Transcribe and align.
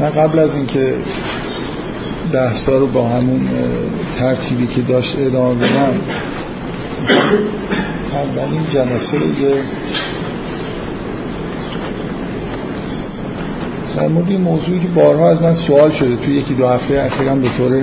من 0.00 0.10
قبل 0.10 0.38
از 0.38 0.54
اینکه 0.54 0.94
بحثا 2.32 2.78
رو 2.78 2.86
با 2.86 3.08
همون 3.08 3.48
ترتیبی 4.18 4.66
که 4.66 4.80
داشت 4.80 5.16
ادامه 5.18 5.54
بدم 5.54 5.94
اولین 8.12 8.66
جلسه 8.72 9.16
یه 9.16 9.54
در 13.96 14.08
مورد 14.08 14.28
این 14.28 14.40
موضوعی 14.40 14.80
که 14.80 14.88
بارها 14.88 15.30
از 15.30 15.42
من 15.42 15.54
سوال 15.54 15.90
شده 15.90 16.16
توی 16.16 16.34
یکی 16.34 16.54
دو 16.54 16.66
هفته 16.68 17.10
اخیرم 17.12 17.40
به 17.40 17.48
طور 17.56 17.82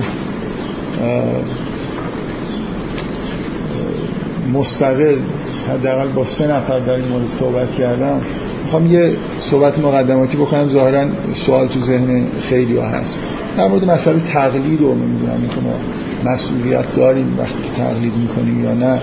مستقل 4.53 5.17
حداقل 5.69 6.07
با 6.07 6.25
سه 6.25 6.47
نفر 6.47 6.79
در 6.79 6.93
این 6.93 7.07
مورد 7.07 7.27
صحبت 7.39 7.71
کردم. 7.71 8.21
می‌خوام 8.67 8.93
یه 8.93 9.11
صحبت 9.39 9.79
مقدماتی 9.79 10.37
بکنم. 10.37 10.69
ظاهرا 10.69 11.05
سوال 11.45 11.67
تو 11.67 11.81
ذهن 11.81 12.23
خیلی 12.39 12.77
ها 12.77 12.85
هست. 12.85 13.19
در 13.57 13.67
مورد 13.67 13.85
مسئله 13.85 14.19
تقلید 14.33 14.81
رو 14.81 14.95
نمی‌دونم 14.95 15.47
که 15.55 15.61
ما 15.61 15.73
مسئولیت 16.31 16.95
داریم 16.95 17.35
وقتی 17.39 17.53
که 17.53 17.81
تقلید 17.83 18.13
می‌کنیم 18.17 18.63
یا 18.63 18.73
نه. 18.73 19.01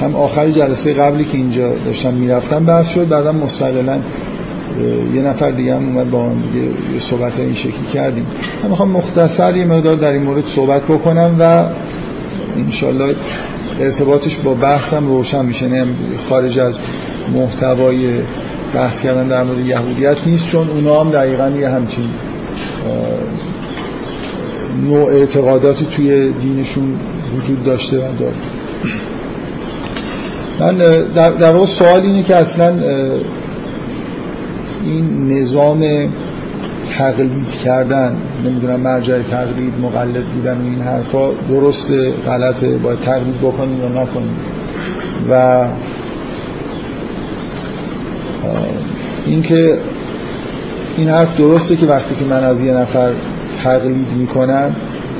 هم 0.00 0.16
آخر 0.16 0.50
جلسه 0.50 0.94
قبلی 0.94 1.24
که 1.24 1.36
اینجا 1.38 1.72
داشتم 1.84 2.14
می‌رفتم 2.14 2.64
بحث 2.64 2.86
شد. 2.86 3.08
بعدم 3.08 3.36
مستقلا 3.36 3.98
یه 5.14 5.22
نفر 5.22 5.50
دیگه 5.50 5.74
هم 5.74 5.86
اومد 5.86 6.10
با 6.10 6.22
هم 6.22 6.42
دیگه 6.52 6.68
صحبت 7.10 7.38
این 7.38 7.54
شکلی 7.54 7.86
کردیم. 7.92 8.26
من 8.62 8.70
می‌خوام 8.70 8.90
مختصر 8.90 9.56
یه 9.56 9.64
مقدار 9.64 9.96
در 9.96 10.12
این 10.12 10.22
مورد 10.22 10.44
صحبت 10.56 10.82
بکنم 10.82 11.36
و 11.38 11.64
انشالله 12.56 13.14
ارتباطش 13.80 14.36
با 14.36 14.54
بحثم 14.54 15.06
روشن 15.06 15.44
میشه. 15.44 15.84
خارج 16.28 16.58
از 16.58 16.80
محتوای 17.34 18.08
بحث 18.74 19.02
کردن 19.02 19.28
در 19.28 19.42
مورد 19.42 19.58
یهودیت 19.58 20.16
نیست 20.26 20.46
چون 20.46 20.68
اونا 20.68 21.00
هم 21.00 21.10
دقیقا 21.10 21.48
یه 21.48 21.68
همچین 21.68 22.08
نوع 24.84 25.10
اعتقاداتی 25.10 25.86
توی 25.96 26.32
دینشون 26.32 26.94
وجود 27.36 27.64
داشته 27.64 27.98
و 27.98 28.12
داره. 28.18 28.34
من 30.60 30.76
در, 31.14 31.30
در 31.30 31.52
واقع 31.52 31.66
سوال 31.66 32.00
اینه 32.00 32.22
که 32.22 32.36
اصلا 32.36 32.74
این 34.84 35.32
نظام 35.32 35.84
تقلید 36.98 37.48
کردن 37.64 38.16
نمی‌دونم 38.44 38.80
مرجع 38.80 39.22
تقلید 39.22 39.72
مقلد 39.82 40.24
بودن 40.24 40.60
این 40.60 40.80
حرفا 40.80 41.30
درست 41.48 41.86
غلطه 42.26 42.78
باید 42.78 43.00
تقلید 43.00 43.38
بکنیم 43.38 43.80
یا 43.80 44.02
نکنیم. 44.02 44.36
و 45.30 45.64
اینکه 49.26 49.78
این 50.96 51.08
حرف 51.08 51.36
درسته 51.36 51.76
که 51.76 51.86
وقتی 51.86 52.14
که 52.14 52.24
من 52.24 52.44
از 52.44 52.60
یه 52.60 52.72
نفر 52.72 53.12
تقلید 53.64 54.12
می‌کنم 54.18 54.76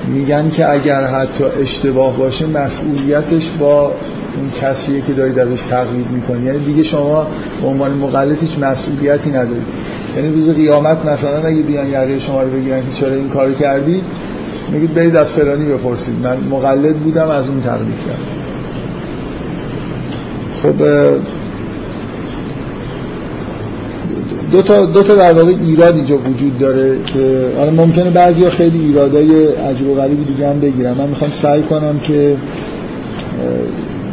میگن 0.09 0.51
که 0.51 0.73
اگر 0.73 1.07
حتی 1.07 1.45
اشتباه 1.45 2.17
باشه 2.17 2.47
مسئولیتش 2.47 3.51
با 3.59 3.93
اون 4.37 4.51
کسیه 4.61 5.01
که 5.01 5.13
دارید 5.13 5.39
ازش 5.39 5.61
تقلید 5.71 6.11
می‌کنی. 6.11 6.47
یعنی 6.47 6.59
دیگه 6.59 6.83
شما 6.83 7.27
به 7.63 7.69
عنوان 7.69 7.91
مقلد 7.93 8.41
هیچ 8.41 8.59
مسئولیتی 8.59 9.31
ندارید. 9.31 9.67
یعنی 10.17 10.29
روز 10.29 10.51
قیامت 10.51 11.07
مثلا 11.07 11.49
اگه 11.49 11.63
بیان 11.63 11.87
یقه 11.87 12.19
شما 12.19 12.43
رو 12.43 12.51
بگیرن 12.51 12.81
که 12.81 13.01
چرا 13.01 13.15
این 13.15 13.29
کار 13.29 13.53
کردی 13.53 14.03
میگید 14.73 14.95
برید 14.95 15.17
از 15.17 15.29
فرانی 15.29 15.65
بپرسید. 15.65 16.15
من 16.23 16.37
مقلد 16.51 16.97
بودم 16.97 17.29
از 17.29 17.49
اون 17.49 17.61
تقلید 17.61 17.99
کردم. 18.07 18.37
خب 20.63 20.83
دو 24.53 24.63
تا 24.63 24.87
دو 24.87 25.03
تا 25.03 25.17
در 25.17 25.33
واقع 25.33 25.49
ایراد 25.49 25.95
اینجا 25.95 26.19
وجود 26.19 26.59
داره 26.59 26.97
که 27.05 27.47
حالا 27.57 27.71
ممکنه 27.71 28.11
بعضیا 28.11 28.51
خیلی 28.51 28.79
ایرادای 28.79 29.47
عجیب 29.47 29.89
و 29.89 29.95
غریبی 29.95 30.25
دیگه 30.25 30.49
هم 30.49 30.61
بگیرم 30.61 30.97
من 30.97 31.09
می‌خوام 31.09 31.31
سعی 31.43 31.63
کنم 31.63 31.99
که 31.99 32.37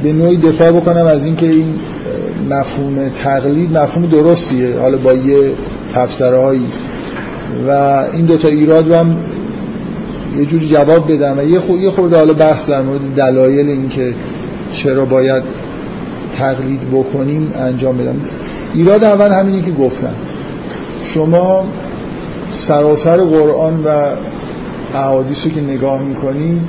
به 0.04 0.14
نوعی 0.14 0.38
دفاع 0.38 0.72
بکنم 0.72 1.06
از 1.06 1.26
اینکه 1.26 1.46
این 1.46 1.76
مفهوم 2.50 3.10
تقلید 3.24 3.78
مفهوم 3.78 4.06
درستیه 4.06 4.80
حالا 4.80 4.98
با 4.98 5.14
یه 5.14 5.52
تفسره 5.96 6.40
هایی 6.40 6.66
و 7.68 7.72
این 8.14 8.26
دوتا 8.26 8.48
ایراد 8.48 8.88
رو 8.90 8.96
هم 8.96 9.18
یه 10.38 10.46
جوری 10.46 10.68
جواب 10.68 11.12
بدم 11.12 11.38
و 11.38 11.44
یه 11.44 11.60
خود 11.60 11.80
یه 11.80 11.90
خورده 11.90 12.18
حالا 12.18 12.34
بحث 12.34 12.70
در 12.70 12.82
مورد 12.82 13.02
دلایل 13.16 13.70
اینکه 13.70 14.14
چرا 14.74 15.06
باید 15.06 15.44
تقلید 16.38 16.82
بکنیم 16.92 17.52
انجام 17.56 17.98
بدم. 17.98 18.16
ایراد 18.74 19.04
اول 19.04 19.32
همینی 19.32 19.62
که 19.62 19.72
گفتم. 19.72 20.14
شما 21.04 21.66
سراسر 22.52 23.18
قرآن 23.18 23.84
و 23.84 23.88
احادیث 24.96 25.46
رو 25.46 25.52
که 25.52 25.62
نگاه 25.62 26.02
می‌کنید 26.02 26.62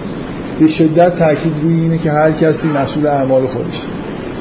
به 0.60 0.68
شدت 0.68 1.18
تاکید 1.18 1.52
روی 1.62 1.80
اینه 1.80 1.98
که 1.98 2.10
هر 2.10 2.32
کسی 2.32 2.68
مسئول 2.68 3.06
اعمال 3.06 3.46
خودش. 3.46 3.82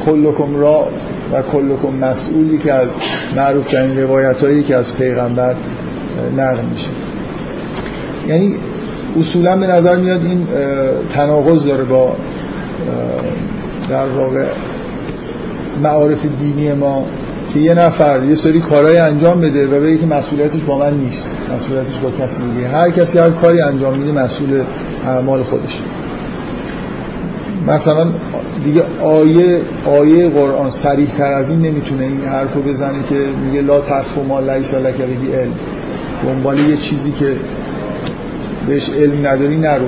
کلکم 0.05 0.55
را 0.55 0.87
و 1.33 1.41
کلکم 1.41 1.93
مسئولی 2.01 2.57
که 2.57 2.73
از 2.73 2.89
معروف 3.35 3.69
ترین 3.69 3.99
روایت 3.99 4.43
هایی 4.43 4.63
که 4.63 4.75
از 4.75 4.95
پیغمبر 4.95 5.55
نقل 6.37 6.65
میشه. 6.73 6.89
یعنی 8.27 8.55
اصولا 9.19 9.57
به 9.57 9.67
نظر 9.67 9.95
میاد 9.95 10.25
این 10.25 10.47
تناقض 11.13 11.67
داره 11.67 11.83
با 11.83 12.15
در 13.89 14.07
واقع 14.07 14.45
معارف 15.83 16.25
دینی 16.39 16.73
ما. 16.73 17.05
که 17.53 17.59
یه 17.59 17.73
نفر 17.73 18.23
یه 18.23 18.35
سری 18.35 18.59
کارهای 18.59 18.97
انجام 18.97 19.41
بده 19.41 19.67
و 19.67 19.83
بگه 19.83 19.97
که 19.97 20.05
مسئولیتش 20.05 20.61
با 20.61 20.77
من 20.77 20.93
نیست. 20.93 21.27
مسئولیتش 21.55 21.99
با 21.99 22.11
کسی 22.11 22.43
دیگه. 22.55 22.67
هر 22.67 22.89
کسی 22.89 23.19
هر 23.19 23.29
کاری 23.29 23.61
انجام 23.61 23.97
میده 23.97 24.11
مسئول 24.23 24.61
اعمال 25.05 25.43
خودش 25.43 25.81
مثلا 27.67 28.07
دیگه 28.65 28.83
آیه 29.01 29.61
آیه 29.85 30.29
قرآن 30.29 30.69
صریح 30.69 31.17
تر 31.17 31.33
از 31.33 31.49
این 31.49 31.61
نمی‌تونه 31.61 32.03
این 32.03 32.21
حرفو 32.21 32.61
بزنه 32.61 33.03
که 33.09 33.15
میگه 33.45 33.61
لا 33.61 33.81
تخف 33.81 34.17
ما 34.27 34.39
لیس 34.39 34.73
لک 34.73 34.95
به 34.95 35.37
علم. 35.37 35.51
دنبال 36.23 36.59
یه 36.59 36.77
چیزی 36.77 37.11
که 37.11 37.35
بهش 38.67 38.89
علم 38.89 39.27
نداری 39.27 39.57
نرو. 39.57 39.87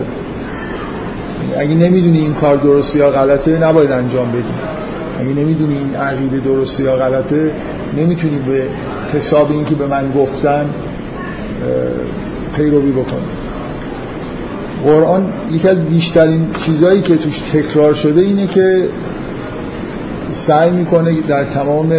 اگه 1.57 1.75
نمی‌دونی 1.75 2.19
این 2.19 2.33
کار 2.33 2.55
درسته 2.55 2.99
یا 2.99 3.09
غلطه 3.09 3.57
نباید 3.57 3.91
انجام 3.91 4.31
بدی. 4.31 4.74
اگه 5.19 5.29
نمی‌دونی 5.29 5.77
این 5.77 5.95
عقیده 5.95 6.37
درسته 6.37 6.83
یا 6.83 6.95
غلطه 6.95 7.51
نمی‌تونی 7.97 8.39
به 8.47 8.67
حساب 9.13 9.51
این 9.51 9.65
که 9.65 9.75
به 9.75 9.87
من 9.87 10.11
گفتن 10.11 10.65
پیروی 12.55 12.91
بکنی. 12.91 13.35
قرآن 14.83 15.27
یکی 15.51 15.67
از 15.67 15.85
بیشترین 15.85 16.47
چیزهایی 16.65 17.01
که 17.01 17.17
توش 17.17 17.39
تکرار 17.53 17.93
شده 17.93 18.21
اینه 18.21 18.47
که 18.47 18.89
سعی 20.31 20.71
می‌کنه 20.71 21.21
در 21.21 21.43
تمام 21.43 21.93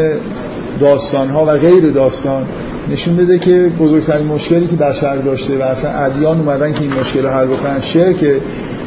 داستان 0.80 1.28
ها 1.28 1.44
و 1.44 1.50
غیر 1.50 1.90
داستان 1.90 2.44
نشون 2.90 3.16
بده 3.16 3.38
که 3.38 3.70
بزرگترین 3.78 4.26
مشکلی 4.26 4.66
که 4.66 4.76
بشر 4.76 5.16
داشته 5.16 5.58
و 5.58 5.62
اصلا 5.62 5.90
ادیان 5.90 6.40
اومدن 6.40 6.72
که 6.72 6.82
این 6.82 6.92
مشکل 6.92 7.22
رو 7.22 7.28
حل 7.28 7.46
بکنن 7.46 7.80
شرکه 7.80 8.40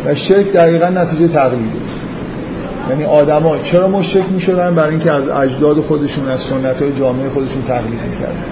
و 0.05 0.15
شرک 0.15 0.53
دقیقا 0.53 0.89
نتیجه 0.89 1.27
تقلیده 1.27 1.88
یعنی 2.89 3.03
آدما 3.03 3.57
چرا 3.57 3.87
مشرک 3.87 4.23
می‌شدن؟ 4.31 4.75
برای 4.75 4.89
اینکه 4.89 5.11
از 5.11 5.29
اجداد 5.29 5.81
خودشون 5.81 6.27
از 6.27 6.41
سنت 6.41 6.81
های 6.81 6.99
جامعه 6.99 7.29
خودشون 7.29 7.61
تقلید 7.63 7.99
می‌کردن. 8.09 8.43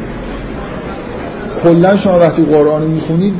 کلا 1.63 1.97
شما 1.97 2.19
وقتی 2.19 2.43
قرآن 2.43 2.81
رو 2.81 2.87
می‌خونید 2.87 3.33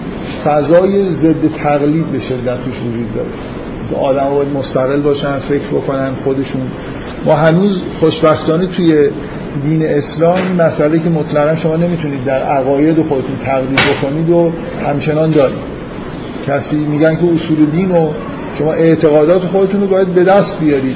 فضای 0.45 1.09
ضد 1.09 1.53
تقلید 1.63 2.11
به 2.11 2.19
شدت 2.19 2.63
توش 2.63 2.75
وجود 2.79 3.13
داره. 3.15 3.29
آدم 4.01 4.29
باید 4.29 4.49
مستقل 4.53 5.01
باشن 5.01 5.39
فکر 5.39 5.67
بکنن 5.67 6.15
خودشون. 6.23 6.61
ما 7.25 7.35
هنوز 7.35 7.81
خوشبختانه 7.99 8.67
توی 8.67 9.09
دین 9.63 9.85
اسلام 9.85 10.51
مسئله 10.51 10.99
که 10.99 11.09
مطلقا 11.09 11.55
شما 11.55 11.75
نمی‌تونید 11.75 12.25
در 12.25 12.43
عقاید 12.43 13.01
خودتون 13.01 13.37
تقلید 13.45 13.79
بکنید 13.79 14.29
و 14.29 14.51
همچنان 14.87 15.31
دارید. 15.31 15.77
کسی 16.47 16.75
میگن 16.75 17.15
که 17.15 17.23
اصول 17.35 17.65
دین 17.65 17.91
و 17.91 18.09
شما 18.53 18.73
اعتقادات 18.73 19.41
خودتون 19.41 19.81
رو 19.81 19.87
باید 19.87 20.07
به 20.07 20.23
دست 20.23 20.59
بیارید. 20.59 20.95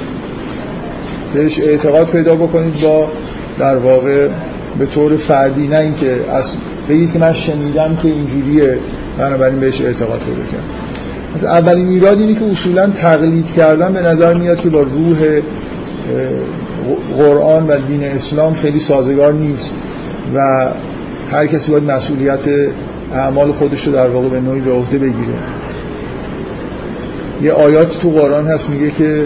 بهش 1.34 1.60
اعتقاد 1.60 2.06
پیدا 2.06 2.34
بکنید 2.34 2.74
با 2.82 3.08
در 3.58 3.76
واقع 3.76 4.28
به 4.78 4.86
طور 4.86 5.16
فردی 5.16 5.68
نه 5.68 5.76
اینکه 5.76 6.20
از 6.30 6.44
بگید 6.88 7.12
که 7.12 7.18
من 7.18 7.32
شنیدم 7.32 7.96
که 7.96 8.08
اینجوریه 8.08 8.78
بنابراین 9.18 9.60
بهش 9.60 9.80
اعتقاد 9.80 10.20
پیدا 10.20 10.42
کنم 10.50 10.82
اولین 11.42 11.88
ایراد 11.88 12.18
اینه 12.18 12.34
که 12.34 12.44
اصولا 12.44 12.86
تقلید 12.86 13.46
کردن 13.46 13.92
به 13.92 14.00
نظر 14.00 14.34
میاد 14.34 14.60
که 14.60 14.68
با 14.68 14.80
روح 14.80 15.40
قرآن 17.16 17.66
و 17.66 17.76
دین 17.88 18.04
اسلام 18.04 18.54
خیلی 18.54 18.80
سازگار 18.80 19.32
نیست 19.32 19.74
و 20.34 20.68
هر 21.30 21.46
کسی 21.46 21.70
باید 21.70 21.90
مسئولیت 21.90 22.38
اعمال 23.14 23.52
خودش 23.52 23.86
رو 23.86 23.92
در 23.92 24.08
واقع 24.08 24.28
به 24.28 24.40
نوعی 24.40 24.60
به 24.60 24.72
عهده 24.72 24.98
بگیره. 24.98 25.34
یه 27.42 27.52
آیات 27.52 27.98
تو 28.02 28.10
قرآن 28.10 28.46
هست 28.46 28.70
میگه 28.70 28.90
که 28.90 29.24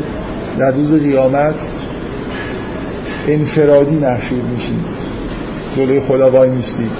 در 0.59 0.71
روز 0.71 0.95
قیامت 0.95 1.55
انفرادی 3.29 3.97
محشور 3.97 4.41
میشید 4.55 4.85
جلوی 5.77 6.01
خدا 6.01 6.31
وای 6.31 6.51
میستید 6.51 6.91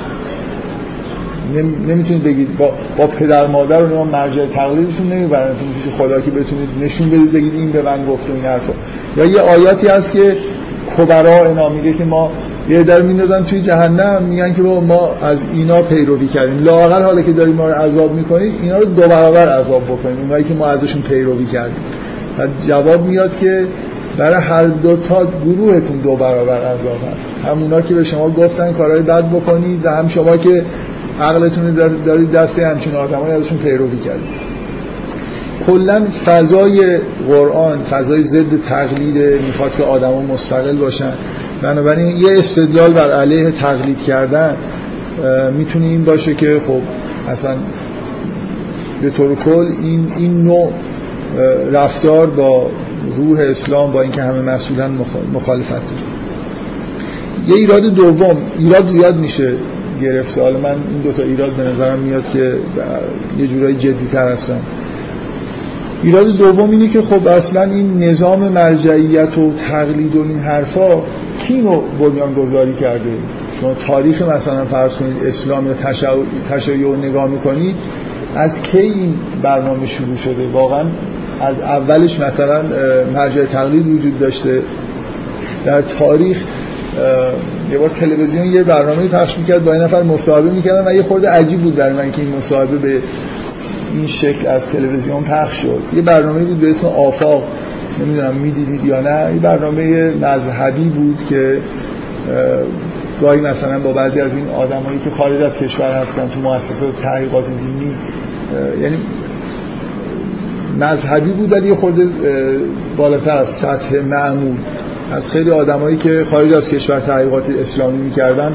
نمی‌تونید 1.87 2.23
بگید 2.23 2.59
با, 2.59 2.71
با 2.97 3.07
پدر 3.07 3.47
مادر 3.47 3.83
و 3.83 4.05
مرجع 4.05 4.47
تقلیدتون 4.47 5.13
نمیبرنتون 5.13 5.69
پیش 5.75 5.93
خدا 5.93 6.21
که 6.21 6.31
بتونید 6.31 6.69
نشون 6.81 7.11
بدید 7.11 7.33
بگید 7.33 7.55
این 7.55 7.73
به 7.73 7.83
من 7.83 8.07
گفت 8.07 8.25
این 8.35 8.45
حرفا. 8.45 8.73
یا 9.17 9.25
یه 9.25 9.41
آیاتی 9.41 9.89
هست 9.89 10.13
که 10.13 10.37
کبرا 10.97 11.47
اینا 11.47 11.69
میگه 11.69 11.93
که 11.93 12.05
ما 12.05 12.33
یه 12.69 12.83
در 12.83 13.03
میندازن 13.03 13.45
توی 13.45 13.63
جهنم 13.63 14.23
میگن 14.23 14.55
که 14.55 14.63
ما 14.63 15.15
از 15.23 15.39
اینا 15.55 15.83
پیروی 15.83 16.27
کردیم. 16.27 16.65
لاقل 16.65 17.03
حالا 17.03 17.23
که 17.23 17.33
داریم 17.33 17.55
ما 17.55 17.69
رو 17.69 17.75
عذاب 17.75 18.15
می‌کنید 18.15 18.53
اینا 18.63 18.79
رو 18.79 18.85
دو 18.85 19.03
برابر 19.03 19.49
عذاب 19.49 19.85
بکنیم 19.85 20.21
اونایی 20.21 20.45
که 20.45 20.55
ما 20.55 20.67
ازشون 20.67 21.03
پیروی 21.03 21.47
کردیم. 21.47 21.77
و 22.39 22.47
جواب 22.69 23.07
میاد 23.07 23.37
که 23.37 23.67
برای 24.19 24.41
هر 24.41 24.65
دو 24.65 24.97
تا 24.97 25.27
گروهتون 25.45 25.97
دو 25.97 26.17
برابر 26.17 26.57
عذاب 26.57 26.97
هست. 26.97 27.47
همونا 27.47 27.81
که 27.81 27.95
به 27.95 28.05
شما 28.05 28.31
گفتن 28.31 28.73
کارهای 28.73 29.03
بد 29.03 29.31
بکنید 29.31 29.87
و 29.87 29.91
هم 29.91 30.09
شما 30.09 30.37
که 30.37 30.63
عقلتون 31.21 31.71
دارید 32.07 32.33
دست 32.33 32.59
همچین 32.59 32.95
آدمایی 32.95 33.33
ازشون 33.33 33.59
پیروی 33.59 33.99
کردید. 33.99 34.47
کلا 35.67 36.03
فضای 36.27 36.99
قرآن 37.29 37.79
فضای 37.91 38.25
ضد 38.25 38.63
تقلید 38.69 39.43
می‌خواد 39.43 39.73
که 39.77 39.83
آدما 39.83 40.23
مستقل 40.23 40.77
باشن. 40.77 41.13
بنابراین 41.63 42.17
یه 42.17 42.39
استدلال 42.39 42.93
بر 42.93 43.11
علیه 43.11 43.51
تقلید 43.51 43.99
کردن 43.99 44.57
می‌تونه 45.59 45.87
این 45.87 46.05
باشه 46.05 46.35
که 46.35 46.61
خب 46.67 46.81
اصلا 47.29 47.57
به 49.03 49.11
طور 49.11 49.35
کل 49.35 49.67
این, 49.83 50.13
این 50.17 50.45
نوع 50.45 50.73
رفتار 51.73 52.27
با 52.27 52.67
روح 53.17 53.41
اسلام 53.41 53.93
با 53.93 54.03
اینکه 54.03 54.23
همه 54.23 54.41
مسئولان 54.41 54.99
مخالفت 55.35 55.71
داره. 55.71 56.07
یه 57.49 57.55
ایراد 57.55 57.83
دوم 57.83 58.37
ایراد 58.59 58.87
زیاد 58.87 59.17
میشه 59.17 59.53
گرفته. 60.03 60.41
حالا 60.41 60.59
من 60.59 60.71
این 60.71 61.03
دوتا 61.05 61.23
ایراد 61.23 61.53
به 61.53 61.63
نظرم 61.63 61.99
میاد 61.99 62.31
که 62.33 62.53
یه 63.39 63.47
جورایی 63.47 63.77
جدی 63.77 64.09
تر 64.13 64.33
هستن. 64.33 64.59
ایراد 66.03 66.27
دوم 66.27 66.71
اینه 66.71 66.89
که 66.89 67.03
خب 67.03 67.27
اصلا 67.27 67.63
این 67.63 68.03
نظام 68.03 68.49
مرجعیت 68.49 69.39
و 69.39 69.53
تقلید 69.71 70.17
و 70.17 70.23
این 70.23 70.39
حرفا 70.39 71.03
کی 71.39 71.55
اینو 71.55 71.81
بنیان 72.01 72.35
گذاری 72.35 72.75
کرده؟ 72.75 73.11
شما 73.61 73.75
تاریخ 73.75 74.23
مثلا 74.23 74.65
فرض 74.65 74.93
کنید 74.93 75.17
اسلام 75.27 75.67
یا 75.67 75.75
تشیع 76.51 76.79
رو 76.83 76.97
نگاه 76.97 77.29
می‌کنید 77.29 77.75
از 78.37 78.63
کی 78.63 78.79
این 78.79 79.15
برنامه 79.43 79.87
شروع 79.87 80.17
شده؟ 80.17 80.49
واقعا 80.53 80.85
از 81.41 81.61
اولش 81.61 82.21
مثلا 82.21 82.63
مرجع 83.15 83.45
تقلید 83.45 83.87
وجود 83.87 84.19
داشته. 84.19 84.61
در 85.65 85.83
تاریخ 85.83 86.37
یه 87.71 87.79
بار 87.79 87.89
تلویزیون 87.89 88.47
یه 88.47 88.63
برنامه 88.63 89.09
پخش 89.09 89.39
می‌کرد 89.39 89.65
با 89.65 89.73
این 89.73 89.83
نفر 89.83 90.03
مصاحبه 90.03 90.51
می‌کردن 90.51 90.89
و 90.89 90.95
یه 90.95 91.03
خورده 91.03 91.31
عجیب 91.31 91.61
بود 91.61 91.77
برای 91.77 91.93
من 91.93 92.13
که 92.13 92.23
این 92.23 92.37
مصاحبه 92.37 92.77
به 92.77 93.01
این 93.95 94.07
شکل 94.07 94.47
از 94.47 94.63
تلویزیون 94.73 95.23
پخش 95.23 95.55
شد. 95.55 95.81
یه 95.97 96.03
برنامه 96.03 96.45
بود 96.45 96.61
به 96.61 96.71
اسم 96.71 96.87
آفاق. 96.87 97.45
نمی‌دونم 98.01 98.35
می‌دیدید 98.35 98.85
یا 98.85 99.01
نه 99.01 99.27
این 99.27 99.39
برنامه 99.39 100.11
مذهبی 100.11 100.89
بود 100.89 101.19
که 101.29 101.59
گاهی 103.21 103.41
مثلا 103.41 103.79
با 103.79 103.93
بعضی 103.93 104.21
از 104.21 104.31
این 104.33 104.49
آدمایی 104.49 104.99
که 105.05 105.11
خارج 105.11 105.43
از 105.43 105.53
کشور 105.53 105.93
هستن 105.93 106.29
تو 106.29 106.41
مؤسسات 106.41 107.03
تحقیقات 107.03 107.45
دینی 107.47 107.95
یعنی 108.83 108.97
مذهبی 110.81 111.31
بود 111.31 111.53
ولی 111.53 111.75
خورده 111.75 112.07
بالاتر 112.97 113.39
از 113.39 113.49
سطح 113.49 114.01
معمول. 114.01 114.57
از 115.13 115.31
خیلی 115.31 115.51
آدمایی 115.51 115.97
که 115.97 116.25
خارج 116.31 116.53
از 116.53 116.69
کشور 116.69 117.01
تحقیقات 117.01 117.51
اسلامی 117.61 117.99
می‌کردن 117.99 118.55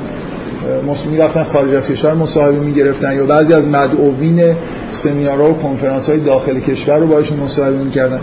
می‌رفتن 1.12 1.44
خارج 1.44 1.74
از 1.74 1.88
کشور 1.88 2.14
مصاحبه 2.14 2.60
می‌گرفتن 2.60 3.16
یا 3.16 3.26
بعضی 3.26 3.54
از 3.54 3.68
مدعوین 3.68 4.56
سمینارها 4.92 5.50
و 5.50 5.54
کنفرانس 5.54 6.10
های 6.10 6.20
داخل 6.20 6.60
کشور 6.60 7.00
رو 7.00 7.08
باشون 7.08 7.40
مصاحبه 7.40 7.78
می‌کردن. 7.78 8.20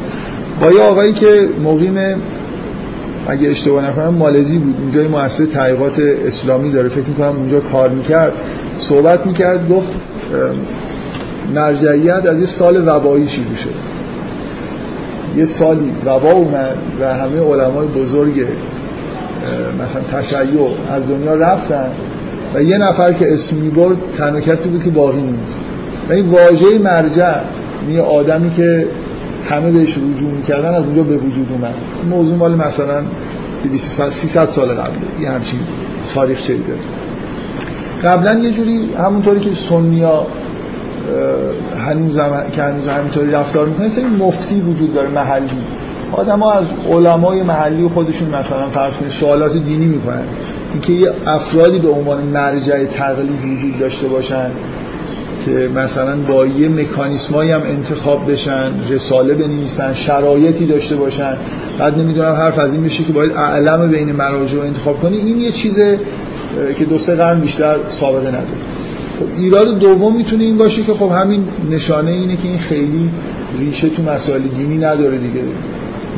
با 0.60 0.72
یه 0.72 0.81
آقایی 0.81 1.12
که 1.12 1.49
مقیم 1.64 1.99
اگه 3.28 3.49
اشتباه 3.49 3.90
نکنم 3.90 4.14
مالزی 4.14 4.58
بود. 4.58 4.75
اونجا 4.81 5.02
یه 5.02 5.08
مؤسسه 5.08 5.46
تحقیقات 5.46 5.99
اسلامی 6.26 6.72
داره. 6.72 6.88
فکر 6.88 7.08
می‌کنم 7.08 7.37
اونجا 7.37 7.60
کار 7.60 7.88
می‌کرد. 7.88 8.32
صحبت 8.78 9.26
می‌کرد 9.26 9.69
گفت 9.69 9.88
مرجعیت 11.55 12.26
از 12.26 12.40
یه 12.40 12.46
سال 12.46 12.88
وبایی 12.88 13.28
شروع 13.28 13.56
شد. 13.64 13.88
یه 15.37 15.46
سالی 15.46 15.93
وبا 16.06 16.32
اومد 16.32 16.76
و 17.00 17.14
همه 17.14 17.40
علمای 17.40 17.87
بزرگ 17.87 18.32
مثلا 19.75 20.20
تشیع 20.20 20.69
از 20.90 21.08
دنیا 21.08 21.34
رفتن 21.34 21.90
و 22.54 22.62
یه 22.62 22.78
نفر 22.78 23.12
که 23.12 23.34
اسم 23.34 23.56
می‌برد 23.56 23.96
تنها 24.19 24.40
کسی 24.40 24.69
بود 24.69 24.82
که 24.82 24.90
باقی 24.90 25.20
موند 25.20 25.38
و 26.08 26.12
این 26.12 26.31
واژه 26.31 26.78
مرجع 26.78 27.34
یه 27.90 28.00
آدمی 28.00 28.50
که 28.50 28.87
همه 29.48 29.72
بهش 29.72 29.98
رجوع 29.98 30.30
می‌کردن 30.30 30.74
از 30.74 30.84
اونجا 30.84 31.02
به 31.02 31.16
وجود 31.16 31.46
اومد. 31.52 31.74
موضوع 32.10 32.36
مال 32.36 32.54
مثلا 32.54 33.02
300 34.22 34.44
سال 34.44 34.68
قبل 34.68 34.96
یه 35.20 35.30
همچین 35.30 35.60
تاریخ 36.14 36.42
چه 36.46 36.54
داره 36.54 36.80
قبلا 38.04 38.38
یه 38.38 38.52
جوری 38.52 38.88
همونطوری 38.98 39.40
که 39.40 39.50
سنیا 39.54 40.26
هنوز 41.86 42.18
هم 42.18 42.50
که 42.56 42.62
هنوز 42.62 42.88
همینطوری 42.88 43.30
رفتار 43.30 43.66
می‌کنن 43.66 43.88
سری 43.88 44.04
مفتی 44.04 44.60
وجود 44.60 44.94
داره 44.94 45.08
محلی. 45.08 45.50
آدم 46.12 46.40
ها 46.40 46.52
از 46.52 46.64
علمای 46.90 47.42
محلی 47.42 47.88
خودشون 47.88 48.28
مثلا 48.28 48.68
فرض 48.68 48.94
کنید 48.94 49.10
سوالات 49.10 49.52
دینی 49.52 49.86
می‌کنن. 49.86 50.24
اینکه 50.72 50.92
یه 50.92 51.12
افرادی 51.26 51.78
به 51.78 51.88
عنوان 51.88 52.22
مرجع 52.22 52.84
تقلید 52.84 53.44
وجود 53.44 53.78
داشته 53.78 54.08
باشن 54.08 54.50
که 55.44 55.69
مثلا 55.75 56.17
با 56.17 56.46
یه 56.46 56.69
مکانیسمایی 56.69 57.50
هم 57.50 57.62
انتخاب 57.62 58.32
بشن 58.32 58.73
رساله 58.90 59.35
بنویسن 59.35 59.94
شرایطی 59.94 60.67
داشته 60.67 60.96
باشن 60.96 61.37
بعد 61.79 61.99
نمی‌دونم 61.99 62.32
حرف 62.32 62.58
از 62.58 62.73
این 62.73 62.81
میشه 62.81 63.05
که 63.05 63.12
باید 63.12 63.32
اعلم 63.32 63.90
بین 63.90 64.12
مراجع 64.12 64.61
انتخاب 64.61 65.00
کنی 65.00 65.17
این 65.17 65.40
یه 65.40 65.52
چیزه 65.52 65.99
که 66.79 66.85
دو 66.85 66.99
سه 66.99 67.17
قرن 67.17 67.40
بیشتر 67.40 67.76
سابقه 67.90 68.29
نداره 68.29 68.58
خب 69.19 69.26
ایراد 69.38 69.79
دوم 69.79 70.17
می‌تونه 70.17 70.44
این 70.44 70.58
باشه 70.58 70.82
که 70.82 70.94
خب 70.94 71.11
همین 71.12 71.44
نشانه 71.70 72.11
اینه 72.11 72.37
که 72.37 72.49
این 72.49 72.58
خیلی 72.58 73.11
ریشه 73.58 73.88
تو 73.88 74.02
مسائل 74.02 74.43
دینی 74.43 74.76
نداره 74.76 75.19
دیگه. 75.19 75.40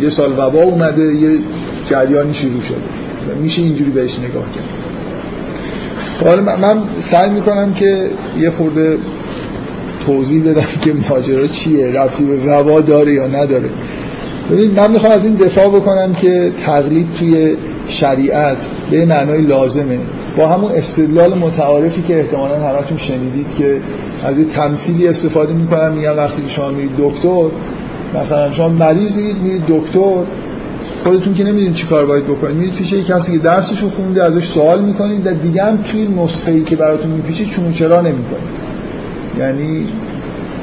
یه 0.01 0.11
سال 0.11 0.33
وبا 0.33 0.63
اومده 0.63 1.15
یه 1.15 1.39
جریانی 1.87 2.35
شروع 2.35 2.63
شده. 2.63 3.35
میشه 3.43 3.63
اینجوری 3.63 3.91
بهش 3.91 4.19
نگاه 4.19 4.53
کرد. 4.55 4.80
حالا 6.25 6.43
من 6.43 6.79
سعی 7.11 7.31
می‌کنم 7.31 7.75
که 7.75 8.07
یه 8.41 8.51
خورده 8.51 8.99
توضیح 10.07 10.43
بدم 10.45 10.65
که 10.85 10.93
ماجرا 11.11 11.47
چیه 11.47 11.91
رفتی 11.91 12.25
به 12.25 12.53
وبا 12.53 12.81
داره 12.81 13.15
یا 13.15 13.27
نداره. 13.27 13.71
ببینید 14.51 14.81
من 14.81 14.91
می‌خوام 14.91 15.13
از 15.13 15.25
این 15.25 15.35
دفاع 15.35 15.69
بکنم 15.69 16.15
که 16.15 16.53
تقلید 16.67 17.07
توی 17.19 17.57
شریعت 17.89 18.57
به 18.91 19.07
معنای 19.07 19.43
لازمه. 19.43 19.99
با 20.37 20.49
همون 20.49 20.73
استدلال 20.73 21.39
متعارفی 21.39 22.03
که 22.03 22.21
احتمالا 22.21 22.55
همتون 22.55 22.99
شنیدید 22.99 23.47
که 23.59 23.77
از 24.25 24.37
این 24.37 24.49
تمثیلی 24.49 25.09
استفاده 25.09 25.53
می‌کنم 25.53 25.93
میگم 25.93 26.17
وقتی 26.17 26.43
که 26.43 26.49
شما 26.49 26.71
میرید 26.71 26.91
دکتر 26.99 27.45
مثلا 28.15 28.53
شما 28.53 28.69
مریضید 28.69 29.37
میرید 29.43 29.63
دکتر 29.69 30.23
خودتون 31.03 31.35
که 31.35 31.45
نمی‌دونید 31.45 31.75
چی 31.75 31.87
کار 31.87 32.07
باید 32.07 32.25
بکنید. 32.25 32.57
میرید 32.57 32.75
پیش 32.75 32.93
یه 32.93 33.05
کسی 33.05 33.33
که 33.33 33.39
درسشو 33.39 33.91
خونده 33.91 34.25
ازش 34.25 34.45
سوال 34.45 34.81
می‌کنید 34.81 35.27
و 35.27 35.31
دیگه 35.31 35.65
هم 35.65 35.77
توی 35.77 36.09
نسخه 36.09 36.53
ای 36.53 36.63
که 36.63 36.77
براتون 36.77 37.11
میپیچه 37.11 37.45
چون 37.45 37.73
چرا 37.73 38.01
نمی‌کنید. 38.01 38.61
یعنی 39.39 39.87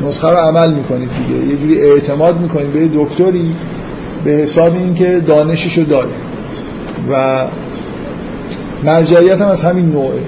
نسخه 0.08 0.30
رو 0.30 0.38
عمل 0.38 0.74
می‌کنید 0.74 1.10
دیگه. 1.18 1.46
یه 1.52 1.58
جوری 1.58 1.82
اعتماد 1.82 2.40
می‌کنید 2.42 2.74
به 2.74 2.90
دکتری 2.96 3.56
به 4.24 4.32
حساب 4.32 4.74
اینکه 4.74 5.22
دانششو 5.28 5.84
داره. 5.84 6.10
و 7.12 7.46
مرجعیت 8.84 9.42
هم 9.42 9.48
از 9.48 9.62
همین 9.62 9.86
نوعه. 9.86 10.22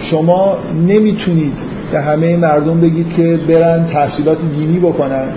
شما 0.00 0.58
نمی‌تونید 0.86 1.54
به 1.92 2.00
همه 2.00 2.36
مردم 2.36 2.80
بگید 2.80 3.12
که 3.16 3.40
برن 3.48 3.86
تحصیلات 3.86 4.38
دینی 4.58 4.78
بکنن. 4.78 5.28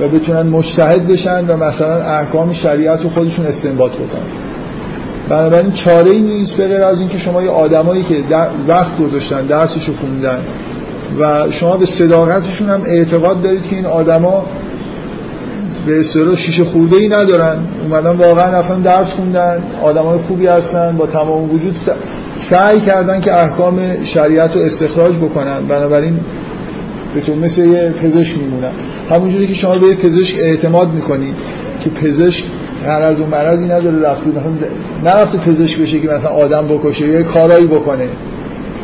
و 0.00 0.08
بتونن 0.08 0.42
مشتهد 0.42 1.06
بشن 1.06 1.46
و 1.46 1.56
مثلا 1.56 2.02
احکام 2.02 2.52
شریعت 2.52 3.02
رو 3.02 3.08
خودشون 3.10 3.46
استنباط 3.46 3.92
بکنن. 3.92 4.50
بنابراین 5.28 5.72
چاره 5.72 6.10
ای 6.10 6.20
نیست 6.20 6.56
به 6.56 6.68
غیر 6.68 6.82
از 6.82 7.00
اینکه 7.00 7.18
شما 7.18 7.42
یه 7.42 7.50
آدمایی 7.50 8.02
که 8.02 8.16
وقت 8.68 8.98
گذاشتن 8.98 9.46
درسشو 9.46 9.92
خوندن 9.94 10.38
و 11.20 11.50
شما 11.50 11.76
به 11.76 11.86
صداقتشون 11.86 12.68
هم 12.68 12.82
اعتقاد 12.86 13.42
دارید 13.42 13.62
که 13.62 13.76
این 13.76 13.86
آدما 13.86 14.46
به 15.86 16.00
اصطلاح 16.00 16.36
شیشه 16.36 16.64
خورده 16.64 16.96
ای 16.96 17.08
ندارن. 17.08 17.56
اومدن 17.82 18.10
واقعا 18.10 18.58
رفتن 18.58 18.80
درس 18.80 19.08
خوندن 19.08 19.62
آدمای 19.82 20.18
خوبی 20.18 20.46
هستن 20.46 20.96
با 20.96 21.06
تمام 21.06 21.54
وجود 21.54 21.76
سعی 22.50 22.80
کردن 22.80 23.20
که 23.20 23.34
احکام 23.34 24.04
شریعت 24.04 24.56
رو 24.56 24.62
استخراج 24.62 25.16
بکنن. 25.16 25.66
بنابراین 25.68 26.20
به 27.14 27.20
تو 27.20 27.34
مثل 27.34 27.64
یه 27.64 27.94
پزشک 28.02 28.38
میمونن 28.38 28.72
همونجوری 29.10 29.46
که 29.46 29.54
شما 29.54 29.78
به 29.78 29.86
یه 29.86 29.94
پزشک 29.94 30.36
اعتماد 30.38 30.88
می‌کنید 30.88 31.34
که 31.84 31.90
پزشک 31.90 32.44
از 32.84 33.20
و 33.20 33.26
مرضی 33.26 33.64
نداره 33.64 33.98
رفته 33.98 34.30
مثلا 34.30 34.52
نرفته 35.04 35.38
پزشک 35.38 35.78
بشه 35.78 36.00
که 36.00 36.08
مثلا 36.08 36.30
آدم 36.30 36.68
بکشه 36.68 37.08
یه 37.08 37.22
کارایی 37.22 37.66
بکنه. 37.66 38.08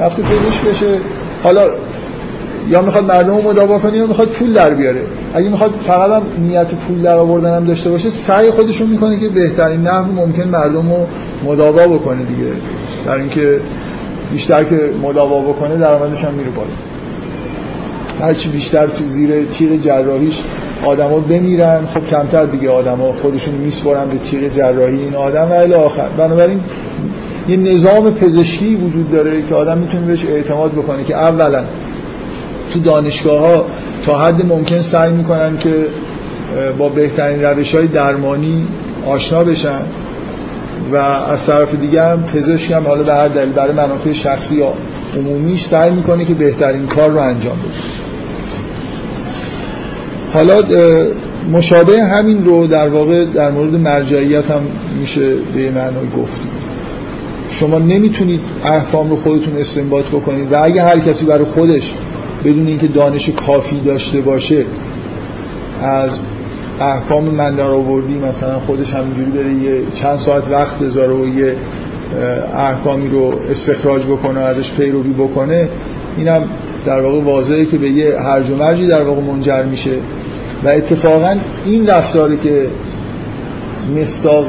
رفته 0.01 0.23
پزشک 0.23 0.65
بشه 0.65 0.99
حالا 1.43 1.67
یا 2.69 2.83
می‌خواد 2.83 3.05
مردم 3.05 3.37
رو 3.37 3.43
مداوا 3.43 3.79
کنه 3.79 3.97
یا 3.97 4.07
می‌خواد 4.07 4.29
پول 4.29 4.53
در 4.53 4.75
بیاره. 4.75 5.01
اگه 5.35 5.49
می‌خواد 5.49 5.71
فقط 5.87 6.11
هم 6.11 6.23
نیت 6.39 6.75
پول 6.75 7.03
در 7.03 7.19
آوردن 7.19 7.57
هم 7.57 7.65
داشته 7.65 7.91
باشه 7.91 8.11
سعی 8.11 8.51
خودشون 8.51 8.87
می‌کنه 8.91 9.19
که 9.19 9.29
بهترین 9.29 9.81
نحو 9.81 10.13
ممکن 10.13 10.49
مردم 10.49 10.91
رو 10.91 11.07
مداوا 11.45 11.87
بکنه 11.87 12.23
دیگه. 12.23 12.53
در 13.07 13.17
اینکه 13.17 13.61
بیشتر 14.33 14.65
که 14.65 14.91
مداوا 15.03 15.41
بکنه 15.41 15.77
درآمدش 15.77 16.25
هم 16.25 16.35
میره 16.35 16.51
بالا. 16.51 16.69
هرچی 18.21 18.49
بیشتر 18.49 18.87
تو 18.87 19.07
زیر 19.07 19.45
تیغ 19.45 19.81
جراحیش 19.83 20.41
آدما 20.85 21.21
بمیرن 21.21 21.87
خب 21.87 22.07
کمتر 22.07 22.47
دیگه 22.47 22.71
آدما 22.71 23.13
خودشون 23.13 23.55
میسپرن 23.55 24.09
به 24.09 24.19
تیغ 24.19 24.57
جراحی 24.57 24.99
این 24.99 25.15
آدم 25.15 25.49
و 25.51 25.53
الی 25.53 25.75
آخر. 25.75 26.09
بنابراین 26.19 26.61
یه 27.49 27.57
نظام 27.57 28.15
پزشکی 28.15 28.77
وجود 28.77 29.13
داره 29.13 29.43
که 29.49 29.55
آدم 29.55 29.79
می‌تونه 29.79 30.07
بهش 30.07 30.25
اعتماد 30.25 30.73
بکنه 30.73 31.05
که 31.05 31.15
اولا 31.17 31.65
تو 32.73 32.81
دانشگاه 32.81 33.41
ها 33.41 33.65
تا 34.07 34.19
حد 34.19 34.47
ممکن 34.47 34.83
سعی 34.83 35.13
می‌کنن 35.13 35.59
که 35.59 35.75
با 36.79 36.89
بهترین 36.89 37.43
روش 37.43 37.75
های 37.75 37.87
درمانی 37.87 38.67
آشنا 39.07 39.45
بشن 39.45 39.81
و 40.93 40.97
از 40.97 41.47
طرف 41.47 41.75
دیگه 41.75 42.03
هم 42.03 42.23
پزشک 42.23 42.71
هم 42.71 42.87
حالا 42.87 43.03
به 43.03 43.15
هر 43.15 43.29
دلیل 43.29 43.53
برای 43.53 43.75
منافع 43.75 44.13
شخصی 44.13 44.55
یا 44.55 44.73
عمومیش 45.17 45.67
سعی 45.67 45.91
می‌کنه 45.91 46.25
که 46.25 46.35
بهترین 46.35 46.87
کار 46.87 47.11
رو 47.11 47.19
انجام 47.19 47.57
بده. 47.57 48.06
حالا 50.37 50.63
مشابه 51.53 52.03
همین 52.03 52.45
رو 52.45 52.67
در 52.67 52.89
واقع 52.89 53.25
در 53.25 53.51
مورد 53.51 53.75
مرجعیت 53.75 54.51
هم 54.51 54.61
میشه 55.01 55.35
به 55.55 55.71
معنای 55.71 56.07
گفتیم 56.07 56.51
شما 57.51 57.79
نمی‌تونید 57.79 58.41
احکام 58.65 59.11
رو 59.11 59.17
خودتون 59.17 59.57
استنباط 59.57 60.05
بکنید 60.07 60.53
و 60.53 60.63
اگه 60.63 60.83
هر 60.83 60.99
کسی 60.99 61.27
برای 61.27 61.45
خودش 61.45 61.95
بدون 62.45 62.67
اینکه 62.67 62.89
دانش 62.89 63.31
کافی 63.31 63.81
داشته 63.81 64.21
باشه 64.21 64.65
از 65.83 66.11
احکام 66.81 67.25
من 67.25 67.57
در 67.57 67.71
آوردی 67.71 68.19
مثلا 68.19 68.59
خودش 68.59 68.95
همینجوری 68.95 69.31
بره 69.31 69.55
یه 69.55 69.83
چند 69.95 70.19
ساعت 70.19 70.49
وقت 70.51 70.79
بذاره 70.79 71.15
و 71.15 71.27
یه 71.27 71.57
احکامی 72.55 73.09
رو 73.09 73.35
استخراج 73.51 74.03
بکنه 74.03 74.41
و 74.41 74.45
ازش 74.45 74.71
پیروی 74.77 75.13
بکنه 75.13 75.69
اینم 76.17 76.45
در 76.87 77.01
واقع 77.01 77.21
واضحه 77.21 77.65
که 77.65 77.79
به 77.79 77.89
یه 77.89 78.21
هرج 78.21 78.51
و 78.51 78.57
مرجی 78.57 78.87
در 78.87 79.03
واقع 79.03 79.21
منجر 79.21 79.63
میشه. 79.63 79.91
و 80.65 80.69
اتفاقا 80.69 81.37
این 81.65 81.87
رفتاری 81.87 82.37
که 82.37 82.69
مستاق 83.97 84.47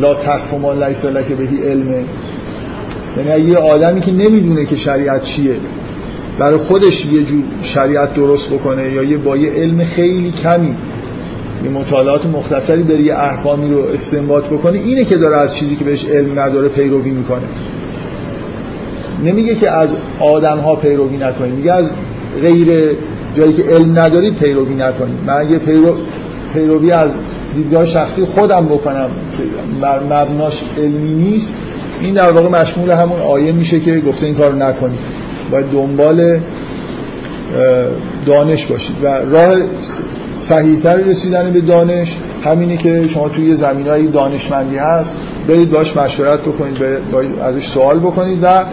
لا 0.00 0.14
تخف 0.14 0.54
ما 0.54 0.72
لیس 0.72 1.04
لک 1.04 1.26
بهی 1.26 1.62
علمه 1.62 2.04
یعنی 3.16 3.40
یه 3.40 3.56
آدمی 3.56 4.00
که 4.00 4.12
نمی‌دونه 4.12 4.64
که 4.64 4.76
شریعت 4.76 5.22
چیه 5.22 5.56
برای 6.38 6.58
خودش 6.58 7.06
یه 7.06 7.22
جور 7.22 7.42
شریعت 7.62 8.14
درست 8.14 8.50
بکنه 8.50 8.92
یا 8.92 9.02
یه 9.02 9.16
با 9.16 9.36
یه 9.36 9.50
علم 9.50 9.84
خیلی 9.84 10.30
کمی 10.30 10.74
یه 11.64 11.70
مطالعات 11.70 12.26
مختصری 12.26 12.82
داره 12.82 13.02
یه 13.02 13.14
احکامی 13.14 13.70
رو 13.70 13.78
استنباط 13.78 14.44
بکنه 14.44 14.78
اینه 14.78 15.04
که 15.04 15.16
داره 15.16 15.36
از 15.36 15.54
چیزی 15.54 15.76
که 15.76 15.84
بهش 15.84 16.04
علم 16.04 16.40
نداره 16.40 16.68
پیروی 16.68 17.10
می‌کنه. 17.10 17.46
نمیگه 19.24 19.54
که 19.54 19.70
از 19.70 19.96
آدم 20.20 20.58
ها 20.58 20.76
پیروی 20.76 21.16
نکنید 21.16 21.54
میگه 21.54 21.72
از 21.72 21.90
غیر 22.42 22.96
جایی 23.36 23.52
که 23.52 23.62
علم 23.62 23.98
ندارید 23.98 24.34
پیروی 24.34 24.74
نکنید 24.74 25.18
من 25.26 25.34
اگه 25.34 25.58
پیرو... 25.58 25.96
پیروی 26.52 26.92
از 26.92 27.10
دیدگاه 27.54 27.86
شخصی 27.86 28.24
خودم 28.24 28.66
بکنم. 28.66 29.10
مبناش 30.10 30.62
علمی 30.78 31.14
نیست. 31.14 31.54
این 32.00 32.14
در 32.14 32.30
واقع 32.30 32.48
مشمول 32.48 32.90
همون 32.90 33.20
آیه 33.20 33.52
میشه 33.52 33.80
که 33.80 34.00
گفته 34.00 34.26
این 34.26 34.34
کار 34.34 34.54
نکنید. 34.54 34.98
باید 35.50 35.66
دنبال 35.70 36.38
دانش 38.26 38.66
باشید. 38.66 38.96
و 39.02 39.06
راه 39.06 39.56
صحیحتر 40.38 40.96
رسیدن 40.96 41.52
به 41.52 41.60
دانش 41.60 42.16
همینه 42.44 42.76
که 42.76 43.08
شما 43.08 43.28
توی 43.28 43.56
زمین 43.56 44.10
دانشمندی 44.10 44.76
هست 44.76 45.14
برید 45.48 45.70
باش 45.70 45.96
مشورت 45.96 46.40
بکنید 46.40 46.82
ازش 47.42 47.66
سوال 47.66 47.98
بکنید 47.98 48.38
و 48.42 48.64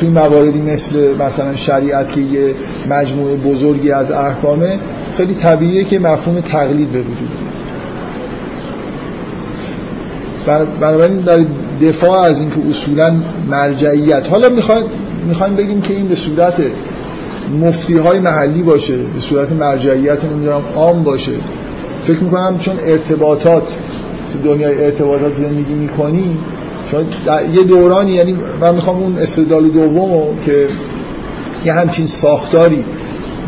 توی 0.00 0.08
مواردی 0.08 0.60
مثل 0.60 1.14
مثلا 1.14 1.56
شریعت 1.56 2.12
که 2.12 2.20
یه 2.20 2.54
مجموعه 2.90 3.36
بزرگی 3.36 3.90
از 3.90 4.10
احکامه 4.10 4.78
خیلی 5.16 5.34
طبیعیه 5.34 5.84
که 5.84 5.98
مفهوم 5.98 6.40
تقلید 6.40 6.92
به 6.92 7.00
وجود 7.00 7.28
بنابراین 10.80 11.20
در 11.20 11.40
دفاع 11.82 12.20
از 12.20 12.40
اینکه 12.40 12.56
اصولا 12.70 13.14
مرجعیت. 13.50 14.28
حالا 14.30 14.48
می‌خوایم 14.48 14.84
می‌خوایم 15.28 15.56
بگیم 15.56 15.80
که 15.80 15.94
این 15.94 16.08
به 16.08 16.16
صورت 16.16 16.54
مفتی 17.60 17.96
های 17.96 18.18
محلی 18.18 18.62
باشه 18.62 18.96
به 18.96 19.20
صورت 19.20 19.52
مرجعیت 19.52 20.24
نمی‌دونم 20.24 20.62
عام 20.74 21.02
باشه. 21.04 21.32
فکر 22.04 22.24
می‌کنم 22.24 22.58
چون 22.58 22.74
ارتباطات 22.86 23.62
تو 24.32 24.38
دنیای 24.44 24.84
ارتباطات 24.84 25.34
زندگی 25.34 25.74
می‌کنی 25.74 26.38
چون 26.92 27.06
یه 27.54 27.62
دورانی 27.62 28.12
یعنی 28.12 28.36
من 28.60 28.74
می‌خوام 28.74 28.96
اون 28.96 29.18
استدلال 29.18 29.68
دومو 29.68 30.26
که 30.46 30.66
یه 31.64 31.72
همچین 31.72 32.06
ساختاری 32.06 32.84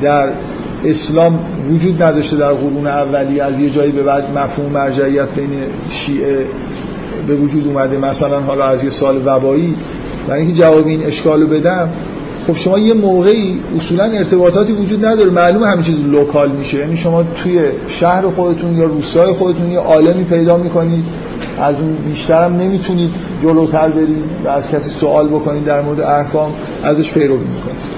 در 0.02 0.28
اسلام 0.84 1.40
وجود 1.70 2.02
نداشته 2.02 2.36
در 2.36 2.52
قرون 2.52 2.86
اولی 2.86 3.40
از 3.40 3.60
یه 3.60 3.70
جایی 3.70 3.92
به 3.92 4.02
بعد 4.02 4.38
مفهوم 4.38 4.72
مرجعیت 4.72 5.28
بین 5.36 5.50
شیعه 5.90 6.46
به 7.26 7.36
وجود 7.36 7.66
اومده 7.66 7.98
مثلا 7.98 8.40
حالا 8.40 8.64
از 8.64 8.84
یه 8.84 8.90
سال 8.90 9.22
وبایی. 9.26 9.74
برای 10.28 10.40
اینکه 10.40 10.62
جواب 10.62 10.86
این 10.86 11.06
اشکالو 11.06 11.46
بدم 11.46 11.88
خب 12.46 12.56
شما 12.56 12.78
یه 12.78 12.94
موقعی 12.94 13.60
اصولا 13.76 14.04
ارتباطاتی 14.04 14.72
وجود 14.72 15.04
نداره 15.04 15.30
معلومه 15.30 15.66
همه 15.66 15.82
چیز 15.82 15.96
لوکال 16.10 16.50
میشه. 16.50 16.78
یعنی 16.78 16.96
شما 16.96 17.24
توی 17.42 17.60
شهر 17.88 18.22
خودتون 18.22 18.76
یا 18.76 18.84
روستای 18.84 19.32
خودتون 19.32 19.70
یه 19.70 19.78
عالمی 19.78 20.24
پیدا 20.24 20.56
می‌کنید. 20.56 21.04
از 21.61 21.75
اون 21.75 21.96
بیشتر 21.96 22.44
هم 22.44 22.56
نمی‌تونید 22.56 23.11
جلوتر 23.42 23.88
برید 23.88 24.25
و 24.44 24.49
از 24.49 24.70
کسی 24.70 24.90
سوال 25.00 25.28
بکنید 25.28 25.64
در 25.64 25.80
مورد 25.80 26.00
احکام 26.00 26.52
ازش 26.84 27.12
پیروی 27.12 27.38
می‌کنید. 27.38 27.94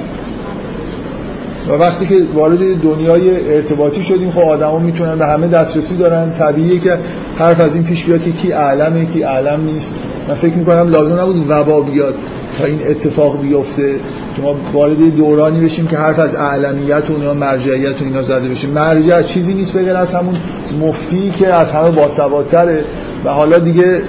و 1.68 1.72
وقتی 1.72 2.06
که 2.06 2.14
وارد 2.34 2.82
دنیای 2.82 3.54
ارتباطی 3.54 4.02
شدیم 4.02 4.30
خب 4.30 4.40
آدما 4.40 4.78
می‌تونن 4.78 5.18
به 5.18 5.26
همه 5.26 5.48
دسترسی 5.48 5.96
دارن. 5.96 6.32
طبیعیه 6.38 6.80
که 6.80 6.98
حرف 7.36 7.60
از 7.60 7.74
این 7.74 7.84
پیش 7.84 8.04
بیاد 8.04 8.22
که 8.22 8.32
کی 8.32 8.52
اعلمه 8.52 9.04
کی 9.04 9.24
اعلم 9.24 9.60
نیست. 9.64 9.94
من 10.28 10.34
فکر 10.34 10.54
می‌کنم 10.54 10.88
لازم 10.88 11.20
نبود 11.20 11.36
وبا 11.48 11.80
بیاد 11.80 12.14
تا 12.58 12.64
این 12.64 12.78
اتفاق 12.86 13.40
بیفته. 13.40 13.94
که 14.36 14.42
ما 14.42 14.54
وارد 14.72 15.16
دورانی 15.16 15.60
بشیم 15.60 15.86
که 15.86 15.96
حرف 15.96 16.18
از 16.18 16.34
اعلمیت 16.34 17.10
و 17.10 17.14
اینا 17.14 17.34
مرجعیت 17.34 18.02
و 18.02 18.04
اینا 18.04 18.22
زده 18.22 18.48
بشه. 18.48 18.68
مرجع 18.68 19.22
چیزی 19.22 19.54
نیست 19.54 19.76
غیر 19.76 19.96
از 19.96 20.10
همون 20.10 20.34
مفتی 20.80 21.30
که 21.30 21.54
از 21.54 21.68
همه 21.68 21.90
باسوادتره 21.90 22.84
و 23.26 23.28
حالا 23.28 23.58
دیگه 23.58 24.02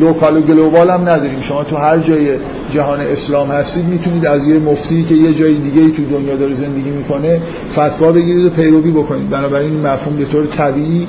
local 0.00 0.36
و 0.36 0.40
global 0.40 0.90
هم 0.90 1.00
نداریم. 1.00 1.40
شما 1.40 1.64
تو 1.64 1.76
هر 1.76 1.98
جای 1.98 2.30
جهان 2.70 3.00
اسلام 3.00 3.50
هستید 3.50 3.84
می‌تونید 3.84 4.26
از 4.26 4.46
یه 4.46 4.58
مفتی 4.58 5.04
که 5.04 5.14
یه 5.14 5.34
جای 5.34 5.54
دیگه 5.54 5.80
ای 5.80 5.90
تو 5.90 6.02
دنیا 6.04 6.36
داره 6.36 6.54
زندگی 6.54 6.90
می‌کنه 6.90 7.40
فتوا 7.72 8.12
بگیرید 8.12 8.46
و 8.46 8.50
پیروی 8.50 8.90
بکنید. 8.90 9.30
بنابراین 9.30 9.72
این 9.72 9.86
مفهوم 9.86 10.16
به 10.16 10.24
طور 10.24 10.46
طبیعی 10.46 11.06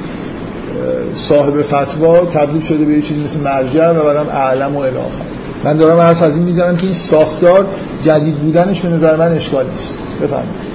صاحب 1.14 1.62
فتوا 1.62 2.26
تبدیل 2.26 2.62
شده 2.62 2.86
به 2.86 2.94
یه 2.94 3.02
چیزی 3.02 3.24
مثل 3.24 3.40
مرجع 3.40 3.92
و 3.92 4.04
بعدم 4.04 4.30
اعلم 4.30 4.76
و 4.76 4.80
الی 4.80 4.95
آخر 4.95 5.24
من 5.64 5.78
دارم 5.78 6.00
حرف 6.00 6.22
از 6.22 6.36
این 6.36 6.44
می‌زنم 6.44 6.78
که 6.78 6.84
این 6.84 6.94
ساختار 6.94 7.66
جدید 8.02 8.36
بودنش 8.36 8.82
به 8.82 8.90
نظر 8.90 9.16
من 9.16 9.32
اشکال 9.32 9.66
نیست. 9.66 9.94
بفرمایید. 10.22 10.70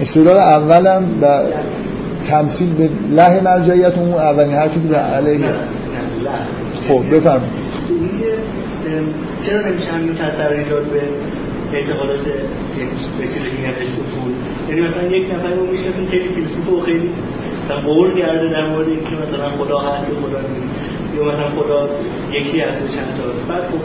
استدلال 0.00 0.36
اولم 0.36 1.04
و 1.22 1.26
تمثیل 2.30 2.74
به 2.74 2.88
له 3.10 3.40
مرجعیت 3.40 3.98
اون 3.98 4.12
اولین 4.12 4.54
حرفی 4.54 4.80
که 4.80 4.88
به 4.88 4.96
علیه 4.96 5.38
خب 6.88 7.16
بفرمایید. 7.16 7.64
چرا 9.46 9.60
نمیشه 9.60 9.90
همین 9.92 10.14
تاثیر 10.14 10.46
ایجاد 10.46 10.84
به 10.84 11.00
اعتقادات 11.72 12.24
به 13.18 13.26
چیزی 13.26 13.50
که 13.50 13.68
اصول 13.68 14.32
یعنی 14.68 14.80
مثلا 14.80 15.02
یک 15.02 15.34
نفر 15.34 15.54
رو 15.54 15.66
می‌شناسیم 15.66 16.06
خیلی 16.10 16.28
فیلسوف 16.28 16.68
و 16.68 16.80
خیلی 16.80 17.10
قول 17.86 18.18
کرده 18.18 18.48
در 18.48 18.68
مورد 18.68 18.88
اینکه 18.88 19.16
مثلا 19.26 19.50
خدا 19.50 19.78
هست 19.78 20.10
و 20.10 20.14
خدا 20.14 20.40
نیست 20.40 20.74
یا 21.16 21.24
مثلا 21.24 21.48
خدا 21.48 21.88
یکی 22.32 22.58
و 22.60 22.88
چند 22.94 23.10
تا 23.16 23.54
بعد 23.54 23.62
خب 23.62 23.80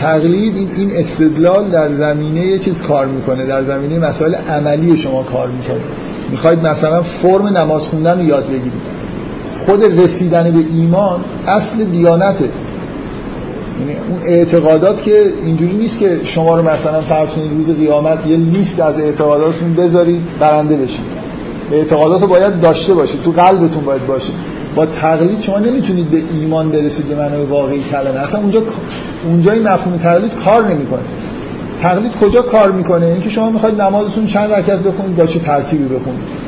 تقلید 0.00 0.54
این 0.76 0.90
استدلال 0.96 1.70
در 1.70 1.88
زمینه 1.88 2.46
یه 2.46 2.58
چیز 2.58 2.82
کار 2.82 3.06
می‌کنه 3.06 3.46
در 3.46 3.64
زمینه 3.64 3.98
مسائل 3.98 4.34
عملی 4.34 4.96
شما 4.96 5.22
کار 5.22 5.48
می‌کنه. 5.48 5.80
می‌خواید 6.30 6.58
مثلا 6.58 7.02
فرم 7.02 7.46
نماز 7.46 7.82
خوندن 7.82 8.18
رو 8.18 8.24
یاد 8.24 8.46
بگیرید. 8.46 8.72
خود 9.66 9.84
رسیدن 9.84 10.50
به 10.50 10.64
ایمان 10.74 11.20
اصل 11.46 11.84
دیانته. 11.84 12.48
یعنی 13.80 13.96
اون 14.08 14.18
اعتقادات 14.24 15.02
که 15.02 15.32
اینجوری 15.44 15.76
نیست 15.76 15.98
که 15.98 16.20
شما 16.24 16.56
رو 16.56 16.62
مثلا 16.62 17.00
فرض 17.00 17.30
کنید 17.30 17.50
روز 17.50 17.76
قیامت 17.76 18.26
یه 18.26 18.36
لیست 18.36 18.80
از 18.80 18.98
اعتقاداتتون 18.98 19.74
بذارید 19.74 20.20
برنده 20.40 20.76
بشید. 20.76 21.14
اعتقادات 21.72 22.20
رو 22.20 22.26
باید 22.26 22.60
داشته 22.60 22.94
باشید. 22.94 23.22
تو 23.22 23.30
قلبتون 23.30 23.84
باید 23.84 24.06
باشه. 24.06 24.32
با 24.74 24.86
تقلید 24.86 25.40
شما 25.40 25.58
نمی‌تونید 25.58 26.10
به 26.10 26.22
ایمان 26.32 26.70
برسید 26.70 27.08
به 27.08 27.14
معنای 27.14 27.44
واقعی 27.44 27.82
کلمه. 27.90 28.20
اصلا 28.20 28.40
اونجا 28.40 28.62
اونجا 29.24 29.52
این 29.52 29.62
مفهوم 29.62 29.96
تقلید 29.96 30.34
کار 30.44 30.68
نمی‌کنه. 30.68 31.00
تقلید 31.82 32.12
کجا 32.20 32.42
کار 32.42 32.72
می‌کنه؟ 32.72 33.06
اینکه 33.06 33.30
شما 33.30 33.50
می‌خواید 33.50 33.80
نمازتون 33.80 34.26
چند 34.26 34.52
رکعت 34.52 34.78
بخونید 34.78 35.16
با 35.16 35.26
چه 35.26 35.38
ترتیبی 35.38 35.84
بخونید؟ 35.84 36.44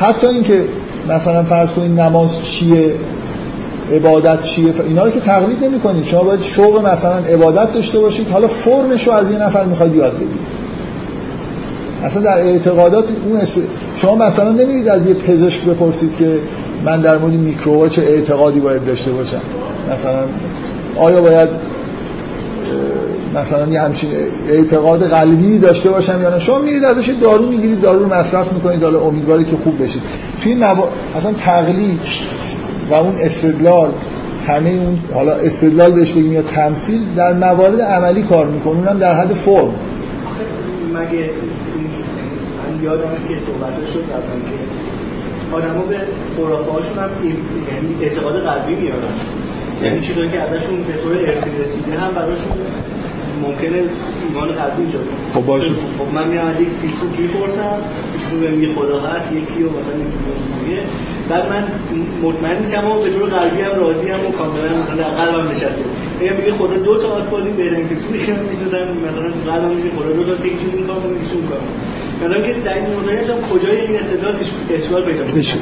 حتی 0.00 0.26
اینکه 0.26 0.64
مثلا 1.08 1.42
فرض 1.42 1.70
کنید 1.70 2.00
نماز 2.00 2.30
چیه 2.44 2.94
عبادت 3.92 4.42
چیه 4.42 4.74
اینا 4.88 5.04
رو 5.04 5.10
که 5.10 5.20
تقلید 5.20 5.64
نمی 5.64 5.80
کنید 5.80 6.04
شما 6.04 6.22
باید 6.22 6.42
شوق 6.42 6.86
مثلا 6.86 7.16
عبادت 7.16 7.72
داشته 7.72 7.98
باشید. 7.98 8.28
حالا 8.28 8.48
فرمش 8.48 9.06
رو 9.06 9.12
از 9.12 9.30
یه 9.30 9.38
نفر 9.38 9.64
می‌خواید 9.64 9.94
یاد 9.94 10.14
بگیرید 10.14 10.60
اصلا 12.04 12.22
در 12.22 12.38
اعتقادات 12.38 13.04
اون 13.28 13.40
شما 13.96 14.14
مثلا 14.14 14.52
نمیرید 14.52 14.88
از 14.88 15.06
یه 15.06 15.14
پزشک 15.14 15.64
بپرسید 15.64 16.16
که 16.18 16.38
من 16.84 17.00
در 17.00 17.18
مورد 17.18 17.32
میکروبا 17.32 17.88
چه 17.88 18.02
اعتقادی 18.02 18.60
باید 18.60 18.84
داشته 18.84 19.12
باشم؟ 19.12 19.40
مثلا 19.92 20.24
آیا 20.96 21.22
باید 21.22 21.48
مثلا 23.34 23.66
یه 23.68 23.80
همچین 23.80 24.10
اعتقاد 24.48 25.08
قلبی 25.08 25.58
داشته 25.58 25.90
باشم 25.90 26.22
یا 26.22 26.30
نه؟ 26.30 26.40
شما 26.40 26.58
میرید 26.58 26.84
ازش 26.84 27.08
دارو 27.20 27.46
می‌گیرید 27.46 27.80
دارو 27.80 27.98
رو 27.98 28.14
مصرف 28.14 28.52
می‌کنید 28.52 28.82
حالا 28.82 29.00
امیدواری 29.00 29.44
که 29.44 29.56
خوب 29.56 29.82
بشید. 29.82 30.02
توی 30.42 30.54
مبا... 30.54 30.88
اصلا 31.16 31.32
تقلید 31.32 32.00
و 32.90 32.94
اون 32.94 33.14
استدلال 33.20 33.90
همه 34.46 34.70
اون 34.70 34.98
حالا 35.14 35.32
استدلال 35.32 35.92
بهش 35.92 36.12
بگیم 36.12 36.32
یا 36.32 36.42
تمثیل 36.42 37.00
در 37.16 37.32
موارد 37.32 37.80
عملی 37.80 38.22
کار 38.22 38.46
می‌کنه. 38.46 38.76
اونم 38.76 38.98
در 38.98 39.14
حد 39.14 39.34
فرم. 39.34 39.74
مگه 40.94 41.00
من 41.00 41.10
که 43.28 43.34
صحبت 43.46 43.74
شد 43.92 44.00
که 44.00 44.79
آدما 45.52 45.82
به 45.82 46.00
خرافه 46.36 46.72
هاشون 46.72 46.98
هم 46.98 47.10
یعنی 47.72 48.04
اعتقاد 48.04 48.42
قلبی 48.42 48.74
میارن. 48.74 49.14
یعنی 49.82 50.00
چیزایی 50.00 50.30
که 50.30 50.40
ازشون 50.40 50.82
به 50.82 50.92
طور 50.92 51.16
ارثی 51.16 51.50
رسیده 51.62 51.98
هم 51.98 52.14
براشون 52.14 52.52
ممکنه 53.42 53.82
ایمان 54.28 54.48
قلبی 54.48 54.82
ایجاد 54.82 55.04
خب 55.34 55.46
باشه. 55.46 55.70
خب 55.70 56.14
من 56.14 56.28
میام 56.28 56.50
یک 56.50 56.68
فیلسوف 56.80 57.18
می‌پرسم 57.18 57.78
بهم 58.40 58.52
میگه 58.52 58.74
خدا 58.74 59.00
هست 59.00 59.32
یکی 59.32 59.62
رو 59.62 59.70
مثلا 59.70 59.94
اینجوریه 59.94 60.82
بعد 61.28 61.48
من 61.52 61.64
مطمئن 62.22 62.62
میشم 62.62 62.90
و 62.90 63.02
به 63.02 63.10
طور 63.10 63.28
قلبی 63.28 63.62
هم 63.62 63.80
راضی 63.80 64.08
هم 64.08 64.26
و 64.26 64.30
کاملا 64.30 64.82
مثلا 64.82 65.04
قلبم 65.04 65.48
نشسته. 65.48 65.84
میگم 66.20 66.36
میگه 66.36 66.52
خدا 66.52 66.76
دو 66.76 67.02
تا 67.02 67.08
آسپازی 67.08 67.50
بهترین 67.50 67.88
که 67.88 67.94
من 67.94 68.42
می‌شدم 68.50 68.86
مثلا 69.06 69.52
قلبم 69.52 69.76
میگه 69.76 69.90
خدا 69.90 70.12
دو 70.12 70.24
تا 70.24 70.44
این 70.44 70.86
کار 70.86 70.96
کنه 70.96 71.12
ایشون 71.22 71.42
کار 71.48 71.60
مثلا 72.20 72.40
که 72.40 72.48
این 72.48 72.54
کجای 73.52 73.80
این 73.80 73.96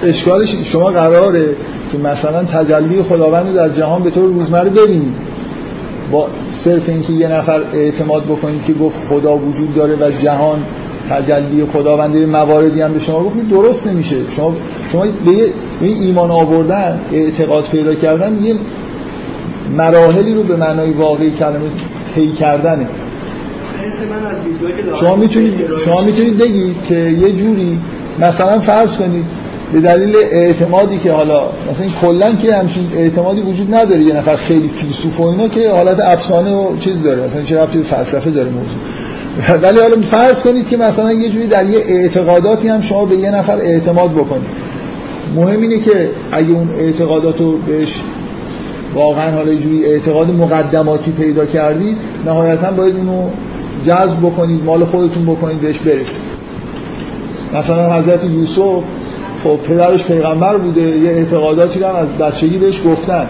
اشکالش 0.03 0.55
شما 0.65 0.91
قراره 0.91 1.47
که 1.93 1.99
مثلا 1.99 2.45
تجلی 2.45 3.03
خداوند 3.03 3.55
در 3.55 3.69
جهان 3.69 4.03
به 4.03 4.11
طور 4.11 4.25
روزمره 4.25 4.71
ببینید. 4.71 5.15
با 6.13 6.29
صرف 6.51 6.89
اینکه 6.89 7.13
یه 7.13 7.29
نفر 7.29 7.63
اعتماد 7.73 8.25
بکنید 8.25 8.65
که 8.65 8.73
گفت 8.73 8.97
خدا 9.09 9.37
وجود 9.37 9.75
داره 9.75 9.97
و 9.97 10.11
جهان 10.11 10.59
تجلی 11.11 11.65
خداونده 11.65 12.27
مواردی 12.27 12.81
هم 12.81 12.93
به 12.93 12.99
شما 12.99 13.25
گفت 13.25 13.49
درست 13.51 13.87
نمیشه. 13.87 14.17
شما 14.37 14.55
شما 14.93 15.07
به 15.25 15.53
ایمان 15.81 16.31
آوردن 16.31 17.01
اعتقاد 17.13 17.65
پیدا 17.65 17.95
کردن 17.95 18.45
یه 18.45 18.55
مراحلی 19.77 20.35
رو 20.35 20.43
به 20.43 20.57
معنای 20.57 20.91
واقعی 20.91 21.31
کلمه 21.31 21.69
طی 22.15 22.33
کردنه. 22.33 22.87
شما 25.01 25.17
می‌تونید 25.17 25.55
شما 25.85 26.03
می‌تونید 26.03 26.39
بگید 26.39 26.77
که 26.89 26.95
یه 26.95 27.33
جوری 27.33 27.79
مثلا 28.19 28.61
فرض 28.61 28.97
کنید 28.97 29.25
به 29.73 29.81
دلیل 29.81 30.17
اعتمادی 30.17 30.99
که 30.99 31.13
حالا 31.13 31.43
مثلا 31.73 31.87
کلا 32.01 32.35
که 32.35 32.55
همچین 32.55 32.89
اعتمادی 32.95 33.41
وجود 33.41 33.75
نداره 33.75 34.03
یه 34.03 34.15
نفر 34.15 34.37
خیلی 34.37 34.69
فیلسوف 34.69 35.21
و 35.21 35.23
اینا 35.23 35.49
که 35.49 35.71
حالت 35.71 36.01
افسانه 36.01 36.55
و 36.55 36.77
چیز 36.77 37.03
داره 37.03 37.25
مثلا 37.25 37.43
چه 37.43 37.59
رفتی 37.59 37.83
فلسفه 37.83 38.31
داره 38.31 38.49
موضوع. 38.49 38.79
ولی 39.63 39.81
حالا 39.81 39.97
فرض 40.11 40.43
کنید 40.43 40.69
که 40.69 40.77
مثلا 40.77 41.13
یه 41.13 41.31
جوری 41.31 41.47
در 41.47 41.67
یه 41.67 41.79
اعتقاداتی 41.79 42.69
هم 42.69 42.83
شما 42.83 43.05
به 43.05 43.17
یه 43.17 43.31
نفر 43.31 43.59
اعتماد 43.59 44.11
بکنید. 44.11 44.69
مهم 45.37 45.61
اینه 45.61 45.79
که 45.79 46.11
اگه 46.33 46.51
اون 46.51 46.69
اعتقادات 46.79 47.41
رو 47.41 47.59
بهش 47.59 48.03
واقعا 48.95 49.31
حالا 49.31 49.53
یه 49.53 49.61
جوری 49.61 49.85
اعتقاد 49.85 50.31
مقدماتی 50.31 51.11
پیدا 51.11 51.47
کردید 51.47 51.97
نهایتا 52.27 52.71
باید 52.71 52.97
اونو 52.97 53.31
جذب 53.87 54.19
بکنید 54.19 54.65
مال 54.65 54.85
خودتون 54.85 55.23
بکنید 55.27 55.61
بهش 55.61 55.79
برسید. 55.79 56.39
مثلا 57.55 57.95
حضرت 57.95 58.25
یوسف 58.25 58.83
خب 59.45 59.57
پدرش 59.57 60.05
پیغمبر 60.05 60.57
بوده 60.57 60.81
یه 60.81 61.11
اعتقاداتی 61.11 61.83
هم 61.83 61.95
از 61.95 62.09
بچگی 62.09 62.59
بهش 62.59 62.83
گفتن. 62.87 63.27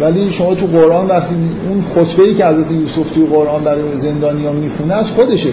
ولی 0.00 0.32
شما 0.32 0.54
تو 0.54 0.66
قرآن 0.66 1.06
وقتی 1.06 1.34
اون 1.68 1.82
خطبه‌ای 1.82 2.34
که 2.34 2.46
حضرت 2.46 2.70
یوسف 2.70 3.10
تو 3.14 3.26
قرآن 3.26 3.64
برای 3.64 3.82
زندانیا 3.96 4.52
می‌خونه 4.52 4.94
از 4.94 5.10
خودشه. 5.10 5.52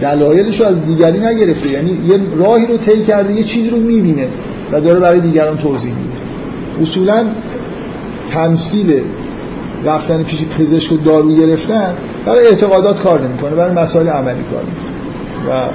دلایلش 0.00 0.60
رو 0.60 0.66
از 0.66 0.86
دیگری 0.86 1.18
نگرفته. 1.18 1.70
یعنی 1.70 1.90
یه 1.90 2.20
راهی 2.36 2.66
رو 2.66 2.76
طی 2.76 3.04
کرده 3.04 3.34
یه 3.34 3.44
چیزی 3.44 3.70
رو 3.70 3.76
می‌بینه 3.76 4.28
و 4.72 4.80
داره 4.80 5.00
برای 5.00 5.20
دیگران 5.20 5.56
توضیح 5.56 5.92
میده. 5.92 6.20
اصولا 6.82 7.24
تمثیل 8.32 9.00
رفتن 9.84 10.22
پیش 10.22 10.44
پزشک 10.58 10.92
و 10.92 10.96
دارو 10.96 11.34
گرفتن 11.34 11.94
برای 12.26 12.46
اعتقادات 12.46 13.02
کار 13.02 13.20
نمی‌کنه 13.20 13.50
برای 13.50 13.72
مسائل 13.72 14.08
عملی 14.08 14.44
کار 14.50 14.62
و 15.48 15.68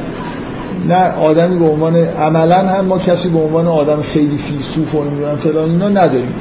نه 0.88 1.12
آدمی 1.12 1.60
به 1.60 1.66
عنوان 1.66 1.96
عملا 1.96 2.58
هم 2.58 2.86
ما 2.86 2.98
کسی 2.98 3.30
به 3.30 3.40
عنوان 3.40 3.68
آدم 3.68 4.02
خیلی 4.02 4.38
فیلسوف 4.38 4.96
و 4.96 5.04
نمی‌دونم 5.04 5.36
فلان 5.36 5.70
اینا 5.70 5.90
نداریم. 5.90 6.34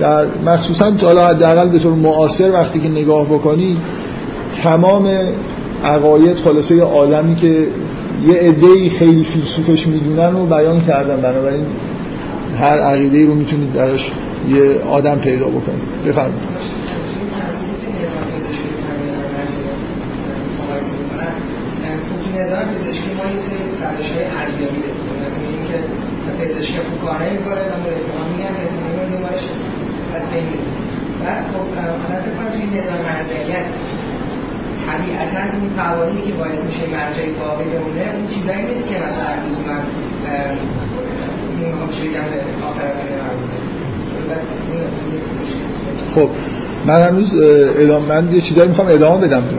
در 0.00 0.26
مخصوصا 0.46 0.92
حالا 1.02 1.26
حداقل 1.26 1.68
به 1.68 1.78
طور 1.78 1.92
معاصر 1.92 2.52
وقتی 2.52 2.80
که 2.80 2.88
نگاه 2.88 3.26
بکنی 3.26 3.76
تمام 4.62 5.10
عقاید 5.84 6.36
خلاصه 6.36 6.82
آدمی 6.82 7.34
که 7.34 7.66
یه 8.26 8.34
عده‌ای 8.34 8.90
خیلی 8.90 9.24
فیلسوفش 9.24 9.86
می‌دونن 9.86 10.34
و 10.34 10.46
بیان 10.46 10.80
کردن. 10.80 11.16
بنابراین 11.16 11.64
هر 12.60 12.78
عقیده 12.78 13.26
رو 13.26 13.34
می‌تونید 13.34 13.72
درش 13.72 14.12
یه 14.50 14.90
آدم 14.90 15.18
پیدا 15.18 15.46
بکنید. 15.46 15.82
بفرمایید. 16.06 16.51
نظام 22.52 22.74
پزشکی 22.74 23.10
ما 23.18 23.24
یه 23.34 23.40
سری 23.46 23.64
روش 23.82 24.10
های 24.14 24.24
ارزیابی 24.40 24.80
داریم. 24.84 25.04
مثل 25.24 25.40
اینکه 25.52 25.76
پزشکی 26.38 26.78
خوب 26.88 27.00
کار 27.04 27.18
نمی‌کنه 27.26 27.60
و 27.70 27.74
مورد 27.82 27.98
اتهام 28.00 28.26
میگن 28.32 28.52
احتمال 28.62 28.94
رو 29.00 29.04
دیمارش 29.16 29.44
از 30.16 30.24
بین 30.30 30.44
میره 30.44 30.66
بعد 31.24 31.44
خب 31.52 31.66
حالا 32.02 32.16
فکر 32.24 32.34
کنم 32.36 32.50
توی 32.54 32.64
نظام 32.78 33.00
مرجعیت 33.10 33.66
طبیعتا 34.86 35.42
اون 35.56 35.68
قوانینی 35.82 36.22
که 36.26 36.32
باعث 36.32 36.60
میشه 36.68 36.82
مرجع 36.96 37.24
باقی 37.40 37.64
بمونه 37.64 38.04
اون 38.14 38.26
چیزایی 38.34 38.62
نیست 38.68 38.84
که 38.88 38.96
مثلا 39.06 39.32
لزوما 39.44 39.78
می‌خوام 41.58 41.90
چه 41.96 42.00
بگم 42.04 42.26
به 42.30 42.38
مربوطه. 43.22 43.58
خب 46.14 46.30
من 46.86 47.00
هنوز 47.00 47.34
ادامه 47.76 48.08
من 48.08 48.32
یه 48.32 48.40
چیزایی 48.40 48.68
می‌خوام 48.68 48.88
ادامه 48.88 49.26
بدم 49.26 49.40
تو 49.40 49.56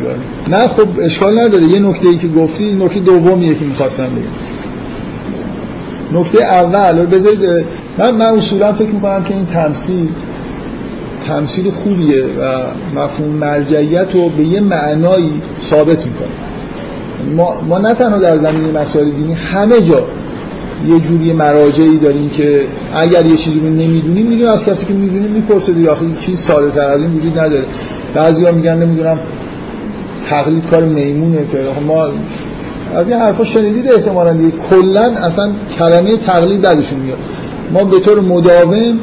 نه 0.51 0.67
خب 0.67 0.87
اشکال 1.01 1.39
نداره. 1.39 1.67
یه 1.67 1.79
نکته 1.79 2.07
ای 2.07 2.17
که 2.17 2.27
گفتی 2.27 2.73
نکته 2.73 2.99
دومیه 2.99 3.55
که 3.55 3.65
می‌خواستم 3.65 4.03
بگم. 4.05 4.33
نکته 6.19 6.43
اول 6.43 7.05
بذارید 7.05 7.65
من 7.97 8.11
من 8.11 8.25
اصولا 8.25 8.73
فکر 8.73 8.89
می‌کنم 8.89 9.23
که 9.23 9.33
این 9.33 9.45
تمثیل 9.45 10.09
تمثیل 11.27 11.71
خوبیه 11.71 12.23
و 12.23 12.61
مفهوم 12.95 13.29
مرجعیت 13.29 14.07
رو 14.13 14.29
به 14.29 14.43
یه 14.43 14.59
معنایی 14.59 15.41
ثابت 15.69 16.05
می‌کنه. 16.05 16.27
ما, 17.35 17.61
ما 17.69 17.77
نه 17.79 17.93
تنها 17.93 18.17
در 18.17 18.37
زمینه 18.37 18.81
مسائل 18.81 19.05
دینی 19.09 19.33
همه 19.33 19.81
جا 19.81 20.05
یه 20.89 20.99
جوری 20.99 21.33
مراجعی 21.33 21.97
داریم 21.97 22.29
که 22.29 22.65
اگر 22.95 23.25
یه 23.25 23.37
چیزی 23.37 23.59
رو 23.59 23.69
نمی‌دونیم 23.69 24.27
میریم 24.27 24.47
از 24.47 24.65
کسی 24.65 24.85
که 24.85 24.93
می‌دونیم 24.93 25.31
می‌پرسه 25.31 25.73
دیگه. 25.73 25.89
آخه 25.89 26.05
چیز 26.25 26.39
ساده 26.39 26.71
تر 26.71 26.89
از 26.89 27.01
این 27.01 27.13
وجود 27.13 27.39
نداره. 27.39 27.65
بعضیا 28.13 28.51
میگن 28.51 28.77
نمی‌دونم 28.77 29.19
تقلید 30.29 30.65
کار 30.65 30.83
میمونه 30.83 31.37
که 31.51 31.57
ما 31.87 32.03
از 32.95 33.07
این 33.07 33.17
حرفا 33.17 33.43
شنیدید 33.43 33.91
احتمالاً 33.91 34.33
دیگه. 34.33 34.51
کلا 34.69 35.01
اصلا 35.01 35.49
کلمه 35.79 36.17
تقلید 36.17 36.61
بعدشون 36.61 36.99
میاد. 36.99 37.17
ما 37.73 37.83
به 37.83 37.99
طور 37.99 38.19
مداوم 38.19 38.99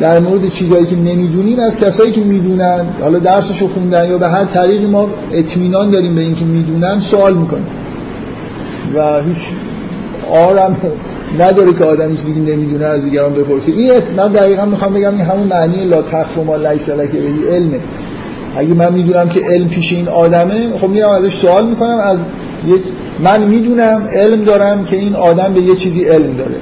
در 0.00 0.18
مورد 0.18 0.48
چیزهایی 0.48 0.86
که 0.86 0.96
نمی‌دونیم 0.96 1.58
از 1.58 1.76
کسایی 1.76 2.12
که 2.12 2.20
می‌دونن 2.20 2.84
حالا 3.02 3.18
درسشو 3.18 3.68
خوندن 3.68 4.10
یا 4.10 4.18
به 4.18 4.28
هر 4.28 4.44
طریقی 4.44 4.86
ما 4.86 5.08
اطمینان 5.32 5.90
داریم 5.90 6.14
به 6.14 6.20
اینکه 6.20 6.44
می‌دونن 6.44 7.00
سوال 7.00 7.34
می‌کنیم. 7.34 7.66
و 8.94 9.22
هیچ 9.22 9.38
آرم 10.30 10.76
نداره 11.38 11.74
که 11.74 11.84
آدم 11.84 12.16
چیزی 12.16 12.40
نمی‌دونه 12.40 12.84
از 12.84 13.04
دیگران 13.04 13.32
بپرسه 13.34 13.72
این 13.72 13.92
من 14.16 14.32
دقیقا 14.32 14.64
می‌خوام 14.64 14.94
بگم 14.94 15.10
این 15.10 15.20
همون 15.20 15.46
معنی 15.46 15.84
لا 15.84 16.02
تخف 16.02 16.38
ما 16.38 16.56
لیس 16.56 16.88
لک 16.88 17.10
به 17.10 17.52
علمه. 17.52 17.80
اگه 18.56 18.74
من 18.74 18.92
می‌دونم 18.92 19.28
که 19.28 19.40
علم 19.40 19.68
پیش 19.68 19.92
این 19.92 20.08
آدمه 20.08 20.78
خب 20.80 20.88
میرم 20.88 21.10
ازش 21.10 21.34
سوال 21.40 21.66
می‌کنم 21.66 21.98
از 21.98 22.18
یک 22.66 22.82
من 23.24 23.42
می‌دونم 23.42 24.02
علم 24.12 24.44
دارم 24.44 24.84
که 24.84 24.96
این 24.96 25.14
آدم 25.14 25.54
به 25.54 25.60
یه 25.60 25.76
چیزی 25.76 26.04
علم 26.04 26.36
داره. 26.36 26.56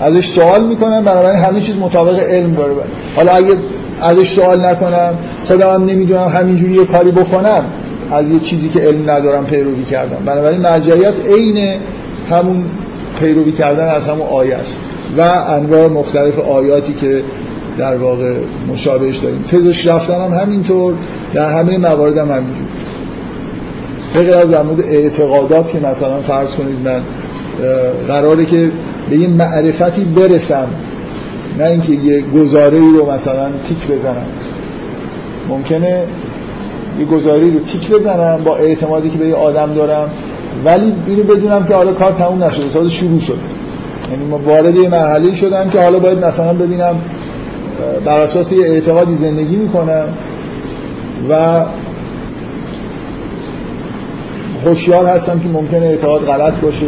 ازش 0.00 0.26
سوال 0.26 0.64
می‌کنم 0.64 1.04
بنابراین 1.04 1.40
همه 1.40 1.60
چیز 1.60 1.76
مطابق 1.76 2.18
علم 2.18 2.54
داره. 2.54 2.74
حالا 3.16 3.32
اگه 3.32 3.56
ازش 4.02 4.34
سوال 4.34 4.66
نکنم 4.66 5.14
خودم 5.48 5.74
هم 5.74 5.84
نمی‌دونم 5.84 6.28
همینجوری 6.28 6.74
یه 6.74 6.84
کاری 6.84 7.10
بکنم 7.10 7.64
از 8.12 8.30
یه 8.30 8.40
چیزی 8.40 8.68
که 8.68 8.80
علم 8.80 9.10
ندارم 9.10 9.46
پیروی 9.46 9.84
کردم. 9.84 10.18
بنابراین 10.26 10.60
مرجعیت 10.60 11.14
عین 11.26 11.76
همون 12.30 12.64
پیروی 13.20 13.52
کردن 13.52 13.88
از 13.88 14.02
همون 14.02 14.26
آیه 14.28 14.56
است. 14.56 14.80
و 15.16 15.20
انواع 15.48 15.88
مختلف 15.88 16.38
آیاتی 16.38 16.92
که 16.92 17.22
در 17.78 17.96
واقع 17.96 18.34
مشابهش 18.72 19.16
داریم. 19.16 19.44
پزشک 19.50 19.88
رفتن 19.88 20.20
هم 20.20 20.34
همینطور 20.34 20.94
در 21.34 21.50
همه 21.50 21.78
موارد 21.78 22.18
هم 22.18 22.28
همینجور. 22.28 22.66
به 24.14 24.36
از 24.36 24.50
در 24.50 24.62
مورد 24.62 24.80
اعتقادات 24.80 25.72
که 25.72 25.78
مثلا 25.78 26.20
فرض 26.20 26.50
کنید 26.50 26.76
من 26.84 27.00
قراره 28.08 28.44
که 28.44 28.70
به 29.10 29.16
یه 29.16 29.28
معرفتی 29.28 30.04
برسم 30.04 30.68
نه 31.58 31.64
اینکه 31.64 31.92
یه 31.92 32.20
گزاره 32.20 32.78
رو 32.78 33.12
مثلا 33.12 33.48
تیک 33.68 33.86
بزنم. 33.90 34.26
ممکنه 35.48 36.04
یه 36.98 37.04
گزاری 37.04 37.50
رو 37.50 37.60
تیک 37.60 37.90
بزنم 37.90 38.40
با 38.44 38.56
اعتمادی 38.56 39.10
که 39.10 39.18
به 39.18 39.26
یه 39.26 39.34
آدم 39.34 39.74
دارم. 39.74 40.10
ولی 40.64 40.92
اینو 41.06 41.22
بدونم 41.22 41.64
که 41.64 41.74
حالا 41.74 41.92
کار 41.92 42.12
تموم 42.12 42.44
نشده 42.44 42.70
ساده 42.70 42.90
شروع 42.90 43.20
شد. 43.20 43.38
یعنی 44.10 44.24
ما 44.24 44.38
وارد 44.38 44.76
یه 44.76 44.88
مرحله 44.88 45.34
شدم 45.34 45.70
که 45.70 45.80
حالا 45.80 45.98
باید 45.98 46.24
مثلا 46.24 46.52
ببینم 46.52 46.94
بر 48.04 48.20
اساس 48.20 48.52
یه 48.52 48.66
اعتقادی 48.66 49.14
زندگی 49.14 49.56
می‌کنم 49.56 50.08
و 51.30 51.64
هوشیار 54.64 55.06
هستم 55.06 55.40
که 55.40 55.48
ممکنه 55.48 55.86
اعتقاد 55.86 56.20
غلط 56.20 56.60
باشه 56.60 56.86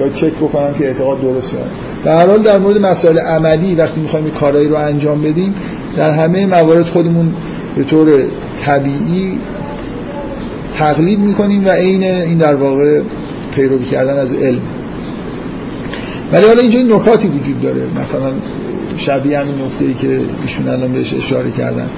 باید 0.00 0.14
چک 0.14 0.32
بکنم 0.32 0.74
که 0.78 0.86
اعتقاد 0.86 1.22
درسته 1.22 1.56
در 2.04 2.18
هر 2.18 2.26
حال 2.26 2.42
در 2.42 2.58
مورد 2.58 2.78
مسائل 2.78 3.18
عملی 3.18 3.74
وقتی 3.74 4.00
می‌خوایم 4.00 4.30
کارایی 4.30 4.68
رو 4.68 4.76
انجام 4.76 5.22
بدیم 5.22 5.54
در 5.96 6.10
همه 6.10 6.46
موارد 6.46 6.86
خودمون 6.86 7.34
به 7.76 7.84
طور 7.84 8.08
طبیعی 8.66 9.38
تقلید 10.78 11.18
می‌کنیم 11.18 11.66
و 11.66 11.68
عین 11.68 12.04
این 12.04 12.38
در 12.38 12.54
واقع 12.54 13.00
پیروی 13.54 13.84
کردن 13.84 14.18
از 14.18 14.32
علم. 14.32 14.60
ولی 16.32 16.46
حالا 16.46 16.60
اینجا 16.60 16.78
این 16.78 16.92
نکاتی 16.92 17.28
وجود 17.28 17.62
داره. 17.62 17.82
مثلا 17.86 18.32
شبیه 18.96 19.38
همین 19.38 19.54
نکته 19.54 19.84
ای 19.84 19.94
که 19.94 20.20
ایشون 20.42 20.68
الان 20.68 20.92
بهش 20.92 21.14
اشاره 21.14 21.50
کردن. 21.50 21.90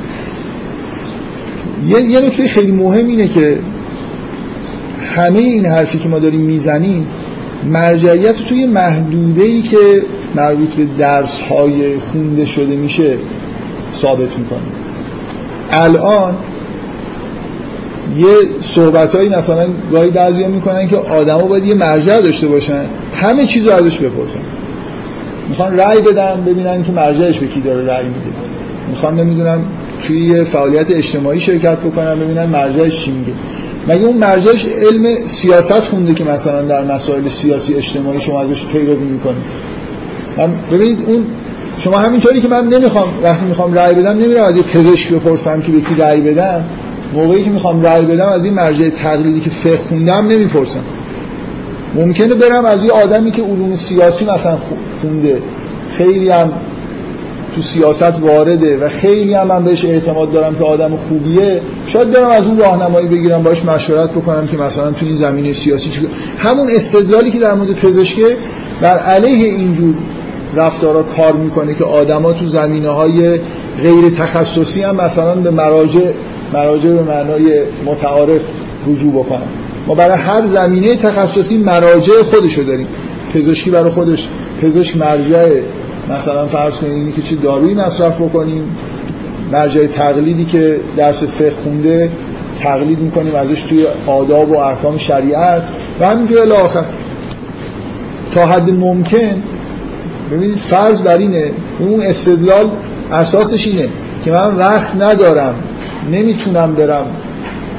یه, 1.87 2.01
یه 2.01 2.21
نکته 2.21 2.49
خیلی 2.49 2.73
مهم 2.73 3.07
اینه 3.07 3.29
که 3.29 3.59
همه 5.17 5.39
این 5.39 5.67
حرفی 5.67 5.99
که 5.99 6.09
ما 6.09 6.19
داریم 6.19 6.41
می‌زنیم 6.41 7.07
مرجعیت 7.73 8.37
توی 8.49 8.67
محدوده 8.67 9.43
ای 9.43 9.63
که 9.63 10.03
مربوط 10.35 10.75
به 10.75 10.87
درس 10.99 11.41
های 11.51 11.99
خونده 11.99 12.47
شده 12.47 12.77
میشه 12.77 13.19
ثابت 13.95 14.39
می‌کنه. 14.39 14.61
الان 15.73 16.37
یه 18.17 18.35
صحبت 18.75 19.15
هایی 19.15 19.29
مثلا 19.29 19.67
گاهی 19.93 20.11
بعضی 20.11 20.45
می‌کنن 20.47 20.89
که 20.89 20.97
آدما 20.97 21.43
باید 21.43 21.65
یه 21.65 21.75
مرجع 21.75 22.21
داشته 22.21 22.49
باشن 22.49 22.85
همه 23.15 23.47
چیز 23.47 23.67
رو 23.67 23.73
ازش 23.73 23.99
بپرسن. 23.99 24.41
می‌خوان 25.49 25.77
رأی 25.77 26.01
بدن 26.01 26.45
ببینن 26.47 26.85
که 26.85 26.93
مرجعش 26.93 27.39
به 27.39 27.47
کی 27.47 27.61
داره 27.61 27.85
رأی 27.85 28.07
میده. 28.07 28.37
می‌خوان 28.91 29.17
نمی‌دونم 29.17 29.61
توی 30.07 30.45
فعالیت 30.45 30.91
اجتماعی 30.91 31.41
شرکت 31.41 31.79
بکنن 31.79 32.21
ببینن 32.21 32.47
مرجعش 32.47 33.05
چی 33.05 33.11
میگه. 33.11 33.33
مگه 33.89 34.05
اون 34.05 34.17
مرجعش 34.17 34.67
علم 34.67 35.27
سیاست 35.27 35.85
خونده 35.85 36.15
که 36.15 36.25
مثلا 36.25 36.63
در 36.63 36.85
مسائل 36.85 37.29
سیاسی 37.29 37.75
اجتماعی 37.75 38.21
شما 38.21 38.41
ازش 38.41 38.67
پیروی 38.73 39.05
می‌کنید؟ 39.05 39.43
ببینید 40.73 40.99
اون 41.07 41.25
شما 41.79 41.99
همینطوری 41.99 42.41
که 42.41 42.49
من 42.49 42.69
نمی‌خوام 42.69 43.09
وقتی 43.23 43.45
می‌خوام 43.45 43.75
رأی 43.75 43.95
بدم 43.95 44.11
نمیرم 44.11 44.45
از 44.45 44.57
یه 44.57 44.63
پزشک 44.63 45.13
بپرسم 45.13 45.61
که 45.61 45.73
به 45.73 45.81
کی 45.81 45.95
رأی 45.99 46.21
بدم. 46.21 46.65
موقعی 47.15 47.45
که 47.45 47.51
می‌خوام 47.51 47.83
رأی 47.83 48.07
بدم 48.07 48.29
از 48.29 48.45
این 48.45 48.55
مرجع 48.55 48.89
تقلیدی 48.89 49.41
که 49.41 49.51
فقه 49.51 49.77
خوندم 49.77 50.27
نمی‌پرسم. 50.27 50.83
ممکنه 51.95 52.35
برم 52.35 52.65
از 52.65 52.85
یه 52.85 52.93
آدمی 52.93 53.31
که 53.31 53.43
علوم 53.43 53.77
سیاسی 53.77 54.25
مثلا 54.25 54.59
خونده 55.03 55.43
خیلی 55.91 56.31
هم 56.31 56.53
تو 57.55 57.63
سیاست 57.63 58.23
وارده 58.23 58.79
و 58.79 58.89
خیلی 58.89 59.35
هم 59.35 59.47
من 59.47 59.65
بهش 59.65 59.85
اعتماد 59.85 60.33
دارم 60.33 60.55
که 60.55 60.65
آدم 60.65 60.97
خوبیه 60.97 61.61
شاید 61.87 62.11
برم 62.11 62.31
از 62.31 62.45
اون 62.45 62.59
راهنمایی 62.59 63.09
بگیرم 63.09 63.43
باش 63.43 63.65
مشورت 63.65 64.11
بکنم 64.11 64.47
که 64.47 64.57
مثلا 64.57 64.91
تو 64.91 65.07
این 65.07 65.17
زمینه 65.17 65.53
سیاسی 65.53 65.91
چی 65.91 66.09
همون 66.39 66.69
استدلالی 66.71 67.31
که 67.31 67.39
در 67.39 67.55
مورد 67.55 67.73
پزشکه 67.73 68.37
بر 68.81 68.99
علیه 68.99 69.49
اینجور 69.49 69.95
رفتارا 70.57 71.03
کار 71.03 71.33
می‌کنه 71.33 71.75
که 71.75 71.85
آدما 71.85 72.33
تو 72.33 72.47
زمینه 72.47 72.89
های 72.89 73.39
غیر 73.83 74.11
تخصصی 74.19 74.83
هم 74.83 74.97
مثلا 74.97 75.35
به 75.35 75.51
مراجع 75.51 76.13
مراجع 76.53 76.91
به 76.91 77.03
معنای 77.03 77.63
متعارف 77.87 78.43
رجوع 78.87 79.13
بکنن. 79.13 79.49
ما 79.87 79.95
برای 79.95 80.19
هر 80.19 80.43
زمینه 80.47 80.97
تخصصی 80.97 81.57
مراجع 81.57 82.23
خودشو 82.23 82.63
داریم. 82.63 82.87
پزشکی 83.35 83.71
برای 83.71 83.91
خودش 83.91 84.29
پزشک 84.63 84.97
مرجع 84.97 85.61
مثلا 86.11 86.47
فرض 86.47 86.75
کنید 86.75 87.15
که 87.15 87.23
چی 87.23 87.37
دارویی 87.37 87.75
مصرف 87.75 88.21
بکنیم. 88.21 88.63
مرجع 89.53 89.87
تقلیدی 89.87 90.45
که 90.45 90.81
درس 90.97 91.23
فقه 91.23 91.51
خونده 91.51 92.11
تقلید 92.63 92.99
می‌کنیم 92.99 93.35
ازش 93.35 93.63
توی 93.63 93.87
آداب 94.07 94.51
و 94.51 94.57
احکام 94.57 94.99
شریعت. 94.99 95.63
و 96.01 96.07
همینجور 96.09 96.39
الاخر 96.39 96.85
تا 98.35 98.47
حد 98.47 98.71
ممکن 98.71 99.43
ببینید 100.33 100.57
فرض 100.57 101.03
بر 101.03 101.19
اینه 101.19 101.51
اون 101.79 102.01
استدلال 102.01 102.71
اساسش 103.13 103.67
اینه 103.67 103.89
که 104.25 104.31
من 104.31 104.57
وقت 104.57 104.97
ندارم 104.97 105.55
نمی‌تونم 106.13 106.75
برم 106.75 107.07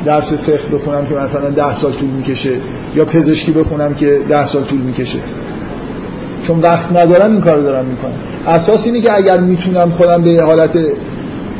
درس 0.05 0.33
فقه 0.33 0.67
بخونم 0.73 1.05
که 1.05 1.15
مثلا 1.15 1.49
ده 1.49 1.79
سال 1.81 1.91
طول 1.91 2.09
می‌کشه 2.09 2.53
یا 2.95 3.05
پزشکی 3.05 3.51
بخونم 3.51 3.93
که 3.93 4.19
ده 4.29 4.45
سال 4.45 4.63
طول 4.63 4.79
می‌کشه. 4.79 5.19
چون 6.47 6.59
وقت 6.59 6.91
ندارم 6.91 7.31
این 7.31 7.41
کار 7.41 7.61
دارم 7.61 7.85
می‌کنم. 7.85 8.13
اساس 8.47 8.85
اینه 8.85 9.01
که 9.01 9.15
اگر 9.17 9.37
می‌تونم 9.37 9.89
خودم 9.89 10.21
به 10.21 10.43
حالت 10.43 10.77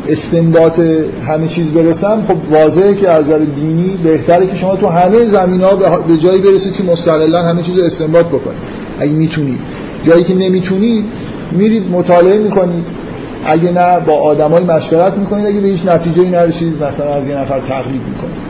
استنباط 0.08 0.80
همه 1.28 1.48
چیز 1.48 1.72
برسم 1.72 2.24
خب 2.28 2.54
واضحه 2.54 2.96
که 2.96 3.10
از 3.10 3.26
نظر 3.26 3.40
دینی 3.40 3.98
بهتره 4.04 4.48
که 4.48 4.56
شما 4.56 4.76
تو 4.76 4.88
همه 4.88 5.26
زمین 5.26 5.62
ها 5.62 5.76
به 6.08 6.18
جایی 6.18 6.42
برسید 6.42 6.74
که 6.74 6.84
مستقلا 6.84 7.44
همه 7.44 7.62
چیز 7.62 7.78
رو 7.78 7.84
استنباط 7.84 8.26
بکنید. 8.26 8.60
اگه 9.00 9.12
می‌تونید 9.12 9.60
جایی 10.04 10.24
که 10.24 10.34
نمی‌تونید 10.36 11.06
میرید 11.52 11.92
مطالعه 11.92 12.38
می‌کنید 12.38 12.84
اگه 13.46 13.72
نه 13.72 14.00
با 14.00 14.14
آدمای 14.14 14.64
مشورت 14.64 15.14
می‌کنید 15.14 15.46
اگه 15.46 15.60
به 15.62 15.68
هیچ 15.68 15.86
نتیجه 15.86 16.30
نرسید 16.30 16.84
مثلا 16.84 17.14
از 17.14 17.28
یه 17.28 17.38
نفر 17.38 17.60
تقلید 17.60 18.02
می‌کنید. 18.08 18.50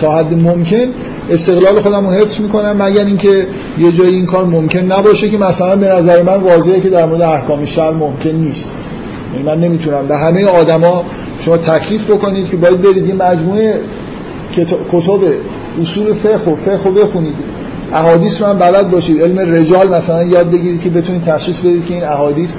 تا 0.00 0.18
حد 0.18 0.34
ممکن 0.34 0.86
استقلال 1.30 1.80
خودم 1.80 2.06
رو 2.06 2.12
حفظ 2.12 2.40
می‌کنم 2.40 2.82
مگر 2.82 3.04
اینکه 3.04 3.46
یه 3.78 3.92
جایی 3.92 4.14
این 4.14 4.26
کار 4.26 4.44
ممکن 4.44 4.78
نباشه 4.78 5.28
که 5.28 5.38
مثلا 5.38 5.76
به 5.76 5.86
نظر 5.86 6.22
من 6.22 6.36
واضحه 6.36 6.80
که 6.80 6.88
در 6.88 7.06
مورد 7.06 7.22
احکام 7.22 7.66
شرع 7.66 7.92
ممکن 7.92 8.30
نیست. 8.30 8.70
یعنی 9.32 9.46
من 9.46 9.60
نمی‌تونم 9.60 10.06
به 10.06 10.16
همه 10.16 10.44
آدما 10.44 11.04
شما 11.40 11.56
تکلیف 11.56 12.10
بکنید 12.10 12.48
که 12.50 12.56
باید 12.56 12.82
برید 12.82 13.08
یه 13.08 13.14
مجموعه 13.14 13.80
کتب 14.92 15.20
اصول 15.82 16.14
فقه 16.14 16.50
و 16.50 16.54
فقه 16.56 16.90
بخونید. 16.90 17.34
احادیث 17.92 18.40
رو 18.42 18.46
هم 18.46 18.58
بلد 18.58 18.90
باشید. 18.90 19.22
علم 19.22 19.54
رجال 19.54 19.88
مثلا 19.88 20.24
یاد 20.24 20.50
بگیرید 20.50 20.82
که 20.82 20.90
بتونید 20.90 21.24
تشخیص 21.24 21.60
بدید 21.60 21.86
که 21.86 21.94
این 21.94 22.04
احادیث 22.04 22.50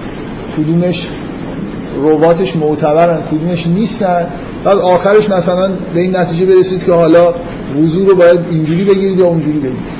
کدومش 0.57 1.07
رواتش 2.01 2.55
معتبرن 2.55 3.19
کدومش 3.31 3.67
نیستن. 3.67 4.27
بعد 4.63 4.77
آخرش 4.77 5.29
مثلا 5.29 5.69
به 5.93 5.99
این 5.99 6.15
نتیجه 6.15 6.45
برسید 6.45 6.83
که 6.83 6.91
حالا 6.91 7.33
وضوع 7.81 8.07
رو 8.07 8.15
باید 8.15 8.39
اینجوری 8.49 8.83
بگیرید 8.83 9.19
یا 9.19 9.25
اونجوری 9.25 9.57
بگیرید. 9.59 9.97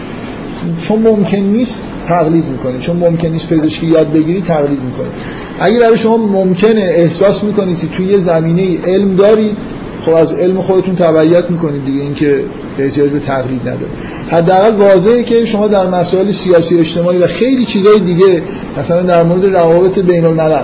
چون 0.88 1.00
ممکن 1.00 1.38
نیست 1.38 1.80
تقلید 2.08 2.46
می‌کنید. 2.46 2.80
چون 2.80 2.98
ممکن 2.98 3.28
نیست 3.28 3.50
پزشکی 3.50 3.86
یاد 3.88 4.12
بگیرید 4.12 4.44
تقلید 4.46 4.84
می‌کنید. 4.84 5.12
اگه 5.60 5.80
برای 5.80 5.98
شما 5.98 6.18
ممکنه 6.18 6.82
احساس 6.82 7.44
می‌کنید 7.44 7.80
که 7.80 7.88
توی 7.88 8.06
یه 8.06 8.18
زمینه 8.18 8.78
علم 8.86 9.16
دارید 9.16 9.58
خب 10.02 10.14
از 10.14 10.34
علم 10.34 10.62
خودتون 10.62 10.96
تبعیت 10.96 11.50
می‌کنید 11.50 11.86
دیگه 11.86 12.02
اینکه 12.02 12.44
احتیاج 12.80 13.10
به 13.10 13.20
تقلید 13.20 13.62
نداره. 13.62 13.92
حداقل 14.30 14.76
واضحه 14.76 15.24
که 15.24 15.46
شما 15.46 15.68
در 15.68 15.88
مسائل 15.88 16.32
سیاسی 16.32 16.80
اجتماعی 16.80 17.18
و 17.18 17.28
خیلی 17.28 17.66
چیزهای 17.66 18.00
دیگه 18.00 18.42
مثلا 18.78 19.02
در 19.02 19.24
مورد 19.24 19.46
روابط 19.46 20.00
بین 20.00 20.26
الملل 20.26 20.64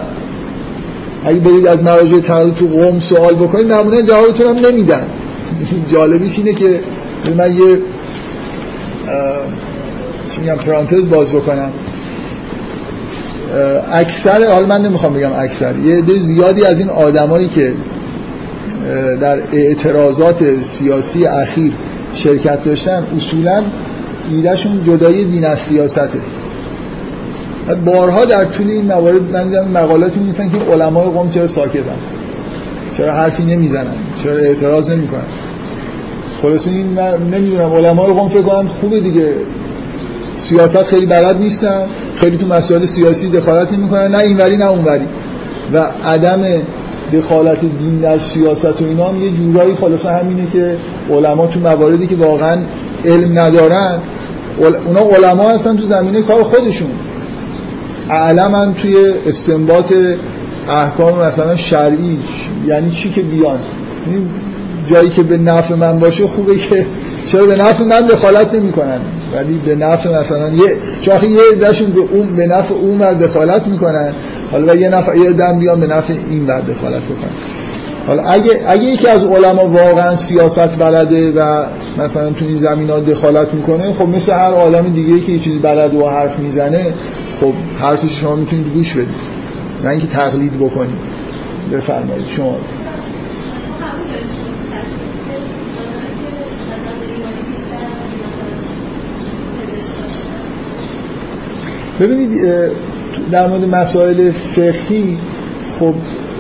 اگه 1.25 1.39
برید 1.39 1.67
از 1.67 1.83
مراجع 1.83 2.19
تقلید 2.19 2.55
تو 2.55 2.67
قوم 2.67 2.99
سوال 2.99 3.35
بکنید 3.35 3.67
معمولا 3.67 4.01
جوابتون 4.01 4.47
هم 4.47 4.65
نمیدن. 4.65 5.07
جالبیش 5.91 6.37
اینه 6.37 6.53
که 6.53 6.79
من 7.37 7.55
یه 7.55 7.77
چی 10.35 10.41
پرانتز 10.65 11.09
باز 11.09 11.31
بکنم. 11.31 11.69
اکثر 13.91 14.53
حال 14.53 14.65
من 14.65 14.81
نمی‌خوام 14.81 15.13
بگم 15.13 15.31
اکثر 15.37 15.75
یه 15.75 16.01
ده 16.01 16.13
زیادی 16.19 16.65
از 16.65 16.79
این 16.79 16.89
آدمایی 16.89 17.47
که 17.47 17.73
در 19.21 19.39
اعتراضات 19.53 20.43
سیاسی 20.79 21.25
اخیر 21.25 21.71
شرکت 22.13 22.63
داشتن 22.63 23.03
اصولا 23.17 23.63
ایدهشون 24.31 24.83
جدای 24.87 25.23
دین 25.23 25.45
از 25.45 25.59
سیاسته. 25.59 26.19
بارها 27.85 28.25
در 28.25 28.45
طول 28.45 28.69
این 28.69 28.85
موارد 28.85 29.21
من 29.31 29.43
دیدم 29.43 29.67
مقالاتی 29.67 30.19
می‌نویسن 30.19 30.49
که 30.49 30.57
علمای 30.57 31.05
قوم 31.05 31.29
چرا 31.29 31.47
ساکتن 31.47 31.97
چرا 32.97 33.13
حرفی 33.13 33.43
نمی‌زنن 33.43 33.95
چرا 34.23 34.37
اعتراض 34.37 34.91
نمی‌کنن. 34.91 35.21
خلاص 36.41 36.67
این 36.67 36.85
من 36.85 37.17
نمی‌دونم 37.31 37.73
علمای 37.73 38.13
قوم 38.13 38.29
فکر 38.29 38.41
کنم 38.41 38.67
خوبه 38.67 38.99
دیگه. 38.99 39.33
سیاست 40.37 40.83
خیلی 40.83 41.05
بلد 41.05 41.37
نیستن 41.37 41.85
خیلی 42.15 42.37
تو 42.37 42.47
مسائل 42.47 42.85
سیاسی 42.85 43.29
دخالت 43.29 43.71
نمی‌کنن 43.71 44.07
نه 44.07 44.17
اینوری 44.17 44.57
نه 44.57 44.65
اونوری. 44.65 45.05
و 45.73 45.77
عدم 46.05 46.43
دخالت 47.13 47.59
دین 47.59 47.99
در 47.99 48.19
سیاست 48.19 48.81
و 48.81 48.85
اینا 48.85 49.07
هم 49.07 49.21
یه 49.21 49.31
جورایی 49.31 49.75
خلاصه 49.75 50.09
همینه 50.09 50.47
که 50.53 50.77
علما 51.11 51.47
تو 51.47 51.59
مواردی 51.59 52.07
که 52.07 52.15
واقعا 52.15 52.57
علم 53.05 53.39
ندارن 53.39 53.99
اونا 54.57 54.99
علما 54.99 55.49
هستن 55.49 55.77
تو 55.77 55.85
زمینه 55.85 56.21
کار 56.21 56.43
خودشون. 56.43 56.89
علما 58.09 58.73
توی 58.73 59.13
استنباط 59.27 59.93
احکام 60.69 61.19
مثلا 61.19 61.55
شرعی 61.55 62.17
یعنی 62.67 62.91
چی 62.91 63.09
که 63.09 63.21
بیان. 63.21 63.59
یعنی 64.07 64.27
جایی 64.85 65.09
که 65.09 65.23
به 65.23 65.37
نفع 65.37 65.75
من 65.75 65.99
باشه 65.99 66.27
خوبه 66.27 66.57
که 66.57 66.85
چرا 67.25 67.45
به 67.45 67.55
نفع 67.55 67.83
من 67.83 68.07
دخالت 68.07 68.53
نمی‌کنن؟ 68.53 68.99
ولی 69.35 69.61
به 69.65 69.75
نفع 69.75 70.09
مثلا 70.21 70.49
یه 70.49 70.77
چاخی 71.01 71.27
یه 71.27 71.41
دشون 71.61 71.91
به 71.91 71.99
اون 71.99 72.35
به 72.35 72.47
نفع 72.47 72.73
اون 72.73 72.99
ور 72.99 73.13
دخالت 73.13 73.67
می‌کنن. 73.67 74.13
حالا 74.51 74.75
یه 74.75 74.89
نفع 74.89 75.17
یه 75.17 75.33
دم 75.33 75.59
بیان 75.59 75.79
به 75.79 75.87
نفع 75.87 76.13
این 76.29 76.47
ور 76.47 76.61
دخالت 76.61 77.03
بکنن. 77.03 77.31
حالا 78.07 78.23
اگه 78.23 78.51
اگه 78.67 78.83
یکی 78.83 79.07
از 79.07 79.23
علما 79.23 79.67
واقعا 79.69 80.15
سیاست 80.15 80.79
بلده 80.79 81.31
و 81.31 81.65
مثلا 81.97 82.29
تو 82.29 82.45
این 82.45 82.57
زمین 82.57 82.89
ها 82.89 82.99
دخالت 82.99 83.53
می‌کنه 83.53 83.93
خب 83.93 84.07
مثل 84.07 84.31
هر 84.31 84.53
آدم 84.53 84.93
دیگه 84.93 85.19
که 85.19 85.31
یه 85.31 85.39
چیزی 85.39 85.59
بلد 85.59 85.95
و 85.95 86.09
حرف 86.09 86.39
می‌زنه 86.39 86.85
خب 87.39 87.53
حرفش 87.79 88.11
شما 88.21 88.35
می‌تونید 88.35 88.67
گوش 88.73 88.93
بدید. 88.93 89.33
نه 89.83 89.89
اینکه 89.89 90.07
تقلید 90.07 90.53
بکنید. 90.59 90.99
بفرمایید. 91.73 92.25
شما 92.37 92.57
ببینید 101.99 102.41
در 103.31 103.47
مورد 103.47 103.75
مسائل 103.75 104.31
فقهی 104.31 105.17
خب 105.79 105.93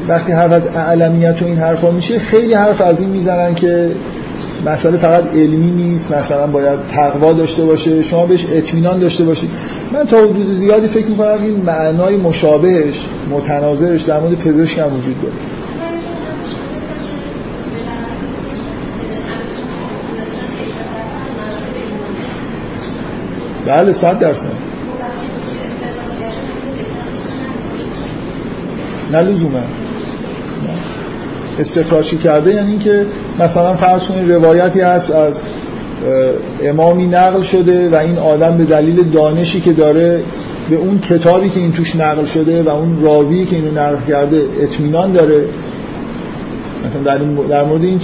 وقتی 0.07 0.31
حرف 0.31 0.51
از 0.51 0.67
اعلمیت 0.67 1.41
و 1.41 1.45
این 1.45 1.57
حرفا 1.57 1.91
میشه 1.91 2.19
خیلی 2.19 2.53
حرف 2.53 2.81
از 2.81 2.99
این 2.99 3.09
می‌زنن 3.09 3.55
که 3.55 3.91
مسئله 4.65 4.97
فقط 4.97 5.23
علمی 5.33 5.71
نیست 5.71 6.11
مثلا 6.11 6.47
باید 6.47 6.79
تقوا 6.95 7.33
داشته 7.33 7.65
باشه 7.65 8.03
شما 8.03 8.25
بهش 8.25 8.45
اطمینان 8.51 8.99
داشته 8.99 9.23
باشید. 9.23 9.49
من 9.93 10.05
تا 10.05 10.17
حدود 10.17 10.47
زیادی 10.47 10.87
فکر 10.87 11.07
می‌کنم 11.07 11.37
این 11.43 11.61
معنای 11.65 12.17
مشابهش 12.17 13.05
متناظرش 13.31 14.01
در 14.01 14.19
مورد 14.19 14.33
پزشک 14.33 14.77
هم 14.77 14.93
وجود 14.97 15.21
داره. 15.21 15.33
بله 23.65 23.93
صد 23.93 24.19
درصد. 24.19 24.72
نه 29.13 29.21
لزوما. 29.21 29.63
استخراجی 31.59 32.17
کرده 32.17 32.53
یعنی 32.53 32.69
اینکه 32.69 33.05
مثلا 33.39 33.75
فرض 33.75 34.03
کنید 34.03 34.31
روایتی 34.31 34.81
هست 34.81 35.11
از 35.11 35.41
امامی 36.63 37.07
نقل 37.07 37.41
شده 37.41 37.89
و 37.89 37.95
این 37.95 38.17
آدم 38.17 38.57
به 38.57 38.63
دلیل 38.63 39.03
دانشی 39.09 39.61
که 39.61 39.73
داره 39.73 40.23
به 40.69 40.75
اون 40.75 40.99
کتابی 40.99 41.49
که 41.49 41.59
این 41.59 41.71
توش 41.71 41.95
نقل 41.95 42.25
شده 42.25 42.63
و 42.63 42.69
اون 42.69 43.01
راوی 43.01 43.45
که 43.45 43.55
اینو 43.55 43.71
نقل 43.71 43.97
کرده 44.07 44.45
اطمینان 44.61 45.13
داره. 45.13 45.45
مثلا 46.85 47.03
در, 47.03 47.17
در 47.49 47.65
مورد 47.65 47.83
این 47.83 47.99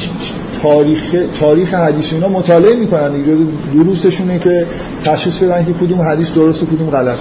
تاریخ 0.63 1.15
تاریخ 1.39 1.73
حدیث 1.73 2.13
اینا 2.13 2.29
مطالعه 2.29 2.75
می‌کنن 2.75 3.13
دیگه. 3.13 3.37
دروسشونه 3.73 4.39
که 4.39 4.65
تشخیص 5.05 5.37
بدن 5.37 5.65
که 5.65 5.73
کدوم 5.73 6.01
حدیث 6.01 6.33
درست 6.33 6.63
و 6.63 6.65
کدوم 6.65 6.89
غلط 6.89 7.17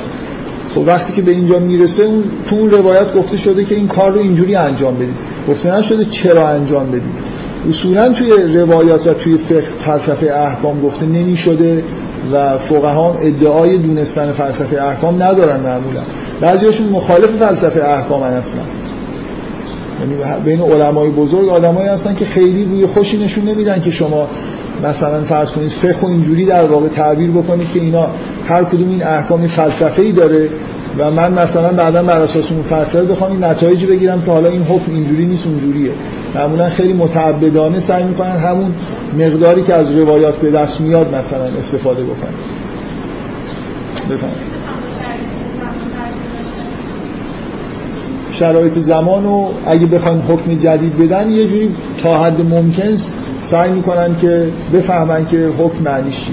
خب 0.79 0.87
وقتی 0.87 1.13
که 1.13 1.23
به 1.23 1.31
اینجا 1.31 1.59
می‌رسه 1.59 2.03
اون 2.03 2.25
تو 2.51 2.57
اون 2.57 2.71
روایت 2.71 3.15
گفته 3.15 3.37
شده 3.37 3.65
که 3.65 3.75
این 3.75 3.87
کار 3.87 4.13
رو 4.13 4.19
اینجوری 4.19 4.55
انجام 4.55 4.95
بدید. 4.95 5.15
گفته 5.49 5.77
نشده 5.77 6.05
چرا 6.05 6.49
انجام 6.49 6.89
بدید. 6.89 7.13
اصولا 7.71 8.09
توی 8.13 8.31
روایات 8.55 9.07
و 9.07 9.15
توی 9.15 9.37
فقه 9.37 9.63
فلسفه 9.81 10.33
احکام 10.33 10.81
گفته 10.81 11.07
نمی 11.07 11.37
شده 11.37 11.85
و 12.33 12.59
فقها 12.59 13.15
ادعای 13.15 13.79
دونستن 13.79 14.33
فلسفه 14.33 14.83
احکام 14.83 15.23
ندارن 15.23 15.61
معمولا. 15.61 16.01
بعضیاشون 16.41 16.89
مخالف 16.89 17.31
فلسفه 17.31 17.85
احکام 17.85 18.23
هستن. 18.23 18.59
یعنی 20.01 20.43
بین 20.45 20.61
علمای 20.61 21.11
بزرگ 21.11 21.49
آدمایی 21.49 21.89
هستن 21.89 22.15
که 22.15 22.25
خیلی 22.25 22.65
روی 22.65 22.87
خوشی 22.87 23.25
نشون 23.25 23.45
نمیدن 23.45 23.81
که 23.81 23.91
شما 23.91 24.29
مثلا 24.85 25.25
فرض 25.25 25.51
کنید 25.51 25.69
فقه 25.69 26.01
و 26.01 26.07
اینجوری 26.07 26.47
در 26.47 26.65
واقع 26.65 26.89
تعبیر 26.89 27.31
بکنید 27.31 27.71
که 27.71 27.81
اینا 27.81 28.07
هر 28.49 28.65
کدوم 28.65 28.89
این 28.89 29.07
احکام 29.07 29.47
فلسفه 29.47 30.13
داره 30.13 30.49
و 30.99 31.11
من 31.11 31.33
مثلا 31.33 31.73
بعدا 31.73 32.03
بر 32.03 32.23
اساس 32.23 32.53
اون 32.53 32.63
فلسفه 32.63 33.03
بخوام 33.03 33.33
این 33.33 33.45
نتایجی 33.45 33.87
بگیرم 33.87 34.23
که 34.23 34.31
حالا 34.31 34.49
این 34.49 34.63
حکم 34.63 34.93
اینجوری 34.93 35.27
نیست 35.27 35.47
اونجوریه. 35.47 35.93
معمولا 36.35 36.69
خیلی 36.69 36.93
متعبدانه 36.93 37.81
سعی 37.81 38.05
می‌کنن 38.05 38.37
همون 38.37 38.73
مقداری 39.19 39.63
که 39.63 39.75
از 39.75 39.93
روایات 39.97 40.37
به 40.37 40.51
دست 40.51 40.81
میاد 40.81 41.15
مثلا 41.15 41.45
استفاده 41.59 42.03
بکنن. 42.05 42.35
بفهم 44.11 44.33
شرایط 48.31 48.79
زمان 48.79 49.27
و 49.27 49.49
اگه 49.67 49.87
بخوایم 49.87 50.23
حکم 50.29 50.55
جدید 50.55 50.99
بدن 50.99 51.31
یه 51.31 51.49
جوری 51.49 51.75
تا 52.03 52.25
حد 52.25 52.41
ممکن 52.41 52.97
سعی 53.43 53.73
می‌کنن 53.73 54.17
که 54.21 54.49
بفهمن 54.73 55.27
که 55.27 55.49
حکم 55.59 55.83
معنیش 55.85 56.15
چی 56.27 56.33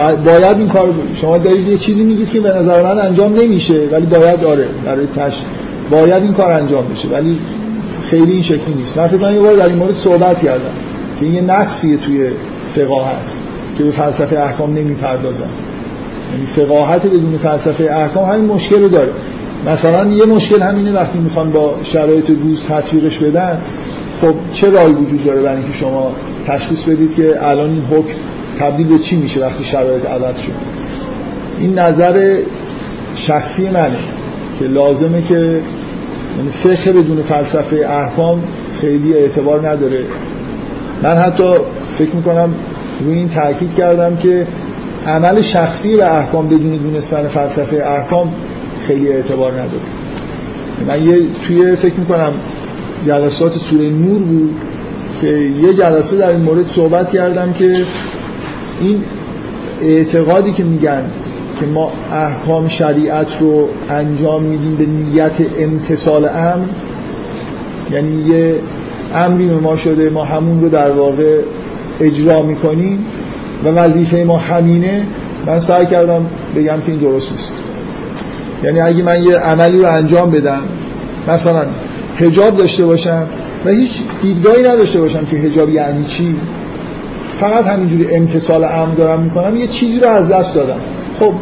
باید 0.00 0.58
این 0.58 0.68
کار 0.68 0.94
شما 1.14 1.38
دارید 1.38 1.68
یه 1.68 1.78
چیزی 1.78 2.04
میگید 2.04 2.28
که 2.28 2.40
به 2.40 2.48
نظر 2.48 2.82
من 2.82 2.98
انجام 2.98 3.34
نمیشه 3.34 3.80
ولی 3.92 4.06
باید 4.06 4.44
آره 4.44 4.66
برای 4.84 5.06
تش 5.06 5.44
باید 5.90 6.22
این 6.22 6.32
کار 6.32 6.52
انجام 6.52 6.84
بشه 6.88 7.08
ولی 7.08 7.38
خیلی 8.10 8.32
این 8.32 8.42
شکلی 8.42 8.74
نیست. 8.74 8.96
من 8.96 9.08
فکر 9.08 9.32
یه 9.32 9.40
بار 9.40 9.56
در 9.56 9.66
این 9.66 9.76
مورد 9.76 9.94
صحبت 9.94 10.42
کردم 10.42 10.70
که 11.20 11.26
این 11.26 11.34
یه 11.34 11.40
نقصیه 11.40 11.96
توی 11.96 12.30
فقاهت 12.74 13.34
که 13.78 13.84
به 13.84 13.90
فلسفه 13.90 14.38
احکام 14.38 14.74
نمی‌پردازن. 14.74 15.48
یعنی 16.32 16.46
فقاهت 16.46 17.06
بدون 17.06 17.38
فلسفه 17.38 17.84
احکام 17.84 18.30
همین 18.30 18.46
مشکل 18.46 18.82
رو 18.82 18.88
داره. 18.88 19.12
مثلا 19.66 20.10
یه 20.12 20.24
مشکل 20.24 20.62
همینه 20.62 20.92
وقتی 20.92 21.18
می‌خوان 21.18 21.50
با 21.50 21.74
شرایط 21.82 22.30
روز 22.30 22.62
تطبیقش 22.68 23.18
بدن 23.18 23.58
خب 24.20 24.34
چه 24.52 24.70
رای 24.70 24.92
وجود 24.92 25.24
داره 25.24 25.42
برای 25.42 25.56
اینکه 25.56 25.78
شما 25.78 26.12
تشخیص 26.46 26.82
بدید 26.82 27.14
که 27.14 27.48
الان 27.48 27.70
این 27.70 27.82
حکم 27.82 28.14
تبدیل 28.58 28.86
به 28.86 28.98
چی 28.98 29.16
میشه 29.16 29.40
وقتی 29.40 29.64
شرایط 29.64 30.06
عوض 30.06 30.38
شد؟ 30.38 30.52
این 31.58 31.78
نظر 31.78 32.38
شخصی 33.14 33.70
منه 33.70 33.98
که 34.58 34.64
لازمه 34.64 35.22
که 35.22 35.34
یعنی 35.34 36.50
فقه 36.62 36.92
بدون 36.92 37.22
فلسفه 37.22 37.76
احکام 37.88 38.42
خیلی 38.80 39.14
اعتبار 39.14 39.68
نداره. 39.68 40.04
من 41.02 41.16
حتی 41.16 41.54
فکر 41.98 42.16
می‌کنم 42.16 42.54
روی 43.00 43.14
این 43.14 43.28
تاکید 43.28 43.74
کردم 43.74 44.16
که 44.16 44.46
عمل 45.06 45.42
شخصی 45.42 45.96
و 45.96 46.02
احکام 46.02 46.46
بدون 46.46 46.76
دونستن 46.76 47.28
فلسفه 47.28 47.76
احکام 47.76 48.34
خیلی 48.86 49.08
اعتبار 49.08 49.52
نداره. 49.52 49.82
من 50.88 51.06
یه 51.06 51.18
توی 51.46 51.76
فکر 51.76 51.94
می‌کنم 51.94 52.32
جلسات 53.06 53.52
سوره 53.52 53.90
نور 53.90 54.22
بود 54.22 54.50
که 55.20 55.26
یه 55.62 55.74
جلسه 55.74 56.16
در 56.16 56.28
این 56.28 56.40
مورد 56.40 56.68
صحبت 56.68 57.10
کردم 57.10 57.52
که 57.52 57.84
این 58.80 59.02
اعتقادی 59.80 60.52
که 60.52 60.64
میگن 60.64 61.04
که 61.60 61.66
ما 61.66 61.92
احکام 62.12 62.68
شریعت 62.68 63.40
رو 63.40 63.68
انجام 63.90 64.42
میدیم 64.42 64.76
به 64.76 64.86
نیت 64.86 65.32
امتصال 65.58 66.24
امر 66.24 66.66
یعنی 67.90 68.12
یه 68.12 68.54
امری 69.14 69.48
به 69.48 69.54
ما 69.54 69.76
شده 69.76 70.10
ما 70.10 70.24
همون 70.24 70.60
رو 70.60 70.68
در 70.68 70.90
واقع 70.90 71.38
اجرا 72.00 72.42
می‌کنیم 72.42 73.06
و 73.64 73.68
وظیفه 73.68 74.24
ما 74.24 74.36
همینه. 74.36 75.06
من 75.46 75.60
سعی 75.60 75.86
کردم 75.86 76.26
بگم 76.56 76.80
که 76.86 76.92
این 76.92 77.00
درست 77.00 77.32
نیست. 77.32 77.52
یعنی 78.64 78.80
اگه 78.80 79.02
من 79.02 79.22
یه 79.22 79.36
عملی 79.36 79.78
رو 79.78 79.88
انجام 79.88 80.30
بدم 80.30 80.62
مثلا 81.28 81.64
هجاب 82.16 82.56
داشته 82.56 82.86
باشم 82.86 83.26
و 83.64 83.70
هیچ 83.70 83.90
دیدگاهی 84.22 84.62
نداشته 84.62 85.00
باشم 85.00 85.24
که 85.24 85.36
هجاب 85.36 85.70
یعنی 85.70 86.04
چی 86.04 86.36
فقط 87.40 87.64
همینجوری 87.64 88.14
امتصال 88.14 88.64
امر 88.64 88.94
دارم 88.94 89.20
می‌کنم 89.20 89.56
یه 89.56 89.66
چیزی 89.66 90.00
رو 90.00 90.08
از 90.08 90.28
دست 90.28 90.54
دادم. 90.54 90.80
خب 91.18 91.32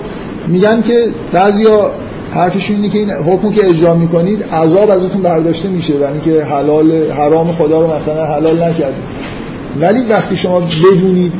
میگن 0.48 0.82
که 0.82 1.06
بعضیا 1.32 1.90
حرفشون 2.34 2.76
اینه 2.76 2.88
که 2.88 2.98
این 2.98 3.10
حکمو 3.10 3.52
که 3.52 3.68
اجرا 3.68 3.94
می‌کنید 3.94 4.42
عذاب 4.42 4.90
ازتون 4.90 5.22
برداشته 5.22 5.68
میشه 5.68 5.94
برای 5.94 6.12
اینکه 6.12 6.44
حلال 6.44 7.10
حرام 7.10 7.52
خدا 7.52 7.80
رو 7.80 7.86
مثلا 7.86 8.26
حلال 8.26 8.62
نکردید. 8.62 9.04
ولی 9.80 10.04
وقتی 10.04 10.36
شما 10.36 10.60
بدونید 10.60 11.32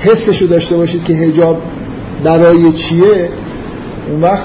حسش 0.00 0.42
رو 0.42 0.48
داشته 0.48 0.76
باشید 0.76 1.04
که 1.04 1.12
هجاب 1.12 1.58
برای 2.24 2.72
چیه 2.72 3.28
اون 4.10 4.20
وقت 4.20 4.44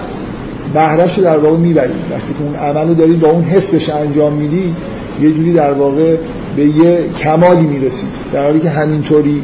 بهرش 0.74 1.18
رو 1.18 1.24
در 1.24 1.38
واقع 1.38 1.58
می‌بری 1.58 1.94
وقتی 2.12 2.34
که 2.34 2.44
اون 2.44 2.56
عمل 2.56 2.88
رو 2.88 2.94
داری 2.94 3.14
با 3.14 3.30
اون 3.30 3.44
حسش 3.44 3.90
انجام 3.90 4.34
میدی 4.34 4.76
یه 5.22 5.32
جوری 5.32 5.54
در 5.54 5.74
واقع 5.74 6.16
به 6.56 6.66
یه 6.66 7.00
کمالی 7.24 7.68
می‌رسی 7.68 8.06
در 8.34 8.44
حالی 8.44 8.60
که 8.60 8.70
همینطوری 8.70 9.44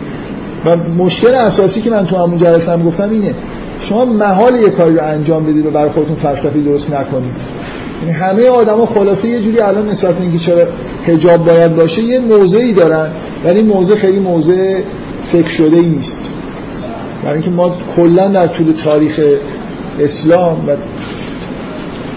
و 0.65 0.75
مشکل 0.97 1.33
اساسی 1.33 1.81
که 1.81 1.89
من 1.89 2.05
تو 2.05 2.15
همون 2.15 2.37
جلسه 2.37 2.71
هم 2.71 2.83
گفتم 2.83 3.09
اینه 3.09 3.33
شما 3.79 4.05
محال 4.05 4.55
یه 4.55 4.69
کاری 4.69 4.95
رو 4.95 5.03
انجام 5.03 5.45
بدید 5.45 5.65
و 5.65 5.71
برای 5.71 5.89
خودتون 5.89 6.15
فلسفه 6.15 6.59
درست 6.59 6.93
نکنید. 6.93 7.35
یعنی 8.01 8.13
همه 8.13 8.47
آدما 8.47 8.85
خلاصه 8.85 9.27
یه 9.27 9.41
جوری 9.41 9.59
الان 9.59 9.89
نسبت 9.89 10.15
به 10.15 10.21
اینکه 10.21 10.37
چرا 10.37 10.63
حجاب 11.05 11.45
باید 11.45 11.75
باشه 11.75 12.01
یه 12.01 12.19
موضعی 12.19 12.73
دارن 12.73 13.11
ولی 13.45 13.59
این 13.59 13.67
موضع 13.67 13.95
خیلی 13.95 14.19
موضع 14.19 14.79
فکر 15.31 15.47
شده 15.47 15.77
ای 15.77 15.85
نیست. 15.85 16.21
برای 17.23 17.33
اینکه 17.33 17.51
ما 17.51 17.75
کلا 17.95 18.27
در 18.27 18.47
طول 18.47 18.73
تاریخ 18.83 19.19
اسلام 19.99 20.67
و 20.67 20.75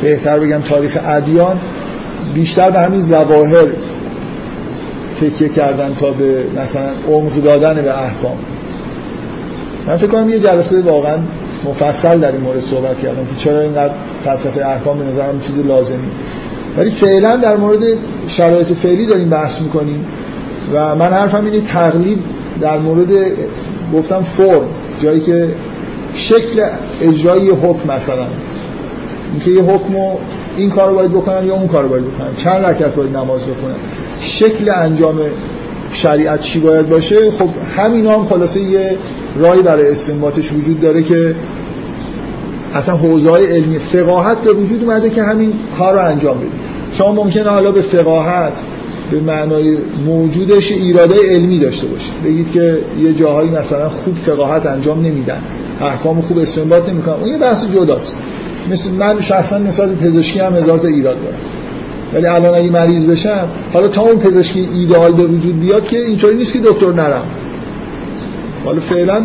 بهتر 0.03 0.39
بگم 0.39 0.61
تاریخ 0.61 0.99
ادیان 1.07 1.61
بیشتر 2.35 2.71
به 2.71 2.81
همین 2.81 3.03
ظواهر 3.03 3.67
تکیه 5.31 5.49
کردن 5.49 5.95
تا 5.95 6.11
به 6.11 6.45
مثلا 6.57 6.91
عمق 7.09 7.43
دادن 7.45 7.83
به 7.83 8.03
احکام. 8.03 8.37
من 9.87 9.97
فکر 9.97 10.07
کنم 10.07 10.29
یه 10.29 10.39
جلسه 10.39 10.83
واقعا 10.83 11.19
مفصل 11.65 12.21
در 12.21 12.33
این 12.33 12.41
مورد 12.41 12.61
صحبت 12.61 12.99
کردم 12.99 13.25
که 13.25 13.45
چرا 13.45 13.61
اینقدر 13.61 13.95
فلسفه 14.25 14.67
احکام 14.67 14.99
به 14.99 15.05
نظرم 15.05 15.41
چیز 15.41 15.67
لازمی. 15.67 16.09
ولی 16.77 16.91
فعلا 16.91 17.37
در 17.37 17.57
مورد 17.57 17.83
شرایط 18.27 18.73
فعلی 18.73 19.07
داریم 19.07 19.31
بحث 19.31 19.61
می‌کنیم 19.61 20.07
و 20.75 20.95
من 20.95 21.13
حرفم 21.13 21.45
اینه 21.45 21.61
تقلید 21.61 22.19
در 22.61 22.79
مورد 22.79 23.09
گفتم 23.95 24.23
فرم 24.23 24.69
جایی 25.03 25.21
که 25.21 25.49
شکل 26.15 26.67
اجرایی 27.03 27.51
حکم 27.51 27.93
مثلا. 27.93 28.27
اینکه 29.33 29.51
یه 29.51 29.63
حکمو 29.63 30.17
این 30.57 30.71
کار 30.71 30.89
رو 30.89 30.95
باید 30.95 31.13
بکنم 31.13 31.47
یا 31.47 31.55
اون 31.55 31.69
کار 31.69 31.83
رو 31.83 31.89
باید 31.89 32.05
بکنم 32.05 32.37
چند 32.37 32.65
رکعت 32.65 32.95
باید 32.95 33.17
نماز 33.17 33.41
بخونم 33.45 33.77
شکل 34.21 34.71
انجام 34.75 35.21
شریعت 35.93 36.41
چی 36.43 36.61
باید 36.61 36.89
باشه 36.89 37.31
خب 37.31 37.49
همین 37.77 38.07
هم 38.07 38.25
خلاصه 38.25 38.61
یه 38.61 38.97
رای 39.37 39.63
برای 39.63 39.89
استنباطش 39.89 40.53
وجود 40.53 40.81
داره 40.81 41.03
که 41.03 41.35
اصلا 42.75 42.97
حوزه 42.97 43.31
علمی 43.31 43.79
فقاهت 43.79 44.39
به 44.39 44.53
وجود 44.53 44.85
اومده 44.85 45.11
که 45.11 45.23
همین 45.23 45.53
کار 45.79 45.95
رو 45.95 46.01
انجام 46.01 46.39
بده. 46.39 46.49
شما 46.93 47.13
ممکنه 47.13 47.51
حالا 47.51 47.73
به 47.73 47.83
فقاهت 47.83 48.53
به 49.11 49.21
معنای 49.21 49.77
موجودش 50.07 50.73
ایراده 50.73 51.15
علمی 51.29 51.59
داشته 51.59 51.87
باشید. 51.87 52.13
بگید 52.25 52.53
که 52.53 52.79
یه 53.03 53.13
جاهایی 53.13 53.51
مثلا 53.51 53.89
خوب 53.89 54.15
فقاهت 54.27 54.67
انجام 54.67 54.99
نمیدن. 54.99 55.39
احکام 55.81 56.21
خوب 56.21 56.39
استنباط 56.39 56.89
نمی‌کنن. 56.89 57.15
اون 57.15 57.29
یه 57.29 57.39
بحث 57.39 57.65
جداست. 57.65 58.17
مثل 58.71 58.91
من 58.91 59.21
شخصا 59.21 59.59
نسبت 59.59 59.91
پزشکی 59.91 60.39
هم 60.39 60.55
هزار 60.55 60.79
تا 60.79 60.89
ایراد 60.89 61.17
دارم. 61.23 61.37
ولی 62.15 62.27
الان 62.27 62.55
اگه 62.55 62.71
مریض 62.71 63.07
بشم 63.07 63.49
حالا 63.73 63.89
تا 63.89 64.03
اون 64.03 64.19
پزشکی 64.19 64.69
ایدئال 64.75 65.13
به 65.13 65.23
وجود 65.23 65.61
بیاد 65.61 65.85
که 65.85 65.99
اینطوری 65.99 66.37
نیست 66.37 66.53
که 66.53 66.59
دکتر 66.59 66.93
نرم. 66.93 67.25
حالا 68.65 68.81
فعلا 68.81 69.23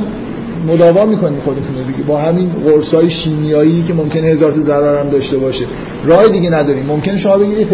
مداوا 0.67 1.06
می‌کنیم 1.06 1.39
خودتون 1.39 1.75
رو 1.78 1.84
دیگه. 1.84 2.04
با 2.08 2.17
همین 2.17 2.52
قرصای 2.65 3.10
شیمیایی 3.10 3.84
که 3.88 3.93
ممکنه 3.93 4.28
هزار 4.28 4.52
تا 4.52 4.62
ضرر 4.62 4.99
هم 4.99 5.10
داشته 5.10 5.38
باشه. 5.38 5.65
راه 6.06 6.28
دیگه 6.28 6.49
نداریم. 6.49 6.86
ممکنه 6.86 7.17
شما 7.17 7.38
بگید 7.38 7.67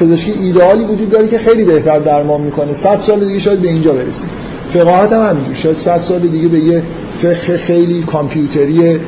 پزشکی 0.00 0.32
ایدئالی 0.32 0.84
وجود 0.84 1.10
داره 1.10 1.28
که 1.28 1.38
خیلی 1.38 1.64
بهتر 1.64 1.98
درمان 1.98 2.40
می‌کنه. 2.40 2.74
100 2.74 3.00
سال 3.00 3.24
دیگه 3.24 3.38
شاید 3.38 3.60
به 3.60 3.68
اینجا 3.68 3.92
برسیم. 3.92 4.28
فقاهت 4.72 5.12
هم 5.12 5.30
همینجور. 5.30 5.54
شاید 5.54 5.76
100 5.76 5.98
سال 5.98 6.18
دیگه 6.18 6.48
به 6.48 6.58
یه 6.58 6.82
فقه 7.22 7.56
خیلی 7.56 8.02
کامپیوتری 8.02 8.98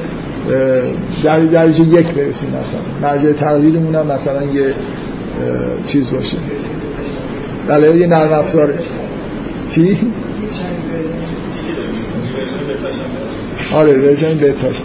در 1.24 1.40
درجه 1.40 1.84
یک 1.84 2.06
برسیم 2.06 2.48
مثلا. 2.48 2.80
مرجع 3.10 3.32
تقلیدمون 3.32 3.94
هم 3.94 4.06
مثلا 4.06 4.42
یه 4.54 4.74
چیز 5.86 6.10
باشه. 6.10 6.36
بله 7.68 7.96
یه 7.96 8.06
نرم 8.06 8.32
افزاره. 8.32 8.78
چی؟ 9.74 9.98
آره 13.74 13.92
ورژن 13.92 14.34
بتاش 14.34 14.76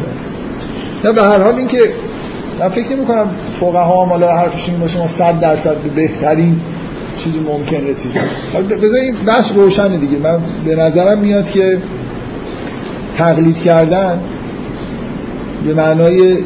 نه 1.03 1.11
به 1.11 1.21
هر 1.21 1.43
حال 1.43 1.55
اینکه 1.55 1.79
من 2.59 2.69
فکر 2.69 2.89
نمی 2.89 3.05
کنم 3.05 3.27
فقها 3.59 4.03
هم 4.03 4.09
حالا 4.09 4.37
حرفشون 4.37 4.73
این 4.73 4.79
باشه 4.79 4.97
ما 4.97 5.07
100 5.07 5.39
درصد 5.39 5.77
به 5.77 5.89
بهترین 5.89 6.59
چیزی 7.23 7.39
ممکن 7.39 7.87
رسید 7.87 8.11
بذار 8.69 8.99
این 8.99 9.15
بحث 9.27 9.51
روشنه 9.55 9.97
دیگه. 9.97 10.17
من 10.17 10.39
به 10.65 10.75
نظرم 10.75 11.19
میاد 11.19 11.51
که 11.51 11.77
تقلید 13.17 13.57
کردن 13.57 14.19
به 15.65 15.73
معنای 15.73 16.37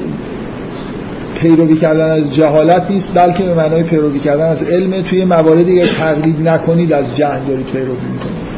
پیروی 1.35 1.75
کردن 1.75 2.11
از 2.11 2.33
جهالت 2.33 2.91
نیست 2.91 3.11
بلکه 3.15 3.43
به 3.43 3.53
معنای 3.53 3.83
پیروی 3.83 4.19
کردن 4.19 4.49
از 4.49 4.63
علم. 4.63 5.01
توی 5.01 5.25
مواردی 5.25 5.79
که 5.79 5.87
تقلید 5.87 6.47
نکنید 6.47 6.93
از 6.93 7.15
جهل 7.15 7.39
دارید 7.47 7.65
پیروی 7.65 7.97
می‌کنید. 8.13 8.49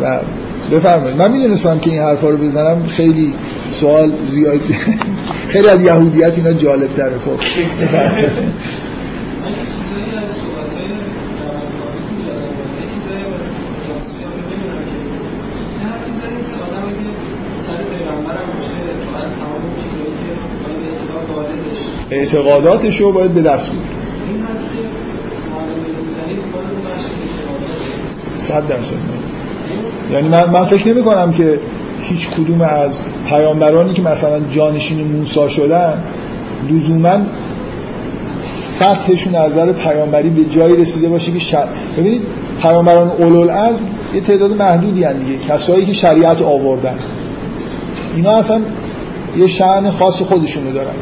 و 0.00 0.20
بفرمایید. 0.76 1.16
من 1.18 1.30
می‌دونستم 1.30 1.78
که 1.78 1.90
این 1.90 2.02
حرفا 2.02 2.30
رو 2.30 2.36
بزنم. 2.36 2.86
خیلی 2.86 3.34
سوال 3.80 4.12
زیادی 4.28 4.60
خیلی 5.52 5.68
از 5.68 5.84
یهودیت 5.84 6.32
اینا 6.36 6.52
جالب 6.52 6.88
تره 6.96 7.18
خب. 7.18 7.30
اعتقاداتش 22.14 23.00
رو 23.00 23.12
باید 23.12 23.34
به 23.34 23.42
دست 23.42 23.70
بود 23.70 23.84
صد 28.38 28.68
درصد. 28.68 28.94
یعنی 30.12 30.28
من, 30.28 30.50
من 30.50 30.64
فکر 30.64 30.88
نمی 30.88 31.02
کنم 31.02 31.32
که 31.32 31.58
هیچ 32.00 32.28
کدوم 32.28 32.60
از 32.60 33.00
پیامبرانی 33.28 33.92
که 33.92 34.02
مثلا 34.02 34.40
جانشین 34.50 35.04
موسی 35.04 35.48
شدن 35.48 35.98
لزوما 36.70 37.18
فتحشون 38.76 39.34
از 39.34 39.52
نظر 39.52 39.72
پیامبری 39.72 40.30
به 40.30 40.44
جایی 40.44 40.76
رسیده 40.76 41.08
باشه 41.08 41.32
که 41.32 41.38
شر... 41.38 41.66
ببینید 41.98 42.22
پیامبران 42.62 43.08
اولول 43.08 43.50
از 43.50 43.76
یه 44.14 44.20
تعداد 44.20 44.52
محدودی 44.52 45.04
هن 45.04 45.18
دیگه 45.18 45.38
کسایی 45.48 45.86
که 45.86 45.92
شریعت 45.92 46.42
آوردن. 46.42 46.98
اینا 48.14 48.30
اصلا 48.30 48.60
یه 49.36 49.46
شعن 49.46 49.90
خاص 49.90 50.22
خودشونو 50.22 50.72
دارن. 50.72 50.94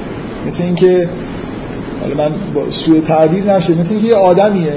مثل 0.47 0.63
اینکه 0.63 1.09
حالا 2.01 2.15
من 2.15 2.31
با 2.55 2.71
سوء 2.71 3.01
تعبیر 3.01 3.45
نشه 3.45 3.75
مثل 3.75 3.93
اینکه 3.93 4.09
یه 4.09 4.15
آدمیه 4.15 4.75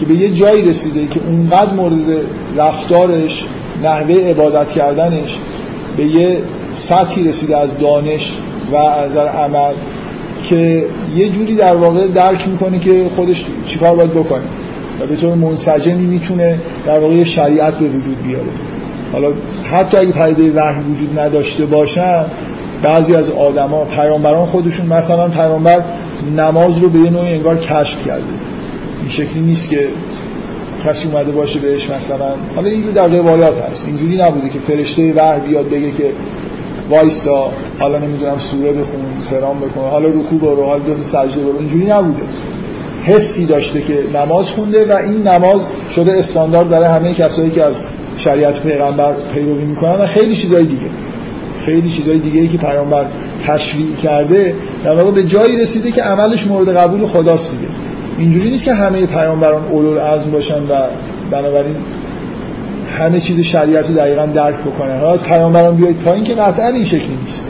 که 0.00 0.06
به 0.06 0.14
یه 0.14 0.34
جایی 0.34 0.62
رسیده 0.62 1.06
که 1.06 1.20
اونقدر 1.26 1.72
مورد 1.72 2.24
رفتارش 2.56 3.44
نحوه 3.82 4.14
عبادت 4.14 4.68
کردنش 4.68 5.38
به 5.96 6.04
یه 6.06 6.38
سطحی 6.72 7.28
رسیده 7.28 7.56
از 7.56 7.68
دانش 7.80 8.32
و 8.72 8.76
از 8.76 9.16
عمل 9.16 9.72
که 10.48 10.84
یه 11.16 11.28
جوری 11.28 11.56
در 11.56 11.76
واقع 11.76 12.06
درک 12.06 12.48
می‌کنه 12.48 12.78
که 12.78 13.06
خودش 13.16 13.46
چیکار 13.66 13.96
باید 13.96 14.10
بکنه 14.10 14.42
و 15.00 15.06
به 15.06 15.16
طور 15.16 15.34
منسجمی 15.34 16.06
می‌تونه 16.06 16.60
در 16.86 16.98
واقع 16.98 17.24
شریعت 17.24 17.74
به 17.78 17.88
وجود 17.88 18.22
بیاره. 18.22 18.50
حالا 19.12 19.28
حتی 19.70 19.96
اگه 19.96 20.12
پدیده 20.12 20.60
وحی 20.60 20.80
وجود 20.80 21.18
نداشته 21.18 21.66
باشن 21.66 22.24
بعضی 22.82 23.14
از 23.14 23.30
آدما 23.30 23.84
پیامبران 23.84 24.46
خودشون 24.46 24.86
مثلا 24.86 25.28
پیامبر 25.28 25.84
نماز 26.36 26.78
رو 26.78 26.88
به 26.88 26.98
یه 26.98 27.10
نوعی 27.10 27.34
انگار 27.34 27.56
کشف 27.56 28.06
کرده. 28.06 28.34
این 29.00 29.08
شکلی 29.08 29.40
نیست 29.40 29.68
که 29.70 29.88
کسی 30.84 31.08
اومده 31.08 31.32
باشه 31.32 31.58
بهش 31.58 31.90
مثلا. 31.90 32.30
حالا 32.56 32.68
اینجور 32.68 32.92
در 32.92 33.08
روایات 33.08 33.58
هست. 33.58 33.86
اینجوری 33.86 34.16
نبوده 34.16 34.48
که 34.48 34.58
فرشته 34.58 35.12
وحی 35.16 35.40
بیاد 35.40 35.68
بگه 35.68 35.90
که 35.90 36.10
وایستا 36.90 37.50
حالا 37.78 37.98
نمی‌دونم 37.98 38.38
سوره 38.38 38.72
بخون 38.72 39.00
فرام 39.30 39.58
بکنه 39.58 39.84
حالا 39.90 40.08
رکوع 40.08 40.38
برو 40.40 40.64
حالا 40.64 40.84
دو 40.84 41.02
سجده 41.02 41.42
برو. 41.42 41.58
اینجوری 41.58 41.86
نبوده. 41.86 42.22
حسی 43.04 43.46
داشته 43.46 43.82
که 43.82 43.98
نماز 44.14 44.48
خونده 44.48 44.94
و 44.94 44.96
این 44.96 45.28
نماز 45.28 45.60
شده 45.90 46.12
استاندارد 46.12 46.68
برای 46.68 46.88
همه 46.88 47.14
کسایی 47.14 47.50
که 47.50 47.64
از 47.64 47.74
شریعت 48.16 48.62
پیغمبر 48.62 49.14
پیروی 49.34 49.64
می‌کنن 49.64 49.94
و 49.94 50.06
خیلی 50.06 50.36
چیزای 50.36 50.64
دیگه. 50.64 50.86
خیلی 51.70 51.90
چیزای 51.90 52.18
دیگه 52.18 52.40
ای 52.40 52.48
که 52.48 52.58
پیامبر 52.58 53.06
تشریع 53.46 53.94
کرده 54.02 54.54
در 54.84 54.94
واقع 54.94 55.10
به 55.10 55.24
جایی 55.24 55.56
رسیده 55.56 55.90
که 55.90 56.02
عملش 56.02 56.46
مورد 56.46 56.76
قبول 56.76 57.06
خداست 57.06 57.50
دیگه. 57.50 57.72
اینجوری 58.18 58.50
نیست 58.50 58.64
که 58.64 58.72
همه 58.72 59.06
پیامبران 59.06 59.62
اولو 59.70 59.98
عزم 59.98 60.30
باشن 60.30 60.54
و 60.54 60.74
بنابراین 61.30 61.76
همه 62.98 63.20
چیز 63.20 63.40
شریعت 63.40 63.88
رو 63.88 63.94
دقیقا 63.94 64.26
درک 64.26 64.54
بکنن. 64.54 65.04
از 65.04 65.22
پیامبران 65.22 65.76
بیاید 65.76 65.96
پایین 65.96 66.24
که 66.24 66.34
قطعا 66.34 66.66
این 66.66 66.84
شکلی 66.84 67.18
نیست. 67.22 67.44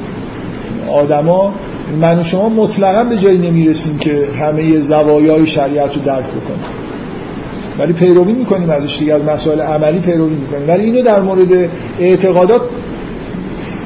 آدما 0.92 1.54
من 2.00 2.20
و 2.20 2.24
شما 2.24 2.48
مطلقا 2.48 3.04
به 3.04 3.16
جایی 3.16 3.38
نمی‌رسیم 3.38 3.98
که 3.98 4.28
همه 4.40 4.80
زوایای 4.80 5.46
شریعت 5.46 5.96
رو 5.96 6.02
درک 6.02 6.24
بکنیم. 6.24 6.64
ولی 7.78 7.92
پیروی 7.92 8.32
می‌کنیم 8.32 8.70
ازش 8.70 8.98
دیگه 8.98 9.14
از 9.14 9.22
مسائل 9.24 9.60
عملی 9.60 9.98
پیروی 9.98 10.34
می‌کنیم. 10.34 10.68
ولی 10.68 10.84
اینو 10.84 11.02
در 11.02 11.20
مورد 11.20 11.68
اعتقادات 12.00 12.60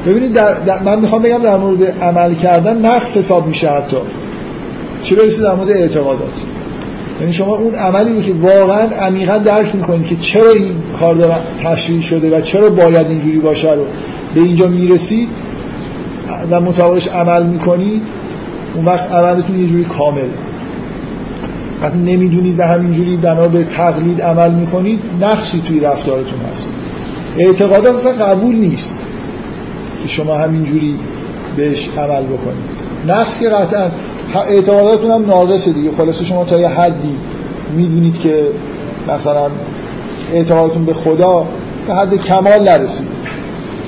ببینید 0.07 0.33
در, 0.33 0.55
در 0.55 0.83
من 0.83 1.01
می‌خوام 1.01 1.23
بگم 1.23 1.39
در 1.39 1.57
مورد 1.57 1.85
عمل 1.85 2.35
کردن 2.35 2.87
نقص 2.87 3.17
حساب 3.17 3.47
میشه 3.47 3.71
حتی. 3.71 3.97
چه 5.03 5.17
برسه 5.17 5.43
در 5.43 5.55
مورد 5.55 5.71
اعتقادات. 5.71 6.43
یعنی 7.21 7.33
شما 7.33 7.57
اون 7.57 7.75
عملی 7.75 8.13
رو 8.13 8.23
که 8.23 8.33
واقعا 8.33 8.89
عمیقا 8.89 9.39
درک 9.39 9.75
می‌کنید 9.75 10.07
که 10.07 10.17
چرا 10.17 10.51
این 10.51 10.73
کار 11.01 11.15
داره 11.15 11.37
تشریح 11.65 12.03
شده 12.03 12.39
و 12.39 12.41
چرا 12.41 12.71
باید 12.71 13.07
اینجوری 13.07 13.39
باشه 13.39 13.73
رو 13.73 13.85
به 14.35 14.41
اینجا 14.41 14.69
می‌رسید 14.69 15.29
و 16.51 16.61
مطابقش 16.61 17.09
عمل 17.09 17.43
می‌کنید 17.47 18.03
اون 18.75 18.85
وقت 18.85 19.13
عملتون 19.13 19.61
یه 19.61 19.67
جوری 19.67 19.85
کامل 19.85 20.29
وقتی 21.83 21.99
نمی‌دونید 21.99 22.59
و 22.59 22.63
همینجوری 22.63 23.17
بنا 23.17 23.49
به 23.49 23.65
تقلید 23.65 24.23
عمل 24.23 24.51
می‌کنید 24.51 25.01
نقصی 25.21 25.63
توی 25.69 25.81
رفتارتون 25.81 26.39
هست. 26.53 26.71
اعتقادات 27.39 27.95
اصلا 27.95 28.13
قبول 28.13 28.57
نیست. 28.57 28.97
شما 30.09 30.35
همینجوری 30.35 30.99
بهش 31.57 31.89
عمل 31.99 32.23
بکنید 32.23 32.85
نقص 33.07 33.39
که 33.41 33.49
قطعا 33.49 33.91
اعتقاداتون 34.49 35.11
هم 35.11 35.27
ناقصه 35.27 35.73
دیگه. 35.73 35.91
خلاصه 35.97 36.25
شما 36.25 36.45
تا 36.45 36.61
یه 36.61 36.69
حدی 36.69 37.17
می‌دونید 37.77 38.19
که 38.21 38.47
مثلا 39.09 39.51
اعتقادتون 40.33 40.85
به 40.85 40.95
خدا 40.95 41.47
به 41.87 41.95
حد 41.95 42.17
کمال 42.17 42.63
نرسید. 42.63 43.15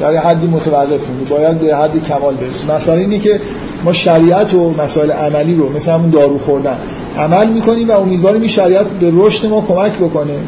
در 0.00 0.16
حدی 0.16 0.46
متوقف 0.46 1.00
باید 1.30 1.60
به 1.60 1.76
حد 1.76 2.02
کمال 2.08 2.34
برسید 2.34 2.70
مثلا 2.70 2.94
اینه 2.94 3.18
که 3.18 3.40
ما 3.84 3.92
شریعت 3.92 4.54
و 4.54 4.70
مسائل 4.70 5.10
عملی 5.10 5.54
رو 5.54 5.72
مثل 5.72 5.90
همون 5.90 6.10
دارو 6.10 6.38
خوردن 6.38 6.78
عمل 7.18 7.48
می‌کنیم 7.52 7.88
و 7.88 7.92
امیدواریم 7.92 8.40
این 8.40 8.50
شریعت 8.50 8.86
به 8.86 9.10
رشد 9.12 9.46
ما 9.48 9.60
کمک 9.60 9.92
بکنه 9.98 10.38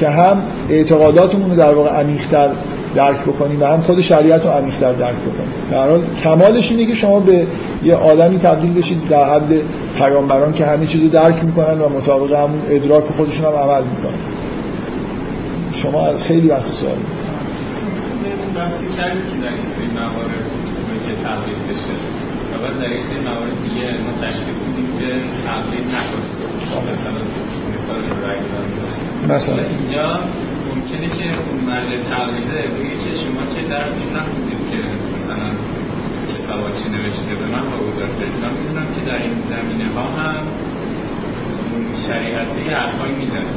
که 0.00 0.08
هم 0.08 0.42
اعتقاداتمون 0.70 1.50
رو 1.50 1.56
در 1.56 1.74
واقع 1.74 1.90
عمیق‌تر 1.90 2.48
درک 2.94 3.20
بکنیم 3.20 3.60
و 3.62 3.64
هم 3.64 3.80
خود 3.80 4.00
شریعت 4.00 4.42
رو 4.44 4.50
عمیق‌تر 4.50 4.92
درک 4.92 5.16
بکنیم. 5.16 5.52
در 5.70 5.88
حال 5.88 6.02
کمالش 6.24 6.70
اینه 6.70 6.86
که 6.86 6.94
شما 6.94 7.20
به 7.20 7.46
یه 7.82 7.94
آدمی 7.94 8.38
تبدیل 8.38 8.72
بشید 8.74 9.08
در 9.08 9.24
حد 9.24 9.52
پیامبران 9.98 10.52
که 10.52 10.66
همه 10.66 10.86
چیزو 10.86 11.08
درک 11.08 11.44
می‌کنن 11.44 11.80
و 11.80 11.88
مطابق 11.88 12.32
همون 12.32 12.60
ادراک 12.68 13.04
خودشون 13.04 13.44
هم 13.44 13.52
عمل 13.52 13.82
می‌کنن. 13.82 14.18
شما 15.72 16.18
خیلی 16.18 16.48
وقت 16.48 16.66
سوال 16.66 16.96
بحثی 18.56 18.86
که 18.86 19.02
در 19.42 19.52
این 19.58 19.66
سری 19.74 19.88
موارد 20.00 20.44
که 21.06 21.14
تقلید 21.24 21.60
بشه 21.70 21.94
و 22.52 22.62
بعد 22.62 22.78
در 22.80 22.90
این 22.94 23.02
سری 23.08 23.20
موارد 23.28 23.56
دیگه 23.66 23.86
ما 24.04 24.12
تشخیص 24.22 24.60
که 24.98 25.08
تقلید 25.46 25.86
نکنید 25.96 26.32
مثلا 26.92 27.22
مثال 27.74 28.02
رای 28.22 28.38
مثلا 29.24 29.64
اینجا 29.64 30.18
ممکنه 30.74 31.08
که 31.18 31.26
اون 31.48 31.60
مرجع 31.66 31.98
تقلیده 32.10 32.60
بگه 32.74 32.94
که 33.02 33.10
شما 33.22 33.42
که 33.54 33.68
درسش 33.68 34.04
نخوندید 34.16 34.62
که 34.70 34.78
مثلا 35.16 35.50
کتابات 36.32 36.72
چی 36.82 36.88
نوشته. 36.90 37.34
به 37.34 37.46
من 37.54 37.64
واگذار 37.72 38.08
کردید 38.08 38.44
من 38.74 38.86
که 38.94 39.10
در 39.10 39.22
این 39.22 39.34
زمینه 39.52 39.88
ها 39.94 40.02
هم 40.02 40.42
شریعتی 42.06 42.60
حرفایی 42.60 43.14
می‌زنه. 43.14 43.52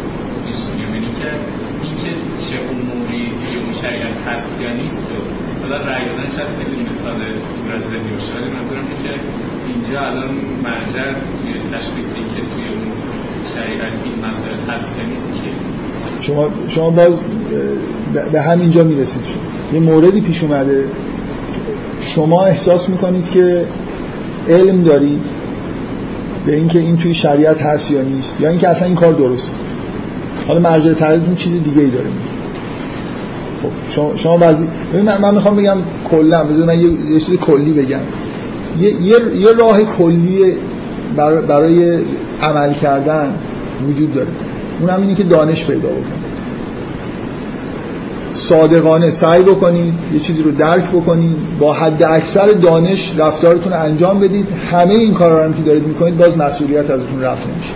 یعنی 0.95 1.07
که 1.19 1.31
اینکه 1.83 2.11
چه 2.45 2.57
اموری 2.71 3.25
که 3.29 3.55
اون 3.63 3.73
شریعت 3.81 4.17
هست 4.27 4.61
یا 4.61 4.73
نیست 4.73 5.11
و 5.11 5.15
حالا 5.61 5.77
رأی 5.89 6.05
دادن 6.05 6.29
شاید 6.35 6.51
خیلی 6.57 6.83
مثال 6.89 7.21
از 7.75 7.83
ذهنی 7.89 8.11
باشه. 8.13 8.33
ولی 8.35 8.49
منظورم 8.55 8.87
که 9.03 9.13
اینجا 9.67 10.01
الان 10.07 10.29
مرجع 10.63 11.11
توی 11.37 11.53
تشخیص 11.73 12.09
اینکه 12.15 12.41
توی 12.51 12.65
اون 12.75 12.91
شریعت 13.55 13.93
این 14.03 14.15
مسئله 14.25 14.73
هست 14.73 14.99
یا 14.99 15.05
نیست 15.05 15.33
که 15.41 15.49
شما 16.21 16.49
شما 16.67 16.89
باز 16.89 17.13
به 18.31 18.41
همینجا 18.41 18.83
می‌رسید. 18.83 19.21
یه 19.73 19.79
موردی 19.79 20.21
پیش 20.21 20.43
اومده. 20.43 20.85
شما 22.01 22.45
احساس 22.45 22.89
می‌کنید 22.89 23.29
که 23.29 23.65
علم 24.47 24.83
دارید 24.83 25.21
به 26.45 26.55
اینکه 26.55 26.79
این 26.79 26.97
توی 26.97 27.13
شریعت 27.13 27.61
هست 27.61 27.91
یا 27.91 28.01
نیست 28.01 28.41
یا 28.41 28.49
اینکه 28.49 28.69
اصلا 28.69 28.85
این 28.85 28.95
کار 28.95 29.13
درست؟ 29.13 29.55
حالا 30.47 30.59
مرجع 30.59 30.93
تقلیدتون 30.93 31.35
چیز 31.35 31.63
دیگه 31.63 31.81
ای 31.81 31.89
داره 31.89 32.09
خب 33.63 33.69
شما 33.95 34.17
شما 34.17 34.37
بعضی 34.37 34.67
من, 35.05 35.21
من 35.21 35.33
می‌خوام 35.33 35.55
بگم 35.55 35.77
کلا 36.11 36.43
بذار 36.43 36.65
من 36.65 36.79
یه, 36.79 36.89
یه 37.13 37.19
چیز 37.19 37.35
کلی 37.35 37.71
بگم. 37.71 37.99
یه, 38.79 38.89
یه, 38.89 39.15
یه 39.35 39.51
راه 39.57 39.83
کلی 39.83 40.53
برای, 41.15 41.45
برای 41.45 41.99
عمل 42.41 42.73
کردن 42.73 43.33
وجود 43.87 44.13
داره. 44.13 44.27
اون 44.79 44.89
هم 44.89 45.01
اینه 45.01 45.15
که 45.15 45.23
دانش 45.23 45.65
پیدا 45.65 45.89
بکنید 45.89 46.25
صادقانه 48.33 49.11
سعی 49.11 49.43
بکنید 49.43 49.93
یه 50.13 50.19
چیزی 50.19 50.43
رو 50.43 50.51
درک 50.51 50.89
بکنید 50.89 51.35
با 51.59 51.73
حد 51.73 52.03
اکثر 52.03 52.51
دانش 52.51 53.11
رفتارتون 53.17 53.73
انجام 53.73 54.19
بدید. 54.19 54.47
همه 54.71 54.93
این 54.93 55.13
کارا 55.13 55.45
رو 55.45 55.53
که 55.53 55.61
دارید 55.61 55.87
می‌کنید 55.87 56.17
باز 56.17 56.37
مسئولیت 56.37 56.89
ازتون 56.89 57.21
رفت 57.21 57.47
نمیشه. 57.47 57.71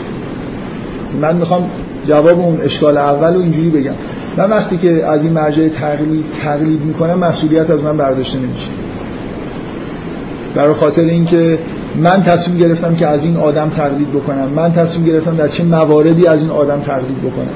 من 1.22 1.36
می‌خوام 1.36 1.70
جواب 2.08 2.40
اون 2.40 2.62
اشکال 2.62 2.98
اول 2.98 3.34
رو 3.34 3.42
اینجوری 3.42 3.70
بگم. 3.70 3.94
من 4.38 4.50
وقتی 4.50 4.78
که 4.78 5.06
از 5.06 5.22
این 5.22 5.34
مرجع 5.34 5.68
تقلید 5.68 6.26
تقلید 6.44 6.82
می‌کنم 6.82 7.20
مسئولیت 7.20 7.70
از 7.70 7.84
من 7.84 7.98
برداشته 7.98 8.38
نمیشه. 8.38 8.68
برای 10.56 10.74
خاطر 10.74 11.02
اینکه 11.02 11.60
من 11.96 12.24
تصمیم 12.24 12.58
گرفتم 12.58 12.96
که 12.96 13.08
از 13.08 13.24
این 13.24 13.38
آدم 13.38 13.70
تقلید 13.70 14.10
بکنم. 14.10 14.48
من 14.56 14.74
تصمیم 14.74 15.06
گرفتم 15.06 15.36
در 15.36 15.48
چه 15.48 15.64
مواردی 15.64 16.28
از 16.28 16.42
این 16.42 16.52
آدم 16.52 16.80
تقلید 16.80 17.22
بکنم. 17.22 17.54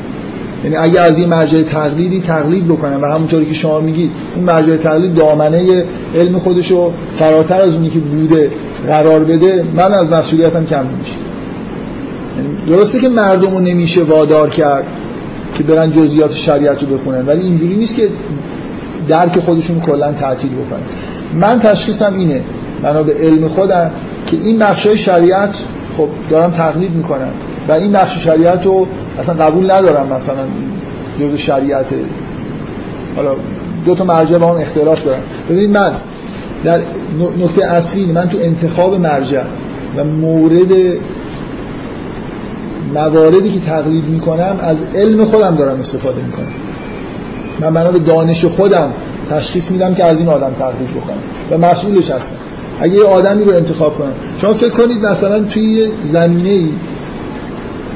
یعنی 0.63 0.75
اگه 0.75 1.01
از 1.01 1.17
این 1.17 1.29
مرجع 1.29 1.61
تقلیدی 1.61 2.21
تقلید 2.21 2.67
بکنم 2.67 3.01
و 3.01 3.05
همونطوری 3.05 3.45
که 3.45 3.53
شما 3.53 3.79
میگید 3.79 4.11
اون 4.35 4.45
مرجع 4.45 4.77
تقلید 4.77 5.15
دامنه 5.15 5.83
علم 6.15 6.39
خودش 6.39 6.71
رو 6.71 6.93
فراتر 7.19 7.61
از 7.61 7.75
اونی 7.75 7.89
که 7.89 7.99
بوده 7.99 8.51
قرار 8.87 9.23
بده 9.23 9.65
من 9.75 9.93
از 9.93 10.11
مسئولیتم 10.11 10.65
کم 10.65 10.77
نمیشه 10.77 11.15
یعنی 12.37 12.77
درسته 12.77 12.99
که 12.99 13.09
مردم 13.09 13.51
رو 13.51 13.59
نمیشه 13.59 14.03
وادار 14.03 14.49
کرد 14.49 14.85
که 15.55 15.63
برن 15.63 15.91
جزئیات 15.91 16.31
شریعت 16.31 16.83
رو 16.83 16.97
بخونن 16.97 17.25
ولی 17.25 17.41
اینجوری 17.41 17.75
نیست 17.75 17.95
که 17.95 18.09
درک 19.07 19.39
خودشون 19.39 19.79
کلا 19.79 20.11
تعطیل 20.11 20.51
بکنن. 20.51 20.79
من 21.39 21.59
تشخیصم 21.59 22.13
اینه 22.13 22.41
بنا 22.83 23.03
به 23.03 23.13
علم 23.13 23.47
خودم 23.47 23.91
که 24.25 24.37
این 24.37 24.59
بخشای 24.59 24.97
شریعت 24.97 25.55
خب 25.97 26.07
دارم 26.29 26.51
تقلید 26.51 26.91
می‌کنم 26.91 27.31
و 27.67 27.71
این 27.71 27.91
بخش 27.91 28.23
شریعت 28.23 28.65
رو 28.65 28.87
اصلا 29.19 29.45
قبول 29.45 29.71
ندارم 29.71 30.07
مثلا 30.07 30.45
جزء 31.19 31.37
شریعت. 31.37 31.85
حالا 33.15 33.35
دو 33.85 33.95
تا 33.95 34.03
مرجع 34.03 34.37
با 34.37 34.47
هم 34.47 34.61
اختلاف 34.61 35.03
دارم. 35.03 35.21
ببینید 35.49 35.69
من 35.69 35.91
در 36.63 36.81
نکته 37.39 37.65
اصلی 37.65 38.05
من 38.05 38.29
تو 38.29 38.37
انتخاب 38.41 38.99
مرجع 38.99 39.41
و 39.97 40.03
مورد 40.03 40.71
مواردی 42.93 43.51
که 43.51 43.59
تقلید 43.59 44.05
می‌کنم 44.05 44.55
از 44.61 44.77
علم 44.95 45.25
خودم 45.25 45.55
دارم 45.55 45.79
استفاده 45.79 46.21
می‌کنم. 46.21 46.53
من 47.59 47.73
بنا 47.73 47.91
به 47.91 47.99
دانش 47.99 48.45
خودم 48.45 48.93
تشخیص 49.29 49.71
میدم 49.71 49.95
که 49.95 50.03
از 50.05 50.17
این 50.17 50.27
آدم 50.27 50.53
تقلید 50.59 50.89
بکنم. 50.89 51.17
و 51.51 51.57
مسئولش 51.57 52.11
هستم. 52.11 52.35
اگه 52.79 52.93
یه 52.93 53.03
آدمی 53.03 53.43
رو 53.43 53.51
انتخاب 53.51 53.97
کنم 53.97 54.13
شما 54.37 54.53
فکر 54.53 54.69
کنید 54.69 55.05
مثلا 55.05 55.43
توی 55.43 55.63
یه 55.63 55.87
زمینه 56.11 56.49
ای 56.49 56.69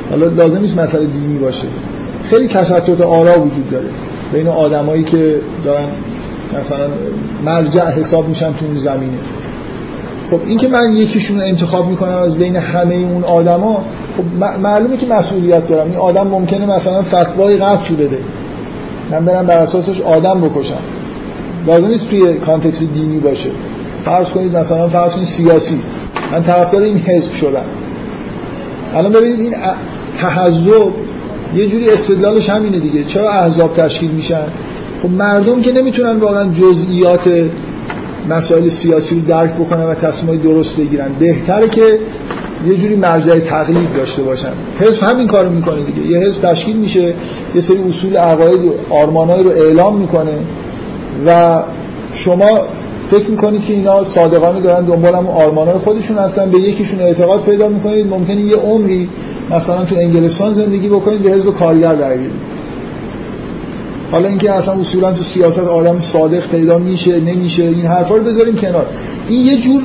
حالا 0.10 0.28
لازم 0.28 0.62
نیست 0.62 0.78
مسئله 0.78 1.06
دینی 1.06 1.38
باشه. 1.38 1.68
خیلی 2.24 2.48
تشتت 2.48 3.02
آرا 3.02 3.40
وجود 3.40 3.70
داره. 3.72 3.88
بین 4.34 4.48
آدمایی 4.48 5.04
که 5.04 5.36
دارن 5.66 5.88
مثلا 6.60 6.88
مرجع 7.46 7.92
حساب 7.92 8.28
میشن 8.28 8.54
تو 8.54 8.66
اون 8.66 8.78
زمینه. 8.78 9.18
خب 10.32 10.40
این 10.46 10.58
که 10.58 10.68
من 10.68 10.96
یکیشون 10.96 11.38
رو 11.38 11.44
انتخاب 11.44 11.90
می‌کنم 11.90 12.18
از 12.18 12.38
بین 12.38 12.56
همه 12.56 12.96
اون 12.96 13.24
آدما 13.24 13.84
خب 14.18 14.46
معلومه 14.62 14.98
که 14.98 15.06
مسئولیت 15.06 15.68
دارم. 15.68 15.88
این 15.88 15.98
آدم 15.98 16.28
ممکنه 16.28 16.66
مثلا 16.66 17.02
فتوای 17.02 17.58
قتل 17.58 17.96
بده. 17.96 18.20
من 19.12 19.26
برم 19.26 19.46
بر 19.46 19.58
اساسش 19.58 20.02
آدم 20.02 20.42
بکشم. 20.42 20.80
لازم 21.68 21.88
نیست 21.88 22.10
توی 22.10 22.34
کانتکست 22.34 22.84
دینی 22.94 23.20
باشه. 23.20 23.50
فرض 24.08 24.28
کنید 24.28 24.58
مثلا 24.58 24.90
فرض 24.90 25.12
کنید 25.12 25.28
سیاسی. 25.28 25.82
من 26.32 26.44
طرفدار 26.44 26.82
این 26.82 26.98
حزب 26.98 27.34
شدم. 27.34 27.66
الان 28.96 29.12
ببینید 29.12 29.40
این 29.40 29.54
تحزب 30.22 30.92
یه 31.56 31.68
جوری 31.68 31.90
استدلالش 31.90 32.50
همینه 32.50 32.80
دیگه. 32.80 33.04
چرا 33.04 33.32
احزاب 33.32 33.74
تشکیل 33.74 34.12
میشن؟ 34.12 34.48
خب 35.02 35.10
مردم 35.10 35.62
که 35.62 35.72
نمی‌تونن 35.72 36.18
واقعا 36.18 36.54
جزئیات 36.54 37.30
مسائل 38.30 38.70
سیاسی 38.70 39.16
رو 39.16 39.22
درک 39.22 39.54
بکنن 39.54 39.84
و 39.84 39.94
تصمیمات 39.94 40.44
درست 40.44 40.78
بگیرن. 40.78 41.08
بهتره 41.20 41.70
که 41.70 42.00
یه 42.68 42.78
جوری 42.78 42.96
مرجع 42.96 43.40
تقلید 43.40 43.94
داشته 43.98 44.24
باشن. 44.24 44.52
حزب 44.80 45.04
همین 45.04 45.28
کارو 45.28 45.50
می‌کنه 45.50 45.82
دیگه. 45.82 46.12
یه 46.12 46.28
حزب 46.28 46.42
تشکیل 46.42 46.78
میشه 46.78 47.14
یه 47.56 47.62
سری 47.62 47.78
اصول 47.90 48.18
عقاید 48.18 48.66
و 48.66 48.74
آرمانایی 48.90 49.44
رو 49.44 49.50
اعلام 49.50 49.96
می‌کنه 49.96 50.34
و 51.26 51.62
شما 52.14 52.60
فکر 53.12 53.30
می‌کنید 53.30 53.66
که 53.66 53.74
اینا 53.74 54.04
صادقانه 54.04 54.62
دارن 54.62 54.86
دنبال 54.86 55.16
هم 55.16 55.28
آرمانای 55.28 55.78
خودشون 55.78 56.18
هستن 56.18 56.52
به 56.52 56.60
یکیشون 56.60 57.00
اعتقاد 57.00 57.44
پیدا 57.44 57.68
می‌کنید 57.68 58.08
ممکنه 58.08 58.42
یه 58.42 58.56
عمری 58.56 59.10
مثلا 59.50 59.86
تو 59.86 59.96
انگلستان 59.96 60.54
زندگی 60.54 60.88
بکنید 60.88 61.22
به 61.22 61.30
حزب 61.30 61.54
کارگر 61.54 61.96
رای 61.96 62.20
حالا 64.12 64.30
اینکه 64.30 64.52
اصلا 64.52 64.74
اصولا 64.74 65.12
تو 65.12 65.24
سیاست 65.24 65.60
آدم 65.60 66.00
صادق 66.00 66.50
پیدا 66.50 66.78
میشه 66.78 67.20
نمیشه 67.20 67.64
این 67.64 67.86
حرفا 67.86 68.16
رو 68.16 68.24
بذاریم 68.24 68.56
کنار. 68.56 68.86
این 69.28 69.46
یه 69.46 69.62
جور 69.62 69.82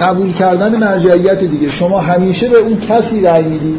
قبول 0.00 0.32
کردن 0.32 0.76
مرجعیت 0.76 1.44
دیگه. 1.44 1.70
شما 1.70 1.98
همیشه 1.98 2.48
به 2.48 2.58
اون 2.58 2.78
کسی 2.88 3.20
رأی 3.20 3.44
میدی 3.44 3.74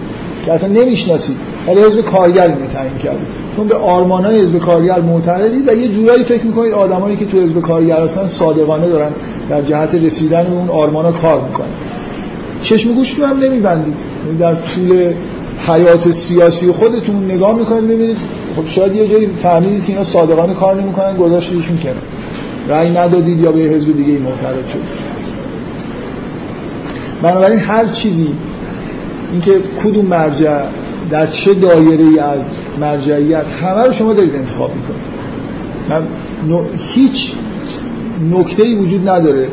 که 0.46 0.54
اصلا 0.54 0.68
نمی‌شناسید 0.70 1.36
ولی 1.68 1.82
حزب 1.82 2.02
کارگر 2.02 2.48
رو 2.48 2.54
تعیین 2.74 2.98
کردید 2.98 3.41
چون 3.56 3.68
به 3.68 3.76
آرمانای 3.76 4.42
حزب 4.42 4.58
کارگر 4.58 5.00
معتقدید 5.00 5.68
و 5.68 5.74
یه 5.74 5.88
جورایی 5.88 6.24
فکر 6.24 6.46
می‌کنید 6.46 6.74
آدمایی 6.74 7.16
که 7.16 7.26
تو 7.26 7.42
حزب 7.42 7.62
کارگر 7.62 8.04
هستن 8.04 8.28
صادقانه 8.28 8.90
دارن 8.90 9.12
در 9.50 9.62
جهت 9.62 9.96
رسیدن 9.96 10.44
به 10.44 10.52
اون 10.52 10.70
آرمانا 10.70 11.12
کار 11.12 11.42
می‌کنن. 11.42 11.68
چشم 12.62 12.94
گوشتون 12.94 13.30
هم 13.30 13.40
نمیبندید. 13.40 13.94
یعنی 14.26 14.38
در 14.38 14.56
طول 14.56 15.14
حیات 15.68 16.12
سیاسی 16.12 16.72
خودتون 16.72 17.26
نگاه 17.26 17.56
می‌کنید 17.56 17.84
ببینید 17.84 18.18
خب 18.56 18.68
شاید 18.68 18.96
یه 18.96 19.08
جایی 19.08 19.28
فهمیدید 19.44 19.86
که 19.86 19.92
اینا 19.92 20.04
صادقانه 20.04 20.54
کار 20.54 20.82
نمی‌کنن 20.82 21.18
گذاشتیشون 21.18 21.78
کنار. 21.78 21.96
رأی 22.68 22.90
ندادید 22.90 23.40
یا 23.40 23.52
به 23.52 23.60
حزب 23.60 23.98
دیگه 23.98 24.20
معتقد 24.20 24.68
شدید. 24.68 25.12
بنابراین 27.22 27.60
هر 27.60 27.88
چیزی 27.88 28.30
اینکه 29.32 29.52
کدوم 29.84 30.06
مرجع 30.06 30.62
در 31.10 31.28
چه 31.28 31.54
دایره 31.54 32.06
ای 32.06 32.20
از 32.20 32.42
مرجعیت 32.80 33.46
همه 33.46 33.84
رو 33.84 33.94
شما 33.94 34.14
دارید 34.14 34.36
انتخاب 34.36 34.72
می‌کنید. 34.76 35.02
من 35.90 36.04
هیچ 36.78 37.34
نکته 38.32 38.64
ای 38.64 38.76
وجود 38.76 39.10
نداره 39.10 39.48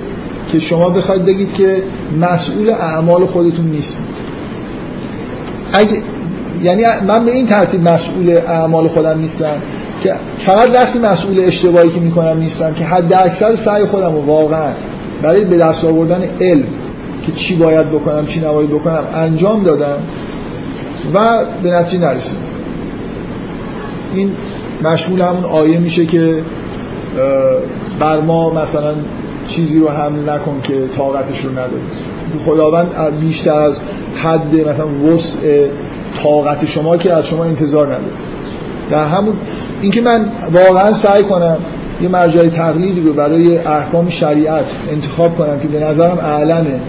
که 0.53 0.59
شما 0.59 0.89
بخواید 0.89 1.25
بگید 1.25 1.53
که 1.55 1.83
مسئول 2.21 2.71
اعمال 2.71 3.27
خودتون 3.27 3.67
نیستید. 3.67 4.07
اگه 5.73 6.03
یعنی 6.63 6.85
من 7.07 7.25
به 7.25 7.31
این 7.31 7.47
ترتیب 7.47 7.89
مسئول 7.89 8.31
اعمال 8.31 8.89
خودم 8.89 9.19
نیستم 9.19 9.57
که 10.03 10.15
فقط 10.47 10.71
وقتی 10.75 10.99
مسئول 10.99 11.41
اشتباهی 11.41 11.91
که 11.91 12.01
می‌کنم 12.01 12.39
نیستم 12.39 12.75
که 12.75 12.85
حد 12.85 13.13
اکثر 13.13 13.57
سعی 13.57 13.85
خودم 13.85 14.13
رو 14.13 14.21
واقعا 14.21 14.73
برای 15.23 15.45
به 15.45 15.59
دست 15.59 15.85
آوردن 15.85 16.23
علم 16.41 16.65
که 17.27 17.33
چی 17.33 17.57
باید 17.57 17.89
بکنم 17.89 18.27
چی 18.27 18.41
نباید 18.41 18.71
بکنم 18.71 19.05
انجام 19.15 19.63
دادم. 19.63 19.97
و 21.15 21.45
به 21.63 21.71
نتیجه 21.71 21.99
نرسیدم 21.99 22.41
این 24.15 24.33
مشمول 24.85 25.21
همون 25.21 25.45
آیه 25.45 25.79
میشه 25.79 26.07
که 26.07 26.43
بر 28.01 28.21
ما 28.21 28.51
مثلا 28.51 28.95
چیزی 29.49 29.79
رو 29.79 29.89
حمل 29.89 30.29
نکن 30.29 30.61
که 30.63 30.89
طاقتش 30.97 31.41
رو 31.45 31.51
نداری. 31.51 31.83
خداوند 32.47 33.21
بیشتر 33.21 33.61
از 33.61 33.81
حد 34.17 34.55
مثلا 34.55 34.89
وسع 34.89 35.67
طاقت 36.23 36.67
شما 36.67 36.97
که 36.97 37.13
از 37.13 37.27
شما 37.27 37.45
انتظار 37.45 37.87
نداره. 37.87 38.13
در 38.91 39.05
همون 39.05 39.35
اینکه 39.83 40.01
من 40.01 40.27
واقعا 40.53 40.95
سعی 40.95 41.25
کنم 41.25 41.57
یه 42.03 42.09
مرجع 42.09 42.49
تقلیدی 42.49 43.01
رو 43.01 43.13
برای 43.13 43.59
احکام 43.59 44.09
شریعت 44.09 44.65
انتخاب 44.91 45.37
کنم 45.37 45.61
که 45.61 45.69
به 45.69 45.81
نظرم 45.81 46.19
اعلمه 46.19 46.81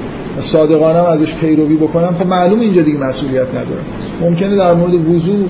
صادقانم 0.41 1.05
ازش 1.05 1.36
پیروی 1.36 1.75
بکنم 1.75 2.15
خب 2.19 2.27
معلوم 2.27 2.59
اینجا 2.59 2.82
دیگه 2.82 2.99
مسئولیت 2.99 3.47
ندارم 3.49 3.86
ممکنه 4.21 4.55
در 4.55 4.73
مورد 4.73 4.93
وضوع 4.93 5.45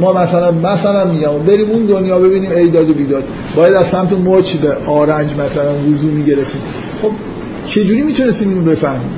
ما 0.00 0.12
مثلا 0.12 0.50
مثلا 0.50 1.12
میگم 1.12 1.38
بریم 1.46 1.70
اون 1.70 1.86
دنیا 1.86 2.18
ببینیم 2.18 2.50
ایداد 2.50 2.90
و 2.90 2.94
بیداد. 2.94 3.24
باید 3.56 3.74
از 3.74 3.86
سمت 3.86 4.12
مچ 4.12 4.56
به 4.56 4.76
آرنج 4.86 5.32
مثلا 5.32 5.72
وضوع 5.90 6.12
میگرسیم. 6.12 6.60
خب 7.02 7.10
چجوری 7.66 8.02
می‌تونستیم 8.02 8.48
اینو 8.48 8.62
بفهمیم؟ 8.62 9.10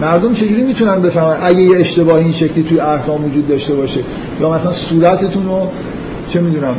مردم 0.00 0.34
چجوری 0.34 0.62
می‌تونن 0.62 1.02
بفهمن 1.02 1.36
اگه 1.42 1.60
یه 1.60 1.78
اشتباهی 1.78 2.24
این 2.24 2.32
شکلی 2.32 2.64
توی 2.64 2.80
احکام 2.80 3.24
وجود 3.24 3.48
داشته 3.48 3.74
باشه؟ 3.74 4.00
یا 4.40 4.50
مثلا 4.50 4.72
صورتتون 4.72 5.44
رو 5.44 5.68
چه 6.28 6.40
می‌دونم 6.40 6.74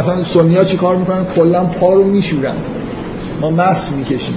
مثلا 0.00 0.24
سنیا 0.24 0.64
چی 0.64 0.76
کار 0.76 0.96
می‌کنن؟ 0.96 1.24
کلا 1.36 1.64
پا 1.64 1.94
رو 1.94 2.04
میشورن. 2.04 2.54
ما 3.40 3.50
مس 3.50 3.90
می‌کشیم. 3.96 4.34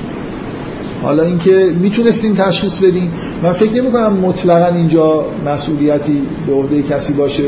حالا 1.04 1.24
اینکه 1.24 1.76
می‌تونستیم 1.82 2.34
تشخیص 2.34 2.80
بدیم 2.80 3.12
من 3.44 3.54
فکر 3.54 3.74
نمی 3.74 3.92
کنم 3.92 4.14
مطلقا 4.14 4.76
اینجا 4.76 5.26
مسئولیتی 5.46 6.22
به 6.48 6.54
عهده 6.54 6.82
کسی 6.82 7.14
باشه 7.14 7.44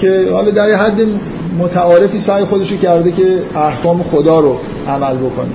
که 0.00 0.28
حالا 0.32 0.50
در 0.50 0.70
حد 0.70 1.00
متعارفی 1.58 2.18
سعی 2.18 2.44
خودشو 2.44 2.76
کرده 2.76 3.12
که 3.12 3.38
احکام 3.56 4.02
خدا 4.02 4.40
رو 4.40 4.56
عمل 4.88 5.16
بکنه. 5.16 5.48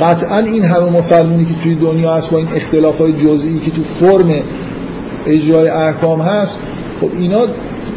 قطعا 0.00 0.38
این 0.38 0.64
همه 0.64 0.90
مسلمونی 0.90 1.44
که 1.44 1.54
توی 1.62 1.74
دنیا 1.74 2.14
هست 2.14 2.30
با 2.30 2.38
این 2.38 2.48
اختلاف 2.54 2.98
های 2.98 3.12
جزئی 3.12 3.60
که 3.64 3.70
تو 3.70 3.82
فرم 4.00 4.34
اجرای 5.26 5.68
احکام 5.68 6.20
هست 6.20 6.58
خب 7.00 7.08
اینا 7.18 7.46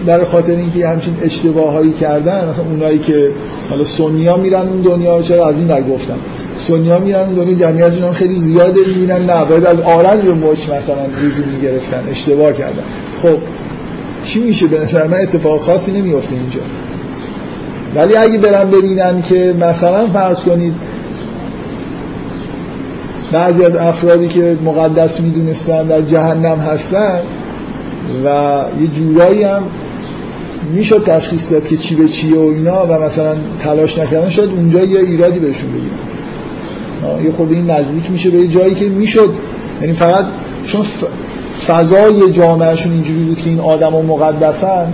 برای 0.05 0.25
خاطر 0.25 0.51
اینکه 0.51 0.87
همچین 0.87 1.13
اشتباه 1.21 1.73
هایی 1.73 1.91
کردن 1.91 2.49
مثلا 2.49 2.65
اونایی 2.65 2.99
که 2.99 3.31
حالا 3.69 3.83
سنیا 3.83 4.37
میرن 4.37 4.67
اون 4.67 4.81
دنیا 4.81 5.21
چرا 5.21 5.47
از 5.47 5.55
این 5.55 5.67
در 5.67 5.83
گفتم 5.83 6.17
سنیا 6.59 6.99
میرن 6.99 7.33
دنیا 7.33 7.53
جمعیت 7.53 8.11
خیلی 8.11 8.35
زیاده 8.35 8.79
می‌بینن 8.87 9.25
نه 9.25 9.45
باید 9.45 9.65
از 9.65 9.79
آرنج 9.79 10.25
به 10.25 10.33
مچ 10.33 10.59
مثلا 10.63 11.05
ریزی 11.21 11.43
می‌گرفتن 11.55 12.03
اشتباه 12.11 12.53
کردن. 12.53 12.83
خب 13.21 13.37
چی 14.23 14.39
میشه؟ 14.39 14.67
به 14.67 14.79
نظر 14.79 15.07
من 15.07 15.17
اتفاق 15.17 15.59
خاصی 15.59 15.91
نمیفته 15.91 16.33
اینجا. 16.33 16.59
ولی 17.95 18.15
اگه 18.15 18.37
برن 18.37 18.69
ببینن 18.69 19.21
که 19.21 19.53
مثلا 19.59 20.07
فرض 20.07 20.39
کنید 20.39 20.73
بعضی 23.31 23.65
از 23.65 23.75
افرادی 23.75 24.27
که 24.27 24.57
مقدس 24.65 25.19
می‌دونستن 25.19 25.87
در 25.87 26.01
جهنم 26.01 26.59
هستن 26.59 27.19
و 28.25 28.61
یه 28.81 28.87
جورایی 28.87 29.43
هم 29.43 29.63
می‌شد 30.73 31.03
تشخیص 31.05 31.51
داد 31.51 31.67
که 31.67 31.77
چی 31.77 31.95
به 31.95 32.07
چیه 32.07 32.37
و 32.37 32.47
اینا 32.47 32.85
و 32.85 33.03
مثلا 33.03 33.35
تلاش 33.63 33.97
نکردن 33.97 34.29
شاید 34.29 34.49
اونجا 34.49 34.83
یه 34.83 34.99
ایرادی 34.99 35.39
بهشون 35.39 35.69
بگیرن. 35.69 36.18
یه 37.23 37.31
خورده 37.31 37.55
این 37.55 37.69
نزدیک 37.69 38.11
میشه 38.11 38.29
به 38.29 38.37
یه 38.37 38.47
جایی 38.47 38.75
که 38.75 38.85
می‌شد. 38.85 39.33
یعنی 39.81 39.93
فقط 39.93 40.25
چون 40.67 40.85
فضای 41.67 42.31
جامعهشون 42.31 42.91
اینجوری 42.91 43.23
بود 43.23 43.37
که 43.37 43.49
این 43.49 43.59
آدم 43.59 43.91
ها 43.91 44.01
مقدسن 44.01 44.93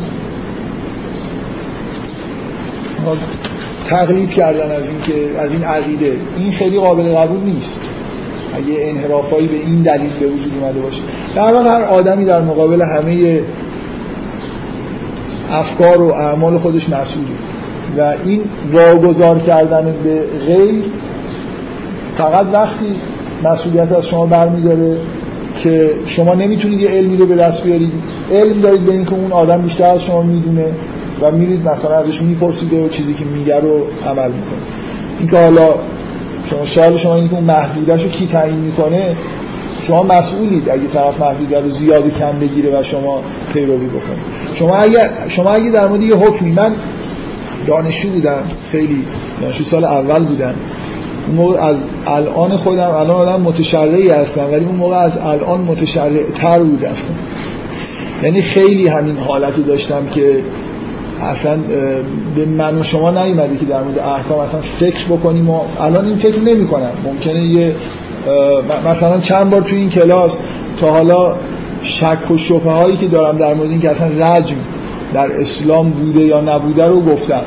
تقلید 3.89 4.29
کردن 4.29 4.71
از 4.71 4.83
این 4.83 5.01
که 5.01 5.39
از 5.39 5.51
این 5.51 5.63
عقیده. 5.63 6.17
این 6.37 6.51
خیلی 6.51 6.79
قابل 6.79 7.03
قبول 7.03 7.39
نیست. 7.39 7.79
اگه 8.55 8.75
انحرافایی 8.79 9.47
به 9.47 9.55
این 9.55 9.81
دلیل 9.81 10.11
به 10.19 10.27
وجود 10.27 10.51
اومده 10.61 10.79
باشه. 10.79 11.01
در 11.35 11.55
هر 11.55 11.81
آدمی 11.81 12.25
در 12.25 12.41
مقابل 12.41 12.81
همه 12.81 13.41
افکار 15.51 16.01
و 16.01 16.11
اعمال 16.13 16.57
خودش 16.57 16.89
مسئولی 16.89 17.35
و 17.97 18.13
این 18.23 18.41
واگذار 18.71 19.39
کردن 19.39 19.93
به 20.03 20.23
غیر 20.47 20.83
فقط 22.17 22.45
وقتی 22.53 22.95
مسئولیت 23.43 23.91
از 23.91 24.05
شما 24.05 24.25
برمیداره 24.25 24.97
که 25.63 25.89
شما 26.05 26.33
نمی‌تونید 26.33 26.81
یه 26.81 26.89
علمی 26.89 27.17
رو 27.17 27.25
به 27.25 27.35
دست 27.35 27.63
بیارید 27.63 27.91
علم 28.31 28.61
دارید 28.61 28.85
به 28.85 28.91
اینکه 28.91 29.13
اون 29.13 29.31
آدم 29.31 29.61
بیشتر 29.61 29.89
از 29.89 30.01
شما 30.01 30.21
می‌دونه 30.21 30.65
و 31.21 31.31
میرید 31.31 31.67
مثلا 31.67 31.95
ازش 31.95 32.21
می‌پرسید 32.21 32.73
و 32.73 32.89
چیزی 32.89 33.13
که 33.13 33.25
میگه 33.25 33.59
رو 33.59 33.87
عمل 34.05 34.27
می‌کنه. 34.27 34.59
اینکه 35.19 35.37
حالا 35.37 35.73
شما 36.45 36.65
سوال 36.75 36.97
شما 36.97 37.15
اینکه 37.15 37.35
اون 37.35 37.43
محدودش 37.43 38.03
رو 38.03 38.09
کی 38.09 38.27
تعیین 38.27 38.59
می‌کنه 38.59 39.15
شما 39.79 40.03
مسئولید 40.03 40.69
اگه 40.69 40.87
طرف 40.93 41.21
محدوده 41.21 41.61
رو 41.61 41.69
زیادی 41.69 42.11
کم 42.11 42.39
بگیره 42.39 42.79
و 42.79 42.83
شما 42.83 43.21
پیروی 43.53 43.87
بکنید. 43.87 44.25
شما 44.53 44.75
اگه 44.75 44.99
شما 45.29 45.49
اگه 45.49 45.71
در 45.71 45.87
مورد 45.87 46.01
یه 46.01 46.15
حکمی 46.15 46.51
من 46.51 46.71
دانشجو 47.67 48.09
بودم 48.09 48.43
خیلی 48.71 49.05
دانشجو 49.41 49.63
سال 49.63 49.83
اول 49.83 50.23
بودم. 50.23 50.55
موقع 51.35 51.61
از 51.61 51.75
الان 52.07 52.57
خودم 52.57 52.89
الان 52.89 53.09
آدم 53.09 53.41
متشرعی 53.41 54.09
هستم 54.09 54.51
ولی 54.51 54.65
اون 54.65 54.75
موقع 54.75 54.95
از 54.95 55.11
الان 55.17 55.61
متشرع 55.61 56.23
تر 56.35 56.59
بودم 56.59 56.95
یعنی 58.23 58.41
خیلی 58.41 58.87
همین 58.87 59.17
حالتی 59.17 59.63
داشتم 59.63 60.05
که 60.05 60.43
اصلا 61.21 61.57
به 62.35 62.45
من 62.45 62.79
و 62.79 62.83
شما 62.83 63.11
نیومده 63.11 63.57
که 63.57 63.65
در 63.65 63.83
مورد 63.83 63.99
احکام 63.99 64.39
اصلا 64.39 64.59
فکر 64.79 65.05
بکنیم 65.05 65.49
و 65.49 65.59
الان 65.79 66.05
این 66.05 66.15
فکر 66.15 66.39
نمی 66.39 66.67
کنم 66.67 66.91
ممکنه 67.05 67.43
یه 67.43 67.75
مثلا 68.85 69.19
چند 69.19 69.49
بار 69.49 69.61
توی 69.61 69.77
این 69.77 69.89
کلاس 69.89 70.37
تا 70.79 70.91
حالا 70.91 71.35
شک 71.83 72.31
و 72.31 72.37
شبه 72.37 72.71
هایی 72.71 72.97
که 72.97 73.07
دارم 73.07 73.37
در 73.37 73.53
مورد 73.53 73.69
این 73.69 73.79
که 73.79 73.89
اصلا 73.89 74.07
رجم 74.07 74.55
در 75.13 75.31
اسلام 75.31 75.89
بوده 75.89 76.19
یا 76.19 76.41
نبوده 76.41 76.87
رو 76.87 77.01
گفتم. 77.01 77.41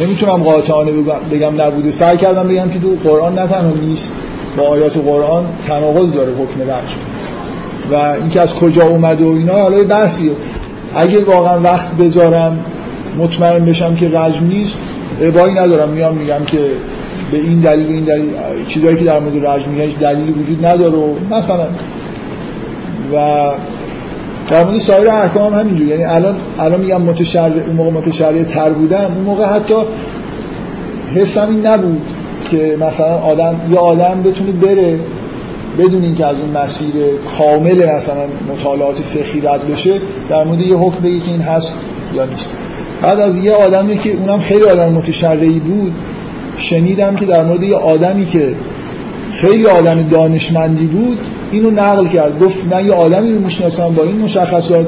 نمی‌تونم 0.00 0.42
قاطعانه 0.42 0.92
بگم 1.32 1.60
نبوده. 1.60 1.90
سعی 1.90 2.16
کردم 2.16 2.48
بگم 2.48 2.68
که 2.68 2.78
تو 2.78 3.10
قرآن 3.10 3.34
نه 3.34 3.46
تنها 3.46 3.72
نیست 3.82 4.12
با 4.56 4.62
آیات 4.62 4.96
قرآن 4.96 5.44
تناقض 5.66 6.12
داره 6.12 6.32
حکم 6.32 6.62
رجم 6.62 6.96
و 7.92 7.94
اینکه 7.94 8.40
از 8.40 8.54
کجا 8.54 8.86
اومده 8.86 9.24
و 9.24 9.28
اینا 9.28 9.52
حالا 9.52 9.84
بحثیه. 9.84 10.32
اگه 10.94 11.24
واقعا 11.24 11.60
وقت 11.60 11.96
بذارم 11.96 12.64
مطمئن 13.18 13.64
بشم 13.64 13.94
که 13.94 14.08
رجم 14.08 14.46
نیست 14.46 14.74
ابایی 15.20 15.54
ندارم. 15.54 15.88
میام 15.88 16.14
میگم 16.14 16.44
که 16.46 16.70
به 17.32 17.38
این 17.38 17.60
دلیل 17.60 17.86
و 17.86 17.90
این 17.90 18.04
دلیل 18.04 18.30
چیزایی 18.68 18.96
که 18.96 19.04
در 19.04 19.20
مورد 19.20 19.46
رجم 19.46 19.70
میگن 19.70 19.98
دلیلی 20.00 20.32
وجود 20.32 20.66
نداره 20.66 20.96
و 20.96 21.14
مثلا. 21.30 21.66
و 23.14 23.50
در 24.50 24.64
مورد 24.64 24.78
سایر 24.78 25.08
احکام 25.08 25.54
هم 25.54 25.60
همینجوری 25.60 25.90
یعنی 25.90 26.04
الان 26.04 26.34
الان 26.58 26.80
میگم 26.80 27.02
متشرع 27.02 27.66
اون 27.66 27.76
موقع 27.76 27.90
متشرع 27.90 28.42
تر 28.42 28.72
بودم 28.72 29.10
اون 29.16 29.24
موقع 29.24 29.44
حتی 29.44 29.74
حسم 31.14 31.48
این 31.50 31.66
نبود 31.66 32.02
که 32.50 32.76
مثلا 32.80 33.16
آدم 33.16 33.60
یا 33.70 33.78
آدم 33.78 34.22
بتونه 34.22 34.52
بره 34.52 34.98
بدون 35.78 36.02
اینکه 36.02 36.26
از 36.26 36.36
اون 36.40 36.50
مسیر 36.50 36.92
کامل 37.38 37.96
مثلا 37.96 38.26
مطالعات 38.48 38.96
فقهی 39.00 39.40
رد 39.40 39.72
بشه 39.72 40.00
در 40.28 40.44
مورد 40.44 40.60
یه 40.60 40.76
حکم 40.76 41.02
بگی 41.02 41.20
که 41.20 41.30
این 41.30 41.40
هست 41.40 41.72
یا 42.14 42.24
نیست. 42.24 42.52
بعد 43.02 43.20
از 43.20 43.36
یه 43.36 43.52
آدمی 43.52 43.98
که 43.98 44.10
اونم 44.10 44.40
خیلی 44.40 44.64
آدم 44.64 44.92
متشرعی 44.92 45.58
بود 45.58 45.92
شنیدم 46.56 47.16
که 47.16 47.26
در 47.26 47.44
مورد 47.44 47.62
یه 47.62 47.76
آدمی 47.76 48.26
که 48.26 48.54
خیلی 49.32 49.66
آدم 49.66 50.02
دانشمندی 50.02 50.86
بود 50.86 51.18
اینو 51.50 51.70
نقل 51.70 52.06
کرد. 52.06 52.40
گفت 52.42 52.56
من 52.70 52.86
یه 52.86 52.92
آدمی 52.92 53.32
رو 53.32 53.40
می‌شناسم 53.40 53.94
با 53.94 54.02
این 54.02 54.18
مشخصات 54.18 54.86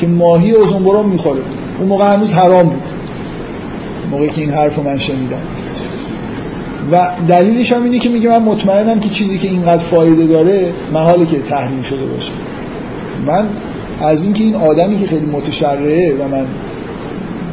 که 0.00 0.06
ماهی 0.06 0.50
اوزنبرون 0.50 1.06
می‌خوره. 1.06 1.40
اون 1.78 1.88
موقع 1.88 2.14
هنوز 2.14 2.32
حرام 2.32 2.68
بود. 2.68 2.82
موقعی 4.10 4.30
که 4.30 4.40
این 4.40 4.50
حرف 4.50 4.76
رو 4.76 4.82
من 4.82 4.98
شنیدم. 4.98 5.42
و 6.92 7.10
دلیلش 7.28 7.72
هم 7.72 7.82
اینه 7.84 7.98
که 7.98 8.08
میگه 8.08 8.28
من 8.28 8.42
مطمئنم 8.42 9.00
که 9.00 9.08
چیزی 9.08 9.38
که 9.38 9.48
اینقدر 9.48 9.82
فایده 9.82 10.26
داره 10.26 10.72
محاله 10.92 11.26
که 11.26 11.42
تحریم 11.42 11.82
شده 11.82 12.06
باشه. 12.06 12.32
من 13.26 13.46
از 14.00 14.22
اینکه 14.22 14.44
این 14.44 14.54
آدمی 14.54 14.98
که 14.98 15.06
خیلی 15.06 15.26
متشرعه 15.26 16.14
و 16.14 16.28
من 16.28 16.46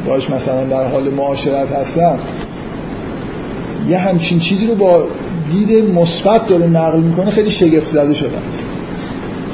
باش 0.06 0.30
مثلا 0.30 0.64
در 0.64 0.86
حال 0.86 1.10
معاشرت 1.10 1.72
هستم 1.72 2.18
یه 3.88 3.98
همچین 3.98 4.38
چیزی 4.38 4.66
رو 4.66 4.74
با 4.74 5.04
دید 5.50 5.94
مثبت 5.94 6.46
داره 6.46 6.66
نقل 6.66 7.00
می‌کنه 7.00 7.30
خیلی 7.30 7.50
شگفت 7.50 7.86
زده 7.86 8.14
شدم 8.14 8.42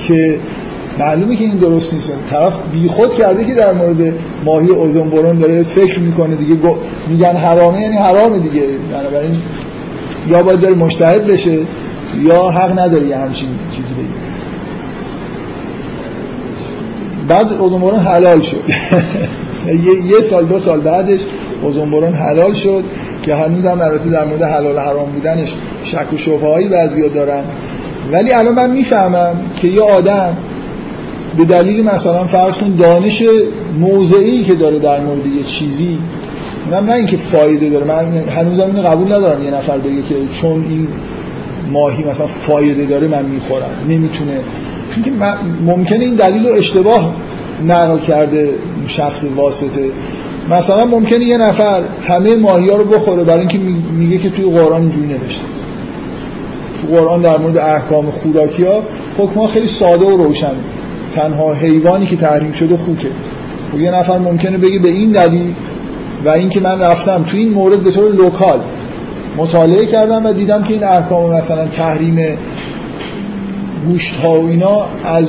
که 0.08 0.38
معلومه 0.98 1.36
که 1.36 1.44
این 1.44 1.56
درست 1.56 1.94
نیست. 1.94 2.12
طرف 2.30 2.52
بیخود 2.72 3.14
کرده 3.14 3.44
که 3.44 3.54
در 3.54 3.72
مورد 3.72 4.14
ماهی 4.44 4.68
اوزون 4.68 5.38
داره 5.38 5.62
فکر 5.62 6.00
می‌کنه 6.00 6.34
دیگه 6.34 6.56
میگن 7.08 7.36
حرامه 7.36 7.80
یعنی 7.80 7.96
حرامه 7.96 8.38
دیگه. 8.38 8.62
بنابراین 8.92 9.36
یا 10.28 10.42
باید 10.42 10.60
بره 10.60 10.74
مشتهد 10.74 11.26
بشه 11.26 11.58
یا 12.22 12.50
حق 12.50 12.78
نداره 12.78 13.06
یه 13.06 13.16
همچین 13.16 13.48
چیزی 13.76 13.94
بگه. 13.94 14.26
بعد 17.28 17.52
اوزون 17.52 17.96
حلال 17.96 18.40
شد. 18.40 18.62
یه 20.12 20.30
سال 20.30 20.44
دو 20.44 20.58
سال 20.58 20.80
بعدش 20.80 21.20
اوزون 21.62 22.04
حلال 22.04 22.54
شد. 22.54 22.84
که 23.22 23.34
هنوز 23.34 23.66
هم 23.66 23.80
البته 23.80 24.10
در 24.10 24.24
مورد 24.24 24.42
حلال 24.42 24.78
حرام 24.78 25.10
بودنش 25.12 25.54
شک 25.84 26.12
و 26.12 26.16
شبه 26.16 26.48
هایی 26.48 26.68
بعضیا 26.68 27.08
دارن 27.08 27.44
ولی 28.12 28.32
الان 28.32 28.54
من 28.54 28.70
می‌فهمم 28.70 29.34
که 29.56 29.68
یه 29.68 29.82
آدم 29.82 30.36
به 31.36 31.44
دلیل 31.44 31.84
مثلا 31.84 32.24
فرض 32.24 32.54
کن 32.54 32.70
دانش 32.70 33.22
موضعی 33.78 34.44
که 34.44 34.54
داره 34.54 34.78
در 34.78 35.00
مورد 35.00 35.26
یه 35.26 35.42
چیزی 35.58 35.98
من 36.70 36.86
نه 36.86 36.92
اینکه 36.92 37.16
فایده 37.16 37.68
داره 37.68 37.84
من 37.84 38.18
هنوزم 38.18 38.66
اینو 38.66 38.82
قبول 38.88 39.12
ندارم 39.12 39.44
یه 39.44 39.50
نفر 39.50 39.78
بگه 39.78 40.02
که 40.02 40.14
چون 40.40 40.64
این 40.70 40.88
ماهی 41.72 42.04
مثلا 42.04 42.26
فایده 42.26 42.86
داره 42.86 43.08
من 43.08 43.24
می‌خورم 43.24 43.70
نمی‌تونه. 43.88 44.40
اینکه 44.94 45.10
ممکنه 45.66 46.04
این 46.04 46.14
دلیل 46.14 46.46
رو 46.46 46.52
اشتباه 46.54 47.14
نقل 47.64 47.98
کرده 47.98 48.50
شخص 48.86 49.24
واسطه. 49.36 49.90
مثلا 50.50 50.84
ممکنه 50.84 51.24
یه 51.24 51.38
نفر 51.38 51.82
همه 52.06 52.36
ماهی 52.36 52.68
ها 52.68 52.76
رو 52.76 52.84
بخوره 52.84 53.24
برای 53.24 53.40
اینکه 53.40 53.58
میگه 53.92 54.18
که 54.18 54.30
توی 54.30 54.44
قرآن 54.44 54.82
اینجوری 54.82 55.06
نوشته. 55.06 55.44
تو 56.82 56.96
قرآن 56.96 57.22
در 57.22 57.38
مورد 57.38 57.58
احکام 57.58 58.10
خوراکی 58.10 58.64
ها 58.64 58.82
حکم 59.18 59.46
خیلی 59.46 59.68
ساده 59.68 60.04
و 60.04 60.16
روشن. 60.16 60.54
تنها 61.14 61.54
حیوانی 61.54 62.06
که 62.06 62.16
تحریم 62.16 62.52
شده 62.52 62.76
خوکه. 62.76 63.08
خب 63.72 63.80
یه 63.80 63.90
نفر 63.90 64.18
ممکنه 64.18 64.58
بگه 64.58 64.78
به 64.78 64.88
این 64.88 65.12
دلیل 65.12 65.54
و 66.24 66.28
اینکه 66.28 66.60
من 66.60 66.80
رفتم 66.80 67.24
تو 67.30 67.36
این 67.36 67.52
مورد 67.52 67.80
به 67.80 67.90
طور 67.90 68.12
لوکال 68.12 68.60
مطالعه 69.36 69.86
کردم 69.86 70.26
و 70.26 70.32
دیدم 70.32 70.62
که 70.62 70.72
این 70.72 70.84
احکام 70.84 71.30
مثلا 71.30 71.66
تحریم 71.66 72.38
گوشت 73.86 74.16
ها 74.16 74.40
و 74.40 74.48
اینا 74.48 74.86
از 75.04 75.28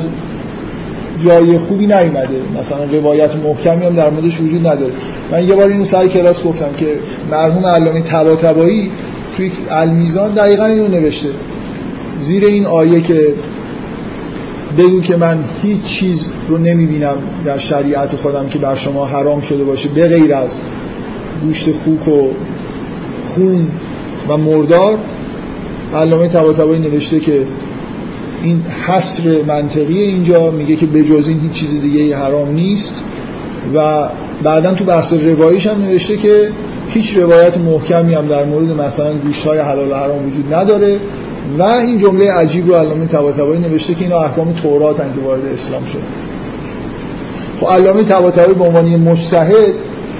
جای 1.25 1.57
خوبی 1.57 1.87
نیومده. 1.87 2.41
مثلا 2.59 2.83
روایت 2.83 3.35
محکمی 3.35 3.85
هم 3.85 3.95
در 3.95 4.09
موردش 4.09 4.41
وجود 4.41 4.67
نداره. 4.67 4.93
من 5.31 5.47
یه 5.47 5.55
بار 5.55 5.69
اینو 5.69 5.85
سر 5.85 6.07
کلاس 6.07 6.43
گفتم 6.43 6.69
که 6.77 6.87
مرحوم 7.31 7.65
علامه 7.65 8.01
طباطبایی 8.01 8.91
توی 9.37 9.51
المیزان 9.69 10.33
دقیقا 10.33 10.65
اینو 10.65 10.87
نوشته. 10.87 11.29
زیر 12.21 12.45
این 12.45 12.65
آیه 12.65 13.01
که 13.01 13.33
بگو 14.77 15.01
که 15.01 15.15
من 15.17 15.39
هیچ 15.61 15.83
چیز 15.83 16.29
رو 16.47 16.57
نمی‌بینم 16.57 17.17
در 17.45 17.57
شریعت 17.57 18.15
خودم 18.15 18.49
که 18.49 18.59
بر 18.59 18.75
شما 18.75 19.05
حرام 19.05 19.41
شده 19.41 19.63
باشه 19.63 19.89
به 19.89 20.07
غیر 20.07 20.33
از 20.33 20.49
گوشت 21.43 21.71
خوک 21.71 22.07
و 22.07 22.31
خون 23.27 23.67
و 24.29 24.37
مردار. 24.37 24.97
علامه 25.95 26.27
طباطبایی 26.27 26.79
نوشته 26.79 27.19
که 27.19 27.43
این 28.47 28.61
حصر 28.61 29.43
منطقی 29.47 29.99
اینجا 29.99 30.51
میگه 30.51 30.75
که 30.75 30.85
به 30.85 31.03
جز 31.03 31.27
این 31.27 31.39
هیچ 31.39 31.51
چیز 31.51 31.81
دیگه 31.81 32.17
حرام 32.17 32.51
نیست 32.51 32.93
و 33.75 34.09
بعدا 34.43 34.73
تو 34.73 34.83
بحث 34.83 35.13
روایش 35.13 35.67
هم 35.67 35.81
نوشته 35.81 36.17
که 36.17 36.49
هیچ 36.89 37.17
روایت 37.17 37.57
محکمی 37.57 38.13
هم 38.13 38.27
در 38.27 38.45
مورد 38.45 38.81
مثلا 38.81 39.13
گوشت 39.13 39.47
های 39.47 39.59
حلال 39.59 39.93
حرام 39.93 40.27
وجود 40.27 40.53
نداره 40.53 40.99
و 41.57 41.63
این 41.63 41.99
جمله 41.99 42.31
عجیب 42.31 42.67
رو 42.67 42.75
علامه 42.75 43.05
طباطبایی 43.05 43.61
نوشته 43.61 43.93
که 43.93 44.03
اینا 44.03 44.17
احکام 44.17 44.53
تورات 44.53 44.97
که 44.97 45.21
وارد 45.25 45.45
اسلام 45.45 45.85
شد. 45.85 46.01
خب 47.57 47.67
علامه 47.67 48.03
طباطبایی 48.03 48.53
به 48.53 48.63
عنوان 48.63 48.85
مجتهد 48.85 49.73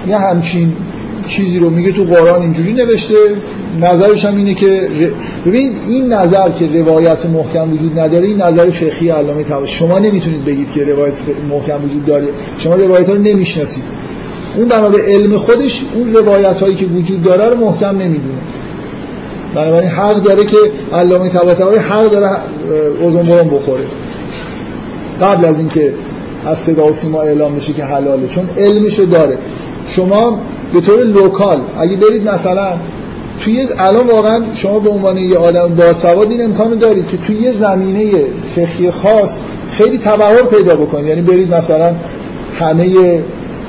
یه 0.07 0.17
همچین 0.17 0.73
چیزی 1.28 1.59
رو 1.59 1.69
میگه 1.69 1.91
تو 1.91 2.03
قرآن 2.03 2.41
اینجوری 2.41 2.73
نوشته. 2.73 3.15
نظرش 3.82 4.25
هم 4.25 4.38
اینه 4.38 4.53
که 4.53 4.89
ببین 5.45 5.71
این 5.88 6.13
نظر 6.13 6.49
که 6.49 6.67
روایت 6.80 7.25
محکم 7.25 7.73
وجود 7.73 7.99
نداره 7.99 8.28
این 8.28 8.41
نظر 8.41 8.69
فقهی 8.69 9.09
علامه 9.09 9.43
طباطبایی 9.43 9.73
شما 9.73 9.99
نمی‌تونید 9.99 10.45
بگید 10.45 10.71
که 10.71 10.84
روایت 10.84 11.13
محکم 11.49 11.86
وجود 11.86 12.05
داره. 12.05 12.28
شما 12.57 12.75
روایت 12.75 13.09
ها 13.09 13.15
رو 13.15 13.21
نمی‌شناسید. 13.21 13.84
اون 14.57 14.67
بنا 14.67 14.89
به 14.89 15.01
علم 15.01 15.38
خودش 15.38 15.82
اون 15.95 16.13
روایت 16.13 16.61
هایی 16.61 16.75
که 16.75 16.86
وجود 16.86 17.23
داره 17.23 17.45
رو 17.45 17.57
محکم 17.57 17.97
نمی‌دونه. 17.97 18.39
بنابراین 19.55 19.89
حق 19.89 20.23
داره 20.23 20.45
که 20.45 20.57
علامه 20.93 21.30
طباطبایی 21.30 21.80
حق 21.80 22.11
داره 22.11 22.30
اوزون 23.01 23.49
بخوره. 23.49 23.84
قبل 25.21 25.47
از 25.47 25.59
اینکه 25.59 25.93
از 26.45 26.57
صدا 26.65 26.88
و 26.88 26.93
سیما 26.93 27.21
اعلام 27.21 27.55
بشه 27.55 27.73
که 27.73 27.84
حلاله 27.84 28.28
چون 28.28 28.49
علمشو 28.57 29.05
داره. 29.05 29.38
شما 29.88 30.39
به 30.74 30.82
طور 30.82 31.03
لوکال. 31.03 31.57
اگه 31.80 31.95
برید 31.95 32.30
مثلا 32.30 32.78
توی 33.39 33.68
الان 33.78 34.07
واقعا 34.07 34.41
شما 34.53 34.80
به 34.80 34.89
عنوان 34.89 35.18
یه 35.18 35.38
آدم 35.38 35.76
باسواد 35.76 36.32
این 36.32 36.43
امکانو 36.43 36.76
دارید 36.76 37.07
که 37.07 37.18
توی 37.18 37.36
یه 37.36 37.53
زمینه 37.59 38.11
فقهی 38.55 38.91
خاص 38.91 39.38
خیلی 39.70 39.97
تبهر 39.97 40.43
پیدا 40.43 40.76
بکنید. 40.76 41.07
یعنی 41.07 41.22
برید 41.22 41.53
مثلا 41.53 41.93
همه 42.59 43.20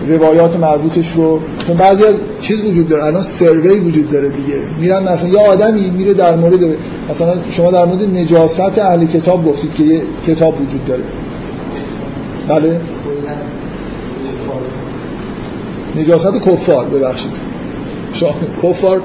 روایات 0.09 0.57
مربوطش 0.57 1.07
رو 1.17 1.41
چون 1.67 1.77
بعضی 1.77 2.05
از 2.05 2.15
چیز 2.41 2.65
وجود 2.65 2.89
داره. 2.89 3.05
الان 3.05 3.23
سروی 3.23 3.81
وجود 3.81 4.11
داره 4.11 4.29
دیگه. 4.29 4.61
میرن 4.81 5.03
مثلا 5.03 5.29
یه 5.29 5.39
آدمی 5.39 5.91
میره 5.91 6.15
در 6.15 6.37
مورد 6.37 6.61
مثلا 7.11 7.35
شما 7.51 7.71
در 7.71 7.85
مورد 7.85 8.03
نجاست 8.03 8.79
اهل 8.79 9.07
کتاب 9.07 9.45
گفتید 9.45 9.75
که 9.75 9.83
یه 9.83 10.03
کتاب 10.27 10.55
وجود 10.61 10.85
داره. 10.87 11.03
بله؟ 12.49 12.81
نجاست 15.99 16.39
کفار 16.47 16.87
ببخشید. 16.87 17.33
شما 18.13 18.35
کفار 18.63 19.01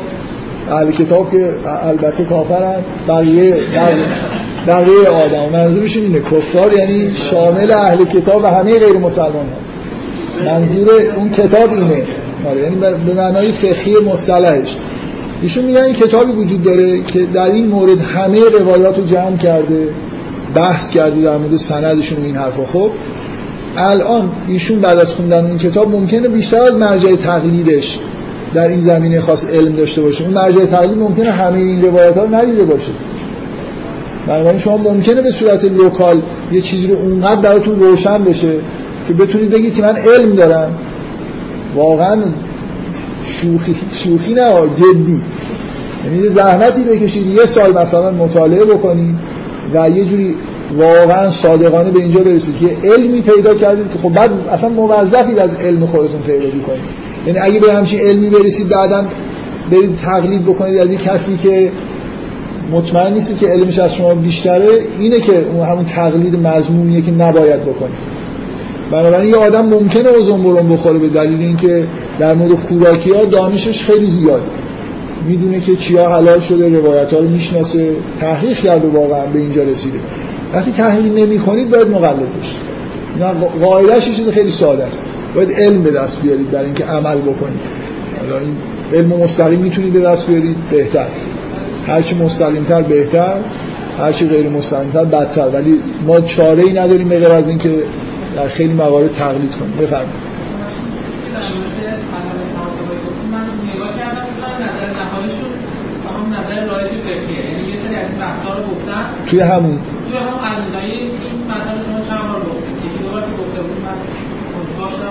اهل 0.70 0.92
کتاب 0.92 1.32
که 1.32 1.54
البته 1.66 2.26
کافرن. 2.26 2.80
بقیه 3.08 3.58
بقیه 4.68 5.08
آدم. 5.08 5.50
منظورشون 5.54 6.04
اینه 6.04 6.20
کفار 6.20 6.74
یعنی 6.74 7.12
شامل 7.16 7.72
اهل 7.72 8.06
کتاب 8.06 8.44
و 8.44 8.48
همه 8.48 8.80
غیر 8.80 8.98
مسلمان 8.98 9.46
منظور 10.46 10.90
اون 11.18 11.30
کتاب 11.30 11.74
اینه. 11.74 12.04
آره 12.50 12.62
یعنی 12.62 12.76
به 12.76 13.14
معنای 13.16 13.52
فقهی 13.52 13.96
مصطلحش. 14.06 14.76
ایشون 15.42 15.66
میگن 15.66 15.84
این 15.84 15.96
کتابی 15.96 16.32
وجود 16.32 16.64
داره 16.64 17.04
که 17.04 17.26
در 17.34 17.52
این 17.52 17.68
مورد 17.68 18.00
همه 18.00 18.40
روایات 18.60 18.98
رو 18.98 19.06
جمع 19.06 19.38
کرده 19.38 19.90
بحث 20.56 20.92
کرده 20.92 21.22
در 21.22 21.38
مورد 21.38 21.58
سندشون 21.58 22.22
و 22.22 22.26
این 22.26 22.36
حرفا. 22.36 22.66
خب 22.66 22.92
الان 23.78 24.30
ایشون 24.48 24.82
بعد 24.82 24.98
از 24.98 25.14
خوندن 25.14 25.46
این 25.46 25.58
کتاب 25.58 25.92
ممکنه 25.92 26.28
بیشتر 26.28 26.62
از 26.62 26.74
مرجع 26.74 27.16
تقلیدش 27.16 28.00
در 28.54 28.68
این 28.68 28.86
زمینه 28.86 29.22
خاص 29.22 29.46
علم 29.46 29.76
داشته 29.76 30.02
باشه. 30.02 30.24
اون 30.24 30.34
مرجع 30.34 30.66
تقلید 30.66 30.98
ممکنه 30.98 31.32
همه 31.32 31.58
این 31.58 31.82
روایت 31.82 32.18
ها 32.18 32.24
رو 32.24 32.36
ندیده 32.36 32.64
باشه. 32.64 32.92
بنابراین 34.28 34.60
شما 34.60 34.78
ممکنه 34.78 35.22
به 35.22 35.32
صورت 35.32 35.66
local 35.66 36.22
یه 36.52 36.62
چیزی 36.62 36.88
رو 36.88 36.96
اونقدر 36.96 37.42
براتون 37.42 37.80
روشن 37.80 38.24
بشه 38.24 38.54
که 39.08 39.14
بتونید 39.14 39.50
بگید 39.50 39.74
که 39.74 39.82
من 39.82 39.96
علم 39.96 40.36
دارم. 40.36 40.72
واقعا 41.76 42.18
شوخی, 43.28 43.76
شوخی 44.04 44.34
نه 44.34 44.54
جدی. 44.76 45.22
یعنی 46.06 46.30
زحمتی 46.30 46.84
بکشید 46.84 47.28
یه 47.28 47.46
سال 47.46 47.72
مثلا 47.78 48.12
مطالعه 48.12 48.66
بکنید 48.66 49.16
و 49.74 49.90
یه 49.90 50.06
جوری 50.06 50.36
واقعا 50.78 51.32
صادقانه 51.32 51.92
به 51.92 52.00
اینجا 52.00 52.20
برسید 52.20 52.56
که 52.60 52.88
علمی 52.88 53.22
پیدا 53.22 53.56
کردید 53.56 53.86
که 53.94 54.00
خب 54.00 54.14
بعد 54.14 54.32
اصلا 54.52 54.70
موظفید 54.70 55.40
از 55.40 55.50
علم 55.56 55.86
خودتون 55.86 56.22
پیروی 56.26 56.62
کنید. 56.62 56.82
یعنی 57.28 57.40
اگه 57.40 57.60
به 57.60 57.74
همچین 57.74 58.00
علمی 58.00 58.30
برسید 58.30 58.70
بعدا 58.70 59.06
برید 59.72 59.96
تقلید 59.96 60.44
بکنید 60.44 60.78
از 60.78 60.90
کسی 60.90 61.38
که 61.44 61.72
مطمئن 62.72 63.14
نیستی 63.14 63.36
که 63.36 63.48
علمش 63.48 63.80
از 63.80 63.94
شما 63.94 64.16
بیشتره 64.16 64.70
اینه 65.00 65.20
که 65.20 65.46
اون 65.54 65.68
همون 65.68 65.86
تقلید 65.86 66.48
مضمونیه 66.48 67.02
که 67.02 67.12
نباید 67.12 67.62
بکنید. 67.62 68.24
بنابراین 68.92 69.30
یه 69.30 69.36
آدم 69.36 69.66
ممکنه 69.66 70.10
اوزون 70.10 70.70
بخوره 70.70 70.98
به 70.98 71.08
دلیل 71.08 71.40
اینکه 71.40 71.88
در 72.20 72.34
مورد 72.34 72.54
خوراکی 72.54 73.12
ها 73.12 73.26
دانشش 73.26 73.84
خیلی 73.84 74.08
زیاده 74.08 74.44
می‌دونه 75.28 75.60
که 75.60 75.76
چیا 75.76 76.10
حلال 76.10 76.40
شده 76.40 76.70
روایت 76.70 77.14
ها 77.14 77.20
رو 77.20 77.30
می‌شناسه 77.30 77.96
تحقیق 78.20 78.58
کرده 78.58 78.88
واقعا 78.88 79.26
به 79.26 79.40
اینجا 79.40 79.64
رسیده. 79.64 80.00
وقتی 80.54 80.72
تحقیق 80.72 81.14
نمی 81.14 81.40
کنید 81.40 81.70
باید 81.70 81.88
مقلد 81.88 82.30
بشید. 82.42 82.74
قاعدهش 83.62 84.06
چیز 84.06 84.30
خیلی 84.30 84.52
ساده 84.52 84.84
است. 84.84 85.00
باید 85.36 85.52
علم 85.52 85.84
به 85.84 85.92
دست 85.92 86.22
بیارید 86.22 86.52
برای 86.52 86.66
اینکه 86.66 86.86
عمل 86.86 87.18
بکنید. 87.18 87.60
حالا 88.20 88.40
این 88.40 88.58
علم 88.94 89.24
مستقیم 89.24 89.60
می‌تونید 89.60 89.94
به 89.94 90.00
دست 90.00 90.28
بیارید 90.28 90.58
بهتر. 90.72 91.08
هرچی 91.88 92.16
مستقیمتر 92.16 92.82
بهتر 92.82 93.36
هرچی 94.00 94.28
غیر 94.28 94.50
مستقیمتر 94.50 95.06
بدتر. 95.06 95.50
ولی 95.50 95.80
ما 96.08 96.22
چاره 96.22 96.64
ای 96.64 96.74
نداریم 96.74 97.10
غیر 97.10 97.28
از 97.28 97.50
اینکه 97.50 97.84
در 98.36 98.48
خیلی 98.48 98.74
موارد 98.74 99.14
تقلید 99.14 99.52
کنیم. 99.52 99.74
بفرمایید. 99.80 100.34
توی 109.30 109.40
همون 109.40 109.80
توی 110.14 110.22
همون 110.22 110.44
علیزایی 110.52 110.92
این 110.92 111.12
مطلب 111.52 111.78
شما 111.86 112.00
چند 112.10 112.24
بار 112.32 112.42
گفت 112.42 112.68
یکی 112.86 113.04
دو 113.04 113.10
بار 113.12 113.22
که 113.22 113.34
گفته 113.42 113.62
بود 113.62 113.78
من 113.86 113.98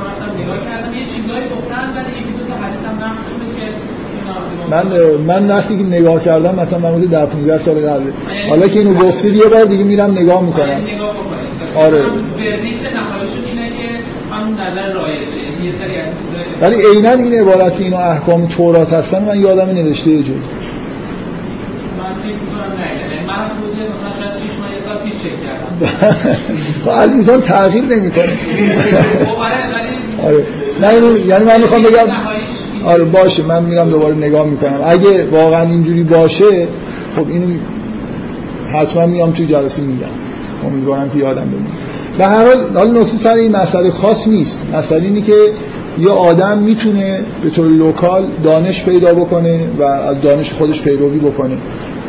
رفتم 0.06 0.42
نگاه 0.42 0.58
کردم. 0.68 0.94
یه 0.94 1.04
چیزایی 1.14 1.46
گفتن 1.54 1.84
ولی 1.96 2.10
یکی 2.20 2.32
دو 2.38 2.44
تا 2.50 2.54
حدیث 2.62 2.82
هم 2.88 2.96
نقل 3.04 3.22
شده 3.30 3.46
که 3.56 3.66
من 4.70 4.84
من 5.26 5.48
وقتی 5.48 5.78
که 5.78 5.84
نگاه 5.84 6.24
کردم 6.24 6.54
مثلا 6.54 6.78
من 6.78 6.94
حدود 6.94 7.10
10 7.10 7.26
15 7.26 7.58
سال 7.64 7.74
قبل. 7.74 8.10
حالا 8.48 8.68
که 8.68 8.78
اینو 8.78 8.94
گفتید 8.94 9.34
یه 9.34 9.44
بار 9.44 9.64
دیگه 9.64 9.84
میرم 9.84 10.10
نگاه 10.10 10.42
می‌کنم. 10.44 10.80
آره. 11.76 12.02
رایجه. 14.94 15.42
یعنی 16.62 16.76
ولی 16.76 16.76
عینا 16.94 17.10
این 17.10 17.34
عبارت 17.34 17.76
که 17.78 17.84
اینو 17.84 17.96
احکام 17.96 18.46
تورات 18.46 18.92
هستن 18.92 19.24
من 19.24 19.40
یادم 19.40 19.70
نوشته 19.70 20.10
یه 20.10 20.22
جوری 20.22 20.40
من 21.98 22.14
فکر 22.14 22.26
می‌کنم 22.26 22.72
نه. 22.78 22.86
یعنی 23.00 23.26
من 23.26 23.50
توضیح 23.60 23.82
مثلا 23.82 24.12
شاید 24.18 24.34
6 24.42 24.61
خب 26.84 26.88
انسان 26.88 27.40
تغییر 27.40 27.84
نمی‌کنه. 27.84 28.38
آره. 30.24 30.46
نه 30.82 31.18
یعنی 31.26 31.44
من 31.44 31.60
می‌خوام 31.60 31.82
بگم 31.82 32.06
آره 32.84 33.04
باشه. 33.04 33.42
من 33.42 33.64
میرم 33.64 33.90
دوباره 33.90 34.14
نگاه 34.14 34.46
می‌کنم. 34.46 34.80
اگه 34.84 35.26
واقعا 35.30 35.62
اینجوری 35.62 36.02
باشه 36.02 36.68
خب 37.16 37.28
اینو 37.28 37.46
حتما 38.72 39.06
میام 39.06 39.30
توی 39.32 39.46
جلسه 39.46 39.82
میگم. 39.82 40.06
امیدوارم 40.66 41.10
که 41.10 41.18
یادم 41.18 41.44
بمونه. 41.44 41.66
به 42.18 42.26
هر 42.26 42.46
حال 42.46 42.58
حالا 42.74 43.00
نکته 43.00 43.16
سر 43.16 43.34
این 43.34 43.56
مسئله 43.56 43.90
خاص 43.90 44.28
نیست. 44.28 44.62
مسئله 44.74 45.02
اینه 45.02 45.20
که 45.20 45.32
یه 45.98 46.10
آدم 46.10 46.58
می‌تونه 46.58 47.20
به 47.42 47.50
طور 47.50 47.66
لوکال 47.66 48.24
دانش 48.44 48.84
پیدا 48.84 49.14
بکنه 49.14 49.60
و 49.78 49.82
از 49.82 50.20
دانش 50.20 50.52
خودش 50.52 50.82
پیروی 50.82 51.18
بکنه. 51.18 51.54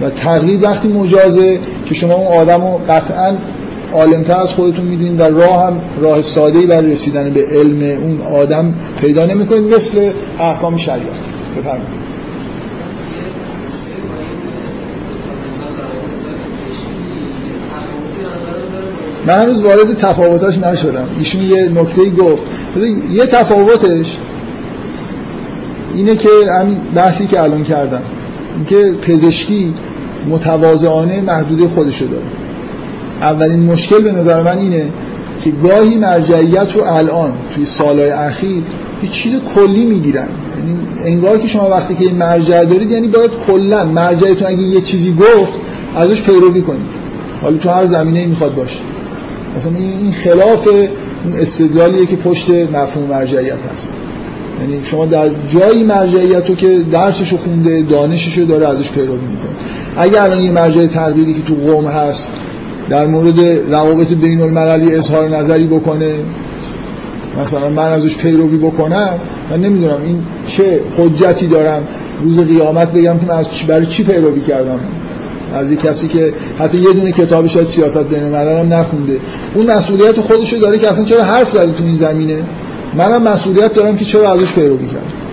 و 0.01 0.09
تقلید 0.09 0.63
وقتی 0.63 0.88
مجازه 0.88 1.59
که 1.86 1.95
شما 1.95 2.13
اون 2.13 2.27
آدم 2.27 2.61
رو 2.61 2.81
قطعا 2.89 3.34
عالمتر 3.93 4.39
از 4.39 4.49
خودتون 4.49 4.86
می‌دونید 4.86 5.19
و 5.19 5.23
راه 5.23 5.67
هم 5.67 5.81
راه 6.01 6.21
ساده 6.21 6.67
برای 6.67 6.91
رسیدن 6.91 7.29
به 7.29 7.45
علم 7.51 8.01
اون 8.01 8.21
آدم 8.21 8.73
پیدا 9.01 9.25
نمی‌کنید 9.25 9.73
مثل 9.75 10.11
احکام 10.39 10.77
شریعت. 10.77 11.03
بفرمایید. 11.57 12.03
من 19.28 19.34
هنوز 19.34 19.61
وارد 19.61 19.97
تفاوتاش 19.97 20.57
نشدم. 20.57 21.07
ایشون 21.19 21.41
یه 21.41 21.69
نکته 21.69 22.09
گفت. 22.09 22.43
یه 23.11 23.26
تفاوتش 23.26 24.17
اینه 25.93 26.15
که 26.15 26.30
همین 26.59 26.78
بحثی 26.95 27.28
که 27.28 27.41
الان 27.43 27.63
کردم. 27.63 28.01
اینکه 28.55 28.91
پزشکی 29.01 29.74
متواضعانه 30.30 31.21
محدوده 31.21 31.67
خودشو 31.67 32.05
داره. 32.05 32.24
اولین 33.21 33.59
مشکل 33.59 34.01
به 34.01 34.11
نظر 34.11 34.41
من 34.41 34.57
اینه 34.57 34.86
که 35.43 35.51
گاهی 35.51 35.95
مرجعیت 35.95 36.76
رو 36.76 36.84
الان 36.84 37.34
توی 37.55 37.65
سالهای 37.65 38.09
اخیر 38.09 38.63
یه 39.03 39.09
چیز 39.09 39.34
کلی 39.55 39.86
می‌گیرن. 39.86 40.28
یعنی 40.57 40.78
انگار 41.03 41.38
که 41.38 41.47
شما 41.47 41.69
وقتی 41.69 41.95
که 41.95 42.13
مرجع 42.13 42.65
دارید 42.65 42.91
یعنی 42.91 43.07
باید 43.07 43.32
کلا 43.47 43.86
مرجعتون 43.86 44.47
اگه 44.47 44.61
یه 44.61 44.82
چیزی 44.82 45.13
گفت 45.13 45.51
ازش 45.95 46.21
پیروی 46.21 46.61
کنید. 46.61 47.03
حالا 47.41 47.57
تو 47.57 47.69
هر 47.69 47.86
زمینه 47.86 48.26
می‌خواد 48.26 48.55
باشه. 48.55 48.80
مثلا 49.58 49.72
این 49.78 50.12
خلاف 50.12 50.68
اون 50.68 51.34
استدلالیه 51.36 52.06
که 52.06 52.16
پشت 52.16 52.49
مفهوم 52.49 53.10
مرجعیت 53.10 53.58
هست. 53.74 53.93
یعنی 54.62 54.84
شما 54.84 55.06
در 55.06 55.30
جایی 55.54 55.84
مرجعیت 55.84 56.49
رو 56.49 56.56
که 56.56 56.82
درسشو 56.91 57.38
خونده 57.38 57.82
دانششو 57.82 58.45
داره 58.45 58.68
ازش 58.68 58.91
پیروی 58.91 59.08
می‌کنه. 59.08 59.51
اگر 59.97 60.22
الان 60.22 60.41
یه 60.41 60.51
مرجع 60.51 60.88
تقلیدی 60.88 61.34
که 61.34 61.41
تو 61.41 61.56
قوم 61.56 61.86
هست 61.86 62.28
در 62.89 63.08
مورد 63.08 63.39
روابط 63.72 64.14
بین 64.14 64.41
المللی 64.41 64.95
اظهار 64.95 65.30
نظری 65.30 65.66
بکنه 65.66 66.14
مثلا 67.41 67.70
من 67.70 67.91
ازش 67.91 68.18
پیروی 68.18 68.58
بکنم 68.58 69.20
من 69.51 69.62
نمی‌دونم 69.62 69.97
این 70.06 70.20
چه 70.47 70.80
حجتی 70.97 71.47
دارم. 71.47 71.88
روز 72.22 72.39
قیامت 72.39 72.91
بگم 72.91 73.20
که 73.20 73.26
من 73.26 73.36
از 73.36 73.45
برای 73.68 73.86
چی 73.86 74.04
پیروی 74.04 74.41
کردم؟ 74.41 74.80
از 75.54 75.72
یک 75.72 75.80
کسی 75.80 76.08
که 76.08 76.34
حتی 76.60 76.78
یه 76.78 76.93
دونه 76.93 77.12
کتابی 77.12 77.49
شاید 77.49 77.68
سیاست 77.68 78.04
بین 78.10 78.24
الملل 78.24 78.60
هم 78.60 78.74
نخونده. 78.74 79.20
اون 79.54 79.66
مسئولیت 79.72 80.20
خودشو 80.20 80.58
داره 80.58 80.80
که 80.80 80.91
اصلا 80.91 81.06
چرا 81.06 81.24
حرف 81.24 81.49
زده 81.49 81.72
تو 81.72 81.84
این 81.84 81.95
زمینه؟ 81.95 82.43
منم 82.97 83.24
مسئولیت 83.24 83.74
دارم 83.74 83.97
که 83.97 84.06
چرا 84.06 84.34
ازش 84.34 84.54
پیروی 84.54 84.88
کردم 84.88 85.24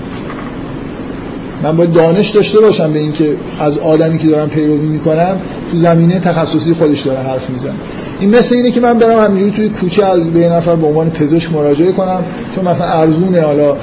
من 1.63 1.77
باید 1.77 1.93
دانش 1.93 2.31
داشته 2.31 2.61
باشم 2.61 2.93
به 2.93 2.99
اینکه 2.99 3.37
از 3.61 3.79
آدمی 3.79 4.19
که 4.19 4.29
دارم 4.29 4.49
پیروی 4.49 4.87
می‌کنم 4.87 5.37
تو 5.71 5.77
زمینه 5.77 6.21
تخصصی 6.21 6.75
خودش 6.75 7.01
داره 7.01 7.21
حرف 7.21 7.51
می‌زنه. 7.51 7.75
این 8.21 8.31
مثل 8.31 8.55
اینه 8.55 8.71
که 8.71 8.81
من 8.81 8.99
برم 8.99 9.25
همینجوری 9.25 9.51
توی 9.51 9.69
کوچه 9.69 10.05
از 10.05 10.33
به 10.33 10.49
نفر 10.49 10.77
به 10.77 10.87
عنوان 10.87 11.11
پزشک 11.11 11.53
مراجعه 11.53 11.93
کنم. 11.93 12.25
چون 12.55 12.65
مثلا 12.65 12.87
ارزونه 12.87 13.41
حالا 13.41 13.77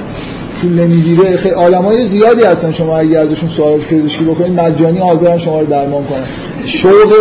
پول 0.62 0.70
نمی‌گیره. 0.70 1.36
خیلی 1.36 1.54
آدمای 1.54 2.08
زیادی 2.08 2.42
هستن 2.42 2.72
شما 2.72 2.98
اگه 2.98 3.18
ازشون 3.18 3.48
سوال 3.48 3.78
پزشکی 3.80 4.24
بکنید. 4.24 4.60
مجانی 4.60 4.98
حاضرن 4.98 5.38
شما 5.38 5.60
رو 5.60 5.66
درمان 5.66 6.04
کنن. 6.04 6.24
شوق 6.64 7.12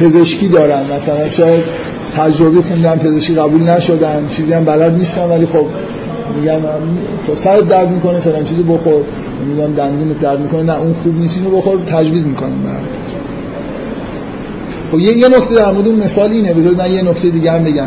پزشکی 0.00 0.48
دارن. 0.48 0.82
مثلا 0.82 1.28
شاید 1.28 1.64
تجربه 2.16 2.62
خوندن 2.62 2.96
پزشکی 2.96 3.34
قبول 3.34 3.62
نشدن. 3.62 4.28
چیزی 4.36 4.52
هم 4.52 4.64
بلد 4.64 4.92
نیستن 4.92 5.28
ولی 5.28 5.46
خب 5.46 5.66
میگم 6.40 6.60
تا 7.26 7.34
سر 7.34 7.60
درد 7.60 7.90
می‌کنه 7.90 8.20
فلان 8.20 8.44
چیزی 8.44 8.62
بخور. 8.62 9.02
میگم 9.46 9.74
دندون 9.74 10.16
درد 10.22 10.40
می‌کنه. 10.40 10.62
نه 10.62 10.80
اون 10.80 10.94
خوب 11.02 11.18
نیست 11.20 11.38
اینو 11.38 11.56
بخور 11.56 11.78
تجویز 11.78 12.26
می‌کنم 12.26 12.50
خب 14.92 14.98
یه 14.98 15.16
یه 15.16 15.28
نکته 15.28 15.54
در 15.54 15.72
مورد 15.72 15.88
مثال 15.88 16.32
اینه. 16.32 16.54
بذارید 16.54 16.78
من 16.78 16.92
یه 16.92 17.02
نکته 17.02 17.30
دیگه 17.30 17.52
هم 17.52 17.64
بگم. 17.64 17.86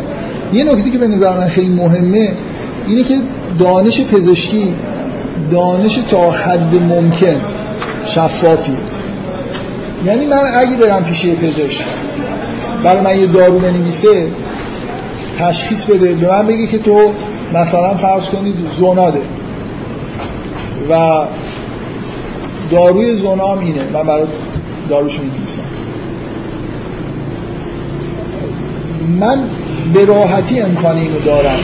یه 0.52 0.64
نکته 0.64 0.90
که 0.90 0.98
به 0.98 1.06
نظر 1.08 1.38
من 1.38 1.48
خیلی 1.48 1.68
مهمه 1.68 2.32
اینه 2.86 3.04
که 3.04 3.14
دانش 3.58 4.00
پزشکی 4.00 4.74
دانش 5.50 5.98
تا 6.10 6.30
حد 6.30 6.74
ممکن 6.74 7.40
شفافی. 8.06 8.76
یعنی 10.04 10.26
من 10.26 10.42
اگه 10.54 10.76
برم 10.76 11.04
پیش 11.04 11.24
یه 11.24 11.34
پزشک 11.34 11.84
برای 12.84 13.00
من 13.00 13.20
یه 13.20 13.26
دارو 13.26 13.58
بنویسه 13.58 14.28
تشخیص 15.38 15.84
بده 15.84 16.14
به 16.14 16.28
من 16.28 16.46
بگه 16.46 16.66
که 16.66 16.78
تو 16.78 17.12
مثلا 17.54 17.94
فرض 17.94 18.24
کنید 18.24 18.54
زوناده 18.78 19.22
و 20.90 21.24
داروی 22.70 23.14
زونام 23.14 23.58
اینه. 23.58 23.82
من 23.92 24.02
برای 24.02 24.26
داروش 24.88 25.12
می‌نویسم. 25.12 25.62
من 29.18 29.38
به 29.94 30.04
راحتی 30.04 30.60
امکان 30.60 30.96
اینو 30.98 31.20
دارم 31.20 31.58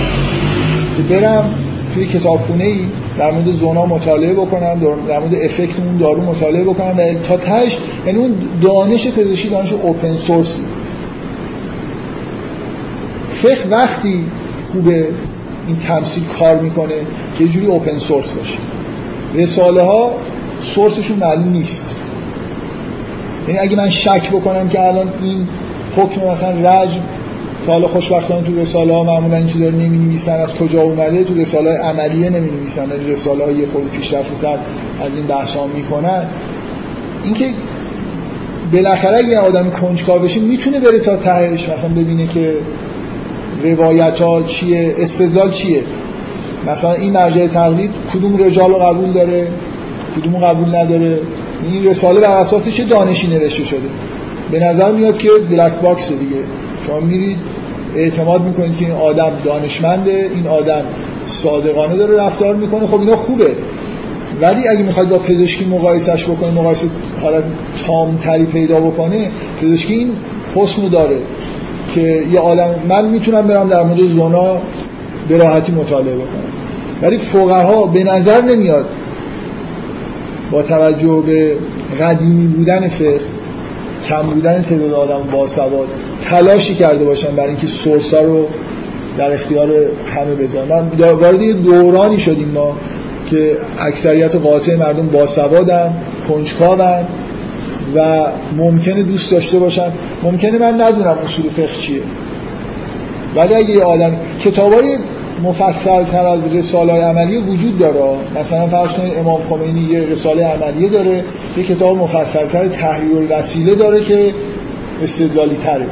که 0.97 1.03
برم 1.03 1.55
توی 1.95 2.07
کتابخونه 2.07 2.65
ای 2.65 2.81
در 3.19 3.31
مورد 3.31 3.51
زونا 3.51 3.87
مطالعه 3.87 4.33
بکنم 4.33 4.81
در 5.09 5.19
مورد 5.19 5.35
افکت 5.35 5.81
اون 5.81 5.97
دارو 5.97 6.23
مطالعه 6.23 6.65
بکنم 6.65 6.97
و 6.99 7.15
تا 7.29 7.37
تهش 7.37 7.79
یعنی 8.07 8.19
اون 8.19 8.35
دانش 8.63 9.09
پزشکی 9.09 9.49
دانش 9.49 9.73
اوپن 9.73 10.17
سورسی 10.17 10.63
فقه 13.43 13.69
وقتی 13.71 14.25
خوبه 14.73 15.09
این 15.67 15.77
تمثیل 15.77 16.25
کار 16.39 16.61
می‌کنه 16.61 16.95
که 17.39 17.45
یه 17.45 17.51
جوری 17.51 17.67
اوپن 17.67 17.99
سورس 17.99 18.33
باشه. 18.33 18.59
رساله 19.35 19.83
ها 19.83 20.15
سورسشون 20.75 21.19
معلوم 21.19 21.49
نیست. 21.49 21.95
یعنی 23.49 23.59
اگه 23.59 23.77
من 23.77 23.91
شک 23.91 24.31
بکنم 24.31 24.69
که 24.69 24.81
الان 24.81 25.13
این 25.23 25.49
حکم 25.97 26.21
مثلا 26.21 26.51
رجم 26.51 27.01
که 27.67 27.73
حالا 27.73 27.89
خوشبختانه 27.89 28.47
تو 28.47 28.61
رساله 28.61 28.95
ها 28.95 29.05
معمولا 29.05 29.37
این 29.37 29.47
چیزا 29.47 29.65
رو 29.65 29.71
نمی 29.71 29.99
نویسن 29.99 30.41
از 30.41 30.55
کجا 30.55 30.83
اومده؟ 30.83 31.25
تو 31.25 31.35
رساله 31.35 31.71
های 31.71 31.79
عملیه 31.79 32.31
نمی 32.31 32.51
نویسن 32.51 32.91
ولی 32.91 33.13
رساله 33.13 33.45
های 33.45 33.67
خود 33.67 33.91
پیشرفته 33.91 34.35
تر 34.43 34.59
از 35.01 35.17
این 35.17 35.27
بحث 35.27 35.51
ها 35.51 35.67
می‌کنن. 35.67 36.25
اینکه 37.25 37.55
بالاخره 38.73 39.19
اگه 39.19 39.39
آدم 39.39 39.71
کنجکاو 39.71 40.19
بشه 40.19 40.41
می‌تونه 40.41 40.81
بره 40.81 40.99
تا 40.99 41.17
تهش 41.17 41.69
مثلا 41.69 41.89
ببینه 41.89 42.27
که 42.27 42.55
روایت 43.65 44.21
ها 44.21 44.43
چیه 44.43 44.95
استدلال 44.99 45.51
چیه. 45.51 45.83
مثلا 46.67 46.93
این 46.93 47.13
مرجع 47.13 47.47
تقلید 47.47 47.91
کدوم 48.15 48.45
رجال 48.45 48.71
رو 48.71 48.77
قبول 48.77 49.13
داره 49.13 49.49
کدوم 50.17 50.39
قبول 50.39 50.69
نداره. 50.69 51.19
این 51.63 51.85
رساله 51.85 52.21
بر 52.21 52.37
اساس 52.37 52.69
چه 52.69 52.85
دانشی 52.85 53.27
نوشته 53.27 53.65
شده؟ 53.65 53.89
به 54.51 54.65
نظر 54.65 54.93
میاد 54.93 55.19
که 55.19 55.29
black 55.51 55.73
box 55.73 56.09
دیگه. 56.09 56.43
شما 56.87 57.01
میرید 57.01 57.56
اعتماد 57.97 58.43
می‌کنید 58.43 58.77
که 58.77 58.85
این 58.85 58.95
آدم 58.95 59.33
دانشمنده 59.45 60.31
این 60.35 60.47
آدم 60.47 60.83
صادقانه 61.27 61.97
داره 61.97 62.17
رفتار 62.17 62.57
می‌کنه. 62.57 62.87
خب 62.87 63.01
اینا 63.01 63.17
خوبه. 63.17 63.51
ولی 64.41 64.69
اگه 64.69 64.83
می‌خواید 64.83 65.09
با 65.09 65.19
پزشکی 65.19 65.65
مقایسش 65.65 66.25
بکنید 66.25 66.55
مقایسه 66.55 66.87
حالت 67.23 67.45
تامتری 67.87 68.45
پیدا 68.45 68.81
بکنه 68.81 69.31
پزشکی 69.63 69.95
این 69.95 70.13
حسن 70.55 70.89
داره 70.89 71.19
که 71.95 72.23
یه 72.33 72.41
آدم 72.41 72.75
من 72.89 73.09
می‌تونم 73.09 73.47
برم 73.47 73.69
در 73.69 73.83
مورد 73.83 74.09
زنا 74.09 74.57
به 75.29 75.37
راحتی 75.37 75.73
مطالعه 75.73 76.15
بکنم. 76.15 76.47
ولی 77.03 77.19
فقها 77.19 77.87
به 77.87 78.05
نظر 78.05 78.41
نمیاد 78.43 78.87
با 80.51 80.63
توجه 80.63 81.23
به 81.27 81.57
قدیمی 82.01 82.47
بودن 82.47 82.89
فقه 82.89 83.36
کم 84.09 84.23
بودن 84.23 84.63
تعداد 84.63 84.93
آدم 84.93 85.31
باسواد 85.33 85.89
تلاشی 86.31 86.75
کرده 86.75 87.05
باشن 87.05 87.37
برای 87.37 87.49
اینکه 87.49 87.67
سورسا 87.67 88.23
رو 88.23 88.47
در 89.19 89.33
اختیار 89.33 89.69
همه 90.15 90.35
بذارن. 90.35 90.69
من 90.69 91.11
وارد 91.11 91.43
یه 91.43 91.53
دورانی 91.53 92.19
شدیم 92.19 92.49
ما 92.49 92.77
که 93.31 93.57
اکثریت 93.79 94.35
قاطع 94.35 94.77
مردم 94.77 95.07
باسوادن 95.07 95.93
کنجکاون 96.29 97.05
و 97.95 98.27
ممکنه 98.57 99.03
دوست 99.03 99.31
داشته 99.31 99.59
باشن. 99.59 99.93
ممکنه 100.23 100.59
من 100.59 100.81
ندونم 100.81 101.19
اصول 101.25 101.51
فقه 101.51 101.81
چیه. 101.87 102.01
ولی 103.37 103.55
اگه 103.55 103.71
یه 103.71 103.83
آدم 103.85 104.17
کتابای 104.45 104.99
مفصل 105.43 106.05
تر 106.05 106.27
از 106.27 106.55
رساله 106.55 106.93
عملی 106.93 107.37
وجود 107.37 107.79
داره. 107.79 108.19
مثلا 108.41 108.67
فرض 108.67 108.91
کنید 108.91 109.19
امام 109.19 109.43
خمینی 109.43 109.81
یه 109.81 110.01
رساله 110.01 110.45
عملیه 110.47 110.89
داره 110.89 111.25
یه 111.57 111.65
کتاب 111.65 111.99
مفصل 111.99 112.47
تر 112.47 112.69
تحریر 112.69 113.17
الوسیله 113.17 113.75
داره 113.75 114.01
که 114.01 114.35
استدلالی 115.03 115.57
تره 115.65 115.87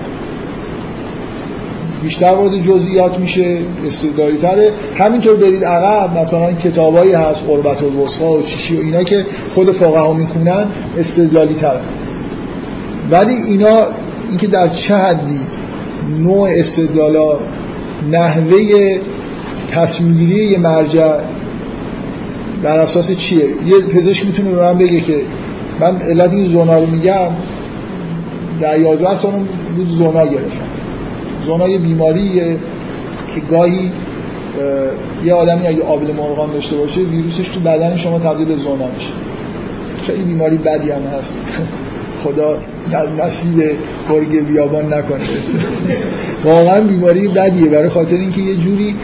بیشتر 2.02 2.34
وارد 2.34 2.62
جزئیات 2.62 3.18
میشه 3.18 3.58
استدلالی 3.86 4.38
تره 4.38 4.72
همینطور 4.96 5.36
برید 5.36 5.64
عقب 5.64 6.18
مثلا 6.18 6.52
کتابایی 6.52 7.12
هست 7.12 7.40
قربت 7.46 7.82
الوسطا 7.82 8.32
و 8.32 8.42
چیشی 8.42 8.76
و 8.76 8.80
اینا 8.80 9.02
که 9.02 9.26
خود 9.54 9.72
فقها 9.72 10.12
می‌خونن 10.12 10.66
استدلالی 10.98 11.54
تره 11.54 11.80
ولی 13.10 13.34
اینا 13.34 13.82
اینکه 14.28 14.46
در 14.46 14.68
چه 14.68 14.94
حدی 14.94 15.40
نوع 16.18 16.48
استدلالا 16.52 17.38
نحوه 18.10 18.98
تصمیم 19.74 20.30
یه 20.30 20.58
مرجع 20.58 21.18
بر 22.62 22.78
اساس 22.78 23.12
چیه؟ 23.12 23.44
یه 23.66 23.80
پزشک 23.94 24.26
می‌تونه 24.26 24.50
به 24.50 24.60
من 24.60 24.78
بگه 24.78 25.00
که 25.00 25.20
من 25.80 25.96
علت 25.96 26.32
این 26.32 26.46
زونا 26.46 26.78
رو 26.78 26.86
میگم 26.86 27.28
در 28.60 28.80
11 28.80 29.16
سال 29.16 29.32
بود 29.76 29.88
زونا 29.88 30.26
گرفتم. 30.26 30.66
زونا 31.46 31.68
یه 31.68 31.78
بیماریه 31.78 32.56
که 33.34 33.40
گاهی 33.50 33.92
یه 35.24 35.34
آدمی 35.34 35.66
اگه 35.66 35.82
آبل 35.82 36.06
مرغان 36.12 36.52
داشته 36.52 36.76
باشه 36.76 37.00
ویروسش 37.00 37.48
تو 37.48 37.60
بدن 37.60 37.96
شما 37.96 38.18
تبدیل 38.18 38.48
به 38.48 38.54
زونا 38.54 38.86
میشه. 38.94 39.12
خیلی 40.06 40.22
بیماری 40.22 40.56
بدی 40.56 40.90
هم 40.90 41.02
هست. 41.02 41.34
خدا 42.24 42.58
نصیب 43.18 43.76
گرگ 44.10 44.46
بیابان 44.46 44.94
نکنه. 44.94 45.24
واقعا 46.44 46.80
بیماری 46.80 47.28
بدیه. 47.28 47.70
برای 47.70 47.88
خاطر 47.88 48.16
اینکه 48.16 48.40
یه 48.40 48.56
جوری 48.56 48.94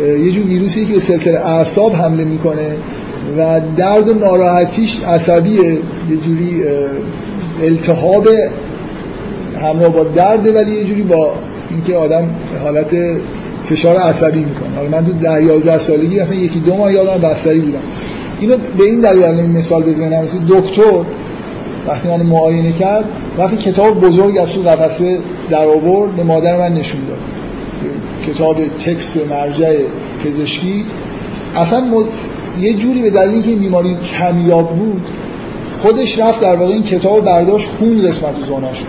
یه 0.00 0.32
جور 0.32 0.46
ویروسی 0.46 0.86
که 0.86 0.92
به 0.92 1.00
سلسله 1.00 1.38
اعصاب 1.38 1.92
حمله 1.92 2.24
می‌کنه 2.24 2.76
و 3.38 3.60
درد 3.76 4.08
و 4.08 4.14
ناراحتیش 4.14 5.00
عصبیه 5.06 5.64
یه 6.10 6.16
جوری 6.24 6.64
التهاب 7.62 8.28
همراه 9.62 9.92
با 9.92 10.04
درده 10.04 10.52
ولی 10.52 10.70
یه 10.70 10.84
جوری 10.84 11.02
با 11.02 11.32
اینکه 11.70 11.94
آدم 11.94 12.24
حالت 12.62 12.90
فشار 13.64 13.96
عصبی 13.96 14.38
می‌کنه. 14.38 14.76
حالا 14.76 14.88
من 14.88 15.06
تو 15.06 15.12
ده 15.12 15.44
یازده 15.44 15.78
سالگی 15.78 16.20
اصلا 16.20 16.34
یکی 16.34 16.60
دو 16.60 16.76
ماه 16.76 16.92
یادم 16.92 17.28
بستری 17.28 17.60
بودم. 17.60 17.82
اینو 18.40 18.56
به 18.78 18.84
این 18.84 19.00
دلیل 19.00 19.24
این 19.24 19.50
مثال 19.50 19.82
بزنم. 19.82 20.24
دکتر 20.48 21.04
وقتی 21.86 22.08
من 22.08 22.22
معاینه 22.22 22.72
کرد 22.72 23.04
وقتی 23.38 23.56
کتاب 23.56 24.00
بزرگ 24.00 24.38
از 24.38 24.52
تو 24.52 24.62
قفسه 24.62 25.18
در 25.50 25.64
آورد 25.64 26.16
به 26.16 26.22
مادر 26.22 26.58
من 26.58 26.74
نشون 26.74 27.00
کتاب 28.26 28.56
تکست 28.86 29.16
مرجع 29.30 29.76
پزشکی. 30.24 30.84
اصلا 31.56 31.80
مد... 31.80 32.04
یه 32.60 32.74
جوری 32.74 33.02
به 33.02 33.10
دلیل 33.10 33.30
اینکه 33.30 33.48
این 33.48 33.58
بیماری 33.58 33.96
کمیاب 34.18 34.76
بود 34.76 35.02
خودش 35.82 36.18
رفت 36.18 36.40
در 36.40 36.56
واقع 36.56 36.72
این 36.72 36.82
کتاب 36.82 37.24
برداشت 37.24 37.66
خون 37.78 38.02
قسمت 38.02 38.34
زوناش 38.46 38.84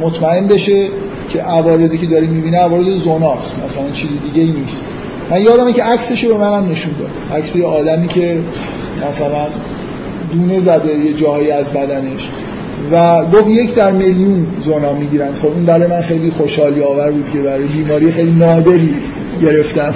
مطمئن 0.00 0.46
بشه 0.46 0.88
که 1.28 1.40
عوارضی 1.42 1.98
که 1.98 2.06
داری 2.06 2.26
می‌بینه 2.26 2.58
عوارض 2.58 2.86
زوناست. 2.86 3.54
مثلا 3.66 3.90
چیزی 3.90 4.18
دیگه 4.18 4.42
ای 4.42 4.60
نیست. 4.60 4.82
من 5.30 5.42
یادمه 5.42 5.72
که 5.72 5.82
عکسش 5.82 6.24
رو 6.24 6.38
منم 6.38 6.70
نشون 6.70 6.92
داد. 6.98 7.38
عکس 7.38 7.56
آدمی 7.56 8.08
که 8.08 8.42
مثلا 9.08 9.46
دونه 10.32 10.60
زده 10.60 10.98
یه 10.98 11.12
جاهایی 11.12 11.50
از 11.50 11.72
بدنش. 11.72 12.30
و 12.92 13.24
گفت 13.24 13.48
یک 13.48 13.74
در 13.74 13.92
میلیون 13.92 14.46
زونا 14.60 14.92
می‌گیرن. 14.92 15.34
خب 15.34 15.48
این 15.54 15.64
برای 15.64 15.88
من 15.88 16.00
خیلی 16.00 16.30
خوشحالی 16.30 16.82
آور 16.82 17.10
بود 17.10 17.28
که 17.32 17.38
برای 17.38 17.66
بیماری 17.66 18.12
خیلی 18.12 18.32
نادری 18.32 18.94
گرفتم. 19.42 19.94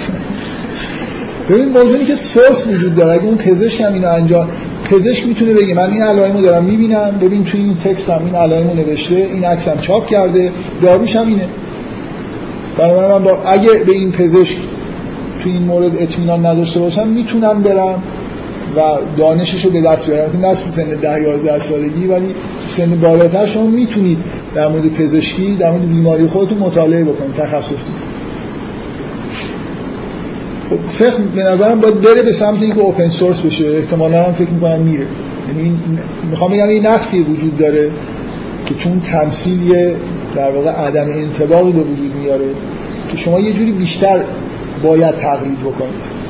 ببین 1.49 1.69
موضوعی 1.69 2.05
که 2.05 2.15
سورس 2.15 2.67
وجود 2.67 2.95
داره 2.95 3.11
اگه 3.11 3.25
اون 3.25 3.37
پزشک 3.37 3.81
هم 3.81 3.93
اینو 3.93 4.07
انجام 4.07 4.47
پزشک 4.91 5.27
می‌تونه 5.27 5.53
بگه 5.53 5.73
من 5.73 5.91
این 5.91 6.01
علائمو 6.01 6.41
دارم 6.41 6.63
می‌بینم. 6.63 7.11
ببین 7.21 7.43
تو 7.43 7.57
این 7.57 7.75
تکست 7.83 8.09
هم 8.09 8.25
این 8.25 8.35
علائمو 8.35 8.73
نوشته 8.73 9.15
این 9.15 9.45
عکس 9.45 9.67
هم 9.67 9.77
چاپ 9.81 10.07
کرده. 10.07 10.51
داروش 10.81 11.15
هم 11.15 11.27
اینه. 11.27 11.47
برای 12.77 13.09
من, 13.09 13.23
با 13.23 13.37
اگه 13.45 13.69
به 13.85 13.91
این 13.91 14.11
پزشک 14.11 14.57
تو 15.43 15.49
این 15.49 15.61
مورد 15.61 15.91
اطمینان 15.99 16.45
نداشته 16.45 16.79
باشم 16.79 17.07
می‌تونم 17.07 17.63
برم 17.63 18.03
و 18.75 18.81
دانشش 19.17 19.65
رو 19.65 19.71
به 19.71 19.81
دست 19.81 20.05
بیارم. 20.07 20.29
نه 20.41 20.55
سن 20.55 20.83
ده 21.01 21.21
یازده 21.21 21.69
سالگی 21.69 22.07
ولی 22.07 22.35
سن 22.77 22.99
بالاتر 23.01 23.45
شما 23.45 23.67
می‌تونید 23.67 24.17
در 24.55 24.67
مورد 24.67 24.93
پزشکی 24.93 25.55
در 25.55 25.71
مورد 25.71 25.89
بیماری 25.89 26.27
خودتون 26.27 26.57
مطالعه 26.57 27.03
بکنید 27.03 27.33
تخصصی. 27.33 27.91
خب 30.69 30.77
فقه 30.99 31.23
به 31.35 31.43
نظرم 31.43 31.79
باید 31.79 32.01
بره 32.01 32.21
به 32.21 32.31
سمت 32.31 32.61
اینکه 32.61 32.79
اوپن 32.79 33.09
سورس 33.09 33.41
بشه. 33.41 33.65
احتمالا 33.65 34.23
هم 34.23 34.33
فکر 34.33 34.49
می‌کنم 34.49 34.79
میره. 34.79 35.05
یعنی 35.47 35.79
می‌خوام 36.31 36.51
بگم 36.51 36.67
این 36.67 36.85
نقصی 36.85 37.19
وجود 37.19 37.57
داره 37.57 37.89
که 38.65 38.75
چون 38.75 38.99
تمثیل 38.99 39.93
در 40.35 40.51
واقع 40.51 40.69
عدم 40.69 41.07
انتباهی 41.11 41.71
به 41.71 41.81
وجود 41.81 42.15
میاره 42.21 42.49
که 43.11 43.17
شما 43.17 43.39
یه 43.39 43.53
جوری 43.53 43.71
بیشتر 43.71 44.19
باید 44.83 45.15
تقلید 45.15 45.59
بکنید. 45.59 46.25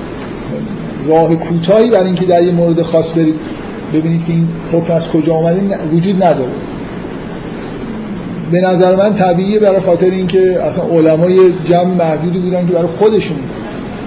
راه 1.07 1.35
کوتاهی 1.35 1.89
برای 1.89 2.05
اینکه 2.05 2.25
در 2.25 2.43
یه 2.43 2.51
مورد 2.51 2.81
خاص 2.81 3.11
برید. 3.15 3.35
ببینید 3.93 4.25
که 4.25 4.33
این 4.33 4.47
حکم 4.71 4.93
از 4.93 5.07
کجا 5.07 5.33
آمده 5.33 5.77
وجود 5.93 6.23
نداره. 6.23 6.51
به 8.51 8.61
نظر 8.61 8.95
من 8.95 9.13
طبیعیه 9.13 9.59
برای 9.59 9.79
خاطر 9.79 10.05
اینکه 10.05 10.61
اصلا 10.63 10.83
علمای 10.83 11.53
جمع 11.63 11.93
محدودی 11.93 12.39
بودن 12.39 12.67
که 12.67 12.73
برای 12.73 12.87
خودشون 12.87 13.37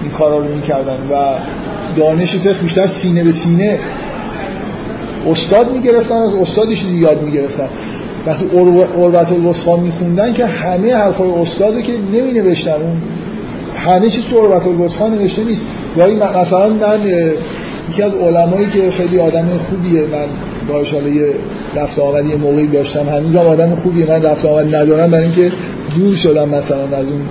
این 0.03 0.11
کارا 0.11 0.37
رو 0.37 0.55
می‌کردن 0.55 0.97
و 1.11 1.33
دانش 1.97 2.35
فقه 2.35 2.53
بیشتر 2.53 2.87
سینه 2.87 3.23
به 3.23 3.31
سینه 3.31 3.79
استاد 5.27 5.71
می‌گرفتن 5.71 6.15
از 6.15 6.33
استادش 6.33 6.83
یاد 6.83 7.21
می‌گرفتن. 7.21 7.69
وقتی 8.25 8.45
عربت 8.97 9.31
الوسقا 9.31 9.77
میخوندن 9.77 10.33
که 10.33 10.45
همه 10.45 10.95
حرفای 10.95 11.29
استاده 11.29 11.81
که 11.81 11.93
نمی 12.13 12.31
نوشتن 12.31 12.71
اون 12.71 12.97
همه 13.75 14.09
چیز 14.09 14.23
تو 14.23 14.39
عربت 14.39 14.67
الوسقا 14.67 15.07
نوشته 15.07 15.43
نیست. 15.43 15.61
گاهی 15.97 16.15
مثلا 16.15 16.69
من 16.69 16.99
یکی 17.89 18.03
از 18.03 18.13
علمایی 18.13 18.67
که 18.69 18.91
خیلی 18.91 19.19
آدم 19.19 19.47
خوبیه 19.69 20.01
من 20.01 20.27
با 20.67 20.73
حالا 20.73 21.09
یه 21.09 21.33
رفت 21.75 21.99
آمدی 21.99 22.35
موقعی 22.35 22.67
داشتم 22.67 23.09
هنوزم 23.09 23.39
آدم 23.39 23.75
خوبیه 23.75 24.09
من 24.09 24.21
رفت 24.21 24.45
آمد 24.45 24.75
ندارم 24.75 25.11
برای 25.11 25.23
اینکه 25.23 25.51
دور 25.95 26.15
شدم 26.15 26.49
مثلا 26.49 26.97
از 26.97 27.07
اون 27.07 27.21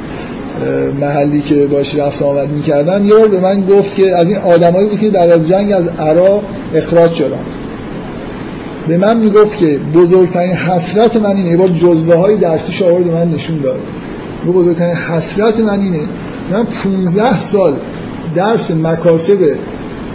محلی 1.00 1.40
که 1.40 1.66
باش 1.66 1.94
رفت 1.94 2.22
آمد 2.22 2.48
می‌کردن 2.48 3.04
یه 3.04 3.26
به 3.26 3.40
من 3.40 3.60
گفت 3.60 3.94
که 3.94 4.16
از 4.16 4.26
این 4.28 4.36
آدمایی 4.36 4.88
بود 4.88 5.00
که 5.00 5.10
بعد 5.10 5.30
از 5.30 5.48
جنگ 5.48 5.72
از 5.72 5.88
عراق 5.88 6.42
اخراج 6.74 7.12
شدن. 7.12 7.40
به 8.88 8.98
من 8.98 9.16
می‌گفت 9.16 9.56
که 9.56 9.78
بزرگترین 9.94 10.52
حسرت 10.52 11.16
من 11.16 11.36
اینه 11.36 11.56
بار 11.56 11.68
جزوه 11.68 12.14
های 12.14 12.36
درسی 12.36 12.84
آورد 12.84 13.06
من 13.06 13.30
نشون 13.30 13.60
داد. 13.60 13.80
بزرگترین 14.46 14.94
حسرت 14.94 15.60
من 15.60 15.80
اینه 15.80 16.00
من 16.52 16.64
15 16.84 17.40
سال 17.40 17.74
درس 18.34 18.70
مکاسب 18.70 19.38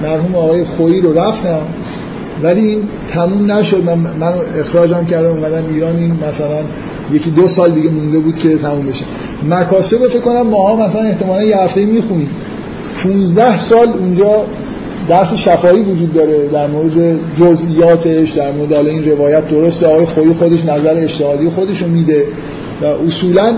مرحوم 0.01 0.35
آقای 0.35 0.63
خویی 0.63 1.01
رو 1.01 1.13
رفتم 1.13 1.61
ولی 2.43 2.67
این 2.67 2.81
تموم 3.13 3.51
نشد. 3.51 3.83
من 3.83 3.97
منو 4.19 4.41
اخراجم 4.59 5.05
کردم 5.05 5.29
اومدم 5.29 5.63
ایران. 5.73 5.95
این 5.95 6.11
مثلا 6.11 6.59
یکی 7.11 7.31
دو 7.31 7.47
سال 7.47 7.71
دیگه 7.71 7.89
مونده 7.89 8.19
بود 8.19 8.37
که 8.37 8.57
تموم 8.57 8.85
بشه. 8.85 9.05
مکاسب 9.49 10.07
فکر 10.07 10.19
کنم 10.19 10.41
ماها 10.41 10.87
مثلا 10.87 11.01
احتمالا 11.01 11.43
یه 11.43 11.57
هفته 11.57 11.85
می‌خونیم. 11.85 12.29
15 13.03 13.69
سال 13.69 13.87
اونجا 13.89 14.45
درس 15.09 15.33
شفایی 15.33 15.81
وجود 15.81 16.13
داره 16.13 16.47
در 16.53 16.67
مورد 16.67 17.19
جزئیاتش 17.39 18.31
در 18.31 18.51
مورد 18.51 18.73
این 18.73 19.11
روایت. 19.11 19.47
درست 19.47 19.83
آقای 19.83 20.05
خویی 20.05 20.33
خودش 20.33 20.65
نظر 20.65 20.97
اجتهادی 20.97 21.49
خودش 21.49 21.81
رو 21.81 21.87
میده 21.87 22.25
و 22.81 22.85
اصولا 22.85 23.53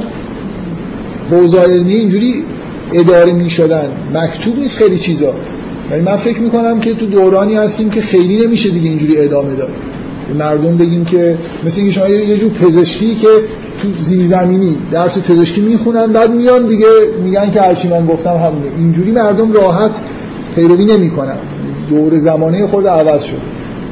حوزه 1.31 1.61
اینجوری 1.61 2.43
اداره 2.93 3.33
می 3.33 3.49
شدن 3.49 3.87
مکتوب 4.13 4.59
نیست 4.59 4.77
خیلی 4.77 4.99
چیزا. 4.99 5.33
ولی 5.91 6.01
من 6.01 6.17
فکر 6.17 6.39
می‌کنم 6.39 6.79
که 6.79 6.93
تو 6.93 7.05
دورانی 7.05 7.55
هستیم 7.55 7.89
که 7.89 8.01
خیلی 8.01 8.45
نمیشه 8.45 8.69
دیگه 8.69 8.89
اینجوری 8.89 9.17
ادامه 9.17 9.55
داد. 9.55 9.69
مردم 10.39 10.77
بگیم 10.77 11.05
که 11.05 11.37
مثل 11.65 11.81
اینکه 11.81 11.93
شما 11.93 12.07
یه 12.09 12.37
جور 12.37 12.51
پزشکی 12.51 13.15
که 13.15 13.27
تو 13.81 13.87
زیرزمینی 14.03 14.77
درس 14.91 15.17
پزشکی 15.17 15.61
می‌خونن 15.61 16.13
بعد 16.13 16.31
میان 16.31 16.67
دیگه 16.67 16.87
میگن 17.23 17.51
که 17.51 17.61
هرچی 17.61 17.87
من 17.87 18.05
گفتم 18.05 18.29
همونه 18.29 18.65
اینجوری 18.77 19.11
مردم 19.11 19.53
راحت 19.53 19.91
پیروی 20.55 20.85
نمی‌کنن. 20.85 21.37
دور 21.89 22.19
زمانه 22.19 22.67
خود 22.67 22.87
عوض 22.87 23.23
شد. 23.23 23.41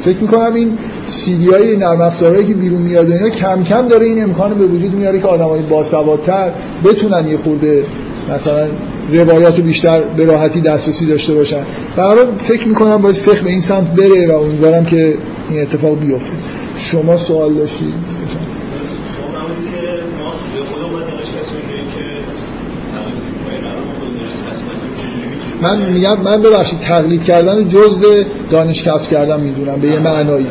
فکر 0.06 0.18
می‌کنم 0.22 0.54
این 0.54 0.78
سیدی 1.08 1.50
های 1.50 1.78
نرم 1.78 2.12
که 2.48 2.54
بیرون 2.54 2.82
میاد 2.82 3.12
اینا 3.12 3.30
کم 3.30 3.64
کم 3.64 3.88
داره 3.88 4.06
این 4.06 4.24
امکان 4.24 4.54
به 4.54 4.66
وجود 4.66 4.94
میاره 4.94 5.20
که 5.20 5.28
آدمای 5.28 5.62
باسوادتر 5.62 6.52
بتونن 6.86 7.30
یه 7.30 7.38
خورده 7.38 7.84
مثلا 8.36 8.68
روایات 9.12 9.60
بیشتر 9.60 10.02
به 10.18 10.26
راحتی 10.26 10.62
دسترسی 10.62 11.06
داشته 11.06 11.34
باشن. 11.34 11.64
برای 11.96 12.26
فکر 12.48 12.68
می‌کنم 12.68 12.98
باید 12.98 13.16
فکر 13.16 13.44
به 13.44 13.50
این 13.50 13.62
سمت 13.62 13.88
بره 13.88 14.28
و 14.28 14.32
امیدوارم 14.42 14.86
که 14.86 15.14
این 15.50 15.62
اتفاق 15.62 16.00
بیفته. 16.00 16.34
شما 16.78 17.18
سوال 17.18 17.54
داشتید؟ 17.54 17.94
من 25.62 25.92
میگم 25.92 26.22
من 26.24 26.42
ببخشید 26.42 26.80
تقلید 26.80 27.24
کردن 27.24 27.68
جزء 27.68 28.24
دانش 28.52 28.84
کسب 28.84 29.10
کردن 29.12 29.40
می‌دونم 29.40 29.80
به 29.80 29.88
یه 29.88 30.00
معنایی. 30.00 30.48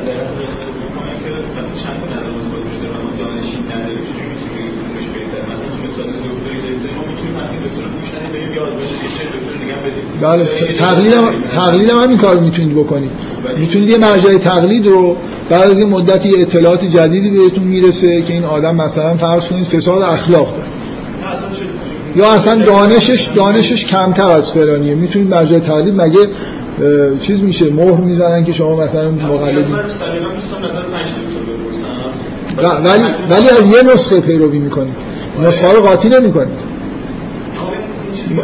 بله 10.22 10.48
تقلید 10.78 11.14
هم 11.14 11.24
تقلید 11.56 11.90
هم 11.90 11.98
همین 11.98 12.18
کارو 12.18 12.40
می‌تونید 12.40 12.76
بکنید 12.76 13.10
می‌تونید 13.58 13.88
یه 13.88 13.98
مرجع 13.98 14.38
تقلید 14.38 14.86
رو 14.86 15.16
بعد 15.50 15.70
از 15.70 15.78
این 15.78 15.88
مدتی 15.88 16.42
اطلاعات 16.42 16.84
جدیدی 16.84 17.30
بهتون 17.30 17.64
می‌رسه 17.64 18.22
که 18.22 18.32
این 18.32 18.44
آدم 18.44 18.74
مثلا 18.76 19.14
فرض 19.14 19.42
کنید 19.42 19.66
فساد 19.66 20.02
اخلاق 20.02 20.46
داره. 20.46 20.68
یا 22.16 22.32
اصلا 22.32 22.64
دانشش 22.64 23.28
دانشش 23.36 23.86
کمتر 23.86 24.30
از 24.30 24.52
فرانیه 24.52 24.94
می‌تونید 24.94 25.34
مرجع 25.34 25.58
تقلید 25.58 26.00
مگه 26.00 26.28
چیز 27.20 27.42
میشه 27.42 27.70
مهر 27.70 28.00
می‌زنن 28.00 28.44
که 28.44 28.52
شما 28.52 28.76
مثلا 28.76 29.10
مقلدی 29.10 29.72
ولی 32.58 33.04
ولی 33.30 33.48
از 33.48 33.62
یه 33.74 33.94
نسخه 33.94 34.20
پیروی 34.20 34.58
می‌کنید. 34.58 34.94
نسخه 35.42 35.72
رو 35.72 35.80
قاطی 35.82 36.08
نمی‌کنید. 36.08 36.71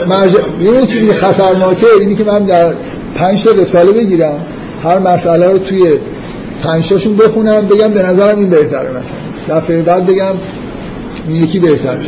مرجع 0.08 0.38
یه 0.60 0.86
چیزی 0.86 1.12
خطرناکه 1.12 1.86
اینی 2.00 2.14
که 2.16 2.24
من 2.24 2.44
در 2.44 2.74
پنج 3.14 3.44
تا 3.44 3.50
رساله 3.50 3.92
بگیرم 3.92 4.36
هر 4.82 4.98
مسئله 4.98 5.46
رو 5.46 5.58
توی 5.58 5.82
پنج 6.62 6.92
بخونم 6.92 7.68
بگم 7.68 7.88
به 7.88 8.02
نظرم 8.02 8.38
این 8.38 8.50
بهتره 8.50 8.90
مثلا. 8.90 9.58
دفعه 9.58 9.82
بعد 9.82 10.06
بگم 10.06 10.32
این 11.28 11.44
یکی 11.44 11.58
بهتره. 11.58 11.98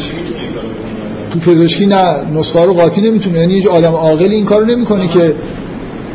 تو 1.33 1.39
پزشکی 1.39 1.87
نه 1.87 2.15
نسخه 2.35 2.65
رو 2.65 2.73
قاطی 2.73 3.01
نمی‌تونه. 3.01 3.39
یعنی 3.39 3.55
یه 3.55 3.69
آدم 3.69 3.93
عاقل 3.93 4.31
این 4.31 4.45
کارو 4.45 4.67
نمی‌کنه 4.67 5.09
که 5.09 5.35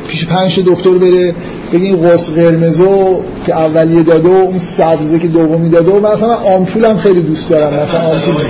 پیش 0.08 0.26
پنج 0.26 0.60
دکتر 0.66 0.98
بره 0.98 1.36
بگه 1.74 1.86
این 1.86 1.96
قرص 1.96 2.30
قرمزو 2.30 3.22
که 3.46 3.56
اولیه 3.58 4.04
داده 4.04 4.30
و 4.30 4.32
اون 4.32 4.60
سبزه 4.78 5.20
که 5.20 5.28
دومی 5.28 5.70
داده 5.70 5.92
و 5.92 6.00
مثلا 6.00 6.36
آمپول 6.36 6.86
هم 6.86 6.98
خیلی 6.98 7.22
دوست 7.22 7.50
دارم 7.50 7.74
مثلا 7.74 8.00
آمپول. 8.00 8.46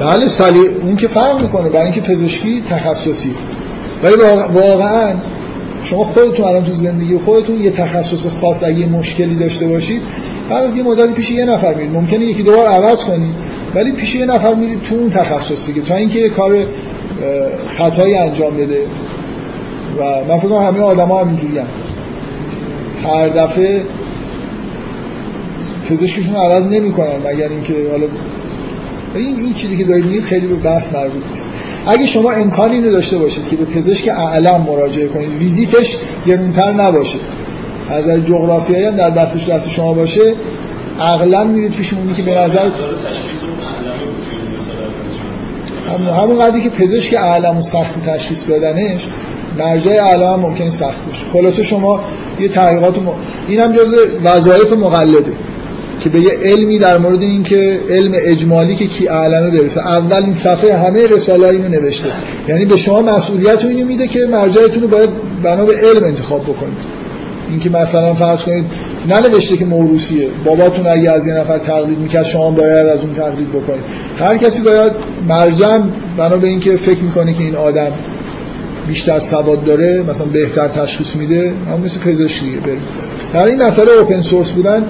بله 0.00 0.28
سالی 0.28 0.66
اون 0.82 0.96
که 0.96 1.08
فرق 1.08 1.42
می‌کنه 1.42 1.68
برای 1.68 1.84
اینکه 1.84 2.00
پزشکی 2.00 2.62
تخصصی. 2.70 3.30
ولی 4.02 4.14
واقعا 4.54 5.14
شما 5.84 6.04
خودتون 6.04 6.46
الان 6.46 6.64
تو 6.64 6.72
زندگی 6.72 7.18
خودتون 7.18 7.60
یه 7.60 7.70
تخصص 7.70 8.26
خاص 8.40 8.62
اگه 8.64 8.86
مشکلی 8.86 9.34
داشته 9.34 9.66
باشید 9.66 10.02
بعد 10.50 10.76
یه 10.76 10.82
مدتی 10.82 11.12
پیش 11.12 11.30
یه 11.30 11.44
نفر 11.44 11.74
میرید. 11.74 11.92
ممکنه 11.92 12.24
یکی 12.24 12.42
دوبار 12.42 12.66
عوض 12.66 13.04
کنید 13.04 13.34
ولی 13.74 13.92
پیش 13.92 14.14
یه 14.14 14.26
نفر 14.26 14.54
میرید 14.54 14.82
تو 14.82 14.94
اون 14.94 15.10
تخصص 15.10 15.66
دیگه 15.66 15.82
تا 15.82 15.94
اینکه 15.94 16.18
یه 16.18 16.28
کار 16.28 16.56
خطایی 17.68 18.14
انجام 18.14 18.56
بده. 18.56 18.78
و 19.98 20.02
من 20.28 20.38
فکر 20.38 20.48
کنم 20.48 20.66
همه 20.66 20.80
آدما 20.80 21.20
همینجوری 21.20 21.58
هم. 21.58 21.66
هر 23.04 23.28
دفعه 23.28 23.82
پزشکشون 25.88 26.34
عوض 26.34 26.66
نمی‌کنن 26.66 27.16
مگر 27.26 27.48
اینکه 27.48 27.74
حالا 27.90 28.06
این 29.14 29.40
این 29.40 29.54
چیزی 29.54 29.76
که 29.76 29.84
دارید 29.84 30.04
میگید 30.04 30.24
خیلی 30.24 30.46
به 30.46 30.54
بحث 30.54 30.94
مربوط 30.94 31.22
نیست. 31.30 31.46
اگه 31.86 32.06
شما 32.06 32.30
امکانی 32.30 32.80
رو 32.80 32.90
داشته 32.90 33.18
باشید 33.18 33.48
که 33.50 33.56
به 33.56 33.64
پزشک 33.64 34.08
اعلم 34.08 34.60
مراجعه 34.60 35.08
کنید 35.08 35.30
ویزیتش 35.38 35.96
گرونتر 36.26 36.72
نباشه. 36.72 37.18
از 37.90 38.04
نظر 38.04 38.20
جغرافیایی 38.20 38.84
هم 38.84 38.96
در 38.96 39.10
دستش 39.10 39.48
دست 39.48 39.68
شما 39.68 39.94
باشه. 39.94 40.34
عقلا 41.00 41.44
میرید 41.44 41.72
پیش 41.72 41.92
اونی 41.92 42.14
که 42.14 42.22
به 42.22 42.34
نظر 42.34 42.68
همون 46.20 46.38
قدری 46.38 46.62
که 46.62 46.70
پزشک 46.70 47.14
اعلم 47.14 47.58
و 47.58 47.62
سخت 47.62 48.06
تشخیص 48.06 48.48
دادنش 48.48 49.06
مرجع 49.58 49.90
اعلام 49.90 50.40
ممکنه 50.40 50.70
سخت 50.70 51.06
باشه. 51.06 51.24
خلاصه 51.32 51.62
شما 51.62 52.00
یه 52.40 52.48
تحقیقات 52.48 52.98
م... 52.98 53.08
این 53.48 53.60
هم 53.60 53.72
جز 53.72 53.94
وظایف 54.24 54.72
مقلده. 54.72 55.32
که 56.04 56.08
به 56.08 56.20
یه 56.20 56.30
علمی 56.42 56.78
در 56.78 56.98
مورد 56.98 57.20
اینکه 57.20 57.80
علم 57.90 58.12
اجمالی 58.14 58.76
که 58.76 58.86
کی 58.86 59.08
اعلمه 59.08 59.50
برسه. 59.50 59.80
اول 59.80 60.22
این 60.24 60.34
صفحه 60.34 60.76
همه 60.76 61.06
رساله 61.06 61.48
اینو 61.48 61.68
نوشته. 61.68 62.08
یعنی 62.48 62.64
به 62.64 62.76
شما 62.76 63.02
مسئولیت 63.02 63.64
اینو 63.64 63.86
میده 63.86 64.06
که 64.06 64.26
مرجعتون 64.26 64.82
رو 64.82 64.88
باید 64.88 65.10
بنا 65.42 65.64
به 65.64 65.72
علم 65.82 66.04
انتخاب 66.04 66.42
بکنید. 66.42 67.02
اینکه 67.50 67.70
مثلا 67.70 68.14
فرض 68.14 68.40
کنید 68.40 68.64
ننوشته 69.08 69.56
که 69.56 69.64
موروسیه 69.64 70.28
باباتون 70.44 70.86
اگه 70.86 71.10
از 71.10 71.26
یه 71.26 71.34
نفر 71.34 71.58
تقلید 71.58 71.98
می‌کرد 71.98 72.26
شما 72.26 72.50
باید 72.50 72.86
از 72.86 73.00
اون 73.00 73.14
تقلید 73.14 73.48
بکنید. 73.48 73.84
هر 74.18 74.36
کسی 74.36 74.62
باید 74.62 74.92
مرجع 75.28 75.78
بنا 76.18 76.36
به 76.36 76.48
اینکه 76.48 76.76
فکر 76.76 77.02
می‌کنه 77.02 77.32
که 77.32 77.42
این 77.42 77.56
آدم 77.56 77.92
بیشتر 78.88 79.20
سواد 79.20 79.64
داره 79.64 80.02
مثلا 80.02 80.26
بهتر 80.26 80.68
تشخیص 80.68 81.16
میده 81.16 81.54
هم 81.66 81.80
مثل 81.80 82.00
پزشکیه 82.00 82.60
بریم 82.60 82.82
در 83.34 83.44
این 83.44 83.62
مسئله 83.62 83.92
اوپن 83.92 84.22
سورس 84.22 84.50
بودن 84.50 84.84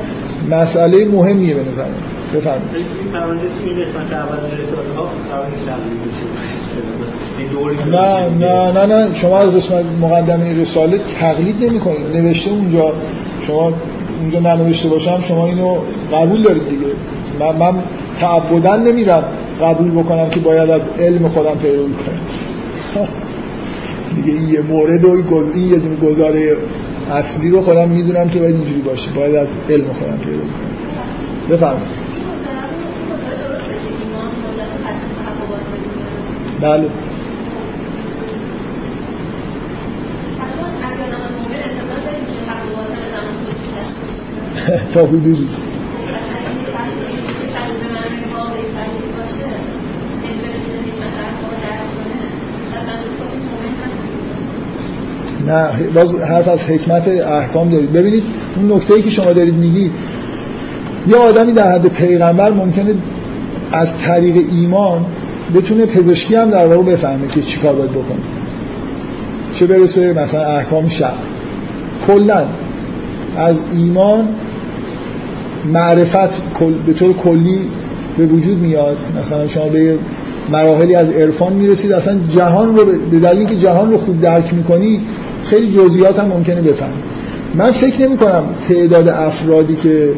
مسئله 0.51 1.05
مهمیه 1.05 1.55
به 1.55 1.70
نظر 1.70 1.84
بفرمایید. 2.34 2.86
نه 7.90 8.28
نه 8.28 8.72
نه 8.72 8.86
نه. 8.86 9.14
شما 9.14 9.38
از 9.38 9.51
قسمت 9.51 9.84
مقدمه 10.01 10.62
رساله 10.62 11.01
تقلید 11.20 11.64
نمی 11.64 11.80
کنید 11.80 12.16
نوشته 12.16 12.51
اونجا. 12.51 12.93
شما 13.47 13.72
اونجا 14.20 14.40
ننوشته 14.40 14.88
باشم 14.88 15.20
شما 15.28 15.47
اینو 15.47 15.76
قبول 16.12 16.43
دارید 16.43 16.68
دیگه. 16.68 16.86
من, 17.40 17.57
من 17.57 17.74
تعبدن 18.20 18.82
نمیرم 18.82 19.24
قبول 19.62 19.90
بکنم 19.90 20.30
که 20.30 20.40
باید 20.40 20.70
از 20.70 20.82
علم 21.01 21.28
خودم 21.28 21.55
پیروی 21.62 21.93
کنم. 21.93 23.09
دیگه 24.14 24.32
این 24.32 24.48
یه 24.48 24.62
مورد 24.62 25.04
و 25.04 25.34
این 25.54 25.68
یه 25.68 25.78
دونه 25.78 25.96
گزاره 25.96 26.56
اصلی 27.12 27.50
رو 27.50 27.60
خودم 27.60 27.88
می‌دونم 27.88 28.28
که 28.28 28.38
باید 28.38 28.54
اینجوری 28.54 28.80
باشه. 28.80 29.10
باید 29.16 29.34
از 29.34 29.48
علم 29.70 29.92
خودم 29.92 30.18
پیروی 30.18 30.38
کنم. 30.38 31.56
بفرمایید. 31.56 32.02
بله. 36.60 36.88
تا 44.94 45.06
حدودی. 45.06 45.71
نه 55.47 55.68
باز 55.95 56.14
حرف 56.14 56.49
از 56.49 56.59
حکمت 56.59 57.09
احکام 57.09 57.70
دارید. 57.70 57.93
ببینید 57.93 58.22
اون 58.57 58.72
نکته 58.72 58.95
ای 58.95 59.03
که 59.03 59.11
شما 59.11 59.32
دارید 59.32 59.55
میگید 59.55 59.93
یه 61.09 61.16
آدمی 61.16 61.53
در 61.53 61.72
حد 61.72 61.86
پیغمبر 61.86 62.51
ممکنه 62.51 62.95
از 63.72 63.88
طریق 64.07 64.36
ایمان 64.53 65.05
بتونه 65.55 65.86
پزشکی 65.86 66.34
هم 66.34 66.51
در 66.51 66.66
واقع 66.66 66.93
بفهمه 66.93 67.28
که 67.28 67.43
چیکار 67.43 67.74
باید 67.74 67.90
بکنه. 67.90 68.22
چه 69.55 69.66
برسه 69.66 70.12
مثلا 70.12 70.45
احکام 70.57 70.88
شب 70.88 71.14
کلا 72.07 72.47
از 73.36 73.61
ایمان 73.72 74.28
معرفت 75.72 76.43
به 76.86 76.93
طور 76.93 77.12
کلی 77.12 77.59
به 78.18 78.26
وجود 78.26 78.59
میاد. 78.59 78.97
مثلا 79.20 79.49
شما 79.49 79.68
به 79.68 79.99
مراحلی 80.51 80.95
از 80.95 81.11
عرفان 81.11 81.53
می‌رسید 81.53 81.93
اصلا 81.93 82.16
جهان 82.30 82.76
رو 82.76 82.84
به 83.11 83.18
دلیل 83.18 83.47
که 83.47 83.57
جهان 83.57 83.90
رو 83.90 83.99
خوب 83.99 84.20
درک 84.20 84.55
می‌کنی 84.55 85.01
خیلی 85.45 85.72
جزئیات 85.72 86.18
هم 86.18 86.26
ممکنه 86.26 86.61
بفهمید 86.61 87.05
من 87.55 87.72
فکر 87.72 88.03
نمی 88.03 88.16
کنم 88.16 88.45
تعداد 88.68 89.09
افرادی 89.09 89.76
که 89.76 90.09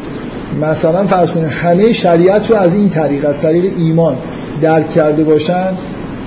مثلا 0.63 1.07
فرض 1.07 1.33
کنید 1.33 1.47
همه 1.47 1.93
شریعت 1.93 2.51
رو 2.51 2.57
از 2.57 2.75
این 2.75 2.89
طریق 2.89 3.29
از 3.29 3.41
طریق 3.41 3.73
ایمان 3.79 4.17
درک 4.63 4.91
کرده 4.91 5.25
باشن 5.25 5.69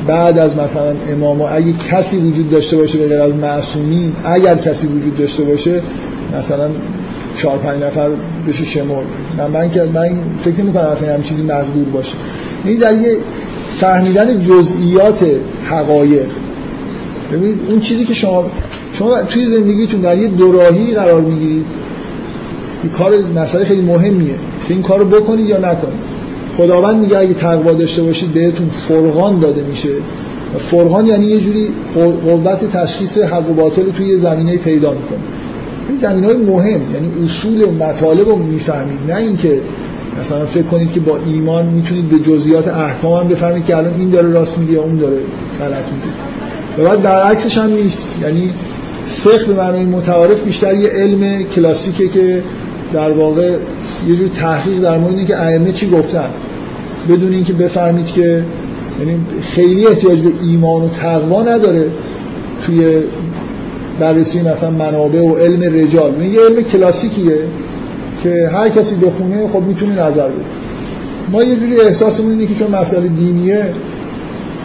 بعد 0.08 0.38
از 0.38 0.58
مثلا 0.58 0.95
امام 1.10 1.41
اگه 1.41 1.74
کسی 1.91 2.18
وجود 2.18 2.50
داشته 2.50 2.78
باشه 2.78 3.08
غیر 3.08 3.22
از 3.22 3.36
معصومین 3.36 4.14
اگر 4.24 4.56
کسی 4.56 4.88
وجود 4.88 5.18
داشته 5.18 5.43
باشه 5.43 5.82
مثلا 6.39 6.70
چهار 7.38 7.58
پنج 7.58 7.84
نفر 7.84 8.10
بشه 8.48 8.66
شمر 8.66 9.04
من 9.38 9.48
من 9.48 9.70
من 9.93 10.10
فکر 10.43 10.62
نمی 10.62 10.74
کنم 10.74 10.84
اصلا 10.84 11.22
چیزی 11.22 11.43
مقدور 11.43 11.86
باشه. 11.93 12.14
این 12.66 12.78
در 12.80 12.93
یه 12.93 13.18
فهمیدن 13.80 14.41
جزئیات 14.41 15.26
حقایق. 15.70 16.28
ببینید 17.32 17.58
اون 17.70 17.80
چیزی 17.80 18.06
که 18.06 18.14
شما 18.14 18.45
شما 19.00 19.22
توی 19.22 19.45
زندگیتون 19.45 20.02
در 20.02 20.18
یه 20.18 20.28
دوراهی 20.28 20.93
قرار 20.93 21.22
می‌گیرید. 21.22 21.66
این 22.84 22.91
کار 22.91 23.14
مسئله 23.36 23.66
خیلی 23.66 23.82
مهمیه. 23.82 24.36
که 24.68 24.74
این 24.74 24.84
کارو 24.84 25.06
بکنید 25.06 25.50
یا 25.50 25.58
نکنید. 25.58 26.18
خداوند 26.58 26.98
میگه 26.98 27.18
اگه 27.18 27.34
تقوا 27.34 27.74
داشته 27.74 28.04
باشید 28.04 28.34
بهتون 28.34 28.68
فرقان 28.88 29.39
داده 29.39 29.62
میشه. 29.70 29.89
فرقان 30.72 31.06
یعنی 31.06 31.26
یه 31.26 31.39
جوری 31.39 31.70
قوت 32.26 32.72
تشخیص 32.72 33.18
حق 33.18 33.50
و 33.50 33.54
باطل 33.54 33.91
توی 33.91 34.18
زمینه 34.18 34.58
پیدا 34.58 34.91
می‌کنه. 34.91 35.20
این 35.89 35.98
زمین 35.98 36.24
های 36.24 36.38
مهم 36.38 36.82
یعنی 36.93 37.26
اصول 37.26 37.62
و 37.62 37.72
مطالب 37.72 38.30
رو 38.30 38.36
می‌فهمید. 38.36 39.00
نه 39.08 39.16
اینکه 39.16 39.60
مثلا 40.22 40.45
فکر 40.45 40.64
کنید 40.64 40.91
که 40.91 41.00
با 41.00 41.18
ایمان 41.26 41.66
می‌تونید 41.66 42.10
به 42.10 42.20
جزئیات 42.20 42.68
احکام 42.68 43.24
هم 43.24 43.28
بفهمید 43.28 43.66
که 43.66 43.78
الان 43.78 43.93
این 44.00 44.10
داره 44.10 44.30
راست 44.30 44.58
میگه 44.58 44.78
اون 44.78 44.98
داره 44.98 45.18
غلط 45.60 45.86
میگه. 45.86 46.18
و 46.78 46.84
بعد 46.89 47.02
برعکسش 47.02 47.58
هم 47.58 47.72
نیست. 47.72 48.08
یعنی 48.22 48.50
فقه 49.08 49.45
به 49.45 49.53
معنای 49.53 49.86
متعارف 49.86 50.41
بیشتر 50.41 50.76
یه 50.76 50.89
علم 50.89 51.43
کلاسیکه 51.43 52.08
که 52.08 52.43
در 52.93 53.12
واقع 53.12 53.58
یه 54.08 54.16
جور 54.16 54.28
تحقیق 54.28 54.82
در 54.82 54.97
مورد 54.97 55.18
اینکه 55.18 55.41
ائمه 55.41 55.72
چی 55.72 55.89
گفتن. 55.89 56.30
بدون 57.10 57.34
اینکه 57.34 57.53
بفهمید 57.53 58.05
که 58.05 58.43
یعنی 58.99 59.20
خیلی 59.41 59.88
احتیاج 59.88 60.20
به 60.20 60.30
ایمان 60.43 60.82
و 60.82 60.89
تقوا 60.89 61.43
نداره 61.43 61.86
توی 62.66 62.99
بررسی 63.99 64.41
مثلا 64.41 64.72
منابع 64.72 65.22
و 65.22 65.36
علم 65.36 65.62
رجال. 65.62 66.14
یعنی 66.14 66.34
یه 66.34 66.41
علم 66.41 66.62
کلاسیکیه 66.62 67.38
که 68.24 68.49
هر 68.53 68.70
کسی 68.70 68.95
بخونه 68.95 69.47
خب 69.47 69.62
می‌تونه 69.62 69.93
نظر 69.93 70.28
بده. 70.28 70.45
ما 71.32 71.43
یه 71.43 71.55
جوری 71.55 71.82
احساسمون 71.82 72.32
اینه 72.32 72.45
که 72.45 72.55
چون 72.55 72.72
مسئله 72.72 73.08
دینیه 73.08 73.66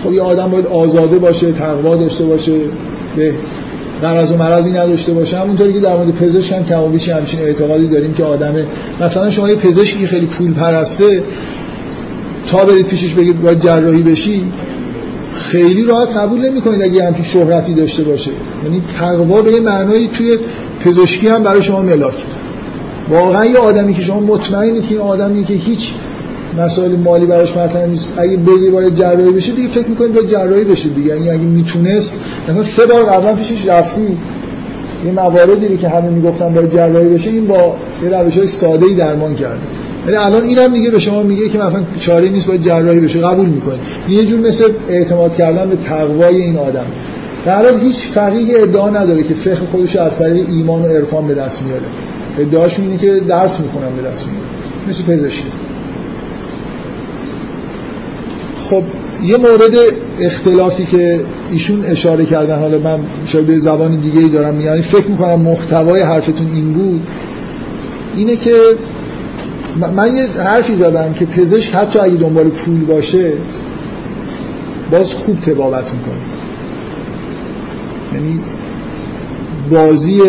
خب 0.04 0.12
یه 0.12 0.22
آدم 0.22 0.50
باید 0.50 0.66
آزاده 0.66 1.18
باشه 1.18 1.52
تقوا 1.52 1.96
داشته 1.96 2.24
باشه 2.24 2.52
به 3.16 3.32
مرض 4.02 4.32
و 4.32 4.36
مرضی 4.36 4.70
نداشته 4.70 5.12
باشه 5.12 5.38
همونطوری 5.38 5.72
که 5.72 5.80
در 5.80 5.96
مورد 5.96 6.10
پزشک 6.10 6.52
هم 6.52 6.64
کم 6.64 6.92
بیش 6.92 7.08
همچین 7.08 7.40
اعتقادی 7.40 7.86
داریم 7.86 8.14
که 8.14 8.24
آدمه 8.24 8.66
مثلا 9.00 9.30
شما 9.30 9.48
یه 9.48 9.56
پزشکی 9.56 10.06
خیلی 10.06 10.26
پول 10.26 10.54
پرسته 10.54 11.22
تا 12.50 12.64
برید 12.64 12.86
پیشش 12.86 13.14
بگید 13.14 13.42
باید 13.42 13.60
جراحی 13.60 14.02
بشی 14.02 14.44
خیلی 15.34 15.82
راحت 15.84 16.08
قبول 16.16 16.50
نمی‌کنید 16.50 16.82
اگه 16.82 17.04
همچین 17.04 17.24
شهرتی 17.24 17.74
داشته 17.74 18.04
باشه. 18.04 18.30
یعنی 18.64 18.82
تقوا 18.98 19.42
به 19.42 19.52
یه 19.52 19.60
معنایی 19.60 20.08
توی 20.08 20.38
پزشکی 20.84 21.28
هم 21.28 21.42
برای 21.42 21.62
شما 21.62 21.82
ملاک. 21.82 22.24
واقعا 23.10 23.44
یه 23.44 23.58
آدمی 23.58 23.94
که 23.94 24.02
شما 24.02 24.20
مطمئنید 24.20 24.82
که 24.82 24.90
این 24.90 25.00
آدمی 25.00 25.44
که 25.44 25.54
هیچ 25.54 25.92
مسائل 26.58 26.96
مالی 26.96 27.26
براش 27.26 27.56
مطرح 27.56 27.86
نیست. 27.86 28.12
اگه 28.16 28.36
بگی 28.36 28.70
باید 28.70 28.94
جراحی 28.94 29.32
بشه 29.32 29.52
دیگه 29.52 29.68
فکر 29.68 29.88
می‌کنید 29.88 30.14
باید 30.14 30.28
جراحی 30.28 30.64
بشه 30.64 30.88
دیگه. 30.88 31.08
یعنی 31.08 31.30
اگه 31.30 31.42
می‌تونست 31.42 32.12
مثلا 32.48 32.64
سه 32.76 32.86
بار 32.86 33.04
قبلا 33.04 33.34
پیشش 33.34 33.66
رفتی. 33.66 34.16
یه 35.06 35.12
مواردی 35.12 35.68
رو 35.68 35.76
که 35.76 35.88
همه 35.88 36.10
می‌گفتن 36.10 36.54
باید 36.54 36.72
جراحی 36.72 37.08
بشه 37.08 37.30
این 37.30 37.46
با 37.46 37.76
یه 38.02 38.08
روش 38.08 38.38
های 38.38 38.46
ساده 38.46 38.94
درمان 38.94 39.34
کرده 39.34 39.62
ولی 40.06 40.16
الان 40.16 40.42
اینم 40.42 40.72
میگه 40.72 40.90
به 40.90 40.98
شما 40.98 41.22
میگه 41.22 41.48
که 41.48 41.58
مثلا 41.58 41.82
چاره 42.00 42.28
نیست 42.28 42.46
باید 42.46 42.64
جراحی 42.64 43.00
بشه. 43.00 43.20
قبول 43.20 43.46
می‌کنه 43.46 43.78
یه 44.08 44.26
جور 44.26 44.40
مثل 44.40 44.64
اعتماد 44.88 45.36
کردن 45.36 45.68
به 45.68 45.76
تقوای 45.76 46.42
این 46.42 46.56
آدم. 46.56 46.84
در 47.46 47.56
حال 47.56 47.80
هیچ 47.80 47.96
فقیه 48.14 48.62
ادعا 48.62 48.90
نداره 48.90 49.22
که 49.22 49.34
فقه 49.34 49.66
خودش 49.72 49.96
از 49.96 50.18
طریق 50.18 50.48
ایمان 50.48 50.82
و 50.82 50.86
عرفان 50.86 51.26
به 51.28 51.34
دست 51.34 51.62
میاره. 51.62 51.82
ادعاشون 52.38 52.84
اینه 52.84 52.98
که 52.98 53.20
درس 53.28 53.60
می‌خونن 53.60 53.96
به 53.96 54.08
دست 54.08 54.26
میاره. 54.26 54.46
مثل 54.88 55.02
پزشکی. 55.02 55.44
خب 58.72 58.82
یه 59.24 59.36
مورد 59.36 59.74
اختلافی 60.20 60.84
که 60.84 61.20
ایشون 61.50 61.84
اشاره 61.84 62.24
کردن 62.24 62.58
حالا 62.58 62.78
من 62.78 62.98
شاید 63.26 63.46
به 63.46 63.58
زبان 63.58 63.96
دیگه 63.96 64.20
ای 64.20 64.28
دارم 64.28 64.60
یعنی 64.60 64.82
فکر 64.82 65.08
می‌کنم 65.08 65.40
محتوای 65.40 66.00
حرفتون 66.00 66.46
این 66.54 66.72
بود 66.72 67.00
اینه 68.16 68.36
که 68.36 68.56
من 69.96 70.16
یه 70.16 70.26
حرفی 70.26 70.74
زدم 70.74 71.12
که 71.12 71.24
پزشک 71.24 71.74
حتی 71.74 71.98
اگه 71.98 72.14
دنبال 72.14 72.48
پول 72.48 72.84
باشه 72.84 73.32
باز 74.90 75.14
خوب 75.14 75.40
تبابت 75.40 75.84
می‌کنه. 75.94 76.22
یعنی 78.14 78.40
بازی 79.70 80.20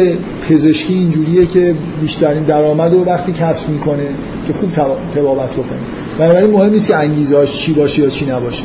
پزشکی 0.50 0.94
اینجوریه 0.94 1.46
که 1.46 1.76
بیشترین 2.02 2.44
درآمد 2.44 2.94
رو 2.94 3.06
وقتی 3.06 3.34
کسب 3.34 3.70
می‌کنه 3.70 4.08
که 4.48 4.54
خوب 4.54 4.72
تبابت 5.16 5.52
بکنه. 5.52 6.03
بنابراین 6.20 6.52
مهم 6.52 6.72
نیست 6.72 6.88
که 6.88 6.96
انگیزه 6.96 7.48
چی 7.48 7.74
باشه 7.74 8.02
یا 8.02 8.10
چی 8.10 8.26
نباشه. 8.26 8.64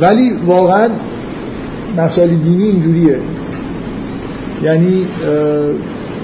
ولی 0.00 0.32
واقعا 0.46 0.88
مسائل 1.96 2.28
دینی 2.28 2.64
اینجوریه. 2.64 3.18
یعنی 4.62 5.06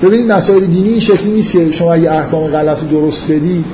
ببینید 0.02 0.32
مسائل 0.32 0.64
دینی 0.64 0.88
این 0.88 1.00
شکلی 1.00 1.30
نیست 1.30 1.52
که 1.52 1.72
شما 1.72 1.92
اگه 1.92 2.12
احکام 2.12 2.46
غلط 2.46 2.78
رو 2.82 2.88
درست 2.88 3.24
بدید 3.24 3.64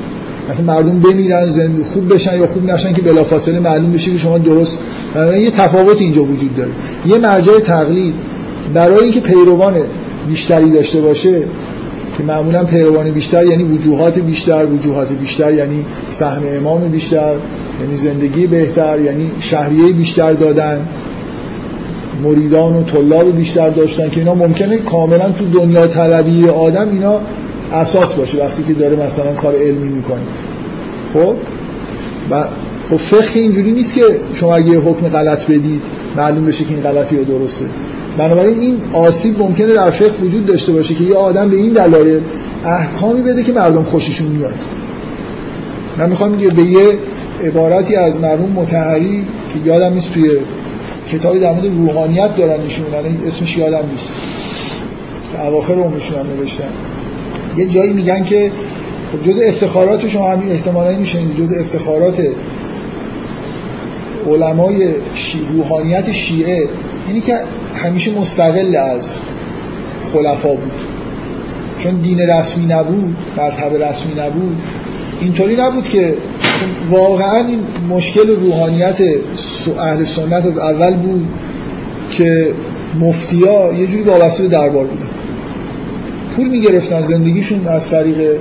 مثلا 0.51 0.64
مردم 0.64 1.01
بمیرن 1.01 1.51
زنده 1.51 1.85
خوب 1.85 2.14
بشن 2.14 2.39
یا 2.39 2.47
خوب 2.47 2.64
نشن 2.70 2.93
که 2.93 3.03
بلافاصله 3.03 3.61
معلوم 3.61 3.93
بشه 3.93 4.11
که 4.11 4.18
شما 4.18 4.39
درست. 4.39 4.83
یه 5.17 5.51
تفاوت 5.51 6.01
اینجا 6.01 6.25
وجود 6.25 6.57
داره. 6.57 6.71
یه 7.07 7.18
مرجع 7.18 7.61
تقلید 7.61 8.14
برای 8.75 9.05
اینکه 9.05 9.21
پیروان 9.21 9.75
بیشتری 10.29 10.71
داشته 10.71 11.01
باشه 11.01 11.42
که 12.18 12.22
معمولا 12.22 12.64
پیروان 12.64 13.11
بیشتر 13.11 13.47
یعنی 13.47 13.64
وجوهات 13.64 14.18
بیشتر 14.18 14.67
وجوهات 14.67 15.13
بیشتر 15.13 15.55
یعنی 15.55 15.84
سهم 16.11 16.43
امام 16.57 16.89
بیشتر 16.89 17.34
یعنی 17.80 17.97
زندگی 17.97 18.47
بهتر 18.47 19.01
یعنی 19.01 19.30
شهریه 19.41 19.93
بیشتر 19.93 20.33
دادن. 20.33 20.80
مریدان 22.22 22.76
و 22.76 22.83
طلاب 22.83 23.37
بیشتر 23.37 23.71
داشتن 23.71 24.11
که 24.11 24.18
اینا 24.18 24.34
ممکنه 24.34 24.79
کاملا 24.79 25.33
تو 25.33 25.45
دنیا 25.47 25.87
طلبی 25.87 26.49
آدم 26.49 26.89
اینا 26.89 27.21
اساس 27.72 28.14
باشه 28.14 28.45
وقتی 28.45 28.63
که 28.63 28.72
داره 28.72 28.97
مثلا 29.07 29.33
کار 29.33 29.55
علمی 29.55 29.89
می‌کنه. 29.89 30.21
خب؟ 31.13 31.34
و 32.30 32.45
خب 32.91 32.97
فقه 32.97 33.41
اینجوری 33.41 33.72
نیست 33.72 33.95
که 33.95 34.03
شما 34.34 34.57
اگه 34.57 34.79
حکم 34.79 35.09
غلط 35.09 35.51
بدید 35.51 35.83
معلوم 36.17 36.45
بشه 36.45 36.64
که 36.64 36.75
این 36.75 36.83
غلطی 36.83 37.17
یا 37.17 37.22
درسته. 37.22 37.64
بنابراین 38.18 38.61
این 38.61 38.80
آسیب 38.93 39.39
ممکنه 39.39 39.75
در 39.75 39.91
فقه 39.91 40.22
وجود 40.22 40.47
داشته 40.47 40.72
باشه 40.72 40.95
که 40.95 41.05
یه 41.05 41.14
آدم 41.14 41.51
به 41.51 41.57
این 41.57 41.72
دلایل 41.72 42.21
احکامی 42.64 43.22
بده 43.22 43.43
که 43.43 43.53
مردم 43.53 43.83
خوششون 43.83 44.29
میاد. 44.29 44.55
من 45.99 46.09
می‌خوام 46.09 46.33
به 46.37 46.63
یه 46.63 46.99
عبارتی 47.45 47.97
از 47.97 48.21
مرحوم 48.21 48.53
متحری 48.53 49.25
که 49.53 49.68
یادم 49.71 49.95
نیست 49.95 50.13
توی 50.14 50.30
کتابی 51.13 51.39
در 51.39 51.53
مورد 51.53 51.67
روحانیت 51.67 52.37
دارن 52.37 52.61
نشون 52.67 52.87
اسمش 53.29 53.57
یادم 53.57 53.89
نیست. 53.93 54.13
اواخر 55.43 55.75
عمرشون 55.75 56.18
هم 56.18 56.26
نوشتن. 56.37 56.64
یه 57.57 57.67
جایی 57.67 57.93
میگن 57.93 58.25
که 58.25 58.53
خب 59.13 59.30
جز 59.30 59.39
افتخارات 59.39 60.09
شما 60.09 60.30
همین 60.30 60.51
احتمالا 60.51 60.99
میشه 60.99 61.18
جز 61.39 61.53
افتخارات 61.53 62.22
علمای 64.26 64.89
شی... 65.14 65.41
روحانیت 65.53 66.13
شیعه 66.13 66.68
اینی 67.09 67.21
که 67.21 67.39
همیشه 67.74 68.18
مستقل 68.18 68.76
از 68.76 69.08
خلفا 70.12 70.49
بود. 70.49 70.72
چون 71.78 71.94
دین 71.94 72.20
رسمی 72.20 72.66
نبود 72.66 73.16
مذهب 73.36 73.82
رسمی 73.82 74.14
نبود. 74.18 74.57
اینطوری 75.20 75.57
نبود 75.57 75.84
که 75.84 76.14
واقعا 76.90 77.46
این 77.46 77.61
مشکل 77.90 78.28
روحانیت 78.36 79.00
اهل 79.78 80.04
سنت 80.04 80.46
از 80.46 80.58
اول 80.58 80.94
بود 80.94 81.26
که 82.11 82.53
مفتیا 83.00 83.72
یه 83.72 83.86
جوری 83.86 84.03
وابسته 84.03 84.42
به 84.42 84.49
دربار 84.49 84.84
بودن. 84.84 85.08
پول 86.36 86.49
می‌گرفتن 86.49 87.07
زندگیشون 87.08 87.68
از 87.68 87.90
طریق 87.90 88.36